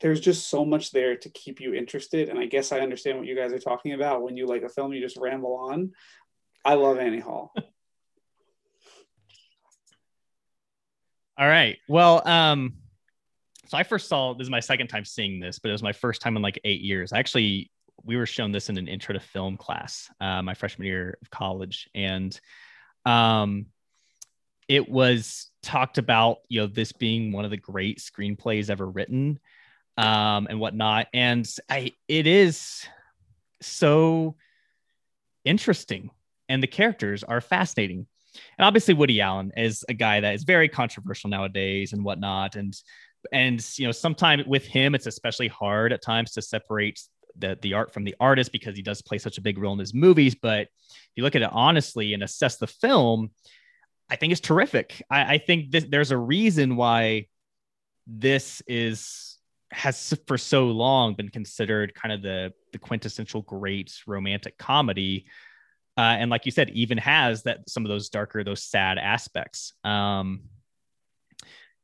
There's 0.01 0.21
just 0.21 0.49
so 0.49 0.65
much 0.65 0.91
there 0.91 1.17
to 1.17 1.31
keep 1.31 1.61
you 1.61 1.73
interested. 1.73 2.29
And 2.29 2.39
I 2.39 2.47
guess 2.47 2.73
I 2.73 2.81
understand 2.81 3.19
what 3.19 3.27
you 3.27 3.37
guys 3.37 3.53
are 3.53 3.59
talking 3.59 3.93
about. 3.93 4.23
When 4.23 4.37
you 4.37 4.47
like 4.47 4.63
a 4.63 4.69
film, 4.69 4.93
you 4.93 5.01
just 5.01 5.17
ramble 5.17 5.55
on. 5.55 5.93
I 6.65 6.75
love 6.75 6.99
Annie 6.99 7.21
Hall. 7.21 7.55
All 11.37 11.49
right. 11.49 11.79
Well, 11.89 12.27
um, 12.29 12.75
so 13.67 13.77
I 13.77 13.83
first 13.83 14.09
saw 14.09 14.35
this 14.35 14.45
is 14.45 14.51
my 14.51 14.61
second 14.61 14.87
time 14.87 15.05
seeing 15.05 15.41
this, 15.41 15.59
but 15.59 15.71
it 15.71 15.73
was 15.73 15.83
my 15.83 15.93
first 15.93 16.23
time 16.23 16.37
in 16.37 16.43
like 16.43 16.61
eight 16.65 16.81
years. 16.81 17.13
Actually, 17.13 17.73
we 18.05 18.17
were 18.17 18.27
shown 18.27 18.53
this 18.53 18.69
in 18.69 18.79
an 18.79 18.87
intro 18.87 19.15
to 19.15 19.21
film 19.21 19.57
class, 19.57 20.09
uh, 20.21 20.43
my 20.43 20.55
freshman 20.55 20.87
year 20.87 21.19
of 21.23 21.31
college, 21.31 21.89
and 21.95 22.39
um, 23.05 23.67
it 24.69 24.89
was 24.89 25.51
talked 25.63 25.99
about, 25.99 26.39
you 26.49 26.61
know, 26.61 26.67
this 26.67 26.93
being 26.93 27.33
one 27.33 27.45
of 27.45 27.51
the 27.51 27.57
great 27.57 27.99
screenplays 27.99 28.71
ever 28.71 28.87
written, 28.87 29.41
um, 29.97 30.47
and 30.49 30.61
whatnot. 30.61 31.09
And 31.13 31.49
I, 31.69 31.93
it 32.07 32.27
is 32.27 32.87
so 33.61 34.37
interesting, 35.45 36.11
and 36.49 36.63
the 36.63 36.69
characters 36.69 37.25
are 37.25 37.41
fascinating 37.41 38.07
and 38.59 38.67
obviously 38.67 38.95
Woody 38.95 39.21
Allen 39.21 39.53
is 39.57 39.85
a 39.89 39.95
guy 39.95 40.21
that 40.21 40.35
is 40.35 40.45
very 40.45 40.69
controversial 40.69 41.31
nowadays 41.31 41.93
and 41.93 42.05
whatnot. 42.05 42.57
And 42.57 42.75
and 43.33 43.67
you 43.77 43.87
know, 43.87 43.93
sometimes 43.93 44.45
with 44.47 44.67
him, 44.67 44.95
it's 44.95 45.07
especially 45.07 45.49
hard 45.49 45.93
at 45.93 46.03
times 46.03 46.33
to 46.33 46.43
separate 46.43 47.01
the 47.39 47.59
the 47.63 47.75
art 47.75 47.93
from 47.93 48.05
the 48.05 48.15
artist 48.21 48.53
because 48.53 48.77
he 48.77 48.83
does 48.83 49.03
play 49.03 49.19
such 49.19 49.39
a 49.39 49.43
big 49.43 49.59
role 49.59 49.73
in 49.73 49.79
his 49.79 49.95
movies. 49.95 50.35
But 50.35 50.63
if 50.63 51.13
you 51.17 51.23
look 51.23 51.37
at 51.37 51.43
it 51.43 51.51
honestly 51.53 52.15
and 52.15 52.23
assess 52.23 52.57
the 52.57 52.67
film, 52.67 53.31
I 54.11 54.17
think 54.17 54.33
it's 54.33 54.41
terrific. 54.41 55.03
I, 55.11 55.35
I 55.35 55.39
think 55.39 55.71
there's 55.71 56.11
a 56.11 56.19
reason 56.19 56.77
why 56.77 57.27
this 58.07 58.63
is 58.67 59.39
has 59.73 60.15
for 60.29 60.39
so 60.39 60.67
long 60.67 61.15
been 61.15 61.31
considered 61.31 61.95
kind 61.95 62.13
of 62.13 62.23
the 62.23 62.53
the 62.73 62.79
quintessential 62.79 63.43
great 63.43 63.93
romantic 64.07 64.57
comedy 64.59 65.27
uh, 65.97 66.17
and 66.19 66.31
like 66.31 66.47
you 66.47 66.53
said, 66.53 66.71
even 66.71 66.99
has 66.99 67.45
that 67.45 67.69
some 67.69 67.85
of 67.85 67.89
those 67.89 68.09
darker, 68.09 68.43
those 68.43 68.63
sad 68.63 68.99
aspects. 68.99 69.73
Um, 69.85 70.43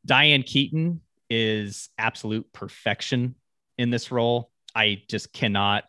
Diane 0.05 0.43
Keaton 0.43 1.01
is 1.29 1.91
absolute 1.97 2.53
perfection 2.53 3.37
in 3.79 3.91
this 3.91 4.11
role. 4.11 4.51
I 4.75 5.03
just 5.09 5.33
cannot 5.33 5.85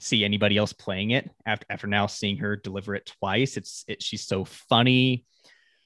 see 0.00 0.24
anybody 0.24 0.56
else 0.56 0.72
playing 0.72 1.10
it 1.10 1.28
after 1.44 1.66
after 1.68 1.86
now 1.86 2.06
seeing 2.06 2.38
her 2.38 2.56
deliver 2.56 2.94
it 2.94 3.12
twice. 3.20 3.56
It's 3.56 3.84
it, 3.86 4.02
she's 4.02 4.26
so 4.26 4.44
funny, 4.44 5.26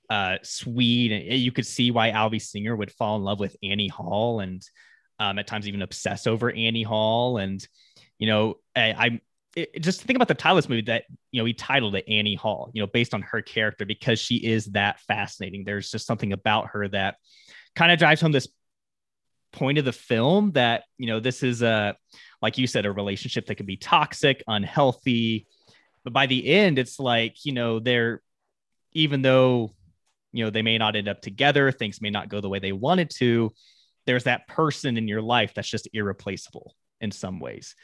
uh, 0.08 0.36
sweet, 0.42 1.12
and 1.12 1.40
you 1.40 1.50
could 1.50 1.66
see 1.66 1.90
why 1.90 2.10
Alvy 2.10 2.40
Singer 2.40 2.76
would 2.76 2.92
fall 2.92 3.16
in 3.16 3.22
love 3.22 3.40
with 3.40 3.56
Annie 3.62 3.88
Hall 3.88 4.40
and 4.40 4.62
um, 5.18 5.38
at 5.38 5.46
times 5.46 5.66
even 5.66 5.82
obsess 5.82 6.26
over 6.26 6.50
Annie 6.50 6.82
Hall. 6.82 7.38
And 7.38 7.66
you 8.18 8.26
know, 8.26 8.56
I, 8.76 8.92
I'm 8.92 9.20
it, 9.54 9.82
just 9.82 10.02
think 10.02 10.16
about 10.16 10.28
the 10.28 10.34
title 10.34 10.58
of 10.58 10.64
this 10.64 10.68
movie 10.68 10.82
that 10.82 11.04
you 11.30 11.40
know 11.40 11.44
he 11.44 11.52
titled 11.52 11.94
it 11.94 12.04
Annie 12.08 12.34
Hall, 12.34 12.70
you 12.72 12.82
know, 12.82 12.86
based 12.86 13.14
on 13.14 13.22
her 13.22 13.42
character 13.42 13.84
because 13.84 14.18
she 14.18 14.36
is 14.36 14.66
that 14.66 15.00
fascinating. 15.00 15.64
There's 15.64 15.90
just 15.90 16.06
something 16.06 16.32
about 16.32 16.68
her 16.68 16.88
that 16.88 17.16
kind 17.76 17.92
of 17.92 17.98
drives 17.98 18.20
home 18.20 18.32
this 18.32 18.48
point 19.52 19.76
of 19.76 19.84
the 19.84 19.92
film 19.92 20.52
that 20.52 20.84
you 20.96 21.06
know 21.06 21.20
this 21.20 21.42
is 21.42 21.62
a 21.62 21.96
like 22.40 22.56
you 22.56 22.66
said 22.66 22.86
a 22.86 22.92
relationship 22.92 23.46
that 23.46 23.56
can 23.56 23.66
be 23.66 23.76
toxic, 23.76 24.42
unhealthy, 24.46 25.46
but 26.04 26.12
by 26.12 26.26
the 26.26 26.46
end 26.48 26.78
it's 26.78 26.98
like 26.98 27.44
you 27.44 27.52
know 27.52 27.78
they're 27.78 28.22
even 28.92 29.22
though 29.22 29.70
you 30.32 30.44
know 30.44 30.50
they 30.50 30.62
may 30.62 30.78
not 30.78 30.96
end 30.96 31.08
up 31.08 31.20
together, 31.20 31.70
things 31.70 32.00
may 32.00 32.10
not 32.10 32.28
go 32.28 32.40
the 32.40 32.48
way 32.48 32.58
they 32.58 32.72
wanted 32.72 33.10
to. 33.10 33.52
There's 34.06 34.24
that 34.24 34.48
person 34.48 34.96
in 34.96 35.06
your 35.06 35.22
life 35.22 35.52
that's 35.54 35.68
just 35.68 35.88
irreplaceable 35.92 36.74
in 37.00 37.10
some 37.10 37.38
ways 37.38 37.76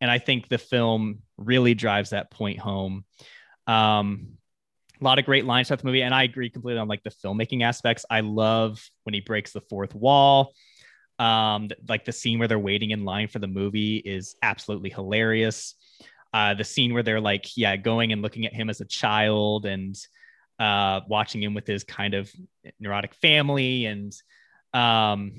and 0.00 0.10
I 0.10 0.18
think 0.18 0.48
the 0.48 0.58
film 0.58 1.20
really 1.36 1.74
drives 1.74 2.10
that 2.10 2.30
point 2.30 2.58
home. 2.58 3.04
Um, 3.66 4.38
a 5.00 5.04
lot 5.04 5.18
of 5.18 5.24
great 5.24 5.44
lines 5.44 5.68
throughout 5.68 5.80
the 5.80 5.86
movie, 5.86 6.02
and 6.02 6.14
I 6.14 6.22
agree 6.22 6.50
completely 6.50 6.80
on 6.80 6.88
like 6.88 7.02
the 7.02 7.10
filmmaking 7.10 7.62
aspects. 7.62 8.04
I 8.10 8.20
love 8.20 8.82
when 9.04 9.14
he 9.14 9.20
breaks 9.20 9.52
the 9.52 9.60
fourth 9.60 9.94
wall. 9.94 10.52
Um, 11.18 11.68
like 11.88 12.04
the 12.04 12.12
scene 12.12 12.38
where 12.38 12.48
they're 12.48 12.58
waiting 12.58 12.90
in 12.90 13.04
line 13.04 13.28
for 13.28 13.38
the 13.38 13.46
movie 13.46 13.96
is 13.96 14.36
absolutely 14.42 14.90
hilarious. 14.90 15.74
Uh, 16.32 16.54
the 16.54 16.64
scene 16.64 16.92
where 16.92 17.02
they're 17.02 17.20
like, 17.20 17.56
yeah, 17.56 17.76
going 17.76 18.12
and 18.12 18.20
looking 18.20 18.44
at 18.44 18.52
him 18.52 18.68
as 18.68 18.80
a 18.80 18.84
child 18.84 19.64
and 19.64 19.96
uh, 20.58 21.00
watching 21.08 21.42
him 21.42 21.54
with 21.54 21.66
his 21.66 21.84
kind 21.84 22.14
of 22.14 22.30
neurotic 22.80 23.14
family 23.14 23.86
and 23.86 24.14
um, 24.74 25.32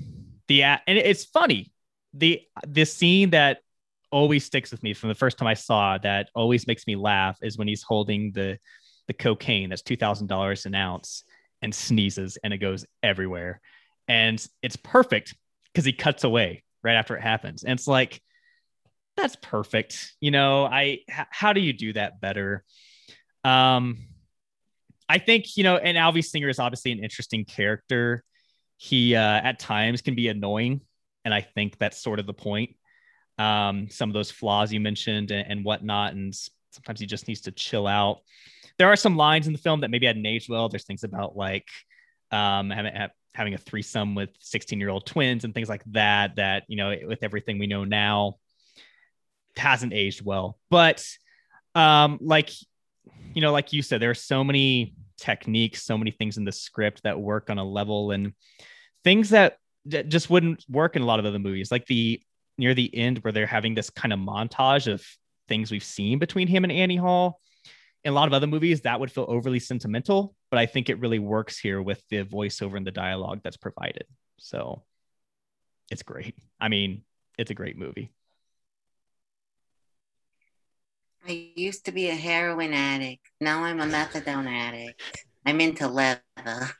the 0.48 0.62
and 0.62 0.80
it's 0.86 1.24
funny 1.24 1.72
the 2.14 2.42
the 2.66 2.84
scene 2.84 3.30
that 3.30 3.58
always 4.10 4.44
sticks 4.44 4.70
with 4.70 4.82
me 4.82 4.94
from 4.94 5.08
the 5.08 5.14
first 5.14 5.38
time 5.38 5.48
I 5.48 5.54
saw 5.54 5.98
that 5.98 6.30
always 6.34 6.66
makes 6.66 6.86
me 6.86 6.96
laugh 6.96 7.38
is 7.42 7.58
when 7.58 7.68
he's 7.68 7.82
holding 7.82 8.32
the 8.32 8.58
the 9.06 9.14
cocaine 9.14 9.70
that's 9.70 9.82
two 9.82 9.96
thousand 9.96 10.26
dollars 10.26 10.66
an 10.66 10.74
ounce 10.74 11.24
and 11.62 11.74
sneezes 11.74 12.38
and 12.42 12.52
it 12.52 12.58
goes 12.58 12.84
everywhere, 13.02 13.60
and 14.06 14.44
it's 14.62 14.76
perfect 14.76 15.34
because 15.72 15.84
he 15.84 15.92
cuts 15.92 16.24
away 16.24 16.62
right 16.82 16.94
after 16.94 17.16
it 17.16 17.22
happens, 17.22 17.64
and 17.64 17.72
it's 17.72 17.88
like 17.88 18.20
that's 19.16 19.36
perfect. 19.36 20.14
You 20.20 20.30
know, 20.30 20.64
I 20.64 21.00
h- 21.08 21.26
how 21.30 21.52
do 21.52 21.60
you 21.60 21.72
do 21.72 21.92
that 21.94 22.20
better? 22.20 22.64
Um, 23.44 23.98
I 25.08 25.18
think 25.18 25.56
you 25.56 25.64
know, 25.64 25.76
and 25.76 25.96
Alvy 25.96 26.24
Singer 26.24 26.48
is 26.48 26.58
obviously 26.58 26.92
an 26.92 27.02
interesting 27.02 27.44
character. 27.44 28.22
He 28.76 29.16
uh, 29.16 29.20
at 29.20 29.58
times 29.58 30.02
can 30.02 30.14
be 30.14 30.28
annoying, 30.28 30.82
and 31.24 31.34
I 31.34 31.40
think 31.40 31.78
that's 31.78 32.00
sort 32.00 32.20
of 32.20 32.26
the 32.26 32.34
point 32.34 32.76
um, 33.38 33.88
some 33.88 34.10
of 34.10 34.14
those 34.14 34.30
flaws 34.30 34.72
you 34.72 34.80
mentioned 34.80 35.30
and, 35.30 35.50
and, 35.50 35.64
whatnot. 35.64 36.12
And 36.12 36.34
sometimes 36.72 37.00
he 37.00 37.06
just 37.06 37.28
needs 37.28 37.42
to 37.42 37.52
chill 37.52 37.86
out. 37.86 38.20
There 38.78 38.88
are 38.88 38.96
some 38.96 39.16
lines 39.16 39.46
in 39.46 39.52
the 39.52 39.58
film 39.58 39.80
that 39.80 39.90
maybe 39.90 40.06
hadn't 40.06 40.26
aged 40.26 40.48
well. 40.48 40.68
There's 40.68 40.84
things 40.84 41.04
about 41.04 41.36
like 41.36 41.68
um, 42.30 42.70
having, 42.70 42.92
having 43.34 43.54
a 43.54 43.58
threesome 43.58 44.14
with 44.14 44.30
16 44.40 44.80
year 44.80 44.88
old 44.88 45.06
twins 45.06 45.44
and 45.44 45.54
things 45.54 45.68
like 45.68 45.84
that, 45.92 46.36
that, 46.36 46.64
you 46.68 46.76
know, 46.76 46.94
with 47.06 47.22
everything 47.22 47.58
we 47.58 47.66
know 47.66 47.84
now, 47.84 48.36
hasn't 49.56 49.92
aged 49.92 50.24
well. 50.24 50.58
But 50.70 51.06
um, 51.74 52.18
like, 52.20 52.50
you 53.34 53.40
know, 53.40 53.52
like 53.52 53.72
you 53.72 53.82
said, 53.82 54.00
there 54.00 54.10
are 54.10 54.14
so 54.14 54.42
many 54.42 54.94
techniques, 55.16 55.84
so 55.84 55.98
many 55.98 56.10
things 56.10 56.36
in 56.36 56.44
the 56.44 56.52
script 56.52 57.02
that 57.04 57.20
work 57.20 57.50
on 57.50 57.58
a 57.58 57.64
level 57.64 58.10
and 58.10 58.32
things 59.04 59.30
that 59.30 59.58
just 59.86 60.28
wouldn't 60.28 60.64
work 60.68 60.96
in 60.96 61.02
a 61.02 61.06
lot 61.06 61.18
of 61.18 61.26
other 61.26 61.38
movies. 61.38 61.70
Like 61.70 61.86
the 61.86 62.20
near 62.58 62.74
the 62.74 62.94
end 62.94 63.18
where 63.18 63.32
they're 63.32 63.46
having 63.46 63.74
this 63.74 63.88
kind 63.90 64.12
of 64.12 64.18
montage 64.18 64.92
of 64.92 65.04
things 65.48 65.70
we've 65.70 65.84
seen 65.84 66.18
between 66.18 66.48
him 66.48 66.64
and 66.64 66.72
Annie 66.72 66.96
Hall. 66.96 67.40
In 68.04 68.12
a 68.12 68.14
lot 68.14 68.28
of 68.28 68.34
other 68.34 68.46
movies, 68.46 68.82
that 68.82 69.00
would 69.00 69.10
feel 69.10 69.26
overly 69.28 69.58
sentimental, 69.58 70.34
but 70.50 70.58
I 70.58 70.66
think 70.66 70.88
it 70.88 71.00
really 71.00 71.18
works 71.18 71.58
here 71.58 71.82
with 71.82 72.02
the 72.10 72.24
voiceover 72.24 72.76
and 72.76 72.86
the 72.86 72.90
dialogue 72.90 73.40
that's 73.42 73.56
provided. 73.56 74.04
So 74.38 74.84
it's 75.90 76.02
great. 76.02 76.34
I 76.60 76.68
mean, 76.68 77.02
it's 77.38 77.50
a 77.50 77.54
great 77.54 77.76
movie. 77.76 78.12
I 81.26 81.50
used 81.56 81.84
to 81.86 81.92
be 81.92 82.08
a 82.08 82.14
heroin 82.14 82.72
addict. 82.72 83.28
Now 83.40 83.64
I'm 83.64 83.80
a 83.80 83.86
methadone 83.86 84.46
addict. 84.46 85.26
I'm 85.44 85.60
into 85.60 85.88
leather 85.88 86.70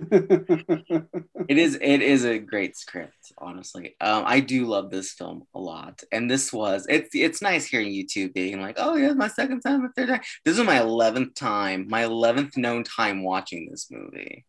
it 0.00 1.58
is 1.58 1.76
it 1.80 2.02
is 2.02 2.24
a 2.24 2.38
great 2.38 2.76
script 2.76 3.32
honestly. 3.38 3.96
Um 4.00 4.24
i 4.26 4.40
do 4.40 4.66
love 4.66 4.90
this 4.90 5.12
film 5.12 5.44
a 5.54 5.58
lot. 5.58 6.02
And 6.12 6.30
this 6.30 6.52
was 6.52 6.86
it's 6.88 7.10
it's 7.14 7.42
nice 7.42 7.66
hearing 7.66 7.90
you 7.92 8.06
two 8.06 8.30
being 8.30 8.60
like 8.60 8.76
oh 8.78 8.96
yeah 8.96 9.12
my 9.12 9.28
second 9.28 9.60
time 9.60 9.82
my 9.82 9.88
third 9.96 10.08
time 10.08 10.20
this 10.44 10.58
is 10.58 10.64
my 10.64 10.78
11th 10.78 11.34
time 11.34 11.86
my 11.88 12.04
11th 12.04 12.56
known 12.56 12.84
time 12.84 13.24
watching 13.24 13.68
this 13.70 13.88
movie. 13.90 14.44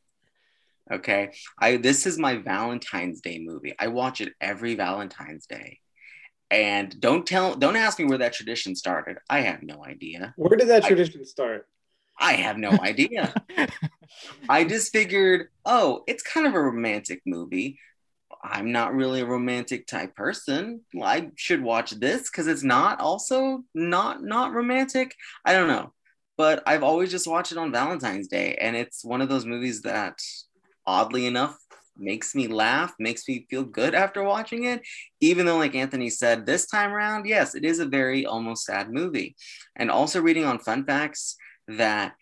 Okay? 0.92 1.32
I 1.58 1.78
this 1.78 2.06
is 2.06 2.20
my 2.20 2.36
valentine's 2.36 3.22
day 3.22 3.40
movie. 3.40 3.74
I 3.80 3.88
watch 3.88 4.22
it 4.22 4.34
every 4.40 4.76
valentine's 4.76 5.46
day. 5.48 5.80
And 6.52 7.00
don't 7.00 7.26
tell 7.26 7.56
don't 7.56 7.76
ask 7.76 8.00
me 8.00 8.06
where 8.06 8.18
that 8.20 8.34
tradition 8.34 8.76
started. 8.76 9.18
I 9.30 9.42
have 9.42 9.64
no 9.64 9.84
idea. 9.86 10.34
Where 10.36 10.58
did 10.58 10.68
that 10.70 10.84
tradition 10.84 11.22
I, 11.22 11.26
start 11.26 11.68
I 12.20 12.34
have 12.34 12.58
no 12.58 12.72
idea. 12.72 13.34
I 14.50 14.64
just 14.66 14.92
figured, 14.92 15.48
oh, 15.66 16.04
it's 16.08 16.24
kind 16.24 16.46
of 16.46 16.54
a 16.54 16.62
romantic 16.62 17.22
movie. 17.26 17.80
I'm 18.44 18.72
not 18.72 18.94
really 18.94 19.22
a 19.22 19.26
romantic 19.26 19.88
type 19.88 20.16
person. 20.16 20.82
I 21.02 21.32
should 21.36 21.62
watch 21.62 21.92
this 21.92 22.30
because 22.30 22.48
it's 22.48 22.64
not 22.64 23.00
also 23.00 23.64
not 23.74 24.24
not 24.24 24.54
romantic. 24.54 25.16
I 25.46 25.54
don't 25.54 25.68
know, 25.68 25.94
but 26.38 26.64
I've 26.66 26.84
always 26.84 27.12
just 27.12 27.28
watched 27.28 27.52
it 27.52 27.58
on 27.58 27.72
Valentine's 27.72 28.28
Day, 28.28 28.56
and 28.60 28.76
it's 28.76 29.04
one 29.04 29.22
of 29.22 29.30
those 29.30 29.46
movies 29.46 29.82
that, 29.82 30.20
oddly 30.86 31.26
enough, 31.26 31.58
makes 31.98 32.34
me 32.34 32.48
laugh, 32.48 32.94
makes 32.98 33.28
me 33.28 33.46
feel 33.50 33.64
good 33.64 33.94
after 33.94 34.24
watching 34.24 34.64
it. 34.64 34.82
Even 35.20 35.46
though, 35.46 35.58
like 35.58 35.76
Anthony 35.76 36.10
said, 36.10 36.46
this 36.46 36.66
time 36.66 36.94
around, 36.94 37.26
yes, 37.26 37.56
it 37.56 37.66
is 37.66 37.80
a 37.80 37.86
very 37.86 38.26
almost 38.26 38.66
sad 38.66 38.90
movie. 38.90 39.36
And 39.76 39.92
also 39.92 40.22
reading 40.22 40.46
on 40.46 40.60
fun 40.60 40.86
facts 40.86 41.36
that 41.78 42.16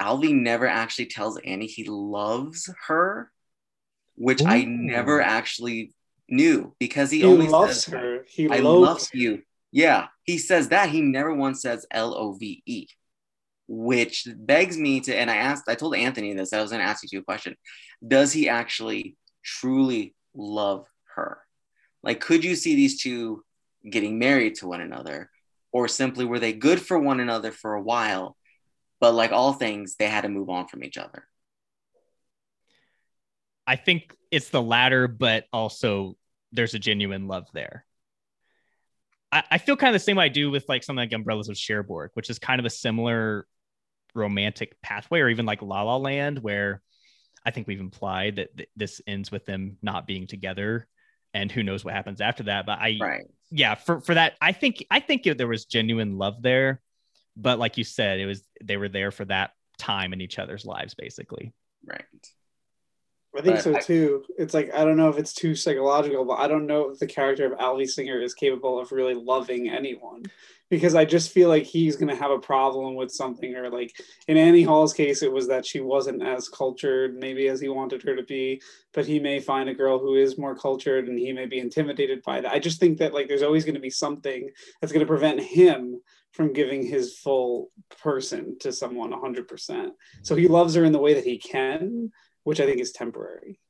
Alvy 0.00 0.34
never 0.34 0.66
actually 0.66 1.06
tells 1.06 1.38
Annie 1.38 1.66
he 1.66 1.84
loves 1.84 2.68
her, 2.86 3.30
which 4.16 4.42
I 4.44 4.64
never 4.64 5.20
actually 5.20 5.92
knew 6.28 6.74
because 6.78 7.10
he, 7.10 7.18
He 7.18 7.24
only 7.24 7.48
loves 7.48 7.84
says, 7.84 7.94
her. 7.94 8.24
He 8.28 8.48
I 8.48 8.58
loves 8.58 9.04
love 9.04 9.08
you. 9.12 9.42
Yeah, 9.70 10.08
he 10.24 10.38
says 10.38 10.68
that. 10.68 10.90
He 10.90 11.00
never 11.00 11.34
once 11.34 11.62
says 11.62 11.86
L 11.90 12.14
O 12.14 12.32
V 12.32 12.62
E, 12.66 12.86
which 13.68 14.26
begs 14.36 14.76
me 14.76 15.00
to, 15.00 15.14
and 15.14 15.30
I 15.30 15.36
asked, 15.36 15.64
I 15.68 15.74
told 15.74 15.94
Anthony 15.94 16.34
this, 16.34 16.52
I 16.52 16.60
was 16.60 16.70
going 16.70 16.82
to 16.82 16.88
ask 16.88 17.04
you 17.10 17.20
a 17.20 17.24
question. 17.24 17.56
Does 18.06 18.32
he 18.32 18.48
actually 18.48 19.16
truly 19.44 20.14
love 20.34 20.86
her? 21.14 21.38
Like, 22.02 22.20
could 22.20 22.44
you 22.44 22.56
see 22.56 22.74
these 22.74 23.00
two 23.00 23.44
getting 23.88 24.18
married 24.18 24.56
to 24.56 24.66
one 24.66 24.80
another? 24.80 25.30
Or 25.72 25.88
simply 25.88 26.26
were 26.26 26.38
they 26.38 26.52
good 26.52 26.82
for 26.82 26.98
one 26.98 27.20
another 27.20 27.50
for 27.50 27.74
a 27.74 27.82
while, 27.82 28.36
but 29.02 29.14
like 29.14 29.32
all 29.32 29.52
things, 29.52 29.96
they 29.96 30.06
had 30.06 30.20
to 30.20 30.28
move 30.28 30.48
on 30.48 30.68
from 30.68 30.84
each 30.84 30.96
other? 30.96 31.26
I 33.66 33.74
think 33.74 34.14
it's 34.30 34.50
the 34.50 34.62
latter, 34.62 35.08
but 35.08 35.46
also 35.52 36.16
there's 36.52 36.74
a 36.74 36.78
genuine 36.78 37.26
love 37.26 37.48
there. 37.52 37.84
I, 39.32 39.42
I 39.50 39.58
feel 39.58 39.76
kind 39.76 39.92
of 39.92 40.00
the 40.00 40.04
same 40.04 40.18
way 40.18 40.26
I 40.26 40.28
do 40.28 40.52
with 40.52 40.68
like 40.68 40.84
something 40.84 41.02
like 41.02 41.12
Umbrellas 41.12 41.48
of 41.48 41.56
Cherbourg, 41.56 42.12
which 42.14 42.30
is 42.30 42.38
kind 42.38 42.60
of 42.60 42.64
a 42.64 42.70
similar 42.70 43.48
romantic 44.14 44.80
pathway, 44.82 45.18
or 45.18 45.28
even 45.28 45.46
like 45.46 45.62
La 45.62 45.82
La 45.82 45.96
Land, 45.96 46.38
where 46.38 46.80
I 47.44 47.50
think 47.50 47.66
we've 47.66 47.80
implied 47.80 48.36
that 48.36 48.56
th- 48.56 48.68
this 48.76 49.00
ends 49.08 49.32
with 49.32 49.46
them 49.46 49.78
not 49.82 50.06
being 50.06 50.28
together, 50.28 50.86
and 51.34 51.50
who 51.50 51.64
knows 51.64 51.84
what 51.84 51.94
happens 51.94 52.20
after 52.20 52.44
that. 52.44 52.66
But 52.66 52.78
I, 52.78 52.98
Right. 53.00 53.24
yeah, 53.50 53.74
for 53.74 54.00
for 54.00 54.14
that, 54.14 54.34
I 54.40 54.52
think 54.52 54.86
I 54.92 55.00
think 55.00 55.24
there 55.24 55.48
was 55.48 55.64
genuine 55.64 56.18
love 56.18 56.40
there, 56.40 56.80
but 57.36 57.58
like 57.58 57.78
you 57.78 57.84
said, 57.84 58.20
it 58.20 58.26
was 58.26 58.42
they 58.62 58.76
were 58.76 58.88
there 58.88 59.10
for 59.10 59.24
that 59.26 59.52
time 59.78 60.12
in 60.12 60.20
each 60.20 60.38
other's 60.38 60.64
lives, 60.64 60.94
basically. 60.94 61.52
Right. 61.84 62.04
I 63.36 63.40
think 63.40 63.56
But 63.56 63.62
so 63.64 63.76
I- 63.76 63.80
too. 63.80 64.24
It's 64.38 64.52
like 64.52 64.74
I 64.74 64.84
don't 64.84 64.96
know 64.98 65.08
if 65.08 65.16
it's 65.18 65.32
too 65.32 65.54
psychological, 65.54 66.24
but 66.26 66.38
I 66.38 66.48
don't 66.48 66.66
know 66.66 66.90
if 66.90 66.98
the 66.98 67.06
character 67.06 67.46
of 67.50 67.58
Alvy 67.58 67.88
Singer 67.88 68.20
is 68.20 68.34
capable 68.34 68.78
of 68.78 68.92
really 68.92 69.14
loving 69.14 69.70
anyone. 69.70 70.24
Because 70.68 70.94
I 70.94 71.04
just 71.04 71.32
feel 71.32 71.50
like 71.50 71.64
he's 71.64 71.96
gonna 71.96 72.14
have 72.16 72.30
a 72.30 72.38
problem 72.38 72.94
with 72.94 73.10
something, 73.10 73.54
or 73.56 73.68
like 73.68 73.94
in 74.26 74.38
Annie 74.38 74.62
Hall's 74.62 74.94
case, 74.94 75.22
it 75.22 75.30
was 75.30 75.48
that 75.48 75.66
she 75.66 75.80
wasn't 75.80 76.22
as 76.22 76.48
cultured 76.48 77.14
maybe 77.14 77.48
as 77.48 77.60
he 77.60 77.68
wanted 77.68 78.02
her 78.04 78.16
to 78.16 78.22
be, 78.22 78.62
but 78.94 79.04
he 79.06 79.18
may 79.18 79.38
find 79.38 79.68
a 79.68 79.74
girl 79.74 79.98
who 79.98 80.14
is 80.14 80.38
more 80.38 80.54
cultured 80.54 81.08
and 81.08 81.18
he 81.18 81.30
may 81.32 81.44
be 81.44 81.58
intimidated 81.58 82.22
by 82.22 82.40
that. 82.40 82.52
I 82.52 82.58
just 82.58 82.80
think 82.80 82.98
that 82.98 83.12
like 83.12 83.28
there's 83.28 83.42
always 83.42 83.66
gonna 83.66 83.80
be 83.80 83.90
something 83.90 84.48
that's 84.80 84.92
gonna 84.94 85.04
prevent 85.04 85.40
him 85.40 86.00
from 86.32 86.52
giving 86.52 86.84
his 86.84 87.18
full 87.18 87.70
person 88.02 88.58
to 88.60 88.72
someone 88.72 89.12
100%. 89.12 89.90
So 90.22 90.34
he 90.34 90.48
loves 90.48 90.74
her 90.74 90.84
in 90.84 90.92
the 90.92 90.98
way 90.98 91.14
that 91.14 91.24
he 91.24 91.38
can, 91.38 92.10
which 92.44 92.60
I 92.60 92.66
think 92.66 92.80
is 92.80 92.92
temporary. 92.92 93.60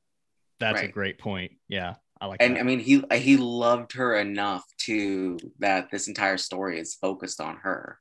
That's 0.60 0.82
a 0.82 0.88
great 0.88 1.18
point. 1.18 1.52
Yeah, 1.68 1.94
I 2.20 2.26
like 2.26 2.38
that. 2.38 2.44
and 2.44 2.56
that. 2.56 2.60
I 2.60 2.62
mean 2.62 2.78
he 2.78 3.02
he 3.12 3.36
loved 3.36 3.94
her 3.94 4.14
enough 4.14 4.64
to 4.82 5.38
that 5.58 5.90
this 5.90 6.06
entire 6.06 6.38
story 6.38 6.78
is 6.78 6.94
focused 6.94 7.40
on 7.40 7.56
her. 7.56 7.98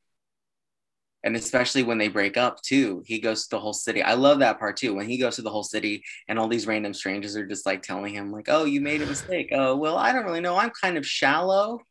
And 1.23 1.35
especially 1.35 1.83
when 1.83 1.97
they 1.97 2.07
break 2.07 2.35
up 2.37 2.61
too, 2.61 3.03
he 3.05 3.19
goes 3.19 3.43
to 3.43 3.49
the 3.51 3.59
whole 3.59 3.73
city. 3.73 4.01
I 4.01 4.13
love 4.13 4.39
that 4.39 4.59
part 4.59 4.77
too. 4.77 4.95
When 4.95 5.07
he 5.07 5.17
goes 5.17 5.35
to 5.35 5.43
the 5.43 5.51
whole 5.51 5.63
city 5.63 6.03
and 6.27 6.39
all 6.39 6.47
these 6.47 6.65
random 6.65 6.93
strangers 6.93 7.35
are 7.35 7.45
just 7.45 7.65
like 7.65 7.83
telling 7.83 8.13
him, 8.13 8.31
like, 8.31 8.47
oh, 8.49 8.65
you 8.65 8.81
made 8.81 9.03
a 9.03 9.05
mistake. 9.05 9.49
Oh, 9.51 9.75
well, 9.75 9.97
I 9.97 10.13
don't 10.13 10.25
really 10.25 10.41
know. 10.41 10.57
I'm 10.57 10.71
kind 10.81 10.97
of 10.97 11.05
shallow. 11.05 11.81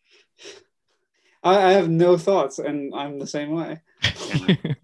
I, 1.43 1.57
I 1.57 1.73
have 1.73 1.89
no 1.89 2.17
thoughts, 2.17 2.59
and 2.59 2.95
I'm 2.95 3.19
the 3.19 3.27
same 3.27 3.51
way. 3.53 3.81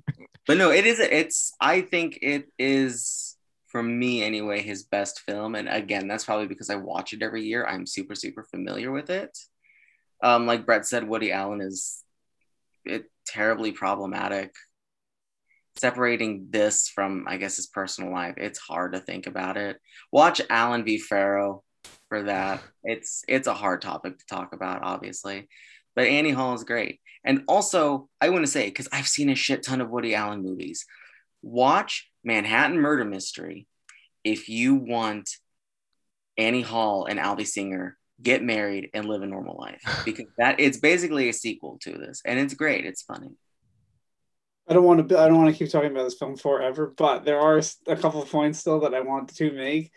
But 0.47 0.59
no, 0.59 0.71
it 0.71 0.87
is 0.87 1.01
it's 1.01 1.53
I 1.61 1.81
think 1.81 2.21
it 2.23 2.49
is 2.59 3.37
for 3.67 3.83
me 3.83 4.23
anyway, 4.23 4.63
his 4.63 4.85
best 4.85 5.21
film. 5.21 5.57
And 5.57 5.69
again, 5.69 6.07
that's 6.07 6.25
probably 6.25 6.47
because 6.47 6.71
I 6.71 6.77
watch 6.77 7.13
it 7.13 7.23
every 7.23 7.45
year. 7.45 7.67
I'm 7.67 7.85
super, 7.85 8.15
super 8.15 8.45
familiar 8.45 8.93
with 8.93 9.11
it. 9.11 9.37
Um, 10.23 10.47
like 10.47 10.65
Brett 10.65 10.87
said, 10.87 11.07
Woody 11.07 11.33
Allen 11.33 11.61
is 11.61 12.03
it 12.85 13.11
terribly 13.27 13.73
problematic. 13.73 14.55
Separating 15.79 16.47
this 16.49 16.89
from, 16.89 17.27
I 17.29 17.37
guess, 17.37 17.57
his 17.57 17.67
personal 17.67 18.13
life, 18.13 18.37
it's 18.39 18.59
hard 18.59 18.95
to 18.95 19.01
think 19.01 19.27
about 19.27 19.59
it. 19.59 19.79
Watch 20.11 20.41
Allen 20.49 20.85
v. 20.85 20.97
Farrow 20.97 21.65
for 22.09 22.23
that. 22.23 22.63
It's 22.83 23.25
it's 23.29 23.47
a 23.47 23.53
hard 23.53 23.83
topic 23.83 24.19
to 24.19 24.27
talk 24.27 24.55
about, 24.55 24.83
obviously. 24.85 25.49
But 25.97 26.07
Annie 26.07 26.31
Hall 26.31 26.55
is 26.55 26.63
great. 26.63 27.01
And 27.25 27.43
also, 27.49 28.09
I 28.21 28.29
want 28.29 28.45
to 28.45 28.51
say, 28.51 28.67
because 28.67 28.89
I've 28.93 29.09
seen 29.09 29.31
a 29.31 29.35
shit 29.35 29.65
ton 29.65 29.81
of 29.81 29.91
Woody 29.91 30.15
Allen 30.15 30.43
movies, 30.43 30.87
watch 31.43 32.09
Manhattan 32.23 32.79
Murder 32.79 33.05
Mystery 33.05 33.67
if 34.23 34.49
you 34.49 34.77
want 34.77 35.31
Annie 36.39 36.63
Hall 36.63 37.07
and 37.07 37.19
Alvy 37.19 37.47
Singer 37.47 37.97
get 38.23 38.43
married 38.43 38.91
and 38.95 39.07
live 39.07 39.23
a 39.23 39.27
normal 39.27 39.57
life 39.59 39.83
because 40.05 40.27
that 40.39 40.59
it's 40.59 40.79
basically 40.79 41.29
a 41.29 41.35
sequel 41.35 41.79
to 41.83 41.93
this 41.93 42.23
and 42.25 42.39
it's 42.39 42.55
great 42.55 42.87
it's 42.87 43.03
funny 43.03 43.37
I 44.69 44.75
don't 44.75 44.85
want 44.85 45.09
to. 45.09 45.19
I 45.19 45.29
don't 45.29 45.39
want 45.39 45.55
to 45.55 45.57
keep 45.57 45.71
talking 45.71 45.93
about 45.93 46.05
this 46.05 46.19
film 46.19 46.37
forever, 46.37 46.93
but 46.97 47.25
there 47.25 47.39
are 47.39 47.61
a 47.87 47.97
couple 47.97 48.21
of 48.21 48.31
points 48.31 48.59
still 48.59 48.81
that 48.81 48.95
I 48.95 49.01
want 49.01 49.35
to 49.37 49.53
make. 49.53 49.93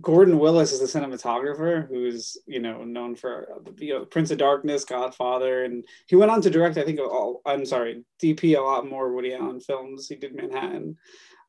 Gordon 0.00 0.38
Willis 0.38 0.72
is 0.72 0.80
the 0.80 1.00
cinematographer 1.00 1.88
who's 1.88 2.36
you 2.46 2.60
know 2.60 2.84
known 2.84 3.16
for 3.16 3.48
you 3.78 3.94
know 3.94 4.04
Prince 4.04 4.30
of 4.30 4.38
Darkness, 4.38 4.84
Godfather, 4.84 5.64
and 5.64 5.84
he 6.06 6.16
went 6.16 6.30
on 6.30 6.42
to 6.42 6.50
direct 6.50 6.76
I 6.76 6.84
think 6.84 7.00
all 7.00 7.40
I'm 7.46 7.64
sorry 7.64 8.04
DP 8.22 8.56
a 8.56 8.60
lot 8.60 8.88
more 8.88 9.12
Woody 9.12 9.34
Allen 9.34 9.60
films. 9.60 10.08
He 10.08 10.16
did 10.16 10.34
Manhattan. 10.34 10.96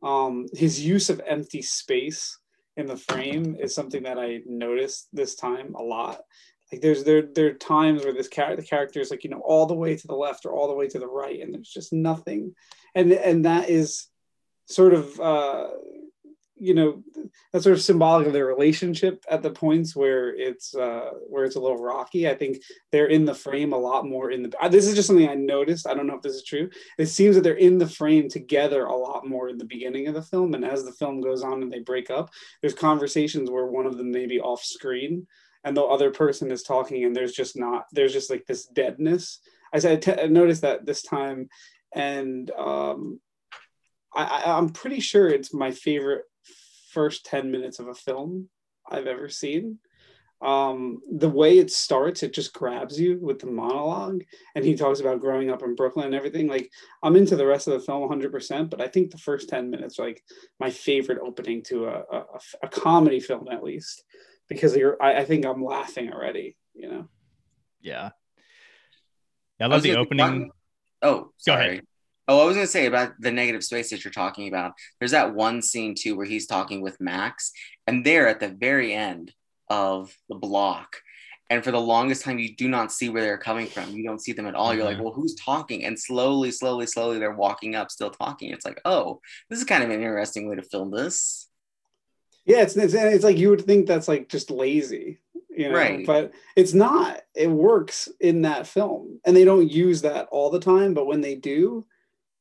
Um, 0.02 0.45
his 0.53 0.86
use 0.86 1.10
of 1.10 1.22
empty 1.26 1.61
space 1.61 2.40
in 2.78 2.86
the 2.86 2.95
frame 2.95 3.57
is 3.60 3.76
something 3.76 4.03
that 4.03 4.19
I 4.19 4.41
noticed 4.45 5.10
this 5.11 5.36
time 5.36 5.74
a 5.76 5.84
lot. 5.84 6.22
Like 6.72 6.82
there's 6.82 7.03
there 7.03 7.24
there 7.24 7.48
are 7.48 7.53
times 7.53 8.03
where 8.03 8.14
this 8.14 8.28
character 8.30 8.61
the 8.61 8.68
character 8.68 9.02
is 9.02 9.11
like 9.11 9.24
you 9.24 9.30
know 9.30 9.41
all 9.44 9.65
the 9.65 9.74
way 9.74 9.95
to 9.95 10.07
the 10.07 10.15
left 10.15 10.45
or 10.45 10.53
all 10.53 10.68
the 10.68 10.76
way 10.76 10.88
to 10.88 10.99
the 10.99 11.07
right, 11.07 11.41
and 11.41 11.53
there's 11.53 11.69
just 11.69 11.91
nothing, 11.91 12.56
and 12.95 13.11
and 13.11 13.45
that 13.45 13.69
is 13.69 14.07
sort 14.68 14.94
of 14.94 15.19
uh, 15.19 15.68
you 16.59 16.73
know 16.73 17.03
that's 17.51 17.63
sort 17.63 17.75
of 17.75 17.81
symbolic 17.81 18.27
of 18.27 18.34
their 18.34 18.45
relationship 18.45 19.23
at 19.29 19.41
the 19.41 19.51
points 19.51 19.95
where 19.95 20.35
it's 20.35 20.75
uh, 20.75 21.11
where 21.27 21.45
it's 21.45 21.55
a 21.55 21.59
little 21.59 21.77
rocky. 21.77 22.29
I 22.29 22.35
think 22.35 22.57
they're 22.91 23.07
in 23.07 23.25
the 23.25 23.34
frame 23.34 23.73
a 23.73 23.77
lot 23.77 24.05
more 24.05 24.31
in 24.31 24.43
the. 24.43 24.53
uh, 24.61 24.67
This 24.69 24.88
is 24.88 24.95
just 24.95 25.07
something 25.07 25.29
I 25.29 25.35
noticed. 25.35 25.88
I 25.88 25.93
don't 25.93 26.07
know 26.07 26.15
if 26.15 26.21
this 26.21 26.35
is 26.35 26.43
true. 26.43 26.69
It 26.97 27.07
seems 27.07 27.35
that 27.35 27.43
they're 27.43 27.53
in 27.53 27.77
the 27.77 27.88
frame 27.88 28.29
together 28.29 28.85
a 28.85 28.95
lot 28.95 29.27
more 29.27 29.49
in 29.49 29.57
the 29.57 29.65
beginning 29.65 30.07
of 30.07 30.13
the 30.13 30.21
film, 30.21 30.53
and 30.53 30.65
as 30.65 30.84
the 30.84 30.93
film 30.93 31.21
goes 31.21 31.43
on 31.43 31.61
and 31.61 31.71
they 31.71 31.79
break 31.79 32.09
up, 32.09 32.29
there's 32.61 32.73
conversations 32.73 33.49
where 33.49 33.67
one 33.67 33.85
of 33.85 33.97
them 33.97 34.11
may 34.11 34.25
be 34.25 34.39
off 34.39 34.63
screen 34.63 35.27
and 35.63 35.75
the 35.75 35.84
other 35.84 36.11
person 36.11 36.49
is 36.51 36.63
talking 36.63 37.03
and 37.03 37.15
there's 37.15 37.34
just 37.34 37.57
not 37.57 37.85
there's 37.91 38.13
just 38.13 38.29
like 38.29 38.45
this 38.45 38.65
deadness 38.67 39.39
i 39.73 39.79
said 39.79 40.31
noticed 40.31 40.61
that 40.61 40.85
this 40.85 41.01
time 41.01 41.49
and 41.93 42.51
um 42.51 43.19
I 44.15 44.43
i'm 44.45 44.69
pretty 44.69 44.99
sure 44.99 45.27
it's 45.27 45.53
my 45.53 45.71
favorite 45.71 46.23
first 46.98 47.26
10 47.26 47.52
minutes 47.56 47.78
of 47.80 47.88
a 47.88 47.94
film 48.07 48.30
i've 48.91 49.07
ever 49.15 49.30
seen 49.30 49.64
um 50.41 50.99
the 51.24 51.30
way 51.40 51.52
it 51.64 51.72
starts 51.72 52.19
it 52.24 52.34
just 52.40 52.53
grabs 52.53 52.95
you 53.03 53.11
with 53.28 53.40
the 53.40 53.52
monologue 53.61 54.22
and 54.56 54.64
he 54.65 54.76
talks 54.76 54.99
about 54.99 55.19
growing 55.26 55.49
up 55.53 55.61
in 55.64 55.74
brooklyn 55.76 56.06
and 56.07 56.15
everything 56.15 56.48
like 56.48 56.68
i'm 57.03 57.15
into 57.15 57.36
the 57.36 57.45
rest 57.53 57.68
of 57.68 57.74
the 57.74 57.86
film 57.88 58.02
100% 58.07 58.69
but 58.72 58.82
i 58.86 58.88
think 58.88 59.10
the 59.11 59.18
first 59.30 59.49
10 59.49 59.69
minutes 59.74 59.98
are 59.99 60.06
like 60.07 60.24
my 60.60 60.69
favorite 60.69 61.19
opening 61.30 61.60
to 61.64 61.86
a, 61.88 61.98
a, 62.18 62.24
a 62.64 62.68
comedy 62.86 63.19
film 63.19 63.48
at 63.52 63.64
least 63.64 64.03
because 64.48 64.76
you're 64.76 64.95
I, 65.07 65.10
I 65.22 65.26
think 65.26 65.45
I'm 65.45 65.64
laughing 65.76 66.07
already, 66.14 66.56
you 66.74 66.88
know. 66.91 67.03
yeah. 67.82 68.10
I 69.60 69.64
I 69.64 69.68
love 69.68 69.78
was 69.78 69.84
the 69.84 69.90
gonna- 69.94 70.02
opening. 70.06 70.52
oh 71.02 71.19
Go 71.45 71.53
ahead. 71.53 71.82
Oh 72.27 72.41
i 72.41 72.45
was 72.45 72.55
going 72.55 72.65
to 72.65 72.71
say 72.71 72.85
about 72.85 73.13
the 73.19 73.31
negative 73.31 73.63
space 73.63 73.89
that 73.89 74.03
you're 74.03 74.11
talking 74.11 74.47
about 74.47 74.73
there's 74.99 75.11
that 75.11 75.33
one 75.33 75.61
scene 75.61 75.95
too 75.95 76.15
where 76.15 76.25
he's 76.25 76.47
talking 76.47 76.81
with 76.81 76.99
max 77.01 77.51
and 77.87 78.05
they're 78.05 78.27
at 78.27 78.39
the 78.39 78.49
very 78.49 78.93
end 78.93 79.33
of 79.69 80.13
the 80.29 80.35
block 80.35 80.97
and 81.49 81.63
for 81.63 81.71
the 81.71 81.79
longest 81.79 82.23
time 82.23 82.39
you 82.39 82.55
do 82.55 82.67
not 82.67 82.91
see 82.91 83.09
where 83.09 83.21
they're 83.21 83.37
coming 83.37 83.67
from 83.67 83.89
you 83.91 84.03
don't 84.03 84.21
see 84.21 84.33
them 84.33 84.47
at 84.47 84.55
all 84.55 84.73
you're 84.73 84.83
like 84.85 84.97
Mhm. 84.97 85.03
well 85.03 85.13
who's 85.13 85.35
talking 85.35 85.85
and 85.85 85.97
slowly 85.99 86.51
slowly 86.51 86.85
slowly 86.85 87.19
they're 87.19 87.35
walking 87.35 87.75
up 87.75 87.89
still 87.91 88.09
talking 88.11 88.51
it's 88.51 88.65
like 88.65 88.81
oh 88.85 89.19
this 89.49 89.59
is 89.59 89.65
kind 89.65 89.83
of 89.83 89.89
an 89.89 89.95
interesting 90.01 90.49
way 90.49 90.55
to 90.55 90.61
film 90.63 90.91
this 90.91 91.47
Yeah, 92.45 92.61
it's, 92.61 92.77
it's 92.77 92.93
it's 92.93 93.23
like 93.25 93.37
you 93.37 93.49
would 93.49 93.65
think 93.65 93.87
that's 93.87 94.07
like 94.07 94.29
just 94.29 94.49
lazy, 94.49 95.19
you 95.49 95.67
know, 95.69 95.75
Right. 95.75 96.05
but 96.05 96.31
it's 96.55 96.73
not. 96.73 97.21
It 97.35 97.49
works 97.49 98.07
in 98.21 98.43
that 98.43 98.67
film, 98.67 99.19
and 99.25 99.35
they 99.35 99.43
don't 99.43 99.69
use 99.69 100.01
that 100.03 100.27
all 100.31 100.49
the 100.49 100.61
time. 100.61 100.93
But 100.93 101.07
when 101.07 101.19
they 101.19 101.35
do, 101.35 101.85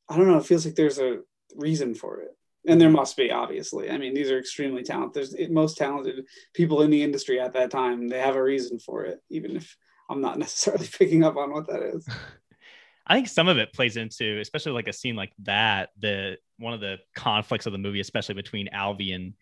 I 0.08 0.16
don't 0.16 0.28
know. 0.28 0.38
It 0.38 0.46
feels 0.46 0.64
like 0.64 0.74
there's 0.74 0.98
a 0.98 1.20
reason 1.54 1.94
for 1.94 2.20
it, 2.20 2.30
and 2.66 2.80
there 2.80 2.90
must 2.90 3.16
be. 3.16 3.30
Obviously, 3.30 3.90
I 3.90 3.98
mean, 3.98 4.14
these 4.14 4.30
are 4.30 4.38
extremely 4.38 4.82
talented. 4.82 5.14
There's 5.14 5.30
the 5.32 5.48
most 5.48 5.76
talented 5.76 6.24
people 6.54 6.82
in 6.82 6.90
the 6.90 7.02
industry 7.02 7.40
at 7.40 7.52
that 7.54 7.70
time. 7.70 8.08
They 8.08 8.20
have 8.20 8.36
a 8.36 8.42
reason 8.42 8.78
for 8.78 9.04
it, 9.04 9.20
even 9.30 9.56
if 9.56 9.76
I'm 10.08 10.20
not 10.20 10.38
necessarily 10.38 10.86
picking 10.86 11.24
up 11.24 11.36
on 11.36 11.52
what 11.52 11.66
that 11.68 11.82
is. 11.82 12.08
I 13.08 13.14
think 13.14 13.28
some 13.28 13.46
of 13.46 13.58
it 13.58 13.72
plays 13.72 13.96
into, 13.96 14.40
especially 14.40 14.72
like 14.72 14.88
a 14.88 14.92
scene 14.92 15.14
like 15.14 15.32
that, 15.44 15.90
the 16.00 16.38
one 16.58 16.74
of 16.74 16.80
the 16.80 16.98
conflicts 17.14 17.66
of 17.66 17.72
the 17.72 17.78
movie, 17.78 18.00
especially 18.00 18.34
between 18.34 18.68
Alvy 18.74 19.14
and 19.14 19.34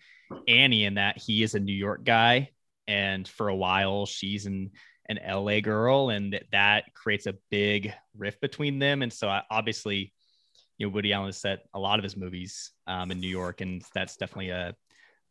Annie, 0.46 0.84
in 0.84 0.94
that 0.94 1.16
he 1.18 1.42
is 1.42 1.54
a 1.54 1.60
New 1.60 1.72
York 1.72 2.04
guy, 2.04 2.50
and 2.86 3.26
for 3.26 3.48
a 3.48 3.56
while 3.56 4.04
she's 4.04 4.44
an 4.46 4.72
an 5.08 5.18
LA 5.26 5.60
girl, 5.60 6.10
and 6.10 6.32
that, 6.32 6.44
that 6.52 6.94
creates 6.94 7.26
a 7.26 7.34
big 7.50 7.92
rift 8.16 8.40
between 8.40 8.78
them. 8.78 9.02
And 9.02 9.12
so, 9.12 9.28
I, 9.28 9.42
obviously, 9.50 10.13
you 10.78 10.86
know, 10.86 10.92
Woody 10.92 11.12
Allen 11.12 11.28
has 11.28 11.38
set 11.38 11.66
a 11.74 11.78
lot 11.78 11.98
of 11.98 12.02
his 12.02 12.16
movies 12.16 12.72
um, 12.86 13.10
in 13.10 13.20
New 13.20 13.28
York, 13.28 13.60
and 13.60 13.82
that's 13.94 14.16
definitely 14.16 14.50
a 14.50 14.74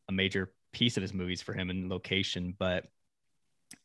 a 0.10 0.11
major 0.11 0.52
piece 0.74 0.98
of 0.98 1.02
his 1.02 1.14
movies 1.14 1.41
for 1.41 1.53
him 1.53 1.70
in 1.70 1.90
location. 1.90 2.56
But 2.57 2.86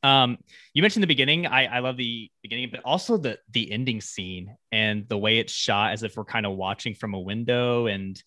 um, 0.03 0.39
you 0.75 0.83
mentioned 0.83 1.03
the 1.03 1.09
beginning. 1.09 1.47
I, 1.47 1.67
I 1.67 1.79
love 1.81 1.97
the 1.97 2.31
beginning, 2.43 2.69
but 2.71 2.81
also 2.85 3.17
the 3.17 3.39
the 3.51 3.71
ending 3.71 4.01
scene 4.01 4.57
and 4.73 5.09
the 5.09 5.19
way 5.19 5.39
it's 5.39 5.53
shot 5.53 5.93
as 5.93 6.03
if 6.03 6.17
we're 6.17 6.25
kind 6.25 6.47
of 6.47 6.57
watching 6.57 6.95
from 6.95 7.15
a 7.15 7.21
window 7.21 7.87
and 7.87 8.21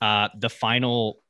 uh, 0.00 0.28
the 0.38 0.48
final 0.48 1.22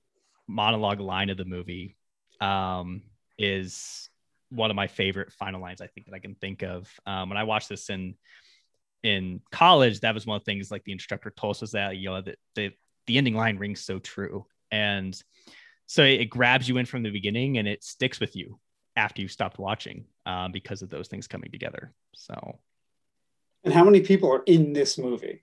monologue 0.47 1.01
line 1.01 1.31
of 1.31 1.37
the 1.37 1.45
movie 1.45 1.97
um, 2.41 3.03
is 3.39 4.09
one 4.51 4.71
of 4.71 4.77
my 4.77 4.87
favorite 4.87 5.33
final 5.33 5.61
lines 5.61 5.81
I 5.81 5.87
think 5.87 6.07
that 6.07 6.15
I 6.15 6.19
can 6.19 6.35
think 6.35 6.63
of. 6.63 6.89
Um, 7.07 7.29
when 7.29 7.39
I 7.39 7.45
watched 7.45 7.69
this 7.69 7.89
in 7.89 8.15
in 9.03 9.41
college, 9.51 10.01
that 10.01 10.15
was 10.15 10.27
one 10.27 10.37
of 10.37 10.43
the 10.43 10.53
things 10.53 10.71
like 10.71 10.85
the 10.85 10.93
instructor 10.93 11.33
told 11.37 11.57
us 11.57 11.61
was 11.63 11.73
that 11.73 11.97
you 11.97 12.11
know 12.11 12.21
the 12.21 12.35
the, 12.55 12.71
the 13.07 13.19
ending 13.19 13.35
line 13.35 13.57
rings 13.59 13.81
so 13.81 13.99
true 13.99 14.45
and 14.71 15.21
so 15.87 16.05
it, 16.05 16.21
it 16.21 16.27
grabs 16.27 16.69
you 16.69 16.77
in 16.79 16.87
from 16.87 17.03
the 17.03 17.11
beginning 17.11 17.59
and 17.59 17.67
it 17.67 17.83
sticks 17.83 18.21
with 18.21 18.37
you 18.37 18.59
after 18.97 19.23
you've 19.23 19.33
stopped 19.33 19.59
watching 19.59 20.05
um, 20.27 20.53
because 20.53 20.83
of 20.83 20.91
those 20.91 21.09
things 21.09 21.27
coming 21.27 21.51
together. 21.51 21.93
So 22.15 22.59
And 23.65 23.75
how 23.75 23.85
many 23.85 24.01
people 24.01 24.33
are 24.33 24.43
in 24.47 24.73
this 24.73 24.99
movie? 24.99 25.43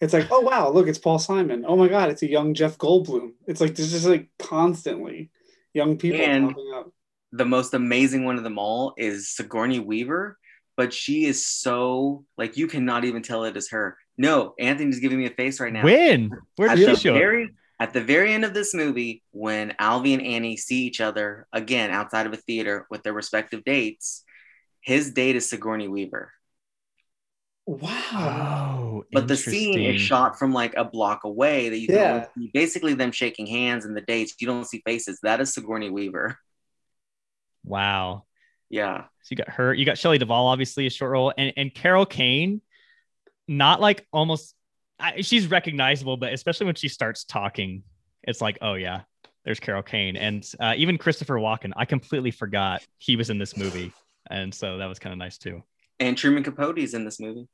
It's 0.00 0.12
like, 0.12 0.28
oh 0.30 0.40
wow, 0.40 0.70
look, 0.70 0.86
it's 0.88 0.98
Paul 0.98 1.18
Simon. 1.18 1.64
Oh 1.66 1.76
my 1.76 1.88
god, 1.88 2.10
it's 2.10 2.22
a 2.22 2.30
young 2.30 2.54
Jeff 2.54 2.78
Goldblum. 2.78 3.32
It's 3.46 3.60
like 3.60 3.74
there's 3.74 3.90
just 3.90 4.06
like 4.06 4.28
constantly 4.38 5.30
young 5.74 5.96
people 5.98 6.20
And- 6.20 6.48
popping 6.50 6.72
up. 6.74 6.92
the 7.32 7.44
most 7.44 7.74
amazing 7.74 8.24
one 8.24 8.36
of 8.38 8.44
them 8.44 8.58
all 8.58 8.94
is 8.96 9.28
Sigourney 9.30 9.78
Weaver, 9.78 10.38
but 10.80 10.94
she 10.94 11.26
is 11.26 11.46
so 11.46 12.24
like 12.38 12.56
you 12.56 12.66
cannot 12.66 13.04
even 13.04 13.20
tell 13.22 13.44
it 13.44 13.54
is 13.54 13.68
her. 13.68 13.98
No, 14.16 14.54
Anthony's 14.58 14.98
giving 14.98 15.18
me 15.18 15.26
a 15.26 15.30
face 15.30 15.60
right 15.60 15.70
now. 15.72 15.84
when 15.84 16.30
where 16.56 16.70
at 16.70 16.76
did 16.76 16.88
the 16.88 16.94
she 16.96 17.02
show 17.02 17.12
up? 17.14 17.18
very 17.20 17.50
at 17.78 17.92
the 17.92 18.00
very 18.00 18.32
end 18.32 18.46
of 18.46 18.54
this 18.54 18.72
movie, 18.72 19.22
when 19.30 19.74
Alvy 19.78 20.14
and 20.14 20.22
Annie 20.22 20.56
see 20.56 20.84
each 20.86 21.02
other 21.02 21.46
again 21.52 21.90
outside 21.90 22.24
of 22.26 22.32
a 22.32 22.38
theater 22.38 22.86
with 22.90 23.02
their 23.02 23.12
respective 23.12 23.62
dates, 23.62 24.24
his 24.80 25.12
date 25.12 25.36
is 25.36 25.50
Sigourney 25.50 25.86
Weaver. 25.88 26.32
Wow. 27.66 29.02
Oh, 29.02 29.04
But 29.12 29.28
the 29.28 29.36
scene 29.36 29.78
is 29.80 30.00
shot 30.00 30.38
from 30.38 30.52
like 30.54 30.74
a 30.76 30.84
block 30.84 31.24
away 31.24 31.68
that 31.68 31.78
you 31.78 31.88
Yeah. 31.90 32.12
only 32.14 32.26
see 32.46 32.50
basically 32.54 32.94
them 32.94 33.12
shaking 33.12 33.46
hands 33.46 33.84
and 33.84 33.94
the 33.94 34.00
dates. 34.00 34.34
You 34.40 34.46
don't 34.46 34.64
see 34.64 34.82
faces. 34.86 35.18
That 35.22 35.40
is 35.42 35.52
Sigourney 35.52 35.90
Weaver. 35.90 36.38
Wow. 37.64 38.24
Yeah. 38.70 39.02
So 39.22 39.30
you 39.30 39.36
got 39.36 39.48
her, 39.50 39.74
you 39.74 39.84
got 39.84 39.98
Shelley 39.98 40.18
Duvall, 40.18 40.46
obviously 40.46 40.86
a 40.86 40.90
short 40.90 41.10
role, 41.10 41.34
and 41.36 41.52
and 41.56 41.74
Carol 41.74 42.06
Kane, 42.06 42.62
not 43.46 43.80
like 43.80 44.06
almost. 44.12 44.54
I, 44.98 45.22
she's 45.22 45.46
recognizable, 45.46 46.16
but 46.16 46.32
especially 46.32 46.66
when 46.66 46.74
she 46.74 46.88
starts 46.88 47.24
talking, 47.24 47.82
it's 48.22 48.40
like, 48.40 48.58
oh 48.60 48.74
yeah, 48.74 49.02
there's 49.44 49.58
Carol 49.60 49.82
Kane, 49.82 50.16
and 50.16 50.46
uh, 50.60 50.74
even 50.76 50.98
Christopher 50.98 51.34
Walken. 51.34 51.72
I 51.76 51.84
completely 51.84 52.30
forgot 52.30 52.82
he 52.98 53.16
was 53.16 53.30
in 53.30 53.38
this 53.38 53.56
movie, 53.56 53.92
and 54.30 54.54
so 54.54 54.78
that 54.78 54.86
was 54.86 54.98
kind 54.98 55.12
of 55.12 55.18
nice 55.18 55.38
too. 55.38 55.62
And 55.98 56.16
Truman 56.16 56.42
Capote's 56.42 56.94
in 56.94 57.04
this 57.04 57.20
movie. 57.20 57.48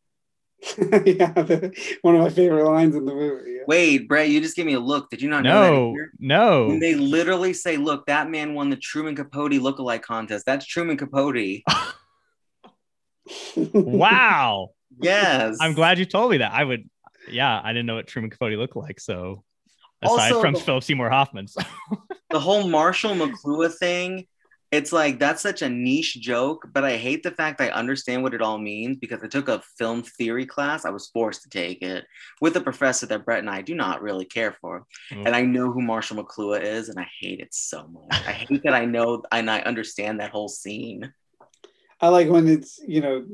yeah, 0.78 1.32
the, 1.32 1.72
one 2.02 2.16
of 2.16 2.22
my 2.22 2.30
favorite 2.30 2.64
lines 2.64 2.94
in 2.96 3.04
the 3.04 3.14
movie. 3.14 3.52
yeah. 3.52 3.62
Wait, 3.68 4.08
Brett, 4.08 4.28
you 4.30 4.40
just 4.40 4.56
gave 4.56 4.66
me 4.66 4.74
a 4.74 4.80
look. 4.80 5.10
Did 5.10 5.20
you 5.22 5.28
not 5.28 5.44
know 5.44 5.92
that? 5.92 6.08
No, 6.18 6.68
no. 6.68 6.78
They 6.80 6.94
literally 6.94 7.52
say, 7.52 7.76
look, 7.76 8.06
that 8.06 8.30
man 8.30 8.54
won 8.54 8.70
the 8.70 8.76
Truman 8.76 9.14
Capote 9.14 9.52
lookalike 9.52 10.02
contest. 10.02 10.46
That's 10.46 10.66
Truman 10.66 10.96
Capote. 10.96 11.62
wow. 13.56 14.70
Yes. 15.00 15.58
I'm 15.60 15.74
glad 15.74 15.98
you 15.98 16.04
told 16.06 16.30
me 16.30 16.38
that. 16.38 16.52
I 16.52 16.64
would, 16.64 16.88
yeah, 17.30 17.60
I 17.62 17.72
didn't 17.72 17.86
know 17.86 17.96
what 17.96 18.06
Truman 18.06 18.30
Capote 18.30 18.52
looked 18.52 18.76
like. 18.76 18.98
So, 19.00 19.44
aside 20.02 20.32
Also- 20.32 20.40
from 20.40 20.54
Philip 20.56 20.82
Seymour 20.84 21.10
Hoffman, 21.10 21.48
so. 21.48 21.62
The 22.30 22.40
whole 22.40 22.68
Marshall 22.68 23.14
McLuhan 23.14 23.72
thing, 23.78 24.26
it's 24.72 24.92
like 24.92 25.18
that's 25.18 25.42
such 25.42 25.62
a 25.62 25.68
niche 25.68 26.18
joke, 26.20 26.68
but 26.72 26.84
I 26.84 26.96
hate 26.96 27.22
the 27.22 27.30
fact 27.30 27.60
I 27.60 27.68
understand 27.68 28.22
what 28.22 28.34
it 28.34 28.42
all 28.42 28.58
means 28.58 28.96
because 28.96 29.22
I 29.22 29.28
took 29.28 29.48
a 29.48 29.62
film 29.78 30.02
theory 30.02 30.44
class. 30.44 30.84
I 30.84 30.90
was 30.90 31.08
forced 31.08 31.42
to 31.42 31.48
take 31.48 31.82
it 31.82 32.04
with 32.40 32.56
a 32.56 32.60
professor 32.60 33.06
that 33.06 33.24
Brett 33.24 33.38
and 33.38 33.50
I 33.50 33.62
do 33.62 33.74
not 33.74 34.02
really 34.02 34.24
care 34.24 34.56
for. 34.60 34.84
Mm. 35.12 35.26
And 35.26 35.36
I 35.36 35.42
know 35.42 35.70
who 35.70 35.82
Marshall 35.82 36.22
McLuhan 36.22 36.62
is, 36.62 36.88
and 36.88 36.98
I 36.98 37.06
hate 37.20 37.40
it 37.40 37.54
so 37.54 37.86
much. 37.86 38.26
I 38.26 38.32
hate 38.32 38.62
that 38.64 38.74
I 38.74 38.84
know 38.84 39.22
and 39.30 39.50
I 39.50 39.60
understand 39.60 40.20
that 40.20 40.30
whole 40.30 40.48
scene. 40.48 41.12
I 42.00 42.08
like 42.08 42.28
when 42.28 42.48
it's 42.48 42.80
you 42.86 43.00
know, 43.00 43.24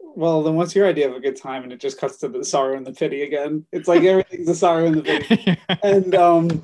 well 0.00 0.42
then 0.42 0.56
what's 0.56 0.74
your 0.74 0.86
idea 0.86 1.08
of 1.08 1.14
a 1.14 1.20
good 1.20 1.36
time 1.36 1.62
and 1.62 1.72
it 1.72 1.80
just 1.80 1.98
cuts 1.98 2.18
to 2.18 2.28
the 2.28 2.44
sorrow 2.44 2.76
and 2.76 2.86
the 2.86 2.92
pity 2.92 3.22
again. 3.22 3.66
It's 3.72 3.88
like 3.88 4.02
everything's 4.04 4.48
the 4.48 4.54
sorrow 4.54 4.86
and 4.86 4.96
the 4.96 5.02
pity. 5.02 5.58
and 5.82 6.14
um 6.16 6.62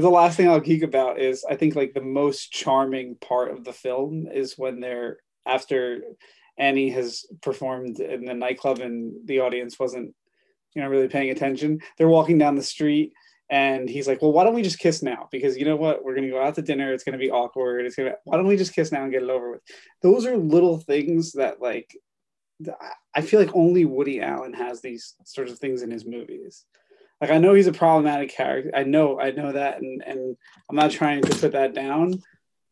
the 0.00 0.10
last 0.10 0.36
thing 0.36 0.48
I'll 0.48 0.60
geek 0.60 0.82
about 0.82 1.20
is 1.20 1.44
I 1.48 1.56
think 1.56 1.76
like 1.76 1.92
the 1.92 2.00
most 2.00 2.50
charming 2.50 3.16
part 3.16 3.50
of 3.50 3.64
the 3.64 3.72
film 3.72 4.26
is 4.32 4.56
when 4.56 4.80
they're 4.80 5.18
after 5.46 6.00
Annie 6.58 6.90
has 6.90 7.26
performed 7.42 8.00
in 8.00 8.24
the 8.24 8.34
nightclub 8.34 8.78
and 8.78 9.12
the 9.26 9.40
audience 9.40 9.78
wasn't, 9.78 10.14
you 10.74 10.82
know, 10.82 10.88
really 10.88 11.08
paying 11.08 11.30
attention. 11.30 11.80
They're 11.98 12.08
walking 12.08 12.38
down 12.38 12.54
the 12.54 12.62
street 12.62 13.12
and 13.50 13.86
he's 13.88 14.08
like, 14.08 14.22
Well, 14.22 14.32
why 14.32 14.44
don't 14.44 14.54
we 14.54 14.62
just 14.62 14.78
kiss 14.78 15.02
now? 15.02 15.28
Because 15.30 15.58
you 15.58 15.66
know 15.66 15.76
what? 15.76 16.02
We're 16.02 16.14
gonna 16.14 16.30
go 16.30 16.42
out 16.42 16.54
to 16.54 16.62
dinner, 16.62 16.92
it's 16.94 17.04
gonna 17.04 17.18
be 17.18 17.30
awkward. 17.30 17.84
It's 17.84 17.96
gonna 17.96 18.14
why 18.24 18.38
don't 18.38 18.46
we 18.46 18.56
just 18.56 18.74
kiss 18.74 18.92
now 18.92 19.02
and 19.02 19.12
get 19.12 19.22
it 19.22 19.30
over 19.30 19.50
with? 19.50 19.60
Those 20.00 20.24
are 20.24 20.38
little 20.38 20.78
things 20.78 21.32
that 21.32 21.60
like 21.60 21.94
I 23.14 23.20
feel 23.20 23.40
like 23.40 23.54
only 23.54 23.84
Woody 23.84 24.22
Allen 24.22 24.54
has 24.54 24.80
these 24.80 25.16
sorts 25.24 25.52
of 25.52 25.58
things 25.58 25.82
in 25.82 25.90
his 25.90 26.06
movies 26.06 26.64
like 27.22 27.30
I 27.30 27.38
know 27.38 27.54
he's 27.54 27.68
a 27.68 27.72
problematic 27.72 28.30
character. 28.30 28.72
I 28.74 28.82
know, 28.82 29.20
I 29.20 29.30
know 29.30 29.52
that, 29.52 29.80
and 29.80 30.02
and 30.04 30.36
I'm 30.68 30.76
not 30.76 30.90
trying 30.90 31.22
to 31.22 31.38
put 31.38 31.52
that 31.52 31.72
down, 31.72 32.20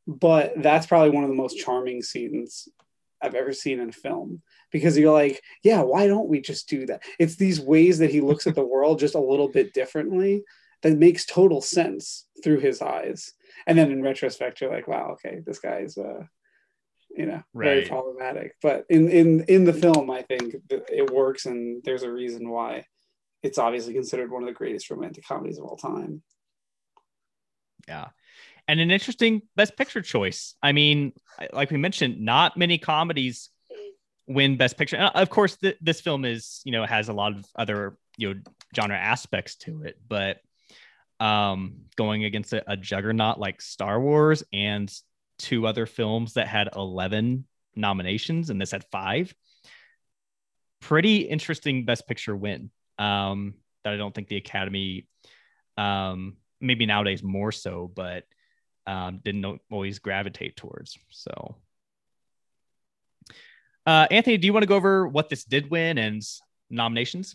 but 0.09 0.60
that's 0.60 0.86
probably 0.86 1.10
one 1.10 1.22
of 1.22 1.31
the 1.31 1.36
most 1.36 1.59
charming 1.59 2.02
scenes 2.02 2.68
I've 3.22 3.36
ever 3.36 3.52
seen 3.52 3.78
in 3.78 3.90
a 3.90 3.93
film 3.93 4.43
because 4.72 4.98
you're 4.98 5.12
like, 5.12 5.40
yeah, 5.62 5.82
why 5.82 6.09
don't 6.09 6.28
we 6.28 6.40
just 6.40 6.68
do 6.68 6.85
that? 6.86 7.02
It's 7.20 7.36
these 7.36 7.60
ways 7.60 7.98
that 7.98 8.10
he 8.10 8.20
looks 8.20 8.48
at 8.48 8.56
the 8.56 8.64
world 8.64 8.98
just 8.98 9.14
a 9.14 9.20
little 9.20 9.48
bit 9.48 9.72
differently 9.72 10.43
that 10.82 10.98
makes 10.98 11.27
total 11.27 11.60
sense 11.60 12.27
through 12.43 12.59
his 12.59 12.82
eyes. 12.82 13.32
And 13.68 13.78
then 13.78 13.93
in 13.93 14.02
retrospect, 14.02 14.60
you're 14.60 14.72
like, 14.72 14.89
wow, 14.89 15.10
okay, 15.12 15.40
this 15.47 15.60
guy's 15.60 15.97
uh 15.97 16.24
you 17.16 17.27
know 17.27 17.43
very 17.55 17.86
problematic. 17.86 18.56
But 18.60 18.86
in 18.89 19.09
in 19.10 19.44
in 19.44 19.64
the 19.64 19.72
film, 19.72 20.10
I 20.10 20.22
think 20.22 20.56
it 20.70 21.12
works, 21.12 21.47
and 21.47 21.82
there's 21.85 22.02
a 22.02 22.10
reason 22.10 22.48
why 22.48 22.86
it's 23.43 23.59
obviously 23.59 23.95
considered 23.95 24.31
one 24.31 24.43
of 24.43 24.47
the 24.47 24.55
greatest 24.55 24.91
romantic 24.91 25.25
comedies 25.27 25.59
of 25.59 25.65
all 25.65 25.77
time. 25.77 26.23
Yeah. 27.89 28.09
And 28.69 28.79
an 28.81 28.91
interesting 28.91 29.43
best 29.57 29.77
picture 29.77 30.03
choice. 30.03 30.55
I 30.62 30.73
mean, 30.73 31.12
like 31.53 31.71
we 31.71 31.77
mentioned, 31.77 32.21
not 32.21 32.57
many 32.57 32.79
comedies 32.79 33.51
win 34.27 34.57
best 34.57 34.77
picture. 34.77 34.97
And 34.97 35.11
Of 35.15 35.31
course, 35.31 35.57
th- 35.57 35.79
this 35.81 36.01
film 36.01 36.25
is, 36.25 36.61
you 36.65 36.73
know, 36.73 36.87
has 36.87 37.09
a 37.09 37.12
lot 37.12 37.33
of 37.33 37.45
other, 37.57 37.97
you 38.17 38.35
know, 38.35 38.41
genre 38.77 38.97
aspects 38.97 39.57
to 39.57 39.83
it, 39.83 39.99
but 40.09 40.39
um 41.19 41.83
going 41.97 42.25
against 42.25 42.55
a, 42.55 42.73
a 42.73 42.79
juggernaut 42.79 43.39
like 43.39 43.61
Star 43.61 44.01
Wars 44.01 44.43
and 44.55 44.91
two 45.39 45.67
other 45.67 45.85
films 45.85 46.35
that 46.35 46.49
had 46.49 46.71
11 46.75 47.45
nominations 47.77 48.51
and 48.51 48.61
this 48.61 48.71
had 48.71 48.85
5. 48.91 49.35
Pretty 50.81 51.19
interesting 51.19 51.85
best 51.85 52.07
picture 52.07 52.37
win. 52.37 52.71
Um 53.01 53.55
that 53.82 53.94
I 53.94 53.97
don't 53.97 54.14
think 54.14 54.28
the 54.28 54.36
Academy 54.36 55.09
um 55.77 56.36
maybe 56.60 56.86
nowadays 56.86 57.22
more 57.22 57.51
so, 57.51 57.90
but 57.93 58.24
um, 58.86 59.20
didn't 59.24 59.60
always 59.70 59.98
gravitate 59.98 60.56
towards. 60.56 60.98
So 61.10 61.56
Uh, 63.86 64.06
Anthony, 64.10 64.36
do 64.36 64.47
you 64.47 64.52
want 64.52 64.62
to 64.62 64.68
go 64.68 64.77
over 64.77 65.09
what 65.09 65.28
this 65.28 65.44
did 65.44 65.70
win 65.70 65.98
and 65.98 66.22
nominations? 66.68 67.35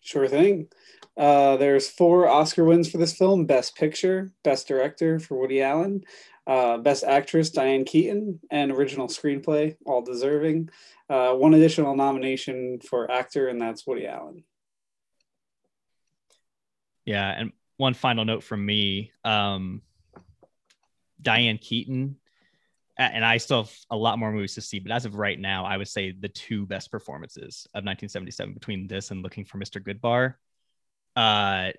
Sure 0.00 0.28
thing. 0.28 0.68
Uh, 1.16 1.56
there's 1.56 1.88
four 1.88 2.28
Oscar 2.28 2.64
wins 2.64 2.90
for 2.90 2.98
this 2.98 3.16
film: 3.16 3.46
Best 3.46 3.76
Picture, 3.76 4.30
Best 4.42 4.68
Director 4.68 5.18
for 5.18 5.38
Woody 5.38 5.62
Allen, 5.62 6.02
uh, 6.46 6.78
Best 6.78 7.04
Actress 7.04 7.50
Diane 7.50 7.84
Keaton, 7.84 8.40
and 8.50 8.72
Original 8.72 9.08
Screenplay, 9.08 9.76
all 9.86 10.02
deserving. 10.02 10.70
Uh, 11.08 11.32
one 11.34 11.54
additional 11.54 11.96
nomination 11.96 12.80
for 12.80 13.10
actor, 13.10 13.48
and 13.48 13.60
that's 13.60 13.86
Woody 13.86 14.06
Allen. 14.06 14.44
Yeah, 17.08 17.34
and 17.34 17.52
one 17.78 17.94
final 17.94 18.26
note 18.26 18.42
from 18.42 18.66
me: 18.66 19.12
um, 19.24 19.80
Diane 21.22 21.56
Keaton, 21.56 22.16
and 22.98 23.24
I 23.24 23.38
still 23.38 23.62
have 23.62 23.74
a 23.90 23.96
lot 23.96 24.18
more 24.18 24.30
movies 24.30 24.56
to 24.56 24.60
see, 24.60 24.78
but 24.78 24.92
as 24.92 25.06
of 25.06 25.14
right 25.14 25.40
now, 25.40 25.64
I 25.64 25.78
would 25.78 25.88
say 25.88 26.10
the 26.10 26.28
two 26.28 26.66
best 26.66 26.90
performances 26.90 27.66
of 27.68 27.78
1977 27.78 28.52
between 28.52 28.86
this 28.88 29.10
and 29.10 29.22
Looking 29.22 29.46
for 29.46 29.56
Mr. 29.56 29.82
Goodbar. 29.82 30.34
Uh, 31.16 31.72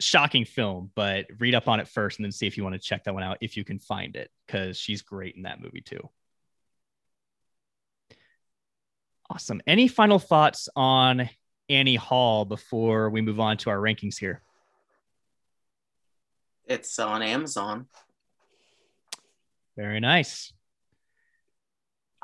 shocking 0.00 0.46
film, 0.46 0.90
but 0.94 1.26
read 1.38 1.54
up 1.54 1.68
on 1.68 1.78
it 1.78 1.86
first 1.86 2.18
and 2.18 2.24
then 2.24 2.32
see 2.32 2.46
if 2.46 2.56
you 2.56 2.62
want 2.64 2.72
to 2.72 2.80
check 2.80 3.04
that 3.04 3.12
one 3.12 3.22
out 3.22 3.36
if 3.42 3.58
you 3.58 3.64
can 3.64 3.78
find 3.78 4.16
it, 4.16 4.30
because 4.46 4.78
she's 4.78 5.02
great 5.02 5.36
in 5.36 5.42
that 5.42 5.60
movie 5.60 5.82
too. 5.82 6.08
Awesome. 9.28 9.60
Any 9.66 9.88
final 9.88 10.18
thoughts 10.18 10.70
on 10.74 11.28
Annie 11.68 11.96
Hall 11.96 12.46
before 12.46 13.10
we 13.10 13.20
move 13.20 13.40
on 13.40 13.58
to 13.58 13.68
our 13.68 13.76
rankings 13.76 14.18
here? 14.18 14.40
It's 16.66 16.98
on 16.98 17.22
Amazon. 17.22 17.86
Very 19.76 20.00
nice. 20.00 20.52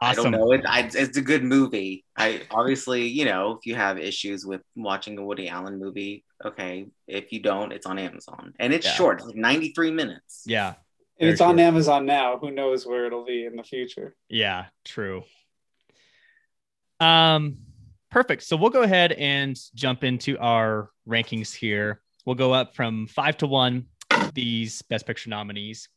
Awesome. 0.02 0.26
I 0.26 0.30
don't 0.30 0.40
know. 0.40 0.52
It, 0.52 0.62
I, 0.66 0.90
it's 0.94 1.18
a 1.18 1.22
good 1.22 1.44
movie. 1.44 2.06
I 2.16 2.42
obviously, 2.50 3.06
you 3.06 3.26
know, 3.26 3.52
if 3.52 3.66
you 3.66 3.74
have 3.74 3.98
issues 3.98 4.46
with 4.46 4.62
watching 4.74 5.18
a 5.18 5.24
Woody 5.24 5.48
Allen 5.48 5.78
movie, 5.78 6.24
okay. 6.42 6.86
If 7.06 7.32
you 7.32 7.40
don't, 7.40 7.70
it's 7.70 7.84
on 7.84 7.98
Amazon, 7.98 8.54
and 8.58 8.72
it's 8.72 8.86
yeah. 8.86 8.92
short. 8.94 9.18
It's 9.18 9.26
like 9.26 9.36
ninety 9.36 9.72
three 9.72 9.90
minutes. 9.90 10.44
Yeah, 10.46 10.74
and 11.18 11.28
it's 11.28 11.40
short. 11.40 11.50
on 11.50 11.58
Amazon 11.58 12.06
now. 12.06 12.38
Who 12.38 12.50
knows 12.50 12.86
where 12.86 13.04
it'll 13.04 13.26
be 13.26 13.44
in 13.44 13.56
the 13.56 13.62
future? 13.62 14.16
Yeah, 14.30 14.66
true. 14.86 15.24
Um, 16.98 17.58
perfect. 18.10 18.44
So 18.44 18.56
we'll 18.56 18.70
go 18.70 18.82
ahead 18.82 19.12
and 19.12 19.58
jump 19.74 20.02
into 20.02 20.38
our 20.38 20.88
rankings 21.06 21.54
here. 21.54 22.00
We'll 22.24 22.36
go 22.36 22.54
up 22.54 22.74
from 22.74 23.06
five 23.06 23.36
to 23.38 23.46
one. 23.46 23.86
These 24.35 24.82
Best 24.82 25.07
Picture 25.07 25.31
nominees. 25.31 25.89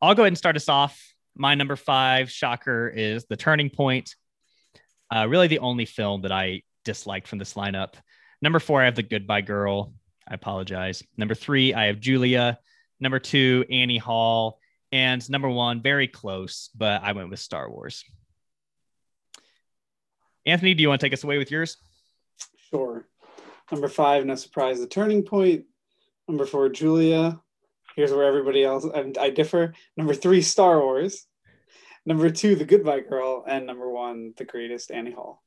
I'll 0.00 0.14
go 0.14 0.22
ahead 0.22 0.28
and 0.28 0.38
start 0.38 0.56
us 0.56 0.68
off. 0.68 1.02
My 1.36 1.54
number 1.54 1.76
five 1.76 2.30
shocker 2.30 2.88
is 2.88 3.24
The 3.28 3.36
Turning 3.36 3.70
Point. 3.70 4.14
Uh, 5.14 5.26
really, 5.28 5.46
the 5.46 5.60
only 5.60 5.84
film 5.84 6.22
that 6.22 6.32
I 6.32 6.62
disliked 6.84 7.28
from 7.28 7.38
this 7.38 7.54
lineup. 7.54 7.94
Number 8.42 8.58
four, 8.58 8.82
I 8.82 8.86
have 8.86 8.94
The 8.94 9.02
Goodbye 9.02 9.40
Girl. 9.42 9.92
I 10.28 10.34
apologize. 10.34 11.02
Number 11.16 11.34
three, 11.34 11.74
I 11.74 11.86
have 11.86 12.00
Julia. 12.00 12.58
Number 13.00 13.18
two, 13.18 13.64
Annie 13.70 13.98
Hall. 13.98 14.58
And 14.92 15.28
number 15.30 15.48
one, 15.48 15.82
very 15.82 16.08
close, 16.08 16.70
but 16.74 17.02
I 17.02 17.12
went 17.12 17.30
with 17.30 17.40
Star 17.40 17.70
Wars. 17.70 18.04
Anthony, 20.46 20.74
do 20.74 20.82
you 20.82 20.88
want 20.88 21.00
to 21.00 21.06
take 21.06 21.12
us 21.12 21.24
away 21.24 21.38
with 21.38 21.50
yours? 21.50 21.76
Sure. 22.70 23.06
Number 23.70 23.88
five, 23.88 24.24
no 24.24 24.34
surprise, 24.34 24.80
The 24.80 24.86
Turning 24.86 25.22
Point. 25.22 25.64
Number 26.26 26.46
four, 26.46 26.68
Julia. 26.68 27.40
Here's 27.98 28.12
where 28.12 28.26
everybody 28.26 28.62
else 28.62 28.84
and 28.84 29.18
I 29.18 29.30
differ. 29.30 29.74
Number 29.96 30.14
three, 30.14 30.40
Star 30.40 30.78
Wars. 30.78 31.26
Number 32.06 32.30
two, 32.30 32.54
The 32.54 32.64
Goodbye 32.64 33.00
Girl, 33.00 33.44
and 33.44 33.66
number 33.66 33.90
one, 33.90 34.34
The 34.36 34.44
Greatest 34.44 34.92
Annie 34.92 35.10
Hall. 35.10 35.42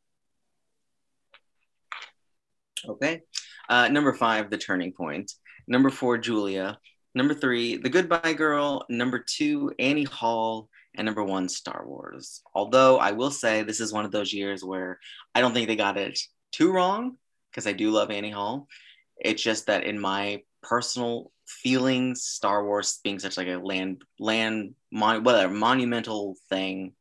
Okay. 2.86 3.22
Uh, 3.70 3.88
number 3.88 4.12
five, 4.12 4.50
The 4.50 4.58
Turning 4.58 4.92
Point. 4.92 5.32
Number 5.66 5.90
four, 5.90 6.18
Julia. 6.18 6.78
Number 7.16 7.34
three, 7.34 7.78
The 7.78 7.88
Goodbye 7.90 8.34
Girl. 8.34 8.86
Number 8.90 9.24
two, 9.26 9.72
Annie 9.80 10.04
Hall. 10.04 10.68
And 10.94 11.06
number 11.06 11.24
one, 11.24 11.48
Star 11.48 11.86
Wars. 11.88 12.42
Although 12.54 12.98
I 12.98 13.14
will 13.14 13.32
say 13.32 13.64
this 13.64 13.80
is 13.80 13.94
one 13.94 14.04
of 14.04 14.12
those 14.12 14.34
years 14.34 14.62
where 14.62 15.00
I 15.34 15.40
don't 15.40 15.54
think 15.54 15.70
they 15.70 15.78
got 15.78 15.98
it 15.98 16.20
too 16.52 16.74
wrong 16.74 17.16
because 17.50 17.66
I 17.66 17.72
do 17.72 17.92
love 17.92 18.12
Annie 18.12 18.30
Hall. 18.30 18.68
It's 19.16 19.42
just 19.42 19.68
that 19.68 19.86
in 19.86 19.98
my 19.98 20.42
personal 20.62 21.32
feelings 21.52 22.24
star 22.24 22.66
wars 22.66 23.00
being 23.04 23.20
such 23.20 23.38
like 23.38 23.48
a 23.48 23.58
land 23.58 24.04
land 24.20 24.74
mon- 24.92 25.24
whatever 25.24 25.54
monumental 25.54 26.36
thing 26.50 26.94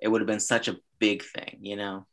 it 0.00 0.08
would 0.08 0.20
have 0.20 0.26
been 0.26 0.40
such 0.40 0.68
a 0.68 0.76
big 0.98 1.22
thing 1.22 1.58
you 1.60 1.76
know? 1.76 2.06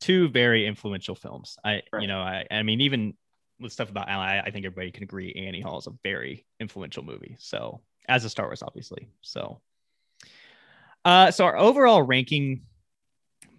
Two 0.00 0.28
very 0.28 0.66
influential 0.66 1.14
films. 1.14 1.56
I 1.64 1.82
right. 1.92 2.02
you 2.02 2.08
know 2.08 2.20
i 2.20 2.46
i 2.50 2.62
mean 2.62 2.80
even 2.82 3.14
with 3.58 3.72
stuff 3.72 3.90
about 3.90 4.08
I, 4.08 4.40
I 4.40 4.50
think 4.50 4.66
everybody 4.66 4.90
can 4.90 5.02
agree 5.02 5.32
annie 5.32 5.62
hall 5.62 5.78
is 5.78 5.86
a 5.86 5.92
very 6.02 6.46
influential 6.60 7.02
movie. 7.02 7.36
So 7.38 7.80
as 8.08 8.24
a 8.24 8.30
star 8.30 8.46
wars 8.46 8.62
obviously. 8.62 9.08
So 9.22 9.60
uh 11.04 11.30
so 11.30 11.44
our 11.44 11.56
overall 11.56 12.02
ranking 12.02 12.62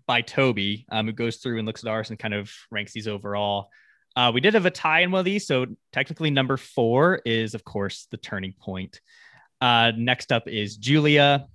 by 0.06 0.22
toby 0.22 0.86
um 0.92 1.08
who 1.08 1.12
goes 1.12 1.38
through 1.38 1.58
and 1.58 1.68
looks 1.68 1.84
at 1.84 1.90
ours 1.90 2.10
and 2.10 2.20
kind 2.20 2.34
of 2.34 2.52
ranks 2.72 2.94
these 2.94 3.08
overall 3.08 3.70
uh, 4.18 4.32
we 4.32 4.42
did 4.42 4.56
have 4.56 4.66
a 4.66 4.72
tie 4.72 5.02
in 5.02 5.12
one 5.12 5.20
of 5.20 5.26
these. 5.26 5.46
So 5.46 5.68
technically, 5.94 6.32
number 6.32 6.58
four 6.58 7.22
is, 7.24 7.54
of 7.54 7.64
course, 7.64 8.08
the 8.10 8.18
turning 8.18 8.52
point. 8.60 9.00
Uh, 9.62 9.92
next 9.96 10.32
up 10.32 10.48
is 10.48 10.76
Julia. 10.76 11.48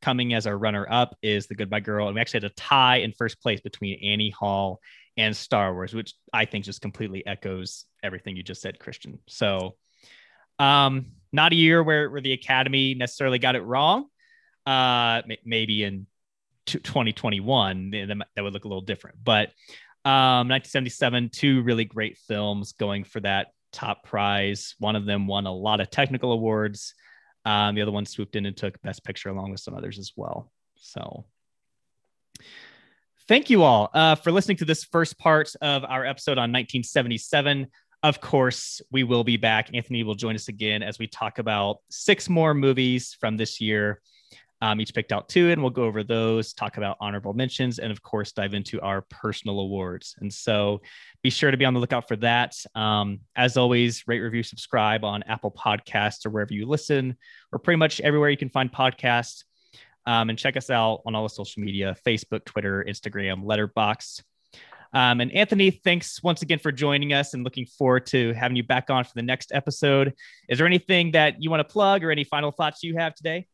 Coming 0.00 0.32
as 0.32 0.46
our 0.46 0.56
runner 0.56 0.86
up 0.88 1.16
is 1.22 1.48
The 1.48 1.56
Goodbye 1.56 1.80
Girl. 1.80 2.06
And 2.06 2.14
we 2.14 2.20
actually 2.20 2.42
had 2.42 2.52
a 2.52 2.54
tie 2.54 2.98
in 2.98 3.10
first 3.10 3.42
place 3.42 3.60
between 3.60 3.98
Annie 4.00 4.30
Hall 4.30 4.80
and 5.16 5.36
Star 5.36 5.74
Wars, 5.74 5.92
which 5.92 6.14
I 6.32 6.44
think 6.44 6.64
just 6.64 6.80
completely 6.80 7.26
echoes 7.26 7.84
everything 8.00 8.36
you 8.36 8.44
just 8.44 8.62
said, 8.62 8.78
Christian. 8.78 9.18
So, 9.26 9.74
um, 10.60 11.06
not 11.32 11.50
a 11.50 11.56
year 11.56 11.82
where, 11.82 12.08
where 12.08 12.20
the 12.20 12.32
Academy 12.32 12.94
necessarily 12.94 13.40
got 13.40 13.56
it 13.56 13.62
wrong. 13.62 14.06
Uh, 14.64 15.22
maybe 15.44 15.82
in 15.82 16.06
2021, 16.66 17.90
that 18.36 18.44
would 18.44 18.52
look 18.52 18.66
a 18.66 18.68
little 18.68 18.82
different. 18.82 19.16
But 19.24 19.50
um, 20.04 20.48
1977, 20.48 21.30
two 21.30 21.62
really 21.62 21.84
great 21.84 22.18
films 22.18 22.72
going 22.72 23.04
for 23.04 23.20
that 23.20 23.48
top 23.72 24.04
prize. 24.04 24.74
One 24.78 24.96
of 24.96 25.06
them 25.06 25.26
won 25.26 25.46
a 25.46 25.52
lot 25.52 25.80
of 25.80 25.90
technical 25.90 26.32
awards. 26.32 26.94
Um, 27.44 27.74
the 27.74 27.82
other 27.82 27.92
one 27.92 28.06
swooped 28.06 28.36
in 28.36 28.46
and 28.46 28.56
took 28.56 28.80
Best 28.82 29.04
Picture 29.04 29.28
along 29.28 29.50
with 29.50 29.60
some 29.60 29.74
others 29.74 29.98
as 29.98 30.12
well. 30.16 30.50
So, 30.76 31.24
thank 33.28 33.50
you 33.50 33.62
all 33.62 33.90
uh, 33.94 34.14
for 34.14 34.32
listening 34.32 34.58
to 34.58 34.64
this 34.64 34.84
first 34.84 35.18
part 35.18 35.54
of 35.60 35.84
our 35.84 36.04
episode 36.04 36.38
on 36.38 36.52
1977. 36.52 37.68
Of 38.02 38.20
course, 38.20 38.82
we 38.90 39.04
will 39.04 39.24
be 39.24 39.38
back. 39.38 39.70
Anthony 39.72 40.02
will 40.02 40.14
join 40.14 40.34
us 40.34 40.48
again 40.48 40.82
as 40.82 40.98
we 40.98 41.06
talk 41.06 41.38
about 41.38 41.78
six 41.90 42.28
more 42.28 42.52
movies 42.52 43.16
from 43.18 43.38
this 43.38 43.60
year 43.60 44.02
um, 44.60 44.80
each 44.80 44.94
picked 44.94 45.12
out 45.12 45.28
two, 45.28 45.50
and 45.50 45.60
we'll 45.60 45.70
go 45.70 45.84
over 45.84 46.02
those, 46.02 46.52
talk 46.52 46.76
about 46.76 46.96
honorable 47.00 47.32
mentions, 47.32 47.78
and 47.78 47.92
of 47.92 48.02
course, 48.02 48.32
dive 48.32 48.54
into 48.54 48.80
our 48.80 49.02
personal 49.10 49.60
awards. 49.60 50.14
And 50.20 50.32
so 50.32 50.80
be 51.22 51.30
sure 51.30 51.50
to 51.50 51.56
be 51.56 51.64
on 51.64 51.74
the 51.74 51.80
lookout 51.80 52.08
for 52.08 52.16
that. 52.16 52.54
Um, 52.74 53.20
as 53.36 53.56
always, 53.56 54.06
rate, 54.06 54.20
review, 54.20 54.42
subscribe 54.42 55.04
on 55.04 55.22
Apple 55.24 55.50
Podcasts 55.50 56.24
or 56.24 56.30
wherever 56.30 56.54
you 56.54 56.66
listen, 56.66 57.16
or 57.52 57.58
pretty 57.58 57.78
much 57.78 58.00
everywhere 58.00 58.30
you 58.30 58.36
can 58.36 58.50
find 58.50 58.72
podcasts. 58.72 59.44
Um, 60.06 60.28
and 60.28 60.38
check 60.38 60.56
us 60.56 60.68
out 60.68 61.00
on 61.06 61.14
all 61.14 61.22
the 61.22 61.30
social 61.30 61.62
media 61.62 61.96
Facebook, 62.06 62.44
Twitter, 62.44 62.84
Instagram, 62.86 63.44
Letterboxd. 63.44 64.22
Um, 64.92 65.20
and 65.20 65.32
Anthony, 65.32 65.70
thanks 65.70 66.22
once 66.22 66.42
again 66.42 66.60
for 66.60 66.70
joining 66.70 67.12
us 67.12 67.34
and 67.34 67.42
looking 67.42 67.66
forward 67.66 68.06
to 68.06 68.32
having 68.34 68.56
you 68.56 68.62
back 68.62 68.90
on 68.90 69.02
for 69.02 69.12
the 69.14 69.22
next 69.22 69.50
episode. 69.52 70.14
Is 70.48 70.58
there 70.58 70.66
anything 70.66 71.12
that 71.12 71.42
you 71.42 71.50
want 71.50 71.66
to 71.66 71.72
plug 71.72 72.04
or 72.04 72.12
any 72.12 72.22
final 72.22 72.52
thoughts 72.52 72.84
you 72.84 72.96
have 72.96 73.14
today? 73.14 73.48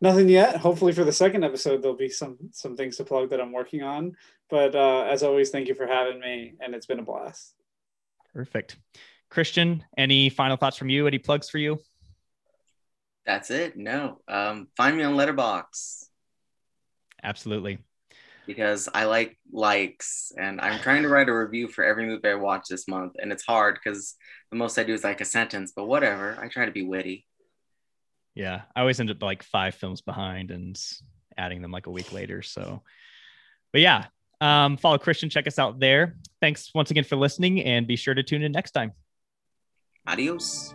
Nothing 0.00 0.30
yet. 0.30 0.56
Hopefully, 0.56 0.92
for 0.92 1.04
the 1.04 1.12
second 1.12 1.44
episode, 1.44 1.82
there'll 1.82 1.96
be 1.96 2.08
some 2.08 2.38
some 2.52 2.76
things 2.76 2.96
to 2.96 3.04
plug 3.04 3.30
that 3.30 3.40
I'm 3.40 3.52
working 3.52 3.82
on. 3.82 4.16
But 4.48 4.74
uh, 4.74 5.02
as 5.02 5.22
always, 5.22 5.50
thank 5.50 5.68
you 5.68 5.74
for 5.74 5.86
having 5.86 6.18
me, 6.18 6.54
and 6.60 6.74
it's 6.74 6.86
been 6.86 6.98
a 6.98 7.02
blast. 7.02 7.54
Perfect, 8.32 8.78
Christian. 9.28 9.84
Any 9.98 10.30
final 10.30 10.56
thoughts 10.56 10.78
from 10.78 10.88
you? 10.88 11.06
Any 11.06 11.18
plugs 11.18 11.50
for 11.50 11.58
you? 11.58 11.78
That's 13.26 13.50
it. 13.50 13.76
No. 13.76 14.20
Um, 14.26 14.68
find 14.76 14.96
me 14.96 15.02
on 15.02 15.14
Letterboxd. 15.14 16.06
Absolutely. 17.22 17.78
Because 18.46 18.88
I 18.92 19.04
like 19.04 19.38
likes, 19.52 20.32
and 20.36 20.62
I'm 20.62 20.80
trying 20.80 21.02
to 21.02 21.10
write 21.10 21.28
a 21.28 21.36
review 21.36 21.68
for 21.68 21.84
every 21.84 22.06
movie 22.06 22.26
I 22.26 22.34
watch 22.34 22.68
this 22.68 22.88
month, 22.88 23.12
and 23.20 23.30
it's 23.30 23.44
hard 23.44 23.74
because 23.74 24.16
the 24.50 24.56
most 24.56 24.78
I 24.78 24.82
do 24.82 24.94
is 24.94 25.04
like 25.04 25.20
a 25.20 25.26
sentence. 25.26 25.72
But 25.76 25.84
whatever. 25.84 26.38
I 26.40 26.48
try 26.48 26.64
to 26.64 26.72
be 26.72 26.82
witty. 26.82 27.26
Yeah, 28.34 28.62
I 28.74 28.80
always 28.80 29.00
end 29.00 29.10
up 29.10 29.22
like 29.22 29.42
five 29.42 29.74
films 29.74 30.00
behind 30.00 30.50
and 30.50 30.80
adding 31.36 31.62
them 31.62 31.72
like 31.72 31.86
a 31.86 31.90
week 31.90 32.12
later. 32.12 32.42
So, 32.42 32.82
but 33.72 33.80
yeah, 33.80 34.06
um, 34.40 34.76
follow 34.76 34.98
Christian. 34.98 35.30
Check 35.30 35.46
us 35.46 35.58
out 35.58 35.80
there. 35.80 36.16
Thanks 36.40 36.70
once 36.74 36.90
again 36.90 37.04
for 37.04 37.16
listening, 37.16 37.62
and 37.62 37.86
be 37.86 37.96
sure 37.96 38.14
to 38.14 38.22
tune 38.22 38.42
in 38.42 38.52
next 38.52 38.70
time. 38.72 38.92
Adios. 40.06 40.74